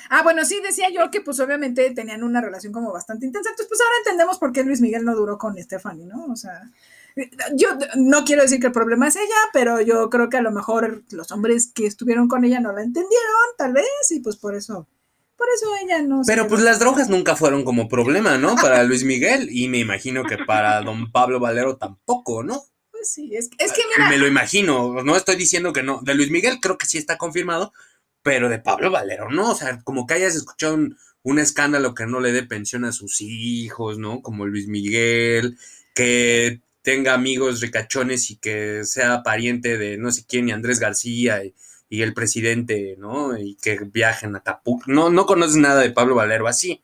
Ah, 0.08 0.22
bueno, 0.22 0.44
sí, 0.44 0.60
decía 0.62 0.88
yo 0.90 1.10
que 1.10 1.20
pues 1.20 1.38
obviamente 1.40 1.90
tenían 1.90 2.22
una 2.22 2.40
relación 2.40 2.72
como 2.72 2.92
bastante 2.92 3.26
intensa. 3.26 3.50
Entonces, 3.50 3.68
pues 3.68 3.80
ahora 3.80 3.96
entendemos 3.98 4.38
por 4.38 4.52
qué 4.52 4.64
Luis 4.64 4.80
Miguel 4.80 5.04
no 5.04 5.14
duró 5.14 5.38
con 5.38 5.56
Stephanie, 5.62 6.06
¿no? 6.06 6.26
O 6.26 6.36
sea, 6.36 6.62
yo 7.54 7.68
no 7.96 8.24
quiero 8.24 8.42
decir 8.42 8.60
que 8.60 8.68
el 8.68 8.72
problema 8.72 9.08
es 9.08 9.16
ella, 9.16 9.36
pero 9.52 9.80
yo 9.80 10.08
creo 10.08 10.28
que 10.28 10.38
a 10.38 10.42
lo 10.42 10.50
mejor 10.50 11.02
los 11.10 11.30
hombres 11.30 11.70
que 11.74 11.86
estuvieron 11.86 12.28
con 12.28 12.44
ella 12.44 12.60
no 12.60 12.72
la 12.72 12.82
entendieron, 12.82 13.56
tal 13.58 13.72
vez, 13.72 13.86
y 14.10 14.20
pues 14.20 14.36
por 14.36 14.54
eso, 14.54 14.88
por 15.36 15.46
eso 15.54 15.66
ella 15.82 16.00
no. 16.00 16.24
se 16.24 16.32
Pero 16.32 16.48
pues 16.48 16.62
las 16.62 16.78
drogas 16.78 17.10
nunca 17.10 17.36
fueron 17.36 17.64
como 17.64 17.88
problema, 17.88 18.38
¿no? 18.38 18.54
Para 18.56 18.82
Luis 18.84 19.04
Miguel 19.04 19.48
y 19.50 19.68
me 19.68 19.78
imagino 19.78 20.24
que 20.24 20.38
para 20.38 20.80
don 20.80 21.12
Pablo 21.12 21.38
Valero 21.38 21.76
tampoco, 21.76 22.42
¿no? 22.42 22.62
Pues 23.02 23.14
sí, 23.14 23.34
es, 23.34 23.50
es 23.58 23.72
que 23.72 23.82
mira, 23.96 24.08
Me 24.08 24.16
lo 24.16 24.28
imagino, 24.28 25.02
no 25.02 25.16
estoy 25.16 25.34
diciendo 25.34 25.72
que 25.72 25.82
no. 25.82 26.00
De 26.02 26.14
Luis 26.14 26.30
Miguel 26.30 26.58
creo 26.60 26.78
que 26.78 26.86
sí 26.86 26.98
está 26.98 27.18
confirmado, 27.18 27.72
pero 28.22 28.48
de 28.48 28.60
Pablo 28.60 28.92
Valero 28.92 29.28
no. 29.28 29.50
O 29.50 29.54
sea, 29.56 29.80
como 29.82 30.06
que 30.06 30.14
hayas 30.14 30.36
escuchado 30.36 30.74
un, 30.74 30.96
un 31.24 31.40
escándalo 31.40 31.96
que 31.96 32.06
no 32.06 32.20
le 32.20 32.30
dé 32.30 32.44
pensión 32.44 32.84
a 32.84 32.92
sus 32.92 33.20
hijos, 33.20 33.98
¿no? 33.98 34.22
Como 34.22 34.46
Luis 34.46 34.68
Miguel, 34.68 35.58
que 35.94 36.60
tenga 36.82 37.14
amigos 37.14 37.60
ricachones 37.60 38.30
y 38.30 38.36
que 38.36 38.84
sea 38.84 39.24
pariente 39.24 39.78
de 39.78 39.98
no 39.98 40.12
sé 40.12 40.24
quién 40.24 40.48
y 40.48 40.52
Andrés 40.52 40.78
García 40.78 41.44
y, 41.44 41.54
y 41.88 42.02
el 42.02 42.14
presidente, 42.14 42.94
¿no? 42.98 43.36
Y 43.36 43.56
que 43.56 43.80
viajen 43.84 44.36
a 44.36 44.38
Acapulco. 44.38 44.84
No, 44.92 45.10
no 45.10 45.26
conoces 45.26 45.56
nada 45.56 45.80
de 45.80 45.90
Pablo 45.90 46.14
Valero 46.14 46.46
así, 46.46 46.80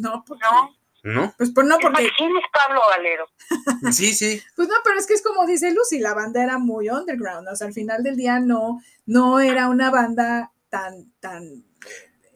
no, 0.00 0.24
porque- 0.26 0.42
¿No? 0.50 0.74
¿No? 1.14 1.34
pues 1.38 1.50
por 1.50 1.64
no, 1.64 1.78
porque, 1.78 2.08
¿Quién 2.16 2.30
es 2.36 2.44
Pablo 2.52 2.80
Valero? 2.96 3.26
Sí, 3.92 4.14
sí. 4.14 4.42
pues 4.54 4.68
no, 4.68 4.74
pero 4.84 4.98
es 4.98 5.06
que 5.06 5.14
es 5.14 5.22
como 5.22 5.46
dice 5.46 5.70
Lucy, 5.72 5.98
la 5.98 6.14
banda 6.14 6.42
era 6.42 6.58
muy 6.58 6.88
underground, 6.90 7.48
o 7.48 7.56
sea, 7.56 7.66
al 7.68 7.72
final 7.72 8.02
del 8.02 8.16
día 8.16 8.40
no, 8.40 8.82
no 9.06 9.40
era 9.40 9.68
una 9.68 9.90
banda 9.90 10.52
tan, 10.68 11.12
tan 11.20 11.64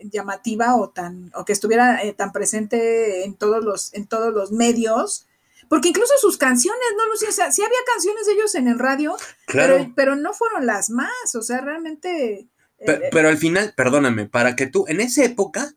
llamativa 0.02 0.76
o 0.76 0.90
tan, 0.90 1.30
o 1.34 1.44
que 1.44 1.52
estuviera 1.52 2.02
eh, 2.02 2.12
tan 2.14 2.32
presente 2.32 3.24
en 3.24 3.34
todos 3.36 3.62
los, 3.64 3.92
en 3.94 4.06
todos 4.06 4.32
los 4.32 4.50
medios, 4.52 5.26
porque 5.68 5.88
incluso 5.88 6.14
sus 6.20 6.36
canciones, 6.38 6.80
¿no, 6.96 7.06
Lucy? 7.08 7.26
O 7.26 7.32
sea, 7.32 7.52
sí 7.52 7.62
había 7.62 7.78
canciones 7.92 8.26
de 8.26 8.32
ellos 8.32 8.54
en 8.54 8.66
el 8.68 8.78
radio, 8.78 9.16
Claro. 9.46 9.74
pero, 9.76 9.92
pero 9.94 10.16
no 10.16 10.32
fueron 10.32 10.66
las 10.66 10.90
más, 10.90 11.34
o 11.34 11.42
sea, 11.42 11.60
realmente... 11.60 12.48
eh, 12.78 12.86
Pe- 12.86 13.08
Pero, 13.12 13.28
al 13.28 13.36
final, 13.36 13.74
perdóname, 13.76 14.26
para 14.26 14.56
que 14.56 14.66
tú, 14.66 14.84
en 14.88 15.00
esa 15.00 15.22
época. 15.24 15.72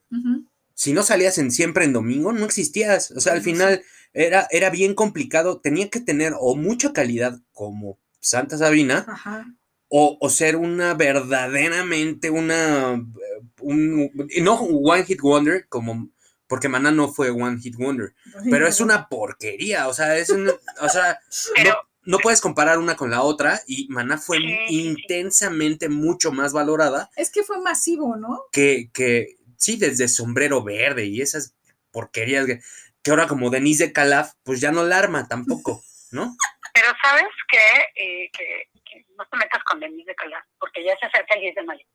Si 0.73 0.93
no 0.93 1.03
salías 1.03 1.37
en 1.37 1.51
siempre 1.51 1.85
en 1.85 1.93
domingo, 1.93 2.31
no 2.33 2.45
existías. 2.45 3.11
O 3.11 3.19
sea, 3.19 3.33
al 3.33 3.41
final 3.41 3.83
era, 4.13 4.47
era 4.51 4.69
bien 4.69 4.93
complicado. 4.95 5.59
Tenía 5.61 5.89
que 5.89 5.99
tener 5.99 6.33
o 6.39 6.55
mucha 6.55 6.93
calidad 6.93 7.39
como 7.51 7.99
Santa 8.19 8.57
Sabina 8.57 9.05
Ajá. 9.07 9.45
o, 9.87 10.17
o 10.19 10.29
ser 10.29 10.55
una 10.55 10.93
verdaderamente 10.93 12.29
una... 12.29 12.93
eh, 12.95 13.41
Un, 13.61 14.11
no 14.41 14.55
One 14.55 15.05
Hit 15.05 15.21
Wonder 15.21 15.67
como... 15.69 16.09
Porque 16.47 16.69
Maná 16.69 16.91
no 16.91 17.11
fue 17.11 17.31
One 17.31 17.59
Hit 17.59 17.75
Wonder, 17.77 18.13
pero 18.51 18.67
es 18.67 18.79
una 18.79 19.07
porquería, 19.07 19.87
o 19.87 19.93
sea, 19.93 20.17
es 20.17 20.29
un, 20.29 20.49
o 20.49 20.89
sea, 20.89 21.17
no, 21.31 21.53
Pero, 21.55 21.75
no 22.03 22.19
puedes 22.19 22.41
comparar 22.41 22.77
una 22.77 22.95
con 22.95 23.09
la 23.09 23.23
otra 23.23 23.61
y 23.65 23.87
Maná 23.89 24.19
fue 24.19 24.37
intensamente 24.69 25.89
mucho 25.89 26.31
más 26.31 26.53
valorada 26.53 27.09
Es 27.15 27.31
que 27.31 27.43
fue 27.43 27.59
masivo, 27.61 28.17
¿no? 28.17 28.41
que, 28.51 28.91
que 28.93 29.37
sí, 29.63 29.77
desde 29.77 30.07
sombrero 30.07 30.63
verde 30.63 31.05
y 31.05 31.21
esas 31.21 31.55
porquerías 31.91 32.45
que, 32.45 32.59
que 33.01 33.11
ahora 33.11 33.27
como 33.27 33.49
Denise 33.49 33.87
de 33.87 33.93
Calaf, 33.93 34.33
pues 34.43 34.59
ya 34.61 34.71
no 34.71 34.83
la 34.83 34.97
arma 34.99 35.27
tampoco, 35.27 35.83
¿no? 36.11 36.35
pero 36.73 36.87
¿sabes 37.01 37.29
qué? 37.47 37.85
Eh, 37.95 38.29
que, 38.33 38.69
que 38.83 39.05
no 39.15 39.25
te 39.27 39.37
metas 39.37 39.63
con 39.63 39.79
Denise 39.79 40.09
de 40.09 40.15
Calaf, 40.15 40.43
porque 40.59 40.83
ya 40.83 40.97
se 40.97 41.05
acerca 41.05 41.35
el 41.35 41.41
10 41.41 41.55
de 41.55 41.63
mayo. 41.63 41.85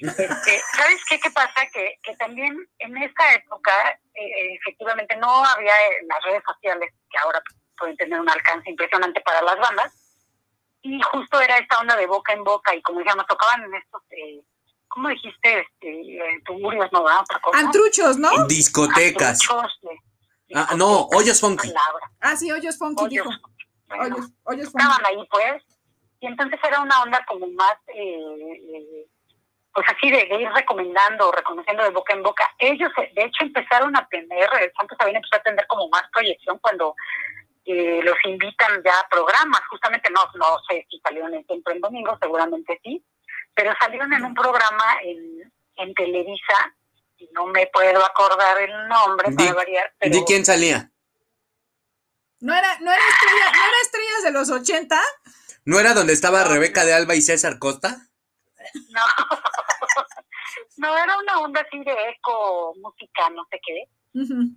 Este, 0.00 0.60
¿Sabes 0.76 1.04
qué, 1.08 1.18
qué 1.18 1.30
pasa? 1.32 1.66
Que, 1.72 1.98
que 2.02 2.14
también 2.16 2.56
en 2.78 2.96
esta 2.98 3.34
época, 3.34 3.72
eh, 4.14 4.54
efectivamente, 4.54 5.16
no 5.16 5.44
había 5.44 5.74
las 6.06 6.22
redes 6.24 6.42
sociales 6.46 6.94
que 7.10 7.18
ahora 7.18 7.42
pueden 7.76 7.96
tener 7.96 8.20
un 8.20 8.30
alcance 8.30 8.70
impresionante 8.70 9.20
para 9.22 9.42
las 9.42 9.58
bandas. 9.58 9.92
Y 10.82 11.00
justo 11.02 11.40
era 11.40 11.58
esta 11.58 11.80
onda 11.80 11.96
de 11.96 12.06
boca 12.06 12.32
en 12.32 12.44
boca 12.44 12.72
y 12.74 12.80
como 12.82 13.00
decíamos, 13.00 13.26
tocaban 13.26 13.64
en 13.64 13.74
estos, 13.74 14.02
eh, 14.10 14.40
¿cómo 14.88 15.08
dijiste? 15.08 15.60
Este, 15.60 15.88
eh, 16.16 16.42
tuburios, 16.44 16.90
¿no? 16.92 17.00
Otra 17.02 17.40
cosa. 17.40 17.58
Antruchos, 17.58 18.16
¿no? 18.18 18.46
Discotecas. 18.46 19.40
Antruchos, 19.42 19.78
de- 19.82 19.98
Ah, 20.54 20.74
no, 20.76 20.86
discotecas, 21.08 21.16
hoyos 21.20 21.40
funky. 21.40 21.68
palabra. 21.68 22.10
Ah, 22.20 22.36
sí, 22.36 22.50
hoyos 22.50 22.78
funky, 22.78 23.04
Hoyos. 23.04 23.26
dijo. 23.26 23.40
Bueno, 23.88 24.16
Hoyos, 24.16 24.30
hoyos 24.44 24.70
funky. 24.72 24.84
estaban 24.86 25.06
ahí 25.06 25.26
pues 25.30 25.62
y 26.20 26.26
entonces 26.26 26.58
era 26.66 26.80
una 26.80 27.02
onda 27.02 27.24
como 27.26 27.46
más 27.48 27.74
eh, 27.94 28.18
eh, 28.18 29.06
pues 29.72 29.86
así 29.88 30.10
de, 30.10 30.26
de 30.26 30.42
ir 30.42 30.48
recomendando 30.50 31.30
reconociendo 31.32 31.84
de 31.84 31.90
boca 31.90 32.12
en 32.12 32.22
boca 32.22 32.44
ellos 32.58 32.90
eh, 32.98 33.12
de 33.14 33.22
hecho 33.24 33.44
empezaron 33.44 33.96
a 33.96 34.06
tener 34.08 34.48
eh, 34.60 34.72
Santos 34.76 34.98
Sabina 34.98 35.18
empezó 35.18 35.36
a 35.36 35.42
tener 35.42 35.64
como 35.68 35.88
más 35.90 36.02
proyección 36.12 36.58
cuando 36.58 36.94
eh, 37.64 38.00
los 38.02 38.16
invitan 38.24 38.82
ya 38.84 38.98
a 38.98 39.08
programas 39.08 39.60
justamente 39.70 40.10
no 40.10 40.20
no 40.34 40.58
sé 40.68 40.84
si 40.90 40.98
salieron 41.00 41.32
en 41.34 41.46
Siempre 41.46 41.74
en 41.74 41.80
Domingo 41.80 42.18
seguramente 42.20 42.80
sí 42.82 43.02
pero 43.58 43.74
salieron 43.80 44.12
en 44.12 44.24
un 44.24 44.34
programa 44.34 44.84
en, 45.02 45.52
en 45.74 45.94
Televisa 45.94 46.76
y 47.16 47.28
no 47.32 47.46
me 47.46 47.66
puedo 47.66 48.06
acordar 48.06 48.56
el 48.62 48.86
nombre 48.86 49.32
para 49.32 49.52
variar 49.52 49.92
pero 49.98 50.14
¿De 50.14 50.24
quién 50.24 50.44
salía? 50.44 50.92
No 52.38 52.54
era, 52.54 52.78
no 52.78 52.92
era 52.92 53.02
estrella, 53.02 53.50
no 53.52 53.58
era 53.58 53.80
estrellas 53.82 54.22
de 54.22 54.30
los 54.30 54.50
80. 54.50 55.02
¿No 55.64 55.80
era 55.80 55.92
donde 55.92 56.12
estaba 56.12 56.44
No. 56.44 56.50
Rebeca 56.50 56.84
de 56.84 56.94
Alba 56.94 57.16
y 57.16 57.20
César 57.20 57.58
Costa? 57.58 57.96
No, 58.90 59.00
no 60.76 60.96
era 60.96 61.18
una 61.18 61.40
onda 61.40 61.60
así 61.62 61.82
de 61.82 62.10
eco, 62.10 62.74
música, 62.76 63.28
no 63.30 63.44
sé 63.50 63.60
qué. 63.66 64.20
Ujú. 64.20 64.52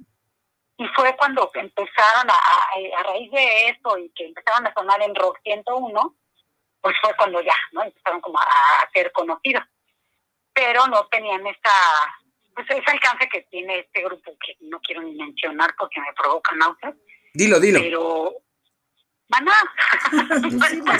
Y 0.77 0.87
fue 0.95 1.17
cuando 1.17 1.49
empezaron 1.55 2.29
a, 2.29 2.33
a, 2.35 2.99
a 2.99 3.03
raíz 3.03 3.31
de 3.31 3.69
eso 3.69 3.97
y 3.97 4.11
que 4.11 4.27
empezaron 4.27 4.67
a 4.67 4.73
sonar 4.75 5.01
en 5.01 5.15
Rock 5.15 5.39
101, 5.43 6.15
pues 6.81 6.95
fue 7.01 7.15
cuando 7.15 7.41
ya, 7.41 7.55
¿no? 7.71 7.83
Empezaron 7.83 8.21
como 8.21 8.39
a, 8.39 8.43
a 8.43 8.89
ser 8.93 9.11
conocidos. 9.11 9.63
Pero 10.53 10.85
no 10.87 11.07
tenían 11.07 11.45
esa, 11.47 11.71
pues 12.55 12.69
ese 12.69 12.91
alcance 12.91 13.29
que 13.29 13.41
tiene 13.43 13.79
este 13.79 14.03
grupo 14.03 14.31
que 14.45 14.57
no 14.61 14.79
quiero 14.81 15.01
ni 15.03 15.15
mencionar 15.15 15.73
porque 15.77 15.99
me 16.01 16.11
provoca 16.13 16.53
náuseas, 16.55 16.95
Dilo, 17.33 17.59
dilo. 17.59 17.79
pero 17.79 18.33
Maná. 19.29 19.53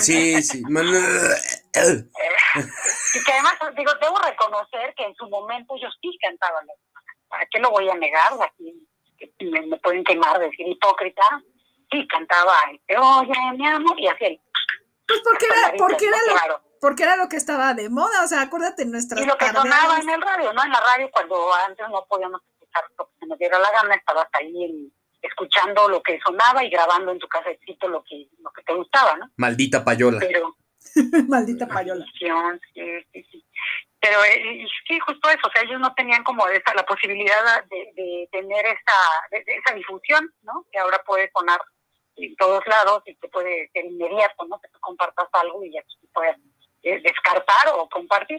Sí, 0.00 0.42
sí. 0.42 0.62
man- 0.70 0.86
Y 0.86 0.90
que 3.24 3.32
además, 3.32 3.58
digo, 3.76 3.92
debo 4.00 4.18
reconocer 4.20 4.94
que 4.96 5.04
en 5.04 5.14
su 5.16 5.28
momento 5.28 5.74
ellos 5.76 5.94
sí 6.00 6.16
cantaban. 6.22 6.66
¿Para 7.28 7.44
qué 7.50 7.58
lo 7.58 7.70
voy 7.70 7.88
a 7.90 7.94
negar? 7.94 8.32
Me, 9.40 9.60
me 9.66 9.76
pueden 9.78 10.02
quemar 10.04 10.38
de 10.38 10.46
decir 10.46 10.66
hipócrita. 10.66 11.22
Sí, 11.90 12.06
cantaba, 12.08 12.56
este, 12.72 12.96
oye, 12.96 13.32
mi 13.58 13.68
amor, 13.68 14.00
y 14.00 14.08
así. 14.08 14.40
Pues 15.12 15.22
porque 15.24 15.46
era, 15.46 15.72
porque 15.78 16.06
era 16.06 16.16
lo, 16.26 16.32
Claro. 16.32 16.62
porque 16.80 17.02
era 17.02 17.16
lo 17.16 17.28
que 17.28 17.36
estaba 17.36 17.74
de 17.74 17.88
moda, 17.90 18.24
o 18.24 18.28
sea, 18.28 18.42
acuérdate 18.42 18.84
nuestras 18.86 19.20
Y 19.20 19.26
lo 19.26 19.36
que 19.36 19.46
sonaba 19.48 19.98
en 19.98 20.08
el 20.10 20.20
radio, 20.22 20.52
¿no? 20.52 20.62
En 20.64 20.70
la 20.70 20.80
radio, 20.80 21.10
cuando 21.12 21.52
antes 21.66 21.86
no 21.90 22.04
podíamos 22.08 22.40
escuchar 22.52 22.84
lo 22.98 23.06
que 23.06 23.12
se 23.20 23.26
nos 23.26 23.38
diera 23.38 23.58
la 23.58 23.70
gana, 23.70 23.94
estabas 23.94 24.28
ahí 24.32 24.64
en- 24.64 24.92
escuchando 25.20 25.88
lo 25.88 26.02
que 26.02 26.18
sonaba 26.24 26.64
y 26.64 26.70
grabando 26.70 27.12
en 27.12 27.18
tu 27.18 27.28
casecito 27.28 27.86
lo 27.88 28.02
que, 28.02 28.26
lo 28.38 28.50
que 28.52 28.62
te 28.62 28.74
gustaba, 28.74 29.16
¿no? 29.16 29.30
Maldita 29.36 29.84
payola. 29.84 30.18
Pero 30.18 30.56
Maldita 31.28 31.66
payola. 31.68 32.04
sí, 32.18 32.26
sí, 33.12 33.22
sí. 33.30 33.44
Pero 34.00 34.24
eh, 34.24 34.62
y 34.64 34.66
sí, 34.88 34.98
justo 34.98 35.28
eso, 35.30 35.46
o 35.46 35.50
sea, 35.52 35.62
ellos 35.62 35.78
no 35.78 35.94
tenían 35.94 36.24
como 36.24 36.48
esa, 36.48 36.74
la 36.74 36.84
posibilidad 36.84 37.62
de, 37.70 37.92
de 37.94 38.28
tener 38.32 38.66
esa, 38.66 38.92
de- 39.30 39.44
de 39.44 39.56
esa 39.58 39.74
difusión, 39.74 40.28
¿no? 40.42 40.66
Que 40.72 40.80
ahora 40.80 41.00
puede 41.06 41.30
sonar 41.32 41.60
en 42.16 42.36
todos 42.36 42.62
lados 42.66 43.02
y 43.06 43.14
que 43.16 43.28
puede 43.28 43.70
ser 43.72 43.84
inmediato, 43.86 44.44
¿no? 44.48 44.60
Que 44.60 44.68
tú 44.68 44.78
compartas 44.80 45.26
algo 45.32 45.64
y 45.64 45.72
ya 45.72 45.80
tú 45.82 46.08
puedes 46.12 46.36
eh, 46.82 47.00
descartar 47.02 47.68
o 47.74 47.88
compartir. 47.88 48.38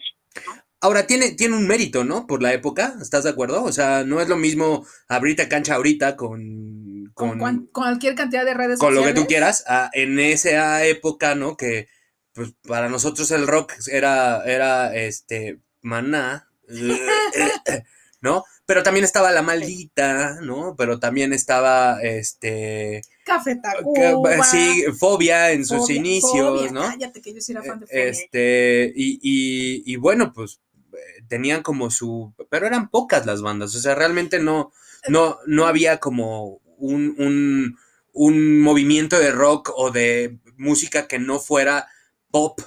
Ahora, 0.82 1.08
tiene, 1.08 1.32
tiene 1.32 1.56
un 1.56 1.68
mérito, 1.68 2.04
¿no? 2.04 2.28
Por 2.28 2.42
la 2.42 2.54
época, 2.54 2.96
¿estás 3.02 3.24
de 3.24 3.30
acuerdo? 3.30 3.64
O 3.64 3.72
sea, 3.72 4.04
no 4.04 4.20
es 4.20 4.28
lo 4.28 4.36
mismo 4.36 4.86
abrirte 5.08 5.48
cancha 5.48 5.76
ahorita 5.76 6.18
con, 6.18 7.12
Con, 7.14 7.40
con, 7.40 7.68
cualquier 7.68 8.16
cantidad 8.16 8.44
de 8.44 8.54
redes 8.54 8.80
con 8.80 8.94
lo 8.94 9.02
que 9.02 9.08
sociales. 9.10 9.22
tú 9.24 9.28
quieras, 9.28 9.64
a- 9.68 9.90
en 9.94 10.20
esa 10.20 10.84
época, 10.84 11.36
¿no? 11.36 11.56
Que 11.56 11.88
pues 12.34 12.52
para 12.68 12.90
nosotros 12.90 13.30
el 13.32 13.48
rock 13.48 13.74
era, 13.92 14.44
era 14.46 14.94
este, 14.96 15.60
maná, 15.82 16.50
¿no? 18.22 18.44
Pero 18.66 18.84
también 18.84 19.04
estaba 19.06 19.32
la 19.32 19.42
maldita, 19.42 20.38
¿no? 20.42 20.76
Pero 20.78 21.00
también 21.00 21.34
estaba, 21.34 22.02
este, 22.02 23.02
Café 23.26 23.56
Tacuba. 23.56 24.44
sí, 24.44 24.84
fobia 24.98 25.52
en 25.52 25.66
sus 25.66 25.90
inicios, 25.90 26.60
Fobia, 26.60 26.72
¿no? 26.72 26.82
Cállate, 26.82 27.22
que 27.22 27.34
yo 27.34 27.42
sí 27.42 27.52
era 27.54 27.64
fan 27.64 27.80
de 27.80 27.88
Fobia. 27.88 28.04
Este, 28.04 28.94
y, 28.96 29.20
y, 29.22 29.84
y 29.94 29.96
bueno, 29.96 30.34
pues 30.34 30.60
eh, 30.94 31.24
tenían 31.28 31.64
como 31.64 31.90
su, 31.90 32.34
pero 32.50 32.68
eran 32.68 32.90
pocas 32.90 33.26
las 33.26 33.42
bandas, 33.42 33.74
o 33.76 33.80
sea, 33.80 33.96
realmente 33.96 34.40
no, 34.40 34.72
no, 35.08 35.38
no 35.46 35.66
había 35.66 36.00
como 36.00 36.62
un, 36.78 37.16
un, 37.18 37.78
un 38.12 38.60
movimiento 38.62 39.18
de 39.20 39.32
rock 39.32 39.72
o 39.76 39.90
de 39.92 40.38
música 40.58 41.08
que 41.08 41.20
no 41.20 41.40
fuera 41.40 41.88
pop, 42.30 42.60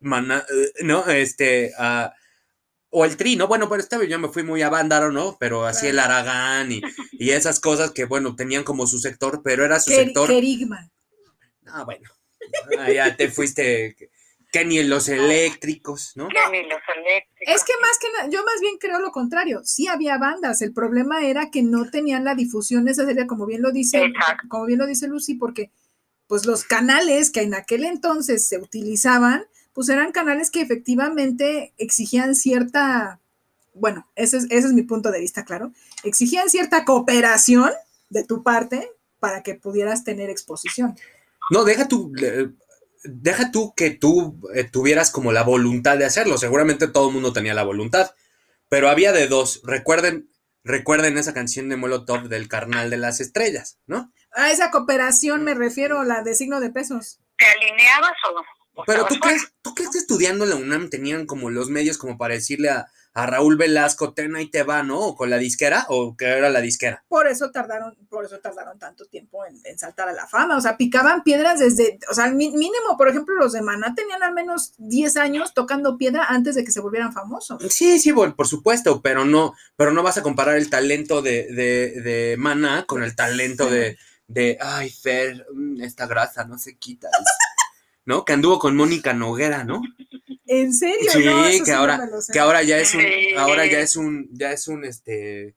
maná- 0.00 0.44
eh, 0.50 0.84
¿no? 0.84 1.06
Este, 1.06 1.72
ah, 1.78 2.12
o 2.90 3.04
el 3.04 3.16
tri, 3.16 3.36
¿no? 3.36 3.46
Bueno, 3.48 3.68
pero 3.68 3.82
esta 3.82 3.98
vez 3.98 4.08
yo 4.08 4.18
me 4.18 4.28
fui 4.28 4.42
muy 4.42 4.62
a 4.62 4.70
Vándaro, 4.70 5.12
¿no? 5.12 5.36
Pero 5.38 5.66
así 5.66 5.86
el 5.88 5.98
Aragán 5.98 6.72
y, 6.72 6.80
y 7.12 7.30
esas 7.30 7.60
cosas 7.60 7.90
que, 7.90 8.04
bueno, 8.06 8.34
tenían 8.36 8.64
como 8.64 8.86
su 8.86 8.98
sector, 8.98 9.42
pero 9.42 9.64
era 9.64 9.78
su 9.80 9.90
Quer- 9.90 10.04
sector. 10.06 10.28
Querigma. 10.28 10.90
Ah, 11.66 11.84
bueno. 11.84 12.08
Ah, 12.78 12.90
ya 12.90 13.14
te 13.16 13.30
fuiste. 13.30 13.94
Que 14.50 14.64
ni 14.64 14.78
en 14.78 14.88
los 14.88 15.08
eléctricos, 15.10 16.12
¿no? 16.14 16.28
Que 16.28 16.38
ni 16.50 16.62
los 16.66 16.80
eléctricos. 16.96 17.54
Es 17.54 17.64
que 17.64 17.74
más 17.82 17.98
que 17.98 18.10
nada, 18.12 18.30
yo 18.30 18.42
más 18.44 18.58
bien 18.62 18.78
creo 18.78 18.98
lo 19.00 19.12
contrario. 19.12 19.60
Sí 19.64 19.88
había 19.88 20.16
bandas, 20.16 20.62
el 20.62 20.72
problema 20.72 21.26
era 21.26 21.50
que 21.50 21.62
no 21.62 21.90
tenían 21.90 22.24
la 22.24 22.34
difusión 22.34 22.84
necesaria, 22.84 23.26
como 23.26 23.44
bien 23.44 23.60
lo 23.60 23.70
dice, 23.72 24.02
Exacto. 24.02 24.48
como 24.48 24.64
bien 24.64 24.78
lo 24.78 24.86
dice 24.86 25.06
Lucy, 25.06 25.34
porque 25.34 25.70
pues 26.26 26.46
los 26.46 26.64
canales 26.64 27.30
que 27.30 27.42
en 27.42 27.52
aquel 27.52 27.84
entonces 27.84 28.48
se 28.48 28.56
utilizaban, 28.56 29.44
pues 29.78 29.90
eran 29.90 30.10
canales 30.10 30.50
que 30.50 30.60
efectivamente 30.60 31.72
exigían 31.78 32.34
cierta, 32.34 33.20
bueno, 33.74 34.10
ese 34.16 34.38
es, 34.38 34.44
ese 34.46 34.66
es 34.66 34.72
mi 34.72 34.82
punto 34.82 35.12
de 35.12 35.20
vista, 35.20 35.44
claro, 35.44 35.70
exigían 36.02 36.50
cierta 36.50 36.84
cooperación 36.84 37.70
de 38.08 38.24
tu 38.24 38.42
parte 38.42 38.90
para 39.20 39.44
que 39.44 39.54
pudieras 39.54 40.02
tener 40.02 40.30
exposición. 40.30 40.96
No, 41.52 41.62
deja 41.62 41.86
tú. 41.86 42.12
Deja 43.04 43.52
tú 43.52 43.72
que 43.76 43.90
tú 43.90 44.40
eh, 44.52 44.64
tuvieras 44.64 45.12
como 45.12 45.30
la 45.30 45.44
voluntad 45.44 45.96
de 45.96 46.06
hacerlo. 46.06 46.38
Seguramente 46.38 46.88
todo 46.88 47.06
el 47.06 47.14
mundo 47.14 47.32
tenía 47.32 47.54
la 47.54 47.62
voluntad. 47.62 48.10
Pero 48.68 48.90
había 48.90 49.12
de 49.12 49.28
dos. 49.28 49.60
Recuerden, 49.62 50.28
recuerden 50.64 51.18
esa 51.18 51.34
canción 51.34 51.68
de 51.68 51.76
Molotov 51.76 52.26
del 52.26 52.48
Carnal 52.48 52.90
de 52.90 52.96
las 52.96 53.20
Estrellas, 53.20 53.78
¿no? 53.86 54.12
A 54.32 54.50
esa 54.50 54.72
cooperación 54.72 55.44
me 55.44 55.54
refiero, 55.54 56.02
la 56.02 56.24
de 56.24 56.34
signo 56.34 56.58
de 56.58 56.70
pesos. 56.70 57.20
¿Te 57.36 57.46
alineabas 57.46 58.16
o, 58.34 58.40
o 58.40 58.57
Pero 58.86 59.06
¿tú 59.06 59.16
crees, 59.20 59.52
¿tú 59.62 59.74
crees 59.74 59.90
que 59.90 59.98
estudiando 59.98 60.44
en 60.44 60.50
la 60.50 60.56
UNAM 60.56 60.90
tenían 60.90 61.26
como 61.26 61.50
los 61.50 61.68
medios 61.68 61.98
como 61.98 62.16
para 62.18 62.34
decirle 62.34 62.70
a, 62.70 62.88
a 63.18 63.26
Raúl 63.26 63.56
Velasco, 63.56 64.14
ten 64.14 64.36
ahí 64.36 64.48
te 64.48 64.62
va, 64.62 64.84
¿no? 64.84 65.00
O 65.00 65.16
con 65.16 65.28
la 65.28 65.38
disquera, 65.38 65.86
o 65.88 66.16
que 66.16 66.26
era 66.26 66.50
la 66.50 66.60
disquera. 66.60 67.04
Por 67.08 67.26
eso 67.26 67.50
tardaron, 67.50 67.96
por 68.08 68.24
eso 68.24 68.38
tardaron 68.38 68.78
tanto 68.78 69.06
tiempo 69.06 69.44
en, 69.44 69.60
en 69.64 69.78
saltar 69.78 70.08
a 70.08 70.12
la 70.12 70.28
fama. 70.28 70.56
O 70.56 70.60
sea, 70.60 70.76
picaban 70.76 71.24
piedras 71.24 71.58
desde, 71.58 71.98
o 72.08 72.14
sea, 72.14 72.24
al 72.24 72.36
mínimo, 72.36 72.96
por 72.96 73.08
ejemplo, 73.08 73.34
los 73.34 73.52
de 73.52 73.62
Maná 73.62 73.94
tenían 73.96 74.22
al 74.22 74.34
menos 74.34 74.74
10 74.78 75.16
años 75.16 75.52
tocando 75.52 75.98
piedra 75.98 76.26
antes 76.28 76.54
de 76.54 76.64
que 76.64 76.70
se 76.70 76.80
volvieran 76.80 77.12
famosos. 77.12 77.60
Sí, 77.70 77.98
sí, 77.98 78.12
por 78.12 78.46
supuesto, 78.46 79.02
pero 79.02 79.24
no, 79.24 79.54
pero 79.76 79.92
no 79.92 80.04
vas 80.04 80.18
a 80.18 80.22
comparar 80.22 80.56
el 80.56 80.70
talento 80.70 81.20
de, 81.20 81.48
de, 81.52 82.00
de 82.00 82.36
Maná 82.38 82.84
con 82.86 83.02
el 83.02 83.16
talento 83.16 83.68
de, 83.68 83.98
de 84.28 84.58
ay, 84.60 84.90
Fer, 84.90 85.46
mm, 85.52 85.82
esta 85.82 86.06
grasa 86.06 86.44
no 86.44 86.58
se 86.58 86.76
quita. 86.76 87.08
¿No? 88.08 88.24
Que 88.24 88.32
anduvo 88.32 88.58
con 88.58 88.74
Mónica 88.74 89.12
Noguera, 89.12 89.64
¿no? 89.64 89.82
¿En 90.46 90.72
serio? 90.72 91.10
Sí, 91.12 91.24
No, 91.26 91.42
que 91.42 91.62
sí 91.62 91.70
ahora, 91.72 92.00
que 92.32 92.38
ahora 92.40 92.62
ya 92.62 92.78
es 92.78 92.94
un, 92.94 93.02
Sí. 93.02 93.34
ahora 93.36 93.66
ya 93.66 93.80
es 93.80 93.96
un, 93.96 94.28
ya 94.32 94.50
es 94.50 94.66
un, 94.66 94.86
este, 94.86 95.54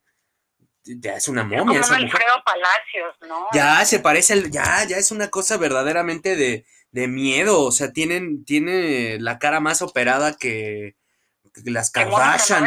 ya 0.84 1.14
es 1.16 1.28
una 1.28 1.48
Como 1.48 1.64
momia 1.64 1.80
esa 1.80 1.94
mujer. 1.98 2.10
Palacios, 2.44 3.16
¿no? 3.26 3.46
Ya 3.54 3.82
se 3.86 4.00
parece, 4.00 4.34
al- 4.34 4.50
ya, 4.50 4.84
ya 4.86 4.98
es 4.98 5.10
una 5.10 5.28
cosa 5.30 5.56
verdaderamente 5.56 6.36
de, 6.36 6.66
de 6.90 7.08
miedo. 7.08 7.62
O 7.62 7.72
sea, 7.72 7.94
tienen, 7.94 8.44
tiene 8.44 9.18
la 9.18 9.38
cara 9.38 9.60
más 9.60 9.80
operada 9.80 10.36
que, 10.36 10.96
que 11.54 11.70
las 11.70 11.90
Kardashian. 11.90 12.66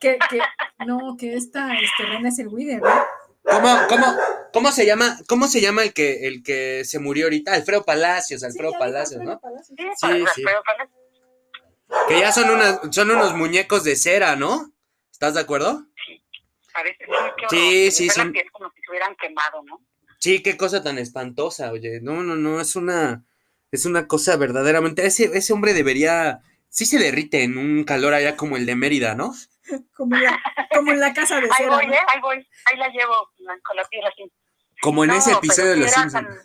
Que, 0.00 0.16
que- 0.30 0.40
no, 0.86 1.14
que 1.18 1.34
esta, 1.34 1.74
este, 1.78 2.04
René 2.06 2.32
Zellweger, 2.34 2.80
¿no? 2.80 3.04
¿Cómo, 3.50 3.76
cómo, 3.88 4.06
cómo 4.52 4.72
se 4.72 4.86
llama, 4.86 5.18
cómo 5.28 5.46
se 5.48 5.60
llama 5.60 5.82
el 5.82 5.92
que, 5.92 6.26
el 6.26 6.42
que 6.42 6.84
se 6.84 6.98
murió 6.98 7.26
ahorita? 7.26 7.52
Alfredo 7.54 7.84
Palacios, 7.84 8.42
Alfredo 8.44 8.70
Sí, 8.72 8.76
Palacios, 8.78 9.20
¿no? 9.22 9.32
Alfredo 9.32 9.40
Palacios. 9.40 9.76
Sí, 9.78 9.84
Sí. 9.96 10.06
Alfredo 10.06 10.62
Palacios. 10.64 11.00
Que 12.08 12.20
ya 12.20 12.30
son 12.32 12.50
unas, 12.50 12.80
son 12.92 13.10
unos 13.10 13.34
muñecos 13.34 13.82
de 13.84 13.96
cera, 13.96 14.36
¿no? 14.36 14.72
¿Estás 15.10 15.34
de 15.34 15.40
acuerdo? 15.40 15.86
Parece, 16.72 17.04
sí, 17.04 17.10
qué 17.36 17.46
Sí, 17.50 17.90
sí, 17.90 18.08
son- 18.10 18.32
pies 18.32 18.46
como 18.52 18.70
si 18.70 18.80
se 18.80 18.90
hubieran 18.90 19.16
quemado, 19.16 19.62
¿no? 19.64 19.80
Sí, 20.20 20.42
qué 20.42 20.56
cosa 20.56 20.82
tan 20.82 20.98
espantosa, 20.98 21.72
oye. 21.72 22.00
No, 22.00 22.22
no, 22.22 22.36
no, 22.36 22.60
es 22.60 22.76
una, 22.76 23.24
es 23.72 23.86
una 23.86 24.06
cosa 24.06 24.36
verdaderamente. 24.36 25.04
Ese, 25.04 25.36
ese 25.36 25.52
hombre 25.52 25.74
debería, 25.74 26.42
sí 26.68 26.86
se 26.86 26.98
derrite 26.98 27.42
en 27.42 27.58
un 27.58 27.82
calor 27.84 28.14
allá 28.14 28.36
como 28.36 28.56
el 28.56 28.66
de 28.66 28.76
Mérida, 28.76 29.14
¿no? 29.14 29.34
Como, 29.96 30.16
en 30.16 30.24
la, 30.24 30.40
como 30.74 30.90
en 30.92 30.98
la 31.00 31.12
casa 31.14 31.36
de 31.40 31.46
Ahí 31.46 31.50
cera. 31.58 31.76
voy, 31.76 31.86
¿no? 31.86 31.92
¿eh? 31.94 31.98
Ahí 32.12 32.20
voy. 32.20 32.48
Ahí 32.66 32.76
la 32.78 32.88
llevo 32.88 33.29
con 33.64 33.76
la 33.76 33.84
piel 33.84 34.04
así. 34.06 34.30
Como 34.82 35.04
en 35.04 35.10
No, 35.10 35.16
ese 35.16 35.32
episodio 35.32 35.70
de 35.70 35.76
Los 35.78 35.92
era 35.92 36.00
Simpsons. 36.02 36.28
tan- 36.28 36.38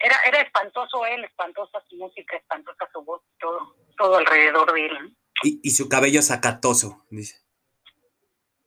Era, 0.00 0.16
era 0.26 0.40
espantoso 0.42 1.04
él, 1.06 1.24
espantosa 1.24 1.82
su 1.88 1.96
música, 1.96 2.36
espantosa 2.36 2.88
su 2.92 3.02
voz, 3.02 3.22
todo, 3.40 3.74
todo 3.96 4.16
alrededor 4.16 4.72
de 4.72 4.86
él. 4.86 5.16
Y, 5.42 5.60
y 5.62 5.70
su 5.70 5.88
cabello 5.88 6.22
sacatoso, 6.22 7.04
dice, 7.10 7.36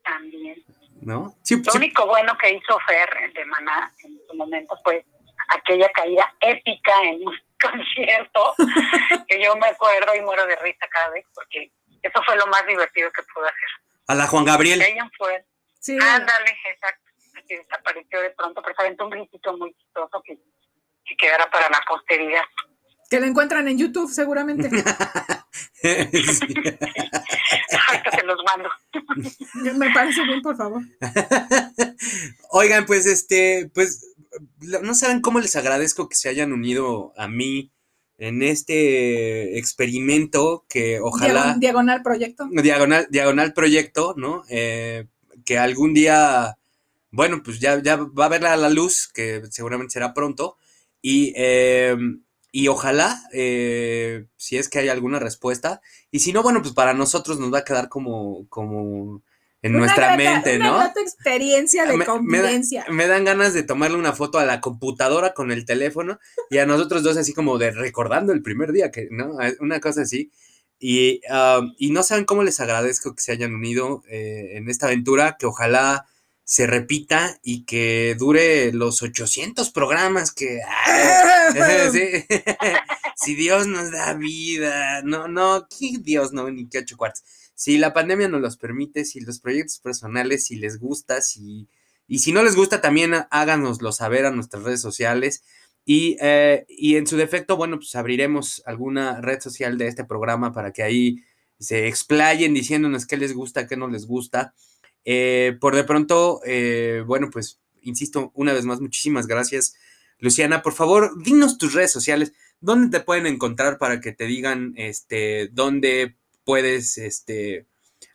también. 0.03 0.63
¿no? 1.01 1.35
Sí, 1.43 1.57
Lo 1.63 1.71
sí, 1.71 1.77
único 1.77 2.05
bueno 2.05 2.37
que 2.37 2.51
hizo 2.51 2.77
Fer 2.87 3.33
de 3.33 3.45
Maná 3.45 3.93
en 4.03 4.19
su 4.27 4.35
momento 4.35 4.77
fue 4.83 5.05
aquella 5.49 5.89
caída 5.93 6.33
épica 6.41 6.93
en 7.03 7.27
un 7.27 7.35
concierto 7.61 8.55
que 9.27 9.43
yo 9.43 9.55
me 9.55 9.67
acuerdo 9.67 10.15
y 10.15 10.21
muero 10.21 10.45
de 10.45 10.55
risa 10.57 10.87
cada 10.89 11.09
vez 11.09 11.25
porque 11.33 11.71
eso 12.01 12.21
fue 12.25 12.35
lo 12.37 12.47
más 12.47 12.65
divertido 12.67 13.11
que 13.11 13.21
pude 13.33 13.45
hacer. 13.47 13.69
a 14.07 14.15
la 14.15 14.27
Juan 14.27 14.45
Gabriel. 14.45 14.79
Caían 14.79 15.11
fuera. 15.17 15.43
Sí, 15.79 15.97
Ándale, 16.01 16.57
exacto. 16.71 17.10
Así 17.51 17.61
desapareció 17.61 18.21
de 18.21 18.29
pronto, 18.31 18.61
pero 18.61 18.75
se 18.75 18.81
aventó 18.83 19.05
un 19.05 19.11
gritito 19.11 19.57
muy 19.57 19.73
chistoso 19.75 20.21
que, 20.25 20.35
que 21.05 21.15
quedara 21.17 21.49
para 21.51 21.69
la 21.69 21.81
posteridad. 21.87 22.41
que 23.09 23.19
lo 23.19 23.25
encuentran 23.25 23.67
en 23.67 23.77
YouTube 23.77 24.09
seguramente. 24.11 24.69
Ahorita 27.89 28.11
se 28.11 28.23
los 28.25 28.37
mando. 28.45 28.69
Me 29.77 29.91
parece 29.93 30.23
bien, 30.23 30.41
por 30.41 30.55
favor. 30.55 30.81
Oigan, 32.51 32.85
pues 32.85 33.05
este, 33.05 33.69
pues 33.73 34.13
no 34.81 34.93
saben 34.95 35.21
cómo 35.21 35.39
les 35.39 35.55
agradezco 35.55 36.07
que 36.07 36.15
se 36.15 36.29
hayan 36.29 36.53
unido 36.53 37.13
a 37.17 37.27
mí 37.27 37.71
en 38.17 38.43
este 38.43 39.57
experimento 39.57 40.65
que 40.69 40.99
ojalá 41.01 41.55
Diagon- 41.55 41.59
Diagonal 41.59 42.01
proyecto. 42.03 42.47
diagonal, 42.51 43.07
diagonal 43.09 43.53
proyecto, 43.53 44.13
¿no? 44.15 44.43
Eh, 44.49 45.07
que 45.43 45.57
algún 45.57 45.93
día, 45.95 46.55
bueno, 47.11 47.41
pues 47.43 47.59
ya, 47.59 47.81
ya 47.81 47.97
va 47.97 48.25
a 48.25 48.29
ver 48.29 48.45
a 48.45 48.55
la 48.57 48.69
luz, 48.69 49.09
que 49.13 49.41
seguramente 49.49 49.93
será 49.93 50.13
pronto, 50.13 50.57
y, 51.01 51.33
eh, 51.35 51.95
y 52.51 52.67
ojalá, 52.67 53.21
eh, 53.33 54.25
si 54.37 54.57
es 54.57 54.69
que 54.69 54.79
hay 54.79 54.89
alguna 54.89 55.19
respuesta, 55.19 55.81
y 56.11 56.19
si 56.19 56.33
no, 56.33 56.43
bueno, 56.43 56.61
pues 56.61 56.73
para 56.73 56.93
nosotros 56.93 57.39
nos 57.39 57.53
va 57.53 57.59
a 57.59 57.63
quedar 57.63 57.89
como, 57.89 58.47
como 58.49 59.21
en 59.61 59.71
Una 59.75 59.85
nuestra 59.85 60.15
grata- 60.15 60.17
mente, 60.17 60.55
una 60.57 60.65
¿no? 60.67 60.75
grata 60.77 61.01
experiencia 61.01 61.83
de 61.85 61.89
Me- 61.91 61.97
me 61.99 62.05
da- 62.05 62.11
convivencia. 62.11 62.85
Me 62.89 63.07
dan 63.07 63.25
ganas 63.25 63.53
de 63.53 63.63
tomarle 63.63 63.97
una 63.97 64.13
foto 64.13 64.39
a 64.39 64.45
la 64.45 64.59
computadora 64.59 65.33
con 65.33 65.51
el 65.51 65.65
teléfono 65.65 66.19
y 66.49 66.57
a 66.57 66.65
nosotros 66.65 67.03
dos 67.03 67.15
así 67.17 67.33
como 67.33 67.57
de 67.59 67.71
recordando 67.71 68.33
el 68.33 68.41
primer 68.41 68.71
día, 68.71 68.89
que, 68.91 69.07
¿no? 69.11 69.37
Una 69.59 69.79
cosa 69.79 70.01
así. 70.01 70.31
Y, 70.79 71.21
ah, 71.29 71.61
y 71.77 71.91
no 71.91 72.01
saben 72.01 72.25
cómo 72.25 72.41
les 72.43 72.59
agradezco 72.59 73.13
que 73.15 73.21
se 73.21 73.31
hayan 73.33 73.53
unido 73.53 74.01
eh, 74.09 74.53
en 74.57 74.67
esta 74.67 74.87
aventura, 74.87 75.35
que 75.39 75.45
ojalá 75.45 76.07
se 76.51 76.67
repita 76.67 77.39
y 77.41 77.63
que 77.63 78.13
dure 78.19 78.73
los 78.73 79.01
800 79.01 79.69
programas 79.69 80.33
que... 80.33 80.59
sí. 81.93 82.25
si 83.15 83.35
Dios 83.35 83.67
nos 83.67 83.89
da 83.89 84.13
vida, 84.15 85.01
no, 85.03 85.29
no, 85.29 85.65
¿qué 85.69 85.93
Dios 86.01 86.33
no? 86.33 86.51
Ni 86.51 86.67
qué 86.67 86.79
ocho 86.79 86.97
cuartos. 86.97 87.23
Si 87.55 87.77
la 87.77 87.93
pandemia 87.93 88.27
nos 88.27 88.41
los 88.41 88.57
permite, 88.57 89.05
si 89.05 89.21
los 89.21 89.39
proyectos 89.39 89.79
personales, 89.79 90.43
si 90.43 90.57
les 90.57 90.77
gusta, 90.77 91.21
si... 91.21 91.69
Y 92.05 92.19
si 92.19 92.33
no 92.33 92.43
les 92.43 92.57
gusta, 92.57 92.81
también 92.81 93.13
háganoslo 93.31 93.93
saber 93.93 94.25
a 94.25 94.31
nuestras 94.31 94.63
redes 94.63 94.81
sociales. 94.81 95.45
Y, 95.85 96.17
eh, 96.19 96.65
y 96.67 96.97
en 96.97 97.07
su 97.07 97.15
defecto, 97.15 97.55
bueno, 97.55 97.77
pues 97.77 97.95
abriremos 97.95 98.61
alguna 98.65 99.21
red 99.21 99.39
social 99.39 99.77
de 99.77 99.87
este 99.87 100.03
programa 100.03 100.51
para 100.51 100.73
que 100.73 100.83
ahí 100.83 101.23
se 101.61 101.87
explayen 101.87 102.53
diciéndonos 102.53 103.05
qué 103.05 103.15
les 103.15 103.33
gusta, 103.33 103.67
qué 103.67 103.77
no 103.77 103.87
les 103.87 104.05
gusta. 104.05 104.53
Eh, 105.05 105.57
por 105.59 105.75
de 105.75 105.83
pronto, 105.83 106.41
eh, 106.45 107.03
bueno, 107.05 107.29
pues 107.31 107.59
insisto, 107.81 108.31
una 108.35 108.53
vez 108.53 108.65
más, 108.65 108.79
muchísimas 108.79 109.27
gracias. 109.27 109.75
Luciana, 110.19 110.61
por 110.61 110.73
favor, 110.73 111.21
dinos 111.23 111.57
tus 111.57 111.73
redes 111.73 111.91
sociales. 111.91 112.33
¿Dónde 112.59 112.99
te 112.99 113.03
pueden 113.03 113.25
encontrar 113.25 113.77
para 113.79 113.99
que 113.99 114.11
te 114.11 114.25
digan 114.25 114.73
este, 114.77 115.49
dónde 115.51 116.15
puedes 116.43 116.97
este, 116.97 117.65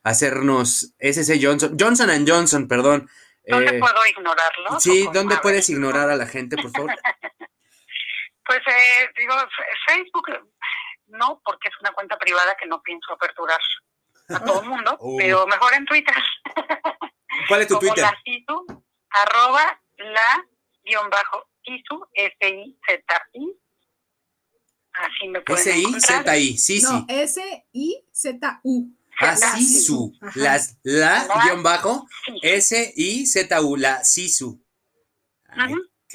hacernos 0.03 0.95
SC 0.99 1.39
Johnson, 1.43 1.77
Johnson 1.79 2.11
and 2.11 2.29
Johnson, 2.29 2.69
perdón. 2.69 3.11
¿Dónde 3.45 3.77
Eh, 3.77 3.81
puedo 3.81 4.07
ignorarlo? 4.07 4.81
Sí. 4.81 5.09
¿dónde 5.13 5.37
puedes 5.39 5.69
ignorar 5.69 6.11
a 6.11 6.17
la 6.17 6.27
gente, 6.27 6.57
por 6.57 6.71
favor? 6.71 6.91
Pues 8.49 8.61
eh, 8.61 9.11
digo, 9.19 9.35
Facebook 9.89 10.29
no, 11.09 11.43
porque 11.45 11.67
es 11.67 11.75
una 11.81 11.91
cuenta 11.91 12.17
privada 12.17 12.57
que 12.57 12.67
no 12.67 12.81
pienso 12.81 13.13
aperturar 13.13 13.59
a 14.29 14.45
todo 14.45 14.63
el 14.63 14.69
mundo, 14.69 14.97
Oh. 15.01 15.17
pero 15.19 15.47
mejor 15.47 15.75
en 15.75 15.85
Twitter. 15.87 16.15
¿Cuál 17.49 17.61
es 17.63 17.69
tu 17.69 17.75
como 17.75 17.87
Twitter? 17.93 18.05
la 18.05 18.17
Sisu, 18.25 18.85
arroba 19.11 19.81
la 19.99 20.45
guion 20.85 21.11
bajo 21.11 21.49
Sisu, 21.65 22.07
S-I-Z-I. 22.15 23.61
Así 24.93 25.29
me 25.29 25.41
pueden. 25.43 25.69
S-I-Z-I, 25.69 26.57
sí, 26.57 26.81
no, 26.83 26.89
sí. 27.01 27.05
S-I-Z-U. 27.09 28.93
Ah, 29.19 29.27
La 29.27 29.37
Sisu. 29.37 30.13
Las, 30.35 30.77
la, 30.83 31.25
La- 31.27 31.45
guion 31.45 31.63
bajo. 31.63 32.07
S-I-Z-U, 32.43 33.77
la 33.77 34.05
Sisu. 34.05 34.63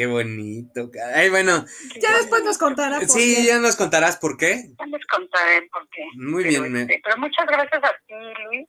Qué 0.01 0.07
bonito. 0.07 0.89
Ay, 1.13 1.29
bueno, 1.29 1.63
Ya 2.01 2.17
después 2.17 2.43
nos 2.43 2.57
contará. 2.57 2.97
por 3.01 3.07
sí, 3.07 3.35
qué. 3.35 3.43
ya 3.45 3.59
nos 3.59 3.75
contarás 3.75 4.17
por 4.17 4.35
qué. 4.35 4.63
Ya 4.79 4.85
les 4.87 5.05
contaré 5.05 5.61
por 5.71 5.87
qué. 5.89 6.01
Muy 6.15 6.43
pero, 6.43 6.61
bien. 6.63 6.73
me- 6.73 6.81
este, 6.81 7.01
pero 7.03 7.17
muchas 7.17 7.45
gracias 7.45 7.83
a 7.83 7.91
ti, 8.07 8.13
Luis. 8.45 8.67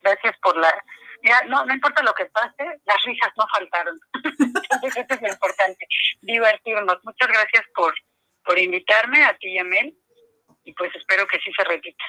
Gracias 0.00 0.36
por 0.40 0.56
la... 0.56 0.72
Ya, 1.24 1.42
no, 1.48 1.66
no 1.66 1.74
importa 1.74 2.04
lo 2.04 2.14
que 2.14 2.26
pase, 2.26 2.62
las 2.84 3.02
risas 3.04 3.32
no 3.36 3.44
faltaron. 3.52 3.98
Entonces 4.38 4.96
eso 5.04 5.14
es 5.16 5.22
lo 5.22 5.28
importante, 5.28 5.84
divertirnos. 6.22 6.98
Muchas 7.02 7.26
gracias 7.28 7.64
por, 7.74 7.92
por 8.44 8.56
invitarme 8.60 9.24
a 9.24 9.36
ti 9.38 9.48
y 9.48 9.58
a 9.58 9.64
Mel. 9.64 9.98
Y 10.62 10.72
pues 10.74 10.94
espero 10.94 11.26
que 11.26 11.38
sí 11.40 11.50
se 11.56 11.64
repita. 11.64 12.04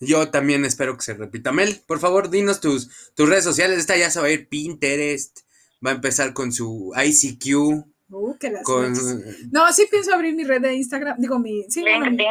Yo 0.00 0.30
también 0.30 0.64
espero 0.64 0.96
que 0.96 1.02
se 1.02 1.12
repita. 1.12 1.52
Mel, 1.52 1.82
por 1.86 2.00
favor, 2.00 2.30
dinos 2.30 2.62
tus, 2.62 3.12
tus 3.14 3.28
redes 3.28 3.44
sociales. 3.44 3.78
Esta 3.80 3.94
ya 3.98 4.08
se 4.08 4.20
va 4.20 4.28
a 4.28 4.30
ir 4.30 4.48
Pinterest. 4.48 5.40
Va 5.84 5.90
a 5.90 5.94
empezar 5.94 6.32
con 6.32 6.52
su 6.52 6.92
ICQ. 6.96 7.86
Uh, 8.10 8.36
que 8.38 8.50
las 8.50 8.62
Con. 8.62 8.94
No, 9.50 9.72
sí 9.72 9.86
pienso 9.90 10.14
abrir 10.14 10.34
mi 10.34 10.44
red 10.44 10.62
de 10.62 10.74
Instagram. 10.74 11.18
Digo, 11.18 11.38
mi. 11.38 11.64
Sí, 11.68 11.82
bueno, 11.82 12.10
mi-. 12.10 12.24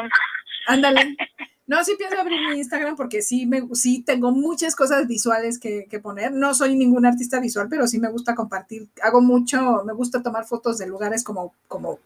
Ándale. 0.68 1.16
No, 1.68 1.84
sí 1.84 1.96
pienso 1.98 2.18
abrir 2.18 2.40
mi 2.50 2.60
Instagram 2.60 2.96
porque 2.96 3.22
sí, 3.22 3.46
me, 3.46 3.62
sí 3.74 4.02
tengo 4.02 4.32
muchas 4.32 4.74
cosas 4.74 5.06
visuales 5.06 5.60
que, 5.60 5.86
que 5.90 6.00
poner. 6.00 6.32
No 6.32 6.54
soy 6.54 6.78
ningún 6.78 7.06
artista 7.06 7.42
visual, 7.42 7.68
pero 7.70 7.88
sí 7.88 8.00
me 8.00 8.10
gusta 8.10 8.36
compartir. 8.36 8.88
Hago 9.02 9.22
mucho, 9.22 9.84
me 9.86 9.92
gusta 9.92 10.24
tomar 10.24 10.46
fotos 10.46 10.78
de 10.78 10.88
lugares 10.88 11.26
como, 11.26 11.54
como, 11.68 12.00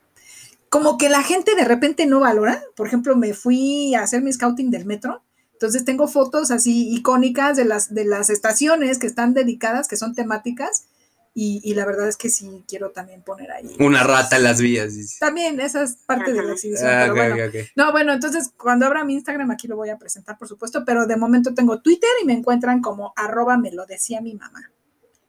como 0.69 0.97
que 0.97 1.09
la 1.09 1.21
gente 1.21 1.53
de 1.53 1.63
repente 1.63 2.07
no 2.07 2.21
valora. 2.21 2.63
Por 2.75 2.87
ejemplo, 2.87 3.15
me 3.15 3.35
fui 3.35 3.93
a 3.93 4.01
hacer 4.01 4.23
mi 4.23 4.33
scouting 4.33 4.71
del 4.71 4.85
metro. 4.85 5.21
Entonces 5.53 5.85
tengo 5.85 6.07
fotos 6.07 6.49
así 6.49 6.91
icónicas 6.95 7.55
de 7.55 7.65
las, 7.65 7.93
de 7.93 8.05
las 8.05 8.31
estaciones 8.31 8.97
que 8.97 9.05
están 9.05 9.35
dedicadas, 9.35 9.87
que 9.87 9.95
son 9.95 10.15
temáticas. 10.15 10.87
Y, 11.33 11.61
y 11.63 11.75
la 11.75 11.85
verdad 11.85 12.09
es 12.09 12.17
que 12.17 12.29
sí 12.29 12.63
quiero 12.67 12.91
también 12.91 13.21
poner 13.23 13.51
ahí. 13.51 13.73
una 13.79 14.03
rata 14.03 14.35
en 14.35 14.43
las 14.43 14.59
vías. 14.59 14.93
dice. 14.93 15.15
También 15.19 15.59
esa 15.61 15.81
es 15.83 15.95
parte 16.05 16.33
de 16.33 16.43
la 16.43 16.53
exhibición. 16.53 16.89
Ah, 16.89 16.99
pero 17.03 17.13
ok, 17.13 17.17
bueno, 17.19 17.35
ok, 17.35 17.55
ok. 17.55 17.67
no, 17.77 17.91
bueno, 17.93 18.13
entonces 18.13 18.51
cuando 18.57 18.85
abra 18.85 19.05
mi 19.05 19.13
Instagram 19.13 19.49
aquí 19.49 19.67
lo 19.67 19.77
voy 19.77 19.89
a 19.89 19.97
presentar, 19.97 20.37
por 20.37 20.49
supuesto, 20.49 20.83
pero 20.85 21.07
de 21.07 21.15
momento 21.15 21.53
tengo 21.53 21.79
Twitter 21.81 22.09
y 22.21 22.25
me 22.25 22.33
encuentran 22.33 22.81
como 22.81 23.13
arroba 23.15 23.57
me 23.57 23.71
lo 23.71 23.85
decía 23.85 24.19
mi 24.19 24.35
mamá. 24.35 24.71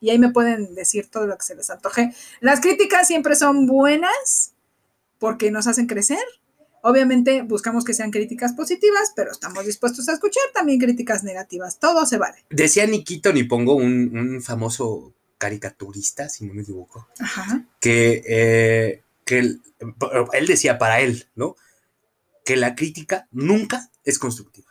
Y 0.00 0.10
ahí 0.10 0.18
me 0.18 0.30
pueden 0.32 0.74
decir 0.74 1.08
todo 1.08 1.28
lo 1.28 1.36
que 1.36 1.44
se 1.44 1.54
les 1.54 1.70
antoje. 1.70 2.12
Las 2.40 2.60
críticas 2.60 3.06
siempre 3.06 3.36
son 3.36 3.66
buenas 3.66 4.54
porque 5.20 5.52
nos 5.52 5.68
hacen 5.68 5.86
crecer. 5.86 6.18
Obviamente 6.82 7.42
buscamos 7.42 7.84
que 7.84 7.94
sean 7.94 8.10
críticas 8.10 8.54
positivas, 8.54 9.12
pero 9.14 9.30
estamos 9.30 9.64
dispuestos 9.64 10.08
a 10.08 10.14
escuchar 10.14 10.42
también 10.52 10.80
críticas 10.80 11.22
negativas. 11.22 11.78
Todo 11.78 12.04
se 12.06 12.18
vale. 12.18 12.38
Decía 12.50 12.84
Nikito 12.88 13.32
Nipongo, 13.32 13.76
un, 13.76 14.10
un 14.18 14.42
famoso 14.42 15.14
caricaturista, 15.42 16.28
si 16.28 16.44
no 16.44 16.54
me 16.54 16.62
equivoco, 16.62 17.08
Ajá. 17.18 17.64
que, 17.80 18.22
eh, 18.28 19.02
que 19.24 19.40
él, 19.40 19.60
él 20.32 20.46
decía 20.46 20.78
para 20.78 21.00
él, 21.00 21.26
¿no? 21.34 21.56
Que 22.44 22.54
la 22.54 22.76
crítica 22.76 23.26
nunca 23.32 23.90
es 24.04 24.20
constructiva. 24.20 24.70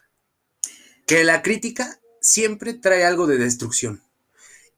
Que 1.06 1.26
la 1.26 1.42
crítica 1.42 2.00
siempre 2.22 2.74
trae 2.74 3.04
algo 3.04 3.28
de 3.28 3.38
destrucción. 3.38 4.02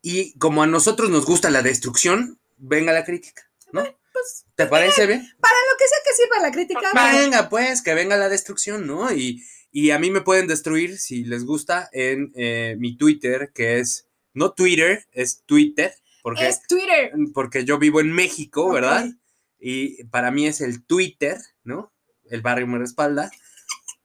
Y 0.02 0.36
como 0.40 0.64
a 0.64 0.68
nosotros 0.68 1.12
nos 1.12 1.28
gusta 1.28 1.52
la 1.52 1.62
destrucción, 1.62 2.40
venga 2.58 2.92
la 2.92 3.06
crítica, 3.06 3.48
¿no? 3.72 3.84
Pues 3.84 4.46
¿Te 4.56 4.66
parece 4.66 5.06
bien? 5.06 5.22
para 5.40 5.56
lo 5.72 5.78
que 5.78 5.88
sea 5.88 6.00
que 6.04 6.16
sirva 6.16 6.40
la 6.40 6.52
crítica. 6.52 7.22
Venga, 7.22 7.50
pues, 7.50 7.84
que 7.84 7.94
venga 7.94 8.18
la 8.18 8.30
destrucción, 8.30 8.88
¿no? 8.88 9.14
Y, 9.14 9.44
y 9.72 9.92
a 9.92 10.00
mí 10.00 10.10
me 10.10 10.22
pueden 10.22 10.48
destruir, 10.48 10.98
si 10.98 11.24
les 11.24 11.46
gusta, 11.46 11.88
en 11.92 12.32
eh, 12.34 12.78
mi 12.80 12.98
Twitter, 12.98 13.52
que 13.54 13.78
es, 13.80 14.08
no 14.34 14.54
Twitter, 14.54 15.06
es 15.12 15.44
Twitter, 15.46 15.94
porque, 16.22 16.48
Es 16.48 16.66
Twitter. 16.68 17.12
porque 17.34 17.66
yo 17.66 17.78
vivo 17.80 18.00
en 18.00 18.12
México. 18.12 18.72
¿verdad? 18.72 19.10
Y 19.60 20.04
para 20.06 20.32
mí 20.32 20.48
es 20.48 20.62
el 20.62 20.84
Twitter, 20.86 21.38
¿no? 21.64 21.94
El 22.26 22.42
barrio 22.42 22.68
me 22.68 22.80
respalda. 22.80 23.30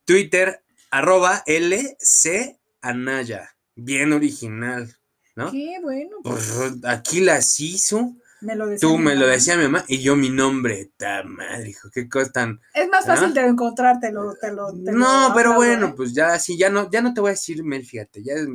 Twitter, 0.05 0.63
arroba 0.91 1.43
LC 1.47 2.59
Anaya. 2.81 3.55
Bien 3.75 4.13
original, 4.13 4.99
¿no? 5.37 5.53
Qué 5.53 5.79
bueno. 5.81 6.17
Pues 6.23 6.53
aquí 6.85 7.21
las 7.21 7.61
hizo. 7.61 8.17
Me 8.41 8.55
lo 8.57 8.67
decía. 8.67 8.89
Tú 8.89 8.99
me 8.99 9.15
lo 9.15 9.21
mamá. 9.23 9.33
decía 9.33 9.57
mi 9.57 9.63
mamá 9.65 9.85
y 9.89 9.99
yo 10.01 10.15
mi 10.17 10.31
nombre. 10.31 10.91
Ta 10.97 11.23
madre, 11.25 11.71
hijo, 11.71 11.89
qué 11.93 12.09
cosa 12.09 12.31
tan. 12.31 12.61
Es 12.75 12.89
más 12.89 13.05
fácil 13.07 13.35
de 13.35 13.41
encontrártelo. 13.47 14.35
Te 14.41 14.53
lo, 14.53 14.73
te 14.73 14.93
lo 14.93 14.99
No, 14.99 15.33
pero 15.35 15.51
aplaudo, 15.51 15.55
bueno, 15.57 15.95
pues 15.97 16.13
ya 16.15 16.39
sí, 16.39 16.57
ya 16.57 16.71
no, 16.71 16.91
ya 16.91 17.03
no 17.03 17.13
te 17.15 17.21
voy 17.21 17.29
a 17.29 17.33
decir 17.33 17.65
Mel, 17.65 17.85
fíjate, 17.85 18.23
ya 18.23 18.35
es- 18.35 18.47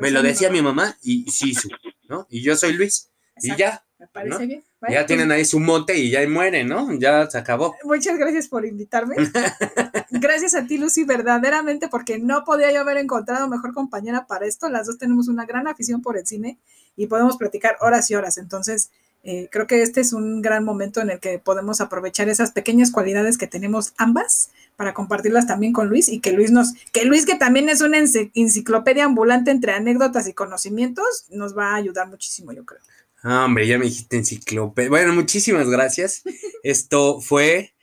me 0.00 0.10
lo 0.10 0.22
mi 0.22 0.28
decía 0.28 0.50
mi 0.50 0.60
mamá. 0.62 0.82
mamá 0.84 0.96
y 1.02 1.30
Sisu, 1.30 1.68
¿no? 2.08 2.26
Y 2.30 2.42
yo 2.42 2.56
soy 2.56 2.74
Luis. 2.74 3.08
Y 3.40 3.50
Exacto, 3.50 3.58
ya, 3.60 3.84
Me 3.98 4.06
parece 4.08 4.30
¿no? 4.40 4.46
bien. 4.46 4.64
Bueno, 4.80 4.94
ya 4.94 5.00
pues, 5.00 5.06
tienen 5.06 5.32
ahí 5.32 5.44
su 5.44 5.58
monte 5.60 5.96
y 5.96 6.10
ya 6.10 6.28
mueren, 6.28 6.68
¿no? 6.68 6.92
Ya 6.98 7.30
se 7.30 7.38
acabó. 7.38 7.74
Muchas 7.84 8.18
gracias 8.18 8.48
por 8.48 8.66
invitarme. 8.66 9.14
gracias 10.10 10.54
a 10.54 10.66
ti, 10.66 10.76
Lucy, 10.78 11.04
verdaderamente, 11.04 11.88
porque 11.88 12.18
no 12.18 12.44
podía 12.44 12.70
yo 12.72 12.80
haber 12.80 12.96
encontrado 12.98 13.48
mejor 13.48 13.72
compañera 13.72 14.26
para 14.26 14.46
esto. 14.46 14.68
Las 14.68 14.86
dos 14.86 14.98
tenemos 14.98 15.28
una 15.28 15.46
gran 15.46 15.66
afición 15.68 16.02
por 16.02 16.16
el 16.18 16.26
cine 16.26 16.58
y 16.96 17.06
podemos 17.06 17.36
platicar 17.36 17.76
horas 17.80 18.10
y 18.10 18.14
horas. 18.14 18.38
Entonces, 18.38 18.90
eh, 19.22 19.48
creo 19.50 19.66
que 19.66 19.82
este 19.82 20.00
es 20.00 20.12
un 20.12 20.42
gran 20.42 20.64
momento 20.64 21.00
en 21.00 21.10
el 21.10 21.20
que 21.20 21.38
podemos 21.38 21.80
aprovechar 21.80 22.28
esas 22.28 22.50
pequeñas 22.50 22.90
cualidades 22.90 23.38
que 23.38 23.46
tenemos 23.46 23.92
ambas 23.96 24.50
para 24.76 24.94
compartirlas 24.94 25.46
también 25.46 25.72
con 25.72 25.88
Luis 25.88 26.08
y 26.08 26.20
que 26.20 26.32
Luis 26.32 26.50
nos, 26.50 26.72
que 26.92 27.04
Luis 27.04 27.24
que 27.26 27.36
también 27.36 27.68
es 27.68 27.80
una 27.82 27.98
enci- 27.98 28.30
enciclopedia 28.34 29.04
ambulante 29.04 29.50
entre 29.50 29.72
anécdotas 29.72 30.26
y 30.26 30.32
conocimientos, 30.32 31.26
nos 31.30 31.56
va 31.56 31.72
a 31.72 31.76
ayudar 31.76 32.08
muchísimo, 32.08 32.52
yo 32.52 32.64
creo. 32.64 32.80
Ah, 33.22 33.44
hombre, 33.44 33.66
ya 33.68 33.78
me 33.78 33.84
dijiste 33.84 34.16
enciclopedia. 34.16 34.90
Bueno, 34.90 35.12
muchísimas 35.12 35.68
gracias. 35.68 36.22
Esto 36.64 37.20
fue 37.20 37.74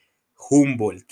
Humboldt. 0.49 1.05